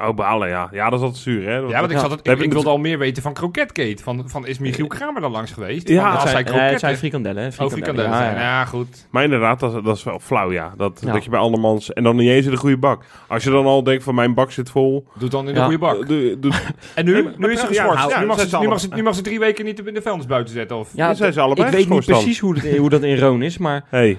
Oh, 0.00 0.14
balen, 0.14 0.48
ja. 0.48 0.68
Ja, 0.72 0.90
dat 0.90 0.98
is 0.98 1.04
altijd 1.04 1.22
zuur, 1.22 1.44
hè. 1.44 1.54
ja 1.54 1.60
want 1.62 1.84
ik, 1.84 1.90
Ja. 1.90 1.98
zat 1.98 2.10
het, 2.10 2.26
Heb 2.26 2.38
ik, 2.38 2.44
ik 2.44 2.52
wilde 2.52 2.68
al 2.68 2.78
meer 2.78 2.98
weten 2.98 3.22
van 3.22 3.32
Kroketkate. 3.32 4.02
Van, 4.02 4.22
van 4.28 4.46
is 4.46 4.58
Michiel 4.58 4.86
Kramer 4.86 5.20
dan 5.20 5.30
langs 5.30 5.52
geweest? 5.52 5.88
Ja, 5.88 6.10
als 6.10 6.22
hij 6.22 6.30
zijn, 6.32 6.32
eh, 6.32 6.38
het 6.44 6.50
kroketten... 6.52 6.78
zijn 6.80 6.96
frikandellen. 6.96 7.42
hè, 7.42 7.64
Oh, 7.64 7.70
frikandellen 7.70 8.10
ja, 8.10 8.16
zijn. 8.18 8.34
ja. 8.34 8.40
Ja, 8.40 8.64
goed. 8.64 9.06
Maar 9.10 9.24
inderdaad, 9.24 9.60
dat, 9.60 9.74
is- 9.76 9.82
dat 9.82 9.96
is 9.96 10.02
wel 10.04 10.18
flauw, 10.20 10.52
ja. 10.52 10.74
Dat, 10.76 11.00
Ja. 11.04 11.12
dat 11.12 11.24
je 11.24 11.30
bij 11.30 11.38
andermans... 11.38 11.92
En 11.92 12.02
dan 12.02 12.16
niet 12.16 12.28
eens 12.30 12.44
in 12.44 12.50
de 12.50 12.56
goede 12.56 12.76
bak. 12.78 13.04
Als 13.28 13.44
je 13.44 13.50
dan 13.50 13.66
al 13.66 13.82
denkt 13.82 14.04
van 14.04 14.14
mijn 14.14 14.34
bak 14.34 14.50
zit 14.52 14.70
vol... 14.70 15.06
Doe 15.18 15.28
dan 15.28 15.48
in 15.48 15.52
de 15.54 15.58
Ja. 15.58 15.64
goede 15.64 15.78
bak. 15.78 16.00
eh, 16.02 16.08
doe- 16.08 16.38
doe- 16.38 16.52
En 16.94 17.04
nu, 17.04 17.28
nu 17.36 17.52
is 17.52 17.60
ze 17.60 17.66
geschorst. 17.66 18.08
ja, 18.10 18.20
nu, 18.20 18.26
mag 18.26 18.40
ze, 18.40 18.58
nu, 18.58 18.66
mag 18.68 18.80
ze, 18.80 18.86
allemaal- 18.86 18.96
nu 18.98 19.02
mag 19.02 19.14
ze 19.14 19.22
drie 19.22 19.38
weken 19.38 19.64
niet 19.64 19.86
in 19.86 19.94
de 19.94 20.02
vuilnis 20.02 20.26
buiten 20.26 20.54
zetten. 20.54 20.76
Of... 20.76 20.90
Ja, 20.94 21.14
zijn 21.14 21.32
ze 21.32 21.40
allebei 21.40 21.68
ik 21.68 21.74
weet 21.74 21.88
niet 21.88 22.04
precies 22.06 22.38
hoe, 22.38 22.54
het, 22.58 22.76
hoe 22.76 22.90
dat 22.90 23.02
in 23.02 23.18
Roon 23.18 23.42
is, 23.42 23.58
maar 23.58 23.84
hey, 23.88 24.18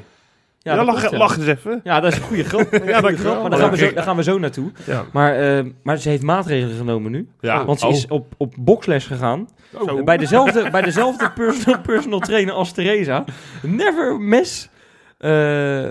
Ja, 0.62 0.76
dat 0.76 0.86
lach, 0.86 1.12
lach 1.12 1.38
eens 1.38 1.48
even. 1.48 1.80
Ja, 1.84 2.00
dat 2.00 2.12
is 2.12 2.18
een 2.18 2.24
goede 2.24 2.44
grap. 2.44 2.74
Ja, 2.86 3.02
dat 3.02 3.14
grap, 3.16 3.42
maar 3.42 3.50
daar 3.50 3.60
gaan, 3.60 3.72
we 3.72 3.78
zo, 3.78 3.94
daar 3.94 4.04
gaan 4.04 4.16
we 4.16 4.24
zo 4.24 4.40
naartoe. 4.40 4.72
Ja. 4.86 5.06
Maar, 5.12 5.58
eh, 5.58 5.66
maar 5.84 5.98
ze 5.98 6.10
heeft 6.10 6.24
maatregelen 6.24 6.76
genomen 6.78 7.12
nu. 7.12 7.28
Ja, 7.40 7.66
Want 7.66 7.80
ze 7.80 7.88
oh. 7.88 7.94
is 7.94 8.08
op, 8.08 8.34
op 8.38 8.54
boksles 8.58 9.06
gegaan. 9.06 9.48
Zo. 9.86 10.04
Bij 10.04 10.18
dezelfde, 10.18 10.70
bij 10.70 10.82
dezelfde 10.82 11.32
personal, 11.32 11.82
personal 11.82 12.20
trainer 12.20 12.54
als 12.54 12.72
Theresa. 12.72 13.24
Never 13.62 14.20
mess 14.20 14.70
eh 15.18 15.30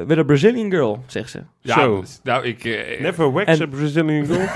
with 0.06 0.18
a 0.18 0.22
Brazilian 0.22 0.70
girl, 0.70 1.02
zegt 1.06 1.30
ze. 1.30 1.42
Ja, 1.60 1.74
Zo. 1.80 2.04
nou, 2.22 2.44
ik... 2.46 2.64
eh, 2.64 3.00
Never 3.00 3.32
wax 3.32 3.46
En- 3.46 3.62
a 3.62 3.66
Brazilian 3.66 4.26
goal. 4.26 4.40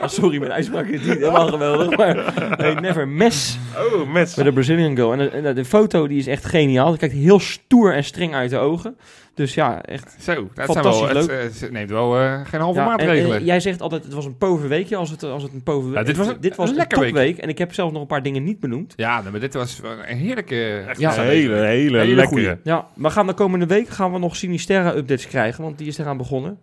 Ah, 0.00 0.08
sorry, 0.08 0.38
mijn 0.38 0.52
uitspraak 0.52 0.86
is 0.86 1.00
niet 1.00 1.08
helemaal 1.18 1.48
geweldig. 1.48 1.96
Maar 1.96 2.34
nee, 2.58 2.74
never 2.74 3.08
mess 3.08 3.58
Oh, 3.92 4.12
met 4.12 4.34
with 4.34 4.46
a 4.46 4.50
Brazilian 4.50 4.96
girl. 4.96 5.12
En, 5.12 5.18
de- 5.18 5.28
en 5.28 5.42
de, 5.42 5.52
de 5.52 5.64
foto 5.64 6.06
die 6.08 6.18
is 6.18 6.26
echt 6.26 6.44
geniaal. 6.44 6.88
Die 6.88 6.98
kijkt 6.98 7.14
heel 7.14 7.40
stoer 7.40 7.94
en 7.94 8.04
streng 8.04 8.34
uit 8.34 8.50
de 8.50 8.58
ogen. 8.58 8.96
Dus 9.34 9.54
ja, 9.54 9.82
echt. 9.82 10.16
Zo, 10.20 10.48
dat 10.54 10.72
zijn 10.72 10.84
wel, 10.84 11.08
het, 11.08 11.12
leuk. 11.12 11.28
eh, 11.28 11.46
ze 11.48 11.68
neemt 11.70 11.90
wel 11.90 12.18
eh, 12.18 12.40
geen 12.44 12.60
halve 12.60 12.78
Ja, 12.80 12.86
maatregelen. 12.86 13.36
en 13.36 13.44
jij 13.44 13.60
zegt 13.60 13.80
altijd, 13.82 14.04
het 14.04 14.12
was 14.12 14.24
een 14.24 14.36
poverweekje 14.38 14.96
als 14.96 15.10
het, 15.10 15.22
als 15.22 15.42
het 15.42 15.52
een 15.52 15.62
pover 15.62 15.92
Ja, 15.92 16.02
dit 16.02 16.16
was 16.16 16.26
een- 16.26 16.36
dit 16.40 16.56
was 16.56 16.66
een 16.66 16.72
een 16.72 16.78
lekker 16.78 17.12
week. 17.12 17.38
En 17.38 17.48
ik 17.48 17.58
heb 17.58 17.74
zelf 17.74 17.92
nog 17.92 18.00
een 18.00 18.06
paar 18.06 18.22
dingen 18.22 18.44
niet 18.44 18.60
benoemd. 18.60 18.92
ja, 18.96 19.18
nou, 19.20 19.30
maar 19.30 19.40
dit 19.40 19.54
was 19.54 19.80
een 20.08 20.16
heerlijke... 20.16 20.84
Echt 20.88 21.00
Ja. 21.00 21.18
een 21.18 21.24
hele, 21.24 21.54
hele, 21.54 21.98
Hele 21.98 22.14
lekkere. 22.14 22.58
Ja, 22.62 22.86
maar 22.94 23.10
gaan 23.10 23.26
de 23.26 23.34
komende 23.34 23.66
week 23.66 23.88
gaan 23.88 24.12
we 24.12 24.18
nog 24.18 24.36
Sinisterra-updates 24.36 25.26
krijgen. 25.26 25.62
Want 25.64 25.78
die 25.78 25.86
is 25.86 25.98
eraan 25.98 26.16
begonnen. 26.16 26.58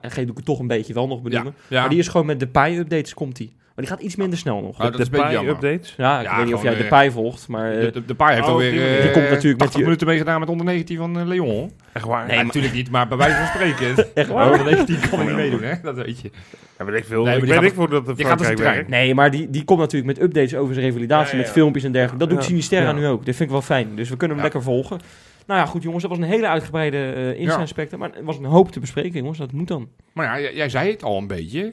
En 0.00 0.10
doe 0.14 0.24
ik 0.30 0.36
het 0.36 0.44
toch 0.44 0.58
een 0.58 0.66
beetje 0.66 0.94
wel 0.94 1.06
nog 1.06 1.22
benoemen. 1.22 1.54
ja. 1.68 1.80
Maar 1.80 1.88
die 1.90 1.98
is 1.98 2.08
gewoon 2.08 2.26
met 2.26 2.40
de 2.40 2.46
Pie-updates 2.46 3.14
komt 3.14 3.36
die. 3.36 3.52
Maar 3.74 3.84
die 3.84 3.94
gaat 3.94 4.02
iets 4.04 4.16
minder 4.16 4.38
snel 4.38 4.60
nog. 4.60 4.80
Oh, 4.80 4.92
de 4.92 4.98
is 4.98 5.04
een 5.04 5.10
beetje 5.10 5.26
pie 5.26 5.34
jammer. 5.34 5.54
updates. 5.54 5.94
Ja, 5.96 6.20
ik 6.20 6.26
Ja, 6.26 6.36
weet 6.36 6.44
niet 6.46 6.54
of 6.54 6.62
jij 6.62 6.76
de 6.76 6.84
eh, 6.84 7.00
Pie 7.00 7.10
volgt, 7.10 7.48
maar... 7.48 7.72
eh, 7.72 7.80
De, 7.80 7.90
de, 7.90 8.04
de 8.04 8.14
paai 8.14 8.34
heeft 8.34 8.46
Oh, 8.46 8.52
alweer 8.52 8.70
die- 8.70 8.80
eh, 8.96 9.02
die 9.02 9.10
komt 9.10 9.24
natuurlijk 9.30 9.42
met 9.42 9.58
80 9.58 9.74
die- 9.74 9.82
minuten 9.82 10.06
meegedaan 10.06 10.40
met 10.40 10.48
onder 10.48 10.66
19 10.66 10.96
van 10.96 11.18
eh, 11.18 11.26
Leon. 11.26 11.70
Echt 11.92 12.04
waar. 12.04 12.26
Nee, 12.26 12.42
natuurlijk 12.44 12.74
niet, 12.74 12.90
maar 12.90 13.08
bij 13.08 13.16
wijze 13.16 13.36
van 13.36 13.46
spreken. 13.46 14.06
Echt 14.14 14.28
waar? 14.28 14.50
Onder 14.50 14.64
19 14.64 15.10
kan 15.10 15.20
ik 15.20 15.26
niet 15.26 15.36
meedoen, 15.36 15.62
hè? 15.62 15.74
Dat 15.82 15.94
weet 15.96 16.20
je. 16.20 16.30
Ja, 16.78 16.84
weet 16.84 16.96
ik 16.98 17.04
veel. 17.04 17.16
Nee, 17.16 17.24
maar 17.24 17.34
ik 17.34 17.40
weet 17.42 17.52
gaat 17.52 17.62
niet 17.62 17.74
hoe 17.74 17.88
dat 17.88 18.06
de 18.16 18.24
gaat. 18.24 18.88
Nee, 18.88 19.14
maar 19.14 19.30
die, 19.30 19.50
die 19.50 19.64
komt 19.64 19.78
natuurlijk 19.80 20.18
met 20.18 20.22
updates 20.26 20.54
over 20.54 20.74
zijn 20.74 20.86
revalidatie, 20.86 21.30
Ja, 21.32 21.36
ja, 21.38 21.42
met 21.42 21.52
filmpjes 21.52 21.84
en 21.84 21.92
dergelijke. 21.92 22.24
Dat 22.26 22.28
doet 22.34 22.38
Ja. 22.42 22.48
Sinisterra 22.48 22.86
Ja. 22.88 22.92
nu 22.92 23.06
ook. 23.06 23.16
Dat 23.26 23.34
vind 23.34 23.40
ik 23.40 23.50
wel 23.50 23.62
fijn. 23.62 23.88
Dus 23.94 24.08
we 24.08 24.16
kunnen 24.16 24.36
hem 24.36 24.46
Ja. 24.46 24.52
lekker 24.52 24.72
volgen. 24.72 25.00
Nou 25.46 25.60
ja, 25.60 25.66
goed 25.66 25.82
jongens, 25.82 26.02
dat 26.02 26.10
was 26.10 26.20
een 26.20 26.24
hele 26.32 26.46
uitgebreide 26.48 27.12
eh 27.12 27.40
insight 27.40 27.96
Maar 27.96 28.10
er 28.14 28.24
was 28.24 28.36
een 28.38 28.44
hoop 28.44 28.70
te 28.70 28.80
bespreken, 28.80 29.18
jongens. 29.18 29.38
Dat 29.38 29.52
moet 29.52 29.68
dan. 29.68 29.88
Maar 30.12 30.26
ja, 30.26 30.40
jij, 30.40 30.54
jij 30.54 30.68
zei 30.68 30.90
het 30.90 31.02
al 31.02 31.18
een 31.18 31.26
beetje. 31.26 31.72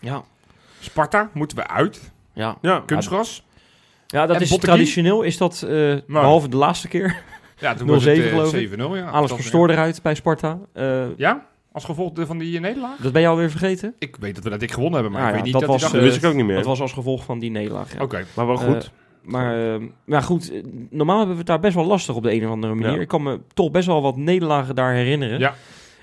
Ja. 0.00 0.22
Sparta 0.80 1.30
moeten 1.34 1.56
we 1.56 1.66
uit. 1.66 2.12
Ja, 2.32 2.56
Ja, 2.62 2.82
Kunstgras. 2.86 3.46
ja 4.06 4.26
dat 4.26 4.36
En 4.36 4.42
is 4.42 4.56
traditioneel. 4.56 5.22
Is 5.22 5.36
dat, 5.36 5.62
eh, 5.68 5.94
behalve 6.06 6.48
de 6.48 6.56
laatste 6.56 6.88
keer, 6.88 7.22
Ja, 7.58 7.74
toen 7.74 7.86
0-7 7.90 7.90
was 7.90 8.04
het 8.04 8.18
eh, 8.18 8.28
geloof 8.28 8.54
ik. 8.54 8.70
7-0, 8.70 8.96
ja. 8.96 9.10
alles 9.10 9.32
verstoord 9.32 9.70
eruit 9.70 10.02
bij 10.02 10.14
Sparta. 10.14 10.58
Eh, 10.72 11.16
Ja? 11.16 11.48
Als 11.72 11.84
gevolg 11.84 12.12
van 12.16 12.38
die 12.38 12.60
nederlaag? 12.60 12.96
dat 12.96 13.12
ben 13.12 13.22
je 13.22 13.28
alweer 13.28 13.50
vergeten? 13.50 13.94
Ik 13.98 14.16
weet 14.20 14.34
dat 14.34 14.44
we 14.44 14.50
dat 14.50 14.62
ik 14.62 14.70
gewonnen 14.72 15.00
hebben, 15.00 15.12
maar 15.12 15.20
Ah, 15.22 15.28
ik 15.28 15.34
ja, 15.36 15.42
weet 15.42 15.52
niet 15.52 15.60
dat 15.60 15.70
dat, 15.70 15.80
was, 15.80 15.90
die 15.90 16.00
dat 16.00 16.08
wist 16.10 16.22
ik 16.24 16.30
ook 16.30 16.36
niet 16.36 16.46
meer. 16.46 16.56
Dat 16.56 16.64
was 16.64 16.80
als 16.80 16.92
gevolg 16.92 17.24
van 17.24 17.38
die 17.38 17.50
nederlaag. 17.50 17.92
ja. 17.94 18.00
Oké. 18.02 18.24
maar 18.34 18.46
wel 18.46 18.56
goed. 18.56 18.90
Maar, 19.22 19.74
eh, 19.74 19.80
maar 20.04 20.22
goed, 20.22 20.52
eh, 20.52 20.62
normaal 20.90 21.16
hebben 21.16 21.34
we 21.34 21.40
het 21.40 21.48
daar 21.50 21.60
best 21.60 21.74
wel 21.74 21.84
lastig 21.86 22.14
op 22.14 22.22
de 22.22 22.32
een 22.32 22.44
of 22.46 22.50
andere 22.50 22.74
manier. 22.74 22.94
Ja. 22.94 23.00
Ik 23.00 23.08
kan 23.08 23.22
me 23.22 23.40
toch 23.54 23.70
best 23.70 23.86
wel 23.86 24.02
wat 24.02 24.16
nederlagen 24.16 24.74
daar 24.74 24.92
herinneren. 24.94 25.38
Ja. 25.38 25.54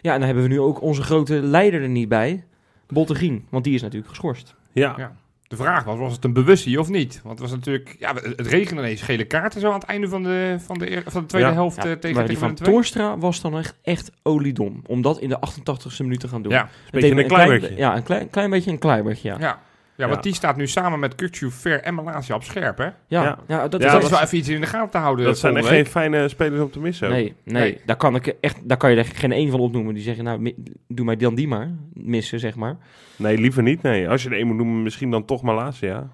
Ja, 0.02 0.14
en 0.14 0.18
dan 0.18 0.26
hebben 0.28 0.44
we 0.44 0.50
nu 0.50 0.60
ook 0.60 0.82
onze 0.82 1.02
grote 1.02 1.34
leider 1.42 1.82
er 1.82 1.90
niet 1.90 2.10
bij. 2.10 2.44
Bottegien, 2.88 3.46
want 3.50 3.64
die 3.64 3.74
is 3.74 3.82
natuurlijk 3.82 4.10
geschorst. 4.10 4.56
ja. 4.72 4.94
Ja. 4.98 5.16
De 5.48 5.56
vraag 5.56 5.84
was, 5.84 5.98
was 6.00 6.14
het 6.14 6.24
een 6.24 6.34
bewustie 6.34 6.80
of 6.80 6.90
niet? 6.90 7.20
Want 7.24 7.40
het 7.40 7.50
was 7.50 7.58
natuurlijk, 7.58 7.96
ja, 8.00 8.14
het 8.14 8.48
regende 8.48 8.82
ineens 8.82 9.02
gele 9.02 9.26
kaarten 9.26 9.62
zo 9.62 9.68
aan 9.68 9.80
het 9.80 9.84
einde 9.84 10.08
van 10.10 10.24
de, 10.24 10.56
van 10.60 10.78
de, 10.78 11.02
van 11.06 11.22
de 11.22 11.28
tweede 11.28 11.48
Ja. 11.48 11.54
helft 11.54 11.76
Ja, 11.76 11.84
eh, 11.84 11.92
tegen, 11.92 12.16
maar 12.18 12.26
tegen 12.26 12.48
die 12.48 12.56
van. 12.58 12.72
Torstra 12.74 13.18
was 13.18 13.42
dan 13.42 13.58
echt, 13.58 13.76
echt 13.82 14.12
oliedom. 14.24 14.82
Om 14.86 15.02
dat 15.02 15.20
in 15.20 15.30
de 15.30 15.38
88ste 15.40 16.02
minuut 16.04 16.20
te 16.20 16.28
gaan 16.28 16.42
doen. 16.42 16.52
Ja. 16.52 16.70
Het 16.84 16.92
Beetje 16.92 17.16
een 17.22 17.28
kleibertje. 17.28 17.76
Ja, 17.76 17.96
een 17.96 18.04
klein, 18.04 18.30
klein 18.30 18.50
beetje 18.50 18.72
een 18.72 18.78
kleibertje, 18.78 19.30
ja. 19.30 19.38
Ja, 19.40 19.60
Ja. 19.98 20.08
Want 20.08 20.24
die 20.24 20.34
staat 20.34 20.56
nu 20.58 20.68
samen 20.68 21.00
met 21.00 21.16
Kukcu, 21.16 21.52
Ver 21.52 21.82
en 21.82 21.94
Malasia 21.94 22.36
op 22.36 22.44
scherp, 22.44 22.78
hè? 22.78 22.90
ja. 23.08 23.38
Ja. 23.48 23.68
dat, 23.68 23.82
is 23.84 24.10
wel 24.10 24.22
even 24.22 24.38
iets 24.38 24.50
in 24.50 24.62
de 24.62 24.68
gaten 24.68 24.90
te 24.90 24.98
houden. 24.98 25.26
Dat 25.26 25.38
zijn 25.38 25.56
echt 25.56 25.66
volgende 25.66 25.84
geen 25.84 25.92
fijne 25.92 26.28
spelers 26.28 26.62
om 26.62 26.72
te 26.72 26.80
missen. 26.80 27.10
Nee, 27.10 27.36
nee, 27.44 27.64
Nee. 27.64 27.82
Daar, 27.86 27.96
kan 27.96 28.16
ik 28.16 28.36
echt, 28.42 28.58
daar 28.64 28.78
kan 28.78 28.92
je 28.92 28.98
er 28.98 29.06
geen 29.06 29.32
één 29.32 29.52
van 29.52 29.60
opnoemen. 29.60 29.94
Die 29.94 30.04
zeggen, 30.04 30.24
nou, 30.24 30.54
doe 30.88 31.06
mij 31.06 31.16
dan 31.16 31.36
die 31.36 31.48
maar. 31.48 31.72
Missen, 31.94 32.40
zeg 32.40 32.56
maar. 32.56 32.78
Nee, 33.16 33.38
liever 33.38 33.64
niet. 33.64 33.82
Nee. 33.82 34.10
Als 34.10 34.24
je 34.24 34.30
er 34.30 34.36
één 34.36 34.48
moet 34.48 34.56
noemen, 34.56 34.84
misschien 34.84 35.12
dan 35.12 35.26
toch 35.26 35.42
Malasia. 35.42 36.10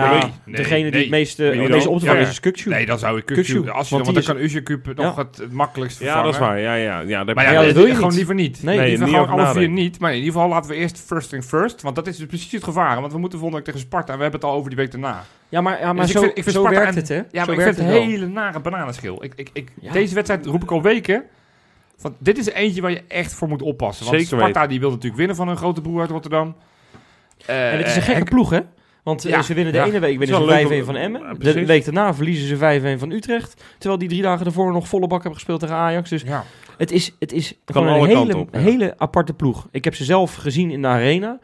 Nou 0.00 0.10
Nee, 0.18 0.30
nee, 0.44 0.56
degene 0.56 0.82
die 0.82 0.90
nee. 0.90 1.00
het 1.00 1.10
meeste, 1.10 1.42
Wie 1.42 1.50
het 1.52 1.60
dan? 1.60 1.70
meeste 1.70 1.88
op 1.90 1.98
te 1.98 2.06
vangen 2.06 2.20
Ja. 2.22 2.28
is, 2.28 2.40
is. 2.40 2.64
Nee, 2.64 2.86
dan 2.86 2.98
zou 2.98 3.18
ik 3.18 3.24
Kukcu, 3.26 3.42
als 3.42 3.88
je 3.88 3.94
want 3.94 4.04
dan, 4.04 4.14
want 4.14 4.26
dan 4.26 4.34
kan 4.36 4.44
Uzekup 4.44 4.94
nog 4.94 5.16
het, 5.16 5.36
het 5.36 5.52
makkelijkst 5.52 6.00
Ja, 6.00 6.22
dat 6.22 6.32
is 6.32 6.38
waar. 6.40 6.60
Ja, 6.60 6.74
ja, 6.74 7.00
ja, 7.00 7.24
Maar 7.24 7.52
ja, 7.52 7.62
dat 7.62 7.72
wil 7.74 7.86
je 7.86 7.94
gewoon 7.94 8.14
liever 8.14 8.34
niet. 8.34 8.62
Nee, 8.62 8.76
Nee, 8.78 8.90
niet 8.90 8.98
liever 8.98 9.18
gewoon 9.24 9.40
alle 9.40 9.52
vier 9.52 9.68
niet. 9.68 9.98
Maar 9.98 10.10
in 10.10 10.18
ieder 10.18 10.32
geval 10.32 10.48
laten 10.48 10.70
we 10.70 10.76
eerst 10.76 11.00
first 11.06 11.28
thing 11.28 11.44
first. 11.44 11.82
Want 11.82 11.96
dat 11.96 12.06
is 12.06 12.16
dus 12.16 12.26
precies 12.26 12.52
het 12.52 12.64
gevaar. 12.64 13.00
Want 13.00 13.12
we 13.12 13.18
moeten 13.18 13.38
volgende 13.38 13.64
tegen 13.64 13.80
Sparta. 13.80 14.12
En 14.12 14.16
we 14.16 14.22
hebben 14.22 14.40
het 14.40 14.50
al 14.50 14.56
over 14.56 14.68
die 14.70 14.78
week 14.78 14.90
daarna. 14.90 15.24
Ja, 15.48 15.60
maar, 15.60 15.80
ja, 15.80 15.92
maar 15.92 15.94
Dus 16.06 16.10
ik 16.10 16.16
zo, 16.16 16.22
vind- 16.22 16.36
ik 16.38 16.42
vind 16.42 16.56
zo 16.56 16.68
werkt 16.68 16.94
het, 16.94 17.08
hè? 17.08 17.14
Ja, 17.14 17.22
Zo 17.44 17.54
maar 17.54 17.54
ik 17.54 17.74
vind 17.74 17.76
het 17.76 17.86
hele 17.86 18.26
nare 18.26 18.60
bananenschil. 18.60 19.24
Ik, 19.24 19.32
ik, 19.36 19.50
ik, 19.52 19.70
Ja. 19.80 19.92
Deze 19.92 20.14
wedstrijd 20.14 20.46
roep 20.46 20.62
ik 20.62 20.70
al 20.70 20.82
weken. 20.82 21.24
Van, 21.98 22.14
dit 22.18 22.38
is 22.38 22.48
eentje 22.50 22.80
waar 22.80 22.90
je 22.90 23.02
echt 23.08 23.32
voor 23.34 23.48
moet 23.48 23.62
oppassen. 23.62 24.06
Want 24.06 24.20
Zeker 24.20 24.38
Sparta 24.38 24.66
die 24.66 24.80
wil 24.80 24.90
natuurlijk 24.90 25.16
winnen 25.16 25.36
van 25.36 25.48
hun 25.48 25.56
grote 25.56 25.80
broer 25.80 26.00
uit 26.00 26.10
Rotterdam. 26.10 26.54
En 27.46 27.76
het 27.78 27.86
is 27.86 27.96
een 27.96 28.02
Eh, 28.02 28.08
gekke 28.08 28.24
ploeg, 28.30 28.50
hè? 28.50 28.60
Want 29.02 29.24
eh, 29.24 29.30
Ja, 29.30 29.42
ze 29.42 29.54
winnen 29.54 29.72
de 29.72 29.78
ja. 29.78 29.84
ene 29.86 29.98
week 29.98 30.18
winnen 30.18 30.36
ze 30.36 30.44
leuk 30.44 30.66
5-1 30.68 30.78
om- 30.78 30.84
van 30.84 30.94
ja, 30.94 31.00
Emmen. 31.00 31.38
de 31.38 31.66
week 31.66 31.84
daarna 31.84 32.14
verliezen 32.14 32.46
ze 32.46 32.56
5-1 32.96 32.98
van 32.98 33.10
Utrecht. 33.10 33.64
Terwijl 33.78 33.98
die 34.00 34.08
drie 34.08 34.22
dagen 34.22 34.46
ervoor 34.46 34.72
nog 34.72 34.88
volle 34.88 35.06
bak 35.06 35.18
hebben 35.22 35.34
gespeeld 35.34 35.60
tegen 35.60 35.74
Ajax. 35.76 36.10
Dus 36.10 36.22
Ja. 36.22 36.44
het 36.78 36.90
is, 36.90 37.16
het 37.18 37.32
is 37.32 37.54
Kan 37.64 37.86
een 37.86 38.04
hele, 38.06 38.36
op, 38.36 38.48
ja. 38.54 38.58
hele 38.60 38.94
aparte 38.98 39.32
ploeg. 39.34 39.68
Ik 39.70 39.84
heb 39.84 39.94
ze 39.94 40.04
zelf 40.04 40.34
gezien 40.34 40.70
in 40.70 40.82
de 40.82 40.88
arena. 40.88 41.38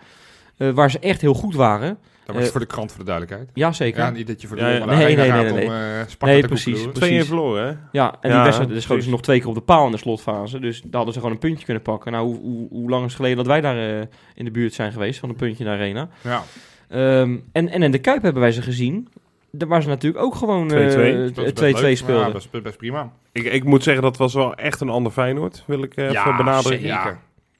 eh, 0.56 0.70
waar 0.70 0.90
ze 0.90 0.98
echt 0.98 1.20
heel 1.20 1.34
goed 1.34 1.54
waren. 1.54 1.98
Dat 2.26 2.34
was 2.36 2.44
Eh, 2.44 2.50
voor 2.50 2.60
de 2.60 2.66
krant, 2.66 2.90
voor 2.90 2.98
de 3.00 3.04
duidelijkheid. 3.10 3.50
Jazeker. 3.54 4.00
Ja, 4.02 4.10
niet 4.10 4.26
dat 4.26 4.40
je 4.40 4.46
voor 4.46 4.56
de, 4.56 4.62
Ja, 4.62 4.68
de 4.68 4.72
Nee, 4.78 4.94
arena 5.04 5.04
nee, 5.22 5.30
gaat 5.30 5.42
nee, 5.42 5.52
nee, 5.52 5.66
om 5.66 5.72
eh, 5.72 6.00
Sparta 6.06 6.26
Nee, 6.34 6.42
te 6.42 6.48
precies. 6.48 6.86
Twee 6.92 7.24
verloren, 7.24 7.62
hè? 7.66 7.68
Ja, 7.92 8.16
en 8.20 8.30
Ja, 8.30 8.34
die 8.34 8.42
wedstrijd 8.44 8.68
dus 8.70 8.82
schoten 8.82 9.02
ze 9.04 9.10
nog 9.10 9.22
twee 9.22 9.38
keer 9.38 9.48
op 9.48 9.54
de 9.54 9.60
paal 9.60 9.86
in 9.86 9.92
de 9.92 9.98
slotfase. 9.98 10.60
Dus 10.60 10.80
daar 10.80 10.90
hadden 10.92 11.12
ze 11.12 11.18
gewoon 11.20 11.34
een 11.34 11.40
puntje 11.40 11.64
kunnen 11.64 11.82
pakken. 11.82 12.12
Nou, 12.12 12.26
hoe, 12.26 12.40
hoe, 12.40 12.68
hoe 12.70 12.90
lang 12.90 13.00
is 13.02 13.06
het 13.08 13.16
geleden 13.16 13.36
dat 13.36 13.46
wij 13.46 13.60
daar 13.60 13.78
eh, 14.00 14.06
in 14.34 14.44
de 14.44 14.50
buurt 14.50 14.74
zijn 14.74 14.92
geweest 14.92 15.18
van 15.20 15.28
een 15.28 15.36
puntje 15.36 15.64
in 15.64 15.70
de 15.70 15.76
arena? 15.76 16.08
Ja. 16.22 16.42
Ehm, 16.88 17.36
en, 17.52 17.68
en 17.68 17.82
in 17.82 17.90
de 17.90 17.98
Kuip 17.98 18.22
hebben 18.22 18.42
wij 18.42 18.52
ze 18.52 18.62
gezien. 18.62 19.08
Daar 19.50 19.68
waar 19.68 19.82
ze 19.82 19.88
natuurlijk 19.88 20.24
ook 20.24 20.34
gewoon 20.34 20.70
eh, 20.72 20.88
2-2. 20.94 20.98
eh, 20.98 21.34
Dat 21.34 21.44
is 21.46 21.52
best 21.52 21.76
2-2 21.76 21.80
leuk. 21.80 21.96
speelden. 21.96 22.42
Ja, 22.52 22.60
best, 22.60 22.76
prima. 22.78 23.12
Ik, 23.32 23.44
ik 23.44 23.64
moet 23.64 23.82
zeggen, 23.82 24.02
dat 24.02 24.16
was 24.16 24.34
wel 24.34 24.54
echt 24.54 24.80
een 24.80 24.88
ander 24.88 25.12
Feyenoord, 25.12 25.64
wil 25.66 25.82
ik 25.82 25.96
eh, 25.96 26.04
even 26.08 26.36
benadrukken. 26.36 26.86
Ja, 26.86 27.18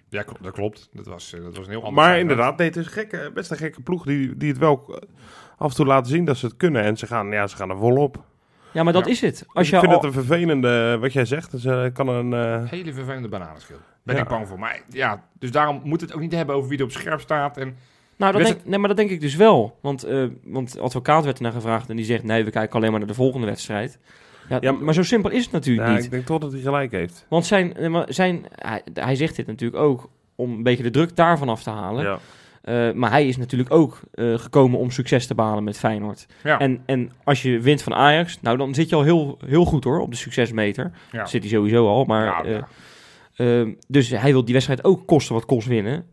ja 0.09 0.25
dat 0.41 0.53
klopt. 0.53 0.89
Dat 0.93 1.07
was, 1.07 1.33
eh, 1.35 1.43
dat 1.43 1.57
was 1.57 1.67
een 1.67 1.73
heel 1.73 1.83
ander 1.85 1.95
Maar 1.95 2.05
Feyenoord. 2.11 2.31
inderdaad, 2.31 2.59
nee, 2.59 2.67
het 2.69 2.77
is 2.77 2.87
een 2.87 2.93
gekke, 2.93 3.31
best 3.35 3.51
een 3.51 3.57
gekke 3.57 3.81
ploeg 3.81 4.05
die, 4.05 4.37
die 4.37 4.49
het 4.49 4.59
wel 4.59 4.85
eh, 4.89 4.95
af 5.59 5.71
en 5.71 5.77
toe 5.77 5.87
laten 5.87 6.11
zien 6.11 6.25
dat 6.25 6.37
ze 6.37 6.47
het 6.47 6.57
kunnen. 6.57 6.83
En 6.83 6.97
ze 6.97 7.07
gaan, 7.07 7.31
ja, 7.31 7.47
ze 7.47 7.57
gaan 7.57 7.71
er 7.71 7.77
volop. 7.79 8.25
Ja, 8.73 8.83
maar 8.83 8.93
dat 8.93 9.05
Ja. 9.05 9.11
is 9.11 9.21
het. 9.21 9.39
Dus 9.39 9.45
Als 9.53 9.67
ik 9.67 9.73
je 9.75 9.81
vind 9.81 9.93
al- 9.93 9.99
het 9.99 10.07
een 10.07 10.13
vervelende, 10.25 10.99
wat 11.01 11.13
jij 11.13 11.25
zegt. 11.25 11.51
Dus, 11.51 11.65
eh, 11.65 11.85
kan 11.93 12.09
een, 12.09 12.33
eh, 12.33 12.71
Hele 12.71 12.93
vervelende 12.93 13.29
bananenschil. 13.29 13.77
Ben 14.03 14.17
Ja. 14.17 14.23
ik 14.23 14.29
bang 14.29 14.49
voor. 14.49 14.59
Maar 14.59 14.81
ja, 14.91 15.25
dus 15.39 15.51
daarom 15.51 15.81
moet 15.85 16.01
het 16.01 16.15
ook 16.15 16.21
niet 16.21 16.33
hebben 16.33 16.55
over 16.55 16.69
wie 16.69 16.79
er 16.79 16.85
op 16.85 16.91
scherp 16.91 17.21
staat. 17.21 17.57
En 17.57 17.77
Nou, 18.19 18.33
dat 18.33 18.43
denk, 18.43 18.59
nee, 18.65 18.79
maar 18.79 18.89
dat 18.89 18.97
denk 18.97 19.11
ik 19.11 19.21
dus 19.21 19.37
wel. 19.37 19.79
Want, 19.81 20.03
eh 20.05 20.25
want 20.45 20.79
advocaat 20.79 21.25
werd 21.25 21.37
ernaar 21.37 21.53
gevraagd 21.53 21.89
en 21.91 21.97
die 21.97 22.05
zegt... 22.05 22.23
nee, 22.23 22.45
we 22.45 22.51
kijken 22.51 22.77
alleen 22.77 22.91
maar 22.91 22.99
naar 22.99 23.09
de 23.09 23.15
volgende 23.15 23.47
wedstrijd. 23.47 23.99
Ja, 24.49 24.59
Ja, 24.61 24.73
maar 24.73 24.95
zo 24.95 25.03
simpel 25.03 25.31
is 25.31 25.43
het 25.43 25.53
natuurlijk 25.53 25.89
ja, 25.89 25.95
niet. 25.95 26.05
ik 26.05 26.11
denk 26.11 26.27
toch 26.27 26.39
dat 26.39 26.53
hij 26.53 26.61
gelijk 26.61 26.91
heeft. 26.91 27.27
Want 27.29 27.47
zijn, 27.47 27.77
eh, 27.77 27.89
maar 27.89 28.05
zijn, 28.09 28.47
hij, 28.55 28.83
hij 28.95 29.15
zegt 29.15 29.37
dit 29.37 29.47
natuurlijk 29.47 29.83
ook 29.83 30.11
om 30.35 30.53
een 30.53 30.63
beetje 30.63 30.83
de 30.83 30.91
druk 30.91 31.17
daarvan 31.17 31.49
af 31.49 31.63
te 31.63 31.71
halen. 31.71 32.05
Ja. 32.05 32.19
Eh, 32.63 32.95
maar 32.95 33.11
hij 33.11 33.29
is 33.29 33.37
natuurlijk 33.37 33.73
ook 33.73 34.01
gekomen 34.17 34.79
om 34.79 34.91
succes 34.91 35.27
te 35.27 35.35
behalen 35.35 35.65
met 35.65 35.79
Feyenoord. 35.79 36.27
ja, 36.43 36.59
En, 36.59 36.83
en 36.87 37.13
als 37.25 37.43
je 37.43 37.61
wint 37.61 37.83
van 37.83 37.95
Ajax, 37.95 38.41
nou 38.41 38.57
dan 38.57 38.75
zit 38.75 38.89
je 38.89 38.97
al 38.97 39.03
heel, 39.03 39.39
heel 39.47 39.65
goed 39.65 39.85
hoor 39.85 40.01
op 40.01 40.11
de 40.11 40.17
succesmeter. 40.17 40.91
ja. 41.13 41.27
Zit 41.27 41.43
hij 41.43 41.51
sowieso 41.51 41.89
al. 41.89 42.05
Maar, 42.05 42.49
Ja, 42.49 42.51
ja. 42.51 42.69
ehm, 43.37 43.73
dus 43.89 44.11
hij 44.11 44.33
wil 44.33 44.45
die 44.45 44.55
wedstrijd 44.55 44.85
ook 44.85 45.07
kosten 45.07 45.35
wat 45.35 45.45
kost 45.45 45.67
winnen. 45.67 46.07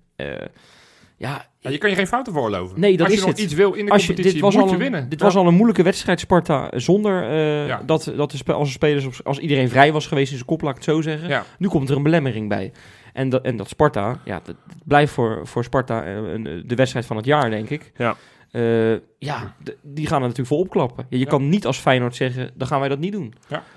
Eh, 1.18 1.30
ja, 1.30 1.46
Ja, 1.60 1.70
je 1.70 1.78
kan 1.78 1.90
je 1.90 1.96
geen 1.96 2.08
fouten 2.08 2.34
veroorloven. 2.34 2.80
Nee, 2.80 2.92
dat 2.98 3.00
Als 3.00 3.10
je 3.10 3.14
is 3.20 3.26
nog 3.26 3.36
het. 3.36 3.44
iets 3.44 3.54
wil 3.54 3.74
in 3.74 3.86
de 3.86 3.92
als 3.92 4.02
je, 4.02 4.08
competitie, 4.08 4.34
dit 4.34 4.42
was 4.42 4.54
moet 4.54 4.64
al 4.64 4.68
je 4.70 4.74
een, 4.76 4.82
winnen. 4.82 5.10
Dit 5.10 5.20
Ja. 5.20 5.26
was 5.26 5.36
al 5.36 5.48
een 5.48 5.54
moeilijke 5.54 5.84
wedstrijd, 5.84 6.20
Sparta, 6.20 6.70
zonder 6.76 7.24
eh, 7.30 7.68
Ja. 7.68 7.82
dat, 7.86 8.14
dat 8.16 8.32
de 8.32 8.38
spe- 8.38 8.54
als, 8.54 8.68
de 8.68 8.74
spelers 8.74 9.06
op, 9.06 9.14
als 9.24 9.38
iedereen 9.40 9.70
vrij 9.70 9.92
was 9.92 10.08
geweest 10.08 10.30
in 10.30 10.36
zijn 10.38 10.48
kop, 10.50 10.62
laat 10.62 10.70
ik 10.70 10.76
het 10.76 10.86
zo 10.86 11.02
zeggen. 11.02 11.44
Nu 11.58 11.68
komt 11.68 11.90
er 11.90 11.96
een 11.96 12.04
belemmering 12.04 12.50
bij. 12.50 12.72
En 13.14 13.30
dat, 13.30 13.44
en 13.46 13.58
dat 13.58 13.70
Sparta, 13.70 14.20
ja, 14.26 14.42
dat, 14.44 14.56
blijft 14.86 15.14
voor, 15.14 15.48
voor 15.48 15.64
Sparta 15.64 16.04
eh, 16.04 16.16
een- 16.16 16.64
de 16.66 16.76
wedstrijd 16.76 17.06
van 17.06 17.16
het 17.18 17.26
jaar, 17.26 17.50
denk 17.50 17.70
ik. 17.70 17.92
Ja. 17.98 18.16
Eh, 18.52 18.92
ja, 19.20 19.56
die 19.82 20.08
gaan 20.08 20.16
er 20.22 20.28
natuurlijk 20.28 20.48
voor 20.48 20.58
opklappen. 20.60 21.06
Je 21.10 21.26
kan 21.26 21.50
niet 21.50 21.66
als 21.66 21.78
Feyenoord 21.78 22.16
zeggen, 22.16 22.52
dan 22.56 22.68
gaan 22.68 22.80
wij 22.80 22.90
dat 22.90 23.00
niet 23.00 23.12
doen. 23.12 23.34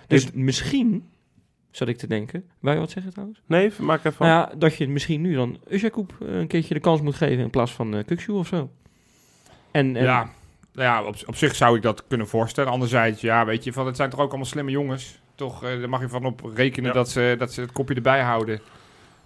Dus 0.07 0.27
misschien, 0.33 1.05
zat 1.79 1.89
ik 1.89 1.99
te 1.99 2.07
denken, 2.07 2.45
wil 2.61 2.73
je 2.73 2.79
wat 2.79 2.91
zeggen 2.91 3.13
trouwens? 3.13 3.41
Nee, 3.47 3.73
maak 3.79 3.99
even 3.99 4.13
van. 4.13 4.27
Nou 4.27 4.49
ja, 4.49 4.55
dat 4.59 4.77
je 4.77 4.89
misschien 4.89 5.21
nu 5.21 5.35
dan 5.35 5.59
Usjakoub 5.69 6.13
een 6.21 6.47
keertje 6.47 6.75
de 6.75 6.81
kans 6.81 7.01
moet 7.01 7.15
geven 7.15 7.39
in 7.39 7.51
plaats 7.51 7.73
van 7.73 7.95
uh, 7.95 8.37
of 8.37 8.47
zo. 8.47 8.71
En, 9.71 9.97
en 9.97 10.05
Ja, 10.05 10.31
nou 10.73 10.89
ja 10.89 11.03
op, 11.03 11.17
op 11.27 11.37
zich 11.37 11.55
zou 11.55 11.77
ik 11.77 11.83
dat 11.83 12.05
kunnen 12.07 12.29
voorstellen. 12.29 12.73
Anderzijds, 12.73 13.21
ja, 13.21 13.45
weet 13.45 13.65
je, 13.65 13.73
van, 13.73 13.87
het 13.87 13.97
zijn 13.97 14.11
toch 14.11 14.21
ook 14.21 14.29
allemaal 14.29 14.47
slimme 14.47 14.71
jongens. 14.71 15.19
toch, 15.35 15.65
eh, 15.65 15.79
daar 15.79 15.89
mag 15.89 16.01
je 16.01 16.09
van 16.09 16.25
op 16.25 16.51
rekenen 16.55 16.89
Ja. 16.89 16.95
dat, 16.95 17.09
ze, 17.09 17.35
dat 17.39 17.53
ze 17.53 17.61
het 17.61 17.73
kopje 17.73 17.95
erbij 17.95 18.23
houden. 18.23 18.61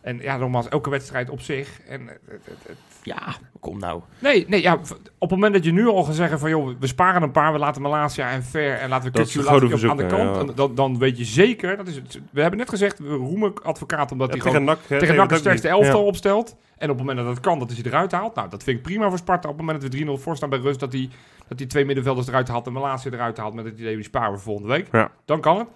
En 0.03 0.19
ja, 0.19 0.37
nogmaals, 0.37 0.69
elke 0.69 0.91
wedstrijd 0.91 1.31
op 1.31 1.41
zich. 1.41 1.81
En, 1.89 2.01
het- 2.07 2.21
het- 2.27 2.43
het- 2.67 2.77
Ja, 3.03 3.35
kom 3.61 3.79
nou. 3.79 4.01
nee, 4.19 4.45
nee 4.49 4.63
ja, 4.63 4.75
op 4.75 4.91
het 5.21 5.31
moment 5.31 5.55
dat 5.55 5.65
je 5.65 5.73
nu 5.73 5.87
al 5.87 6.03
gaat 6.05 6.15
zeggen 6.15 6.39
van... 6.39 6.51
joh, 6.51 6.71
we 6.81 6.87
sparen 6.87 7.23
een 7.23 7.31
paar, 7.31 7.53
we 7.53 7.59
laten 7.59 7.83
Malasia 7.83 8.31
en 8.31 8.43
Ver... 8.43 8.75
en 8.79 8.89
laten 8.89 9.05
we 9.07 9.19
Dat 9.19 9.23
Kutsu 9.23 9.39
laten 9.43 9.91
aan 9.91 9.97
de 9.97 10.07
kant... 10.07 10.49
ja. 10.49 10.55
dan, 10.55 10.75
dan 10.75 10.99
weet 10.99 11.19
je 11.19 11.25
zeker... 11.25 11.77
Dat 11.77 11.87
is 11.87 11.95
het, 11.95 12.21
we 12.31 12.41
hebben 12.41 12.59
net 12.59 12.69
gezegd, 12.69 12.99
we 12.99 13.09
roemen 13.15 13.53
advocaat 13.63 14.13
omdat 14.13 14.35
Ja, 14.35 14.43
hij 14.43 14.53
gewoon 14.53 14.77
tegen 14.89 15.07
NAC 15.15 15.17
dat 15.17 15.29
de 15.29 15.37
sterkste 15.37 15.69
elftal 15.69 16.01
Ja. 16.01 16.07
opstelt. 16.07 16.57
En 16.79 16.91
op 16.91 16.97
het 16.99 17.07
moment 17.07 17.27
dat 17.27 17.35
het 17.37 17.45
kan, 17.45 17.59
dat 17.59 17.69
hij 17.69 17.77
ze 17.77 17.87
eruit 17.87 18.13
haalt. 18.13 18.35
Nou, 18.35 18.49
dat 18.49 18.63
vind 18.63 18.77
ik 18.77 18.83
prima 18.83 19.09
voor 19.09 19.19
Sparta. 19.19 19.49
Op 19.49 19.57
het 19.57 19.67
moment 19.67 19.83
dat 19.83 19.95
we 19.95 20.05
3-0 20.19 20.23
voor 20.23 20.37
staan 20.37 20.51
bij 20.51 20.59
rust... 20.59 20.81
dat 20.81 20.93
hij 20.93 21.09
dat 21.49 21.59
die 21.59 21.67
twee 21.67 21.85
middenvelders 21.85 22.29
eruit 22.29 22.49
haalt 22.49 22.67
en 22.67 22.73
Malasia 22.73 23.11
eruit 23.11 23.37
haalt... 23.37 23.55
met 23.55 23.65
het 23.65 23.79
idee, 23.79 23.95
die 23.95 24.05
sparen 24.05 24.33
we 24.33 24.39
volgende 24.39 24.69
week. 24.69 24.89
Ja. 24.93 25.11
Dan 25.25 25.41
kan 25.41 25.59
het. 25.59 25.67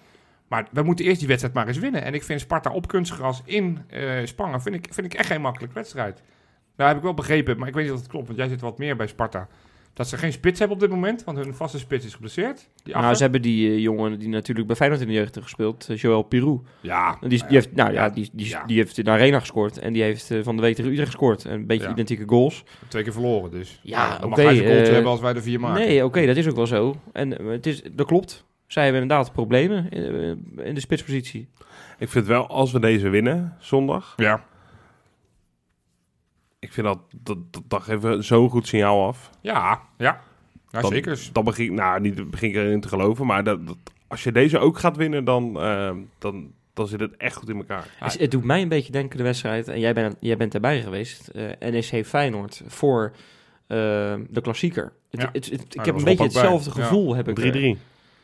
Maar 0.47 0.67
we 0.71 0.81
moeten 0.83 1.05
eerst 1.05 1.19
die 1.19 1.27
wedstrijd 1.27 1.55
maar 1.55 1.67
eens 1.67 1.79
winnen. 1.79 2.03
En 2.03 2.13
ik 2.13 2.23
vind 2.23 2.39
Sparta 2.41 2.71
op 2.71 2.87
kunstgras 2.87 3.41
in 3.45 3.79
eh 3.89 4.11
Spangen... 4.23 4.61
Vind 4.61 4.75
ik, 4.75 4.87
vind 4.93 5.05
ik 5.05 5.13
echt 5.19 5.27
geen 5.29 5.41
makkelijke 5.41 5.75
wedstrijd. 5.75 6.21
Nou 6.75 6.89
heb 6.89 6.97
ik 6.97 7.03
wel 7.03 7.13
begrepen, 7.13 7.57
maar 7.57 7.67
ik 7.67 7.73
weet 7.73 7.83
niet 7.83 7.93
of 7.93 7.99
het 7.99 8.07
klopt... 8.09 8.25
want 8.27 8.39
jij 8.39 8.47
zit 8.47 8.61
wat 8.61 8.77
meer 8.77 8.95
bij 8.95 9.07
Sparta... 9.07 9.47
dat 9.93 10.07
ze 10.07 10.17
geen 10.17 10.31
spits 10.31 10.59
hebben 10.59 10.77
op 10.77 10.81
dit 10.83 10.91
moment... 10.91 11.23
want 11.23 11.37
hun 11.37 11.53
vaste 11.55 11.79
spits 11.79 12.05
is 12.05 12.13
geblesseerd. 12.13 12.57
Die 12.57 12.93
Nou, 12.93 12.97
achter. 13.03 13.15
ze 13.17 13.21
hebben 13.23 13.41
die 13.41 13.69
eh, 13.69 13.79
jongen 13.79 14.19
die 14.19 14.29
natuurlijk 14.29 14.67
bij 14.67 14.75
Feyenoord 14.75 15.01
in 15.01 15.07
de 15.07 15.13
jeugd 15.13 15.35
heeft 15.35 15.47
gespeeld, 15.47 15.89
eh, 15.89 15.97
Joël 15.97 16.21
Pirou. 16.23 16.59
Ja, 16.81 17.17
Die, 17.19 17.29
die 17.29 17.43
heeft, 17.47 17.75
nou 17.75 17.91
ja, 17.93 18.09
die, 18.09 18.29
die, 18.33 18.47
Ja. 18.49 18.63
die 18.65 18.77
heeft 18.77 18.97
in 18.97 19.03
de 19.03 19.09
Arena 19.11 19.39
gescoord 19.39 19.77
en 19.77 19.93
die 19.93 20.03
heeft 20.03 20.31
van 20.41 20.55
de 20.55 20.61
week 20.61 20.75
tegen 20.75 20.91
Utrecht 20.91 21.09
gescoord. 21.09 21.43
Een 21.43 21.65
beetje 21.65 21.85
Ja. 21.85 21.91
identieke 21.91 22.23
goals. 22.27 22.63
twee 22.87 23.03
keer 23.03 23.13
verloren 23.13 23.51
dus. 23.51 23.79
Ja, 23.83 24.15
oké, 24.15 24.27
mag 24.27 24.37
hij 24.37 24.83
eh, 24.85 24.91
hebben 24.93 25.11
als 25.11 25.19
wij 25.21 25.33
er 25.33 25.41
vier 25.41 25.59
maken. 25.59 25.85
Nee, 25.85 26.05
oké, 26.05 26.25
dat 26.25 26.35
is 26.35 26.47
ook 26.47 26.55
wel 26.55 26.67
zo. 26.67 26.95
En 27.13 27.31
het 27.31 27.65
is, 27.65 27.81
dat 27.91 28.07
klopt. 28.07 28.45
Zij 28.67 28.83
hebben 28.83 29.01
inderdaad 29.01 29.31
problemen 29.33 29.89
in, 29.89 30.59
in 30.63 30.73
de 30.73 30.79
spitspositie. 30.79 31.47
Ik 31.97 32.09
vind 32.09 32.25
wel, 32.25 32.47
als 32.47 32.71
we 32.71 32.79
deze 32.79 33.09
winnen, 33.09 33.55
zondag... 33.59 34.13
Ja. 34.17 34.43
Ik 36.59 36.73
vind 36.73 36.87
dat, 36.87 36.99
dat, 37.21 37.37
dat, 37.53 37.63
dat 37.67 37.81
geeft 37.81 38.25
zo'n 38.25 38.49
goed 38.49 38.67
signaal 38.67 39.07
af. 39.07 39.29
Ja, 39.41 39.81
ja. 39.97 40.21
ja 40.71 40.81
Dan- 40.81 40.91
zeker. 40.91 41.29
Dan 41.31 41.43
begin, 41.43 41.73
nou, 41.73 41.99
niet 42.01 42.29
begin 42.31 42.49
ik 42.49 42.55
erin 42.55 42.81
te 42.81 42.87
geloven, 42.87 43.25
maar 43.25 43.43
dat, 43.43 43.67
dat- 43.67 43.77
als 44.07 44.23
je 44.23 44.31
deze 44.31 44.57
ook 44.59 44.79
gaat 44.79 44.95
winnen, 44.97 45.23
dan, 45.23 45.61
eh, 45.61 45.91
dan, 46.17 46.51
dan 46.73 46.87
zit 46.87 46.99
het 46.99 47.17
echt 47.17 47.35
goed 47.35 47.49
in 47.49 47.57
elkaar. 47.57 47.87
Ah. 47.99 48.09
Het, 48.13 48.31
doet 48.31 48.43
mij 48.43 48.61
een 48.61 48.67
beetje 48.69 48.91
denken 48.91 49.17
de 49.17 49.23
wedstrijd, 49.23 49.67
en 49.67 49.79
jij 49.79 49.93
bent, 49.93 50.15
jij 50.19 50.37
bent 50.37 50.53
erbij 50.53 50.81
geweest, 50.81 51.27
eh 51.27 51.69
NEC 51.71 52.05
Feyenoord, 52.05 52.61
voor 52.67 53.11
eh, 53.67 53.77
de 54.29 54.41
klassieker. 54.41 54.93
Het, 55.09 55.21
Ja. 55.21 55.29
het, 55.31 55.49
het- 55.49 55.75
ik 55.75 55.85
heb 55.85 55.95
een 55.95 56.03
beetje 56.03 56.15
bij. 56.17 56.25
hetzelfde 56.25 56.69
Ja. 56.75 56.75
gevoel. 56.85 57.15
Heb 57.15 57.27
ik, 57.27 57.35
3-3. 57.35 57.77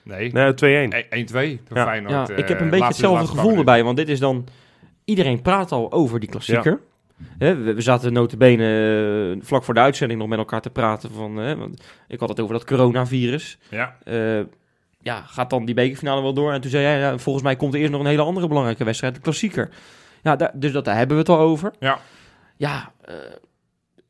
Nee, 0.04 0.32
Nee, 0.32 0.54
2-1. 0.54 1.06
1-2 1.10 1.62
voor 1.68 1.78
Ja. 1.78 1.84
Feyenoord. 1.86 2.12
Ja, 2.28 2.28
eh, 2.28 2.38
ik 2.38 2.48
heb 2.48 2.60
een 2.60 2.70
beetje 2.70 2.80
laatste- 2.80 2.86
hetzelfde 2.88 3.18
laatste 3.18 3.38
gevoel 3.38 3.58
erbij, 3.58 3.84
want 3.84 3.98
dit 3.98 4.10
is 4.10 4.20
dan... 4.20 4.48
Iedereen 5.06 5.42
praat 5.42 5.72
al 5.72 5.92
over 5.92 6.20
die 6.20 6.30
klassieker. 6.30 6.80
Hè, 7.38 7.56
we, 7.56 7.82
zaten 7.82 8.14
notabene 8.14 9.34
uh, 9.36 9.42
vlak 9.44 9.64
voor 9.64 9.74
de 9.74 9.80
uitzending 9.80 10.20
nog 10.20 10.30
met 10.30 10.38
elkaar 10.38 10.62
te 10.62 10.70
praten 10.70 11.12
van... 11.12 11.36
hè, 11.36 11.56
want 11.56 11.84
ik 12.08 12.20
had 12.20 12.30
het 12.30 12.40
over 12.40 12.54
dat 12.54 12.66
coronavirus. 12.66 13.58
Ja, 13.70 13.96
Eh, 14.04 14.40
ja, 15.02 15.22
gaat 15.22 15.50
dan 15.50 15.66
die 15.66 15.76
bekerfinale 15.76 16.22
wel 16.22 16.34
door? 16.34 16.52
En 16.54 16.62
toen 16.62 16.72
zei 16.72 16.84
jij, 16.84 17.00
ja, 17.00 17.18
volgens 17.18 17.44
mij 17.44 17.56
komt 17.56 17.74
er 17.74 17.80
eerst 17.80 17.92
nog 17.92 18.02
een 18.02 18.08
hele 18.08 18.22
andere 18.22 18.48
belangrijke 18.48 18.84
wedstrijd, 18.84 19.16
de 19.16 19.22
klassieker. 19.22 19.70
Ja, 20.22 20.36
daar, 20.36 20.52
dus 20.54 20.72
dat, 20.72 20.86
daar 20.86 20.98
hebben 20.98 21.16
we 21.16 21.22
het 21.22 21.32
al 21.32 21.40
over. 21.40 21.72
Ja. 21.80 22.00
Ja, 22.58 22.92
eh, 23.02 23.16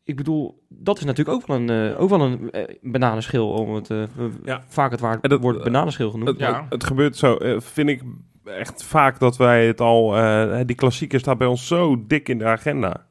ik 0.03 0.15
bedoel, 0.15 0.63
dat 0.69 0.97
is 0.97 1.03
natuurlijk 1.05 1.37
ook 1.37 1.47
wel 1.47 1.57
een, 1.57 1.69
eh, 1.93 2.01
ook 2.01 2.09
wel 2.09 2.21
een 2.21 2.51
eh, 2.51 2.75
bananenschil, 2.81 3.49
om 3.49 3.73
het 3.75 3.89
eh, 3.89 4.03
Ja. 4.43 4.63
vaak 4.67 4.91
het 4.91 4.99
waard, 4.99 5.21
En 5.23 5.29
dat- 5.29 5.41
woord 5.41 5.63
bananenschil 5.63 6.11
genoemd. 6.11 6.29
Het, 6.29 6.39
Ja. 6.39 6.61
het, 6.61 6.73
het 6.73 6.83
gebeurt 6.83 7.17
zo, 7.17 7.37
vind 7.57 7.89
ik 7.89 8.01
echt 8.45 8.83
vaak 8.83 9.19
dat 9.19 9.37
wij 9.37 9.67
het 9.67 9.81
al... 9.81 10.17
eh, 10.17 10.59
die 10.65 10.75
klassieker 10.75 11.19
staat 11.19 11.37
bij 11.37 11.47
ons 11.47 11.67
zo 11.67 12.03
dik 12.07 12.29
in 12.29 12.37
de 12.37 12.45
agenda. 12.45 13.05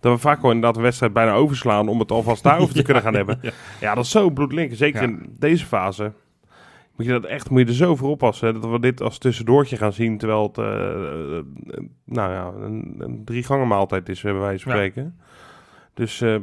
Dat 0.00 0.12
we 0.12 0.18
vaak 0.18 0.36
gewoon 0.36 0.54
inderdaad 0.54 0.76
de 0.76 0.82
wedstrijd 0.84 1.12
bijna 1.12 1.32
overslaan 1.32 1.88
om 1.88 1.98
het 1.98 2.10
alvast 2.10 2.42
daarover 2.48 2.74
te 2.74 2.82
kunnen 2.82 3.02
gaan 3.02 3.14
hebben. 3.14 3.38
ja. 3.42 3.50
Ja, 3.80 3.94
dat 3.94 4.04
is 4.04 4.10
zo 4.10 4.30
bloedlink. 4.30 4.74
Zeker 4.74 5.00
Ja. 5.02 5.08
in 5.08 5.36
deze 5.38 5.66
fase. 5.66 6.12
Moet 6.96 7.06
je 7.06 7.12
dat 7.12 7.24
echt, 7.24 7.50
moet 7.50 7.60
je 7.60 7.66
er 7.66 7.72
zo 7.74 7.96
voor 7.96 8.08
oppassen. 8.10 8.46
hè, 8.54 8.60
Dat 8.60 8.70
we 8.70 8.80
dit 8.80 9.02
als 9.02 9.18
tussendoortje 9.18 9.76
gaan 9.76 9.92
zien. 9.92 10.18
Terwijl 10.18 10.42
het, 10.42 10.56
nou 12.04 12.32
ja, 12.32 12.52
een, 12.64 12.94
een 12.98 13.22
drie 13.24 13.42
gangen 13.42 13.68
maaltijd 13.68 14.08
is, 14.08 14.20
bij 14.20 14.34
wijze 14.34 14.64
van 14.70 14.76
Ja. 14.92 15.12
Dus 15.94 16.20
eh, 16.20 16.36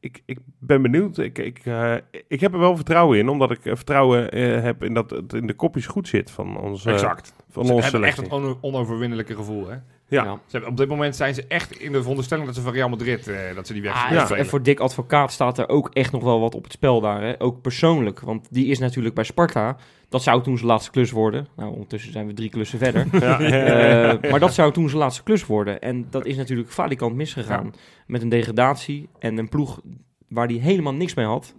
ik, 0.00 0.22
ik 0.26 0.38
ben 0.58 0.82
benieuwd. 0.82 1.18
Ik, 1.18 1.38
ik, 1.38 1.58
eh, 1.64 1.94
ik 2.28 2.40
heb 2.40 2.52
er 2.52 2.58
wel 2.58 2.76
vertrouwen 2.76 3.18
in. 3.18 3.28
Omdat 3.28 3.50
ik 3.50 3.64
eh, 3.66 3.74
vertrouwen 3.76 4.36
heb 4.62 4.84
in 4.84 4.94
dat 4.94 5.10
het 5.10 5.32
in 5.32 5.46
de 5.46 5.54
kopjes 5.54 5.86
goed 5.86 6.08
zit 6.08 6.30
van 6.30 6.56
onze, 6.58 6.90
exact. 6.92 7.34
van 7.50 7.66
Ze 7.66 7.72
hebben 7.72 8.02
echt 8.04 8.16
selectie. 8.16 8.30
on- 8.30 8.58
onoverwinnelijke 8.60 9.34
gevoel, 9.34 9.68
hè? 9.68 9.76
Ja. 10.08 10.24
Ja. 10.24 10.32
Ze 10.34 10.40
hebben, 10.50 10.70
op 10.70 10.76
dit 10.76 10.88
moment 10.88 11.16
zijn 11.16 11.34
ze 11.34 11.44
echt 11.48 11.78
in 11.80 11.92
de 11.92 11.98
veronderstelling 12.00 12.46
dat 12.46 12.54
ze 12.54 12.60
van 12.62 12.72
Real 12.72 12.88
Madrid, 12.88 13.28
eh, 13.28 13.54
dat 13.54 13.66
ze 13.66 13.72
die 13.72 13.90
Ah, 13.90 14.10
wedstrijd 14.10 14.40
en- 14.42 14.46
voor 14.48 14.62
Dick 14.62 14.80
Advocaat 14.80 15.32
staat 15.32 15.58
er 15.58 15.68
ook 15.68 15.90
echt 15.92 16.12
nog 16.12 16.22
wel 16.22 16.40
wat 16.40 16.54
op 16.54 16.62
het 16.64 16.72
spel 16.72 17.00
daar. 17.00 17.22
Hè? 17.22 17.40
Ook 17.40 17.60
persoonlijk. 17.60 18.20
Want 18.20 18.46
die 18.50 18.66
is 18.66 18.78
natuurlijk 18.78 19.14
bij 19.14 19.24
Sparta. 19.24 19.76
Dat 20.08 20.22
zou 20.22 20.42
toen 20.42 20.56
zijn 20.56 20.68
laatste 20.68 20.90
klus 20.90 21.10
worden. 21.10 21.46
Nou, 21.56 21.72
ondertussen 21.72 22.12
zijn 22.12 22.26
we 22.26 22.32
drie 22.32 22.50
klussen 22.50 22.78
verder. 22.78 23.06
Ja, 23.20 23.40
Eh, 23.40 24.30
maar 24.30 24.40
dat 24.40 24.54
zou 24.54 24.72
toen 24.72 24.88
zijn 24.88 25.00
laatste 25.00 25.22
klus 25.22 25.46
worden. 25.46 25.80
En 25.80 26.06
dat 26.10 26.26
is 26.26 26.36
natuurlijk 26.36 26.70
falikant 26.70 27.14
misgegaan. 27.14 27.72
Met 28.06 28.22
een 28.22 28.28
degradatie 28.28 29.08
en 29.18 29.38
een 29.38 29.48
ploeg 29.48 29.80
waar 30.28 30.46
hij 30.46 30.56
helemaal 30.56 30.94
niks 30.94 31.14
mee 31.14 31.26
had. 31.26 31.54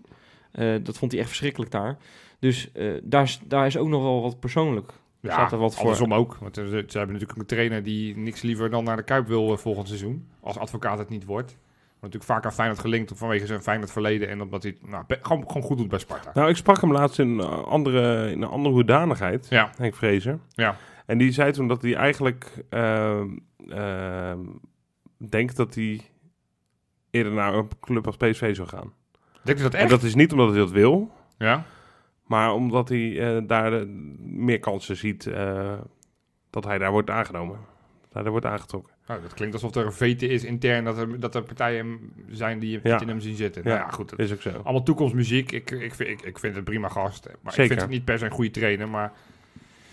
Eh, 0.52 0.74
dat 0.84 0.98
vond 0.98 1.12
hij 1.12 1.20
echt 1.20 1.30
verschrikkelijk 1.30 1.72
daar. 1.72 1.98
Dus 2.40 2.72
eh, 2.74 2.88
daar, 3.04 3.24
is, 3.24 3.40
daar 3.46 3.66
is 3.66 3.78
ook 3.78 3.88
nog 3.88 4.02
wel 4.02 4.22
wat 4.22 4.40
persoonlijk. 4.40 4.92
Ja, 5.26 5.34
Staat 5.34 5.52
er 5.52 5.58
wat 5.58 5.74
voor- 5.74 5.82
andersom 5.82 6.14
ook. 6.14 6.36
Want 6.40 6.58
eh, 6.58 6.64
ze, 6.64 6.70
ze 6.88 6.98
hebben 6.98 7.14
natuurlijk 7.16 7.40
een 7.40 7.46
trainer 7.56 7.84
die 7.84 8.18
niks 8.18 8.42
liever 8.42 8.70
dan 8.70 8.84
naar 8.84 8.96
de 8.98 9.04
Kuip 9.04 9.28
wil 9.28 9.52
eh, 9.52 9.58
volgend 9.58 9.88
seizoen. 9.88 10.28
Als 10.40 10.58
advocaat 10.58 10.98
het 10.98 11.10
niet 11.10 11.26
wordt. 11.26 11.58
Wordt 12.00 12.14
natuurlijk 12.14 12.24
vaak 12.24 12.46
aan 12.46 12.54
Feyenoord 12.58 12.80
gelinkt 12.80 13.12
vanwege 13.16 13.46
zijn 13.46 13.62
Feyenoord 13.62 13.92
verleden. 13.92 14.30
En 14.30 14.42
omdat 14.42 14.64
hij 14.64 14.76
het 14.80 14.90
nou, 14.90 15.04
gewoon, 15.22 15.44
gewoon 15.48 15.64
goed 15.64 15.78
doet 15.78 15.88
bij 15.88 16.00
Sparta. 16.00 16.32
Nou, 16.34 16.50
ik 16.50 16.56
sprak 16.56 16.82
hem 16.82 16.92
laatst 16.92 17.20
in 17.20 17.28
een 17.30 17.42
andere, 17.66 18.32
in 18.32 18.42
een 18.42 18.50
andere 18.50 18.76
hoedanigheid. 18.76 19.48
Ja. 19.50 19.70
Henk 19.78 19.96
Vrezer. 19.96 20.40
Ja. 20.50 20.78
En 21.06 21.18
die 21.18 21.32
zei 21.32 21.52
toen 21.52 21.68
dat 21.68 21.82
hij 21.82 21.96
eigenlijk 21.96 22.64
ehm, 22.70 23.28
ehm, 23.70 24.40
denkt 25.30 25.56
dat 25.56 25.76
hij 25.76 26.02
eerder 27.10 27.34
naar 27.34 27.54
een 27.54 27.70
club 27.80 28.06
als 28.06 28.18
PSV 28.18 28.56
zou 28.56 28.68
gaan. 28.68 28.94
Dat 29.44 29.60
En 29.60 29.72
echt? 29.80 29.90
dat 29.90 30.04
is 30.04 30.16
niet 30.16 30.32
omdat 30.32 30.50
hij 30.50 30.58
dat 30.58 30.72
wil, 30.72 31.12
Ja? 31.38 31.66
Maar 32.26 32.54
omdat 32.54 32.90
hij 32.90 33.36
eh, 33.36 33.42
daar 33.48 33.88
meer 34.20 34.60
kansen 34.60 34.96
ziet 34.98 35.28
eh, 35.28 35.74
dat 36.50 36.64
hij 36.64 36.78
daar 36.78 36.92
wordt 36.92 37.10
aangenomen. 37.10 37.60
Hij 38.12 38.22
daar 38.24 38.32
wordt 38.32 38.46
aangetrokken. 38.46 38.94
Nou, 39.08 39.22
dat 39.22 39.34
klinkt 39.34 39.54
alsof 39.54 39.76
er 39.76 39.86
een 39.86 39.94
vete 39.94 40.28
is 40.28 40.44
intern. 40.44 40.84
Dat 40.86 40.98
er, 40.98 41.20
dat 41.20 41.36
er 41.36 41.44
partijen 41.44 42.00
zijn 42.30 42.60
die 42.60 42.80
Ja. 42.84 43.02
in 43.02 43.08
hem 43.08 43.20
zien 43.20 43.36
zitten. 43.36 43.62
Ja. 43.64 43.70
Nou 43.70 43.82
ja, 43.82 43.90
goed. 43.90 44.10
Dat 44.10 44.20
is 44.20 44.34
ook 44.34 44.42
zo. 44.42 44.50
Allemaal 44.50 44.84
toekomstmuziek. 44.84 45.52
Ik, 45.52 45.72
ik, 45.72 45.94
vind, 45.96 46.10
ik, 46.10 46.22
ik 46.22 46.40
vind 46.40 46.56
het 46.56 46.64
prima 46.64 46.90
gast. 46.90 47.26
Maar 47.42 47.54
Zeker. 47.54 47.64
ik 47.64 47.70
vind 47.70 47.82
het 47.82 47.90
niet 47.90 48.06
per 48.06 48.18
se 48.18 48.26
een 48.26 48.32
goede 48.32 48.52
trainer. 48.52 48.90
Maar 48.90 49.12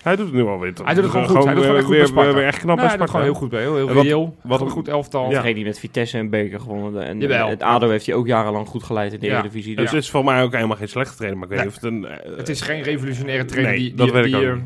Hij 0.03 0.17
doet 0.17 0.27
het 0.27 0.35
nu 0.35 0.43
alweer. 0.43 0.73
Hij 0.85 0.95
doet 0.95 1.03
het 1.03 1.13
gewoon 1.13 1.29
goed. 1.29 1.45
Hij 1.45 1.55
doet 1.55 1.55
het 1.55 1.63
gewoon 1.65 1.77
echt 1.77 1.85
goed 1.85 1.95
weer, 1.95 1.99
bij 2.05 2.09
Sparta. 2.13 2.35
weer 2.35 2.45
echt 2.47 2.59
knap 2.59 2.77
nou, 2.77 2.79
bij 2.79 2.87
hij 2.89 2.97
doet 2.99 3.09
Sparta. 3.09 3.13
gewoon 3.13 3.25
heel 3.25 3.35
goed 3.35 3.51
bij. 3.51 3.61
Heel, 3.87 3.95
wat- 3.95 4.05
reëel. 4.05 4.37
wat 4.43 4.61
een 4.61 4.69
goed 4.71 4.89
elftal. 4.89 5.31
Ja. 5.31 5.43
Niet 5.43 5.65
met 5.65 5.79
Vitesse 5.79 6.19
en 6.19 6.31
Beker 6.31 6.61
gewonnen. 6.61 7.05
En, 7.05 7.21
Jawel. 7.21 7.49
het 7.49 7.63
ADO 7.63 7.89
heeft 7.89 8.07
hij 8.07 8.15
ook 8.15 8.27
jarenlang 8.27 8.69
goed 8.69 8.83
geleid 8.83 9.13
in 9.13 9.21
de 9.21 9.27
Ja. 9.27 9.33
Eredivisie. 9.33 9.75
Het 9.75 9.85
Dus 9.91 9.93
is 9.93 10.11
voor 10.11 10.25
mij 10.25 10.43
ook 10.43 10.53
helemaal 10.53 10.77
geen 10.77 10.89
slechte 10.89 11.17
trainer, 11.17 11.39
maar 11.39 11.51
ik 11.51 11.63
weet 11.65 11.75
het 11.75 11.83
een... 11.85 12.05
eh, 12.07 12.37
Het 12.37 12.49
is 12.49 12.61
geen 12.61 12.83
revolutionaire 12.83 13.45
trainer 13.45 13.73
nee, 13.73 13.81
die, 13.81 13.89
die, 13.89 13.99
dat 14.07 14.11
weet 14.15 14.25
ik 14.25 14.31
die, 14.31 14.37
ook 14.41 14.47
eh, 14.47 14.53
niet. 14.55 14.65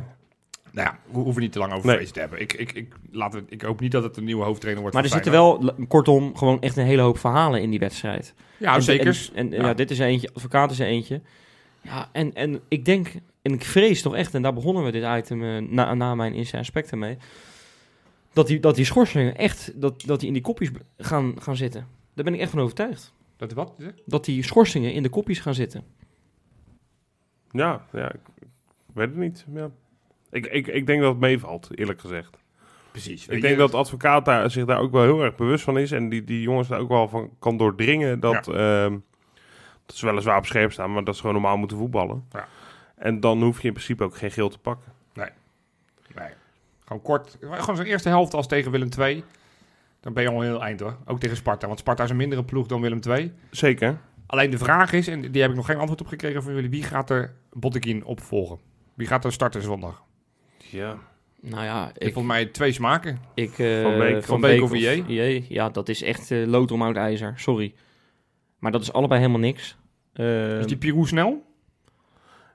Nou 0.72 0.88
ja, 0.88 0.98
we 1.12 1.18
hoeven 1.18 1.42
niet 1.42 1.52
te 1.52 1.58
lang 1.58 1.72
over 1.72 1.86
Nee. 1.96 2.10
te 2.10 2.20
hebben. 2.20 2.40
Ik, 2.40 2.52
ik, 2.52 2.72
ik, 2.72 2.94
we, 3.12 3.42
ik 3.48 3.62
hoop 3.62 3.80
niet 3.80 3.92
dat 3.92 4.02
het 4.02 4.16
een 4.16 4.24
nieuwe 4.24 4.44
hoofdtrainer 4.44 4.80
wordt. 4.82 4.96
Maar 4.96 5.04
er 5.06 5.12
zitten 5.12 5.32
wel, 5.32 5.72
kortom, 5.88 6.36
gewoon 6.36 6.60
echt 6.60 6.76
een 6.76 6.84
hele 6.86 7.02
hoop 7.02 7.18
verhalen 7.18 7.62
in 7.62 7.70
die 7.70 7.78
wedstrijd. 7.78 8.34
Ja, 8.56 8.74
en, 8.74 8.82
zeker. 8.82 9.30
En, 9.34 9.52
en, 9.52 9.60
Ja. 9.60 9.66
ja. 9.66 9.74
dit 9.74 9.90
is 9.90 9.98
er 9.98 10.06
eentje, 10.06 10.30
advocaat 10.34 10.70
is 10.70 10.78
er 10.80 10.86
eentje. 10.86 11.20
Ja, 11.80 12.08
en, 12.12 12.34
en 12.34 12.60
ik 12.68 12.84
denk, 12.84 13.08
en 13.46 13.52
ik 13.52 13.64
vrees 13.64 14.02
toch 14.02 14.14
echt, 14.14 14.34
en 14.34 14.42
daar 14.42 14.52
begonnen 14.54 14.84
we 14.84 14.90
dit 14.90 15.04
item 15.04 15.42
eh, 15.42 15.70
na, 15.70 15.94
na 15.94 16.14
mijn 16.14 16.34
Insta 16.34 16.58
aspecten 16.58 16.98
mee, 16.98 17.16
dat 18.32 18.46
die, 18.46 18.60
dat 18.60 18.74
die 18.74 18.84
schorsingen 18.84 19.36
echt, 19.36 19.80
dat, 19.80 20.02
dat 20.02 20.18
die 20.18 20.28
in 20.28 20.34
die 20.34 20.42
kopjes 20.42 20.70
gaan, 20.98 21.34
gaan 21.40 21.56
zitten. 21.56 21.86
Daar 22.14 22.24
ben 22.24 22.34
ik 22.34 22.40
echt 22.40 22.50
van 22.50 22.60
overtuigd. 22.60 23.14
Dat 23.36 23.52
wat? 23.52 23.72
Dat 24.04 24.24
die 24.24 24.42
schorsingen 24.42 24.92
in 24.92 25.02
de 25.02 25.08
kopjes 25.08 25.38
gaan 25.38 25.54
zitten. 25.54 25.84
Ja, 27.50 27.86
ja 27.92 28.12
ik, 28.12 28.20
ik 28.38 28.94
weet 28.94 29.08
het 29.08 29.16
niet. 29.16 29.44
Ja. 29.54 29.70
Ik, 30.30 30.46
ik, 30.46 30.66
ik 30.66 30.86
denk 30.86 31.00
dat 31.00 31.10
het 31.10 31.20
meevalt, 31.20 31.68
eerlijk 31.74 32.00
gezegd. 32.00 32.38
Precies. 32.90 33.26
Ik 33.26 33.40
denk 33.40 33.58
dat 33.58 33.70
de 33.70 33.76
advocaat 33.76 34.24
daar, 34.24 34.50
zich 34.50 34.64
daar 34.64 34.80
ook 34.80 34.92
wel 34.92 35.02
heel 35.02 35.22
erg 35.22 35.34
bewust 35.34 35.64
van 35.64 35.78
is. 35.78 35.92
En 35.92 36.08
die, 36.08 36.24
die 36.24 36.40
jongens 36.40 36.68
daar 36.68 36.80
ook 36.80 36.88
wel 36.88 37.08
van 37.08 37.30
kan 37.38 37.56
doordringen 37.56 38.20
dat, 38.20 38.48
ehm, 38.48 38.98
dat 39.86 39.96
ze 39.96 40.06
weliswaar 40.06 40.38
op 40.38 40.46
scherp 40.46 40.72
staan, 40.72 40.92
maar 40.92 41.04
dat 41.04 41.14
ze 41.14 41.20
gewoon 41.20 41.36
normaal 41.36 41.56
moeten 41.56 41.76
voetballen. 41.76 42.24
Ja. 42.32 42.48
En 42.96 43.20
dan 43.20 43.42
hoef 43.42 43.60
je 43.60 43.66
in 43.66 43.72
principe 43.74 44.04
ook 44.04 44.16
geen 44.16 44.30
geel 44.30 44.48
te 44.48 44.58
pakken. 44.58 44.92
Nee. 45.14 45.28
Gewoon 46.84 47.02
kort. 47.02 47.36
Gewoon 47.40 47.76
zijn 47.76 47.88
eerste 47.88 48.08
helft 48.08 48.34
als 48.34 48.46
tegen 48.46 48.70
Willem 48.70 48.88
II. 48.98 49.24
Dan 50.00 50.12
ben 50.12 50.22
je 50.22 50.28
al 50.28 50.36
een 50.36 50.48
heel 50.48 50.62
eind 50.62 50.80
hoor. 50.80 50.96
Ook 51.06 51.20
tegen 51.20 51.36
Sparta. 51.36 51.66
Want 51.66 51.78
Sparta 51.78 52.04
is 52.04 52.10
een 52.10 52.16
mindere 52.16 52.44
ploeg 52.44 52.66
dan 52.66 52.80
Willem 52.80 53.00
II. 53.08 53.32
Zeker. 53.50 53.98
Alleen 54.26 54.50
de 54.50 54.58
vraag 54.58 54.92
is, 54.92 55.08
en 55.08 55.32
die 55.32 55.40
heb 55.42 55.50
ik 55.50 55.56
nog 55.56 55.66
geen 55.66 55.76
antwoord 55.76 56.00
op 56.00 56.06
gekregen 56.06 56.42
van 56.42 56.54
jullie. 56.54 56.70
Wie 56.70 56.82
gaat 56.82 57.10
er 57.10 57.34
Bottekin 57.52 58.04
opvolgen? 58.04 58.58
Wie 58.94 59.06
gaat 59.06 59.24
er 59.24 59.32
starten 59.32 59.62
zondag? 59.62 60.02
Ja. 60.58 60.98
Nou 61.40 61.64
ja, 61.64 61.88
Ik 61.96 62.02
volgens 62.12 62.26
mij 62.34 62.46
twee 62.46 62.72
smaken. 62.72 63.18
ik, 63.34 63.58
eh, 63.58 63.82
Van 63.82 63.98
Beek- 63.98 64.24
Van 64.24 64.40
Beek 64.40 64.62
of? 64.62 64.72
IE, 64.74 65.44
Ja, 65.48 65.68
dat 65.68 65.88
is 65.88 66.02
echt 66.02 66.30
eh 66.30 66.46
lood 66.46 66.70
om 66.70 66.82
oud 66.82 66.96
ijzer. 66.96 67.32
Sorry. 67.36 67.74
Maar 68.58 68.72
dat 68.72 68.82
is 68.82 68.92
allebei 68.92 69.20
helemaal 69.20 69.40
niks. 69.40 69.76
Eh, 70.12 70.58
Is 70.58 70.66
die 70.66 70.76
Pirou 70.76 71.06
snel? 71.06 71.45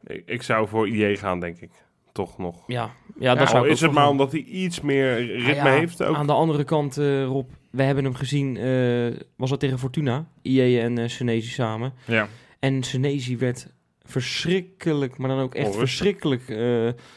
Ik, 0.08 0.24
ik 0.26 0.42
zou 0.42 0.68
voor 0.68 0.88
IE 0.88 1.16
gaan, 1.16 1.40
denk 1.40 1.58
ik. 1.60 1.72
Toch 2.12 2.38
nog. 2.38 2.64
ja, 2.68 2.92
ja, 3.20 3.36
dat 3.36 3.50
zou 3.50 3.66
ik 3.66 3.72
is 3.72 3.82
het 3.82 3.92
maar 3.92 4.10
omdat 4.10 4.32
hij 4.32 4.42
iets 4.42 4.82
meer 4.82 5.16
ritme 5.26 5.42
Nou 5.42 5.70
ja, 5.70 5.74
heeft. 5.74 6.04
Ook. 6.04 6.16
Aan 6.16 6.28
de 6.28 6.34
andere 6.34 6.64
kant, 6.64 6.98
eh, 6.98 7.24
Rob, 7.24 7.50
we 7.70 7.84
hebben 7.84 8.04
hem 8.04 8.14
gezien, 8.14 8.58
eh, 8.58 9.22
was 9.36 9.50
dat 9.50 9.60
tegen 9.60 9.80
Fortuna, 9.80 10.28
IE 10.42 10.80
en 10.80 10.98
eh 10.98 11.08
Senesi 11.08 11.50
samen. 11.50 11.94
Ja. 12.06 12.28
En 12.60 12.84
Senesi 12.84 13.38
werd 13.38 13.68
verschrikkelijk, 14.04 15.18
maar 15.18 15.30
dan 15.30 15.40
ook 15.40 15.56
echt 15.56 15.68
Onrustig. 15.74 15.90
verschrikkelijk 15.90 16.44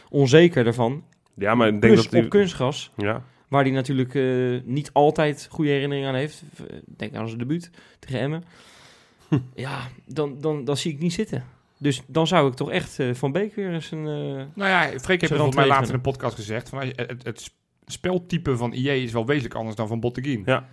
onzeker 0.09 0.65
daarvan. 0.65 1.05
Ja, 1.35 1.55
maar 1.55 1.67
ik 1.67 1.81
denk 1.81 1.93
Plus 1.93 2.05
dat 2.05 2.13
hij... 2.13 2.25
op 2.25 2.31
kunstgras, 2.31 2.93
Ja, 2.97 3.23
waar 3.49 3.63
hij 3.63 3.73
natuurlijk 3.73 4.15
niet 4.65 4.91
altijd 4.93 5.49
goede 5.51 5.71
herinneringen 5.71 6.09
aan 6.09 6.15
heeft. 6.15 6.43
Denk 6.85 7.15
aan 7.15 7.27
zijn 7.27 7.39
debuut 7.39 7.71
tegen 7.99 8.21
Emmen. 8.21 8.45
ja, 9.55 9.89
dan, 10.07 10.41
dan, 10.41 10.65
dan 10.65 10.77
zie 10.77 10.93
ik 10.93 10.99
niet 10.99 11.13
zitten. 11.13 11.45
Dus 11.85 12.03
dan 12.07 12.27
zou 12.27 12.49
ik 12.49 12.55
toch 12.55 12.71
echt 12.71 12.99
eh, 12.99 13.15
Van 13.15 13.33
Beek 13.33 13.55
weer 13.55 13.73
eens 13.73 13.91
een... 13.91 14.07
eh, 14.07 14.45
Nou 14.55 14.71
ja, 14.71 14.99
Freek 15.01 15.21
heeft 15.21 15.33
volgens 15.35 15.57
mij 15.57 15.67
laatst 15.67 15.89
in 15.89 15.95
een 15.95 16.01
podcast 16.01 16.35
gezegd. 16.35 16.69
Van, 16.69 16.79
het, 16.81 17.15
het, 17.23 17.51
speltype 17.87 18.57
van 18.57 18.73
IE 18.73 19.03
is 19.03 19.13
wel 19.13 19.27
wezenlijk 19.27 19.55
anders 19.55 19.77
dan 19.77 19.89
van 19.89 20.01
Botteguin. 20.01 20.43
Ja. 20.47 20.65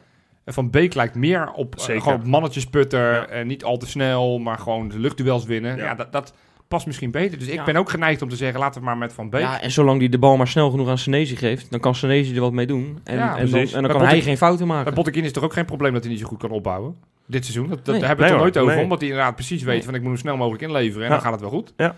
En 0.43 0.53
Van 0.53 0.69
Beek 0.69 0.93
lijkt 0.93 1.15
meer 1.15 1.51
op, 1.51 1.75
eh, 1.75 1.81
Zeker. 1.83 2.01
gewoon 2.01 2.27
mannetjesputter. 2.29 3.13
Ja. 3.13 3.25
En 3.27 3.47
niet 3.47 3.63
al 3.63 3.77
te 3.77 3.87
snel, 3.87 4.39
maar 4.39 4.57
gewoon 4.57 4.87
de 4.87 4.99
luchtduels 4.99 5.45
winnen. 5.45 5.77
Ja. 5.77 5.83
Ja, 5.83 5.95
dat, 5.95 6.11
dat 6.11 6.33
past 6.67 6.85
misschien 6.85 7.11
beter. 7.11 7.39
Dus 7.39 7.47
ik 7.47 7.53
Ja. 7.53 7.63
ben 7.63 7.75
ook 7.75 7.89
geneigd 7.89 8.21
om 8.21 8.29
te 8.29 8.35
zeggen, 8.35 8.59
laten 8.59 8.79
we 8.79 8.85
maar 8.85 8.97
met 8.97 9.13
Van 9.13 9.29
Beek. 9.29 9.41
ja, 9.41 9.61
en 9.61 9.71
zolang 9.71 9.99
hij 9.99 10.09
de 10.09 10.19
bal 10.19 10.37
maar 10.37 10.47
snel 10.47 10.69
genoeg 10.69 10.87
aan 10.89 10.97
Senesi 10.97 11.35
geeft, 11.35 11.71
dan 11.71 11.79
kan 11.79 11.95
Senesi 11.95 12.35
er 12.35 12.41
wat 12.41 12.53
mee 12.53 12.65
doen. 12.67 12.99
En, 13.03 13.15
Ja, 13.15 13.37
en, 13.37 13.49
dan, 13.49 13.59
en 13.67 13.87
kan 13.87 14.01
hij 14.05 14.21
geen 14.21 14.37
fouten 14.37 14.67
Bij 14.67 14.75
maken. 14.75 14.93
Botteguin 14.93 15.25
is 15.25 15.31
toch 15.31 15.43
ook 15.43 15.53
geen 15.53 15.65
probleem 15.65 15.93
dat 15.93 16.01
hij 16.01 16.11
niet 16.11 16.21
zo 16.21 16.27
goed 16.27 16.39
kan 16.39 16.51
opbouwen? 16.51 16.95
Dit 17.31 17.45
seizoen. 17.45 17.67
Dat, 17.69 17.85
dat 17.85 17.95
Nee. 17.95 18.05
hebben 18.05 18.17
we 18.25 18.31
het 18.31 18.33
er 18.33 18.39
nooit 18.41 18.57
over. 18.57 18.73
Nee. 18.75 18.83
Omdat 18.83 18.99
hij 18.99 19.09
inderdaad 19.09 19.35
precies 19.35 19.63
weet 19.63 19.75
Nee. 19.75 19.83
van 19.83 19.93
ik 19.95 20.01
moet 20.01 20.09
hem 20.09 20.19
snel 20.19 20.37
mogelijk 20.37 20.63
inleveren. 20.63 20.97
En 21.03 21.07
Ja. 21.07 21.13
dan 21.13 21.21
gaat 21.21 21.31
het 21.31 21.41
wel 21.41 21.49
goed. 21.49 21.73
Ja. 21.77 21.95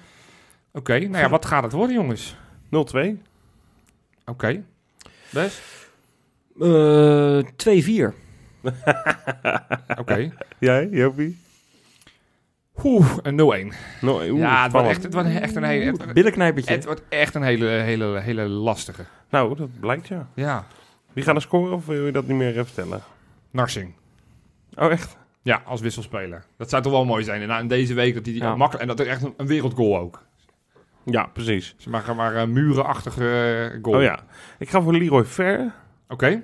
Oké, 0.72 1.00
nou 1.00 1.18
ja, 1.18 1.30
wat 1.30 1.46
gaat 1.46 1.64
het 1.64 1.72
worden 1.72 1.96
jongens? 1.96 2.36
0-2. 2.70 3.22
Oké. 4.26 4.64
Best? 5.30 5.62
Eh 6.60 7.40
2-4. 7.56 8.14
Oké. 10.02 10.32
Jij, 10.60 10.88
Jopie? 10.92 11.38
Oeh, 12.84 13.18
een 13.22 13.36
0-1. 13.36 13.74
No, 14.02 14.30
oeh, 14.30 14.40
ja, 14.40 14.64
het 14.64 14.72
wordt 14.72 14.88
echt, 14.88 15.04
het 15.04 15.14
wordt 15.14 15.30
echt 15.30 15.56
een 15.56 15.64
hele... 15.64 16.14
Billenknijpertje. 16.14 16.74
het 16.74 16.86
wordt 16.86 17.02
echt 17.10 17.36
een 17.36 17.44
hele, 17.44 17.66
hele, 17.66 18.20
hele 18.20 18.44
lastige. 18.48 19.06
Nou, 19.30 19.56
dat 19.56 19.80
blijkt 19.80 20.08
ja. 20.08 20.28
Ja. 20.34 20.68
Wie 21.14 21.24
gaat 21.24 21.36
er 21.36 21.42
scoren 21.42 21.74
of 21.74 21.86
wil 21.86 22.06
je 22.06 22.12
dat 22.12 22.28
niet 22.28 22.38
meer 22.38 22.54
vertellen? 22.66 23.02
Narsing. 23.52 23.94
Oh, 24.76 24.92
echt? 24.92 25.18
Ja, 25.44 25.62
als 25.66 25.82
wisselspeler. 25.82 26.46
Dat 26.58 26.70
zou 26.70 26.84
toch 26.84 26.92
wel 26.92 27.06
mooi 27.06 27.24
zijn. 27.24 27.50
En 27.50 27.60
in 27.60 27.68
deze 27.68 27.94
week 27.94 28.14
dat 28.14 28.24
hij 28.26 28.34
die 28.34 28.44
Ja. 28.44 28.56
makkelijk... 28.56 28.82
En 28.90 28.96
dat 28.96 29.06
is 29.06 29.12
echt 29.12 29.24
een, 29.24 29.34
een 29.38 29.48
wereldgoal 29.48 29.98
ook. 29.98 30.24
Ja, 31.06 31.26
precies. 31.26 31.76
Ze 31.78 31.90
maken 31.90 32.16
maar 32.16 32.36
een 32.36 32.54
murenachtige 32.54 33.30
eh, 33.74 33.80
goal. 33.84 33.96
Oh 33.98 34.02
ja. 34.04 34.20
Ik 34.60 34.70
ga 34.70 34.82
voor 34.82 34.94
Leroy 34.94 35.26
Ver. 35.26 35.74
Oké. 36.08 36.44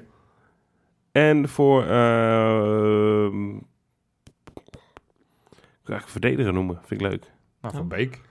En 1.12 1.50
voor... 1.50 1.84
ehm 1.86 3.56
ik 5.82 5.86
wil 5.86 5.96
eigenlijk 5.96 6.10
verdediger 6.10 6.54
noemen. 6.54 6.80
Vind 6.86 7.02
ik 7.02 7.08
leuk. 7.08 7.24
Nou, 7.62 7.76
Van 7.76 7.88
Beek. 7.88 8.22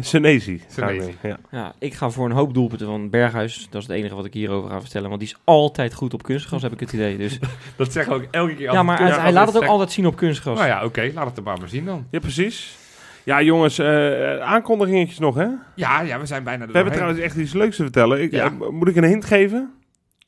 Senesi. 0.00 0.58
ga 0.58 0.88
ik 0.88 1.00
Senesi. 1.00 1.16
mee, 1.22 1.32
Ja. 1.32 1.38
Ja, 1.50 1.74
ik 1.78 1.94
ga 1.94 2.10
voor 2.10 2.24
een 2.26 2.32
hoop 2.36 2.54
doelpunten 2.54 2.86
van 2.86 3.10
Berghuis. 3.10 3.66
Dat 3.70 3.82
is 3.82 3.88
het 3.88 3.96
enige 3.96 4.14
wat 4.14 4.24
ik 4.24 4.34
hierover 4.34 4.70
ga 4.70 4.80
vertellen. 4.80 5.08
Want 5.08 5.20
die 5.20 5.28
is 5.28 5.36
altijd 5.44 5.94
goed 5.94 6.14
op 6.14 6.22
kunstgras, 6.22 6.62
heb 6.62 6.72
ik 6.72 6.80
het 6.80 6.92
idee. 6.92 7.16
Dus, 7.16 7.38
Dat 7.76 7.92
zeggen 7.92 8.12
we 8.12 8.18
ook 8.24 8.28
elke 8.30 8.54
keer. 8.54 8.68
als 8.68 8.76
ja, 8.76 8.84
het 8.84 8.86
maar 9.00 9.08
hij, 9.10 9.20
hij 9.20 9.32
laat 9.32 9.46
het 9.46 9.56
ook 9.56 9.64
altijd 9.68 9.92
zien 9.92 10.06
op 10.06 10.16
kunstgras. 10.16 10.56
Nou 10.58 10.68
ja, 10.68 10.84
oké. 10.84 11.10
laat 11.14 11.26
het 11.26 11.36
er 11.36 11.42
maar 11.42 11.58
maar 11.58 11.68
zien 11.68 11.84
dan. 11.84 12.06
ja, 12.10 12.18
precies. 12.18 12.76
Ja, 13.24 13.42
jongens. 13.42 13.78
eh 13.78 14.38
aankondigingetjes 14.40 15.18
nog, 15.18 15.34
hè? 15.34 15.46
Ja, 15.74 16.00
ja, 16.00 16.18
we 16.20 16.26
zijn 16.26 16.44
bijna 16.44 16.62
er 16.62 16.68
We 16.68 16.74
hebben 16.74 16.92
trouwens 16.94 17.20
echt 17.20 17.36
iets 17.36 17.52
leuks 17.52 17.76
te 17.76 17.82
vertellen. 17.82 18.22
Ik, 18.22 18.30
Ja. 18.30 18.44
eh, 18.44 18.68
moet 18.68 18.88
ik 18.88 18.96
een 18.96 19.04
hint 19.04 19.24
geven? 19.24 19.72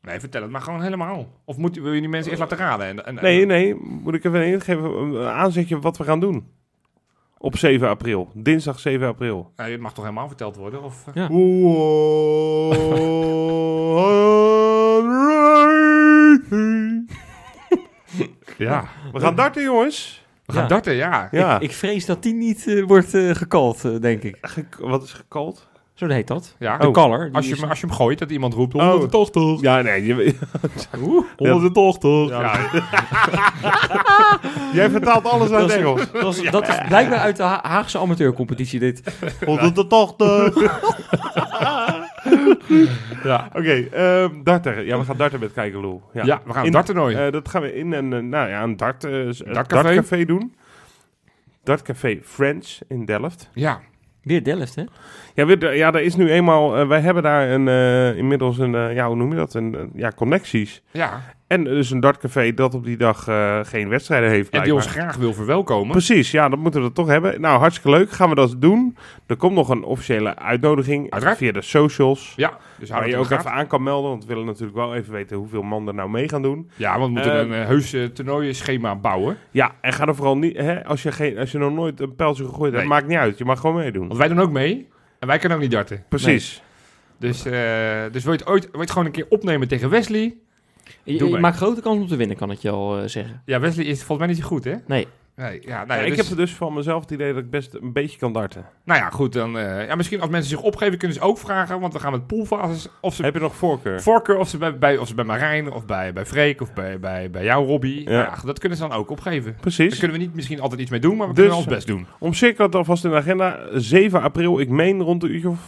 Nee, 0.03 0.21
vertel 0.21 0.43
het 0.43 0.51
maar 0.51 0.61
gewoon 0.61 0.83
helemaal. 0.83 1.27
Of 1.45 1.57
moet, 1.57 1.77
wil 1.77 1.93
je 1.93 2.01
die 2.01 2.09
mensen 2.09 2.31
eerst 2.31 2.43
laten 2.43 2.57
raden? 2.59 2.87
En, 2.87 3.07
en, 3.07 3.19
Nee, 3.23 3.47
nee. 3.47 3.75
Moet 3.75 4.15
ik 4.15 4.25
even 4.25 4.41
een 4.41 4.47
hint 4.47 4.63
geven? 4.65 4.85
Een 4.85 5.27
aanzetje 5.29 5.79
wat 5.79 5.97
we 5.97 6.05
gaan 6.05 6.21
doen. 6.21 6.47
Op 7.39 7.57
7 7.57 7.89
april. 7.89 8.31
Dinsdag 8.35 8.79
7 8.79 9.07
april. 9.07 9.53
Nou, 9.57 9.71
het 9.71 9.81
mag 9.81 9.93
toch 9.95 10.05
helemaal 10.05 10.27
verteld 10.29 10.57
worden? 10.57 10.83
Of, 10.83 11.07
eh? 11.07 11.15
Ja. 11.15 11.29
ja. 18.59 18.85
We 19.13 19.21
gaan 19.21 19.35
darten, 19.35 19.63
jongens. 19.63 20.25
We 20.45 20.53
gaan 20.53 20.63
Ja. 20.63 20.69
darten, 20.69 20.95
ja. 20.95 21.29
Ja. 21.31 21.61
Ik 21.61 21.73
vrees 21.73 22.07
dat 22.07 22.23
die 22.23 22.35
niet 22.35 22.67
eh, 22.67 22.85
wordt 22.85 23.15
eh 23.15 23.31
gekald, 23.35 23.85
eh, 23.85 24.01
denk 24.01 24.23
ik. 24.23 24.37
Ge- 24.41 24.65
wat 24.79 25.03
is 25.03 25.13
gekald? 25.13 25.69
Zo 25.97 26.07
heet 26.07 26.27
dat. 26.27 26.55
ja. 26.59 26.77
De 26.79 26.87
Oh. 26.89 27.35
Als, 27.35 27.47
je, 27.49 27.55
is- 27.55 27.63
als 27.69 27.81
je 27.81 27.87
hem 27.87 27.95
gooit, 27.95 28.19
dat 28.19 28.31
iemand 28.31 28.55
roept... 28.55 28.75
Oh. 28.75 28.91
180. 28.91 29.61
Ja, 29.61 29.81
nee. 29.83 30.07
Je, 30.07 30.35
Oeh, 31.03 31.25
180. 31.37 32.29
Ja. 32.29 32.41
Ja. 32.41 32.69
jij 34.73 34.91
vertaalt 34.91 35.25
alles 35.25 35.51
uit 35.51 35.61
Dat 35.61 35.71
is- 35.71 35.77
Engels. 35.77 36.11
dat, 36.13 36.37
is, 36.37 36.51
dat 36.51 36.69
is 36.69 36.75
blijkbaar 36.89 37.19
uit 37.19 37.37
de 37.37 37.43
Ha- 37.43 37.61
Haagse 37.63 37.99
amateurcompetitie 37.99 38.81
dit. 38.81 39.03
180. 39.45 40.55
Ja. 43.25 43.49
Oké, 43.55 43.89
ehm, 43.93 44.43
darten. 44.43 44.85
Ja, 44.85 44.99
we 44.99 45.05
gaan 45.05 45.17
darten 45.17 45.41
met 45.41 45.53
Kijkeloel. 45.53 46.03
Ja. 46.13 46.25
Ja, 46.25 46.41
we 46.45 46.51
gaan 46.53 46.61
een 46.61 46.67
In- 46.67 46.73
darttoernooi. 46.73 47.17
Eh, 47.17 47.33
dat 47.33 47.49
gaan 47.49 47.63
we 47.63 47.75
in 47.75 47.93
een, 47.93 48.13
eh, 48.13 48.19
nou 48.21 48.49
ja, 48.49 48.63
een 48.63 48.77
dart, 48.77 49.05
eh, 49.05 49.13
s- 49.31 49.39
Dartcafé. 49.39 49.83
dartcafé 49.95 50.25
doen. 50.25 50.55
Dartcafé 51.65 52.19
French 52.23 52.79
in 52.89 53.05
Delft. 53.05 53.51
ja. 53.55 53.81
Weer 54.27 54.43
Delft, 54.43 54.75
hè? 54.75 54.83
Ja, 55.35 55.47
we, 55.47 55.67
ja 55.67 55.91
daar 55.91 56.03
is 56.03 56.17
nu 56.17 56.31
eenmaal... 56.31 56.77
eh, 56.77 56.89
wij 56.89 57.01
hebben 57.01 57.23
daar 57.23 57.51
een, 57.51 57.69
eh, 57.69 58.17
inmiddels 58.17 58.59
een... 58.59 58.75
eh, 58.75 58.95
ja, 58.95 59.07
hoe 59.07 59.17
noem 59.17 59.31
je 59.31 59.37
dat? 59.37 59.55
Een, 59.55 59.91
ja, 59.95 60.13
connecties. 60.17 60.83
Ja. 60.91 61.36
En 61.47 61.65
dus 61.65 61.91
een 61.91 62.01
dartcafé 62.01 62.55
dat 62.55 62.75
op 62.75 62.85
die 62.85 62.97
dag 62.97 63.29
eh, 63.29 63.61
geen 63.63 63.89
wedstrijden 63.89 64.31
heeft. 64.31 64.51
En 64.51 64.63
die 64.63 64.75
ons 64.75 64.87
graag 64.87 65.17
wil 65.17 65.33
verwelkomen. 65.35 65.91
Precies, 65.91 66.31
ja, 66.31 66.49
dat 66.49 66.59
moeten 66.59 66.83
we 66.83 66.93
toch 66.93 67.07
hebben. 67.07 67.41
Nou, 67.41 67.59
hartstikke 67.59 67.91
leuk. 67.99 68.11
Gaan 68.11 68.29
we 68.29 68.35
dat 68.35 68.55
doen. 68.59 68.97
Er 69.27 69.37
komt 69.37 69.55
nog 69.55 69.69
een 69.69 69.85
officiële 69.85 70.37
uitnodiging 70.37 71.11
Uiteraard. 71.11 71.39
via 71.39 71.53
de 71.53 71.63
socials. 71.63 72.33
Ja. 72.37 72.59
Dus 72.79 72.91
Waar 72.91 73.09
je 73.09 73.17
ook 73.17 73.31
even 73.31 73.51
aan 73.53 73.67
kan 73.67 73.83
melden. 73.83 74.11
Want 74.11 74.23
we 74.23 74.29
willen 74.29 74.47
natuurlijk 74.47 74.77
wel 74.77 74.95
even 74.95 75.13
weten 75.13 75.37
hoeveel 75.37 75.63
man 75.63 75.89
er 75.89 75.95
nou 75.95 76.11
mee 76.11 76.29
gaan 76.29 76.43
doen. 76.43 76.71
Ja, 76.77 76.99
want 76.99 77.05
we 77.07 77.11
moeten 77.13 77.33
Eh, 77.33 77.59
een 77.61 77.67
heus 77.67 77.95
uh, 77.95 78.05
toernooienschema 78.05 78.95
bouwen. 78.97 79.37
Ja, 79.51 79.73
en 79.81 79.93
ga 79.93 80.07
er 80.07 80.15
vooral 80.15 80.37
niet... 80.39 80.57
Hè, 80.57 80.85
als, 80.85 81.03
je 81.03 81.13
geen, 81.13 81.39
als 81.39 81.53
je 81.53 81.59
nog 81.59 81.73
nooit 81.73 82.01
een 82.01 82.15
pijltje 82.15 82.45
gegooid 82.45 82.71
hebt, 82.73 82.77
Nee. 82.85 82.93
maakt 82.93 83.07
niet 83.07 83.19
uit. 83.19 83.39
Je 83.39 83.45
mag 83.45 83.61
gewoon 83.61 83.77
meedoen. 83.77 84.07
Want 84.07 84.19
wij 84.19 84.29
doen 84.29 84.41
ook 84.41 84.51
mee. 84.53 84.89
En 85.19 85.29
wij 85.29 85.39
kunnen 85.39 85.57
ook 85.59 85.63
niet 85.65 85.73
darten. 85.73 86.05
Precies. 86.09 86.63
Dus, 87.19 87.45
eh, 87.45 87.53
dus 88.13 88.25
wil 88.25 88.33
je 88.33 88.39
het 88.39 88.47
ooit 88.49 88.63
wil 88.63 88.71
je 88.73 88.81
het 88.81 88.91
gewoon 88.91 89.07
een 89.07 89.13
keer 89.13 89.27
opnemen 89.29 89.69
tegen 89.69 89.91
Wesley? 89.91 90.35
Je, 91.03 91.29
je 91.29 91.39
maakt 91.39 91.57
grote 91.57 91.81
kans 91.81 91.99
om 92.01 92.07
te 92.09 92.17
winnen, 92.17 92.37
kan 92.37 92.51
ik 92.51 92.59
je 92.59 92.71
al 92.71 92.99
eh, 92.99 93.09
zeggen. 93.09 93.43
Ja, 93.45 93.61
Wesley 93.61 93.85
is 93.85 93.97
volgens 93.99 94.19
mij 94.19 94.27
niet 94.29 94.37
zo 94.39 94.49
goed, 94.49 94.65
hè? 94.65 94.75
Nee. 94.87 95.07
Nee, 95.37 95.61
ja, 95.63 95.77
nou, 95.85 95.87
Ja, 95.89 95.95
ja, 95.95 96.11
ik 96.11 96.17
dus- 96.17 96.29
heb 96.29 96.37
dus 96.37 96.53
van 96.55 96.75
mezelf 96.75 97.03
het 97.03 97.11
idee 97.11 97.33
dat 97.35 97.43
ik 97.43 97.51
best 97.51 97.75
een 97.75 97.93
beetje 97.93 98.19
kan 98.19 98.33
darten. 98.33 98.65
nou 98.85 99.01
ja, 99.01 99.11
goed. 99.11 99.33
Dan, 99.33 99.59
eh, 99.59 99.87
ja, 99.87 99.95
misschien 99.95 100.21
als 100.21 100.31
mensen 100.31 100.51
zich 100.51 100.61
opgeven, 100.63 100.99
kunnen 100.99 101.17
ze 101.17 101.23
ook 101.23 101.39
vragen. 101.39 101.81
Want 101.81 101.93
we 101.93 101.99
gaan 101.99 102.13
met 102.13 102.27
poolfases. 102.27 102.89
Of 103.01 103.15
ze 103.15 103.23
Heb 103.23 103.35
je 103.35 103.41
nog 103.41 103.55
voorkeur? 103.57 104.03
voorkeur, 104.03 104.39
of 104.39 104.49
ze 104.49 104.59
bij, 104.59 104.79
bij, 104.79 104.97
of 104.99 105.09
ze 105.09 105.15
bij 105.15 105.25
Marijn, 105.25 105.73
of 105.73 105.87
bij, 105.87 106.13
bij 106.13 106.27
Freek, 106.27 106.61
of 106.61 106.73
bij, 106.75 107.01
bij, 107.01 107.31
bij 107.31 107.45
jou, 107.45 107.67
Robbie. 107.67 108.03
Ja. 108.05 108.11
Ja. 108.11 108.19
ja, 108.19 108.35
dat 108.45 108.59
kunnen 108.59 108.79
ze 108.79 108.89
dan 108.89 108.97
ook 108.99 109.11
opgeven. 109.11 109.53
Daar 109.53 109.61
Precies. 109.61 109.99
kunnen 109.99 110.17
we 110.17 110.23
niet 110.23 110.35
misschien 110.35 110.61
altijd 110.61 110.81
iets 110.81 110.91
mee 110.91 111.01
doen, 111.01 111.17
maar 111.17 111.29
we 111.29 111.33
Dus- 111.35 111.43
kunnen 111.43 111.59
ons 111.59 111.67
best 111.75 111.87
doen. 111.87 112.07
Omcirkel 112.19 112.65
het 112.65 112.75
alvast 112.75 113.05
in 113.05 113.11
de 113.11 113.17
agenda. 113.17 113.59
7 113.73 114.23
april, 114.23 114.59
ik 114.61 114.69
meen 114.69 115.01
rond 115.03 115.21
de 115.21 115.29
uurtje 115.29 115.49
of... 115.49 115.59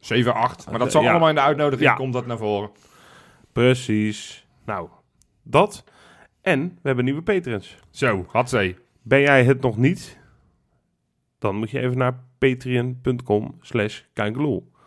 7, 0.00 0.34
8. 0.34 0.70
Maar 0.70 0.78
dat 0.78 0.92
zal 0.92 1.02
Ja. 1.02 1.10
allemaal 1.10 1.28
in 1.28 1.34
de 1.34 1.40
uitnodiging, 1.40 1.88
Ja. 1.88 1.94
komt 1.94 2.12
dat 2.12 2.26
naar 2.26 2.38
voren. 2.38 2.70
Precies. 3.54 4.46
Nou, 4.64 4.88
dat. 5.42 5.84
En 6.40 6.68
we 6.68 6.80
hebben 6.82 7.04
nieuwe 7.04 7.22
patrons. 7.22 7.78
Zo, 7.90 8.24
had 8.28 8.48
ze. 8.48 8.74
Ben 9.02 9.20
jij 9.20 9.44
het 9.44 9.60
nog 9.60 9.76
niet? 9.76 10.18
Dan 11.38 11.56
moet 11.56 11.70
je 11.70 11.80
even 11.80 11.98
naar 11.98 12.24
patreon.com 12.38 13.58
slash. 13.60 14.02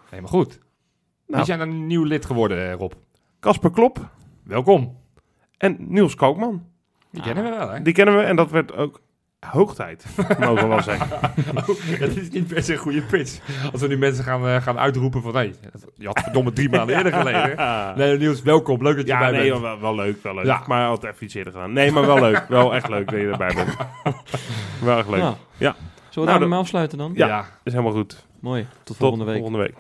Helemaal 0.09 0.31
goed. 0.31 0.59
Nou. 0.59 0.65
Wie 1.25 1.43
zijn 1.43 1.59
een 1.59 1.87
nieuw 1.87 2.03
lid 2.03 2.25
geworden, 2.25 2.69
eh, 2.69 2.73
Rob? 2.73 2.93
Kasper 3.39 3.71
Klop 3.71 4.09
Welkom. 4.43 4.97
en 5.57 5.77
Niels 5.79 6.15
Koopman. 6.15 6.65
Die 7.11 7.21
kennen 7.21 7.43
we 7.43 7.49
wel, 7.49 7.69
hè? 7.69 7.81
Die 7.81 7.93
kennen 7.93 8.15
we 8.15 8.21
en 8.21 8.35
dat 8.35 8.51
werd 8.51 8.75
ook 8.75 9.01
hoogtijd, 9.45 10.05
mogen 10.39 10.55
we 10.63 10.67
wel 10.67 10.81
zeggen. 10.81 11.09
dat 11.99 12.15
is 12.15 12.29
niet 12.29 12.47
per 12.47 12.63
se 12.63 12.73
een 12.73 12.79
goede 12.79 13.01
pitch. 13.01 13.39
Als 13.71 13.81
we 13.81 13.87
nu 13.87 13.97
mensen 13.97 14.23
gaan, 14.23 14.47
eh, 14.47 14.61
gaan 14.61 14.79
uitroepen 14.79 15.21
van... 15.21 15.35
Hé, 15.35 15.51
je 15.95 16.05
had 16.07 16.19
verdomme 16.19 16.53
drie 16.53 16.69
maanden 16.69 16.95
eerder 16.97 17.13
geleden. 17.13 17.55
Nee, 17.97 18.17
Niels, 18.17 18.41
welkom. 18.41 18.83
Leuk 18.83 18.95
dat 18.95 19.05
je 19.05 19.11
Ja, 19.11 19.21
erbij 19.21 19.39
nee, 19.39 19.49
bent. 19.49 19.61
wel, 19.61 19.79
wel 19.79 19.95
leuk, 19.95 20.23
wel 20.23 20.33
leuk. 20.35 20.45
Ja. 20.45 20.63
Maar 20.67 20.87
altijd 20.87 21.13
even 21.13 21.25
iets 21.25 21.33
eerder 21.33 21.53
gedaan. 21.53 21.73
Nee, 21.73 21.91
maar 21.91 22.05
wel 22.05 22.19
leuk. 22.19 22.45
Wel 22.49 22.75
echt 22.75 22.89
leuk 22.89 23.09
dat 23.11 23.19
je 23.19 23.27
erbij 23.29 23.53
bent. 23.53 23.75
wel 24.87 24.97
echt 24.97 25.09
leuk. 25.09 25.19
Nou, 25.19 25.35
Ja. 25.57 25.75
Zullen 26.09 26.11
we 26.13 26.19
Nou, 26.25 26.39
daarmee 26.39 26.59
afsluiten 26.59 26.97
dan? 26.97 27.11
Ja. 27.15 27.27
ja. 27.27 27.45
Is 27.63 27.71
helemaal 27.71 27.93
goed. 27.93 28.25
Mooi. 28.39 28.61
Tot 28.61 28.85
Tot 28.85 28.97
volgende 28.97 29.25
week. 29.25 29.35
volgende 29.35 29.59
week. 29.59 29.75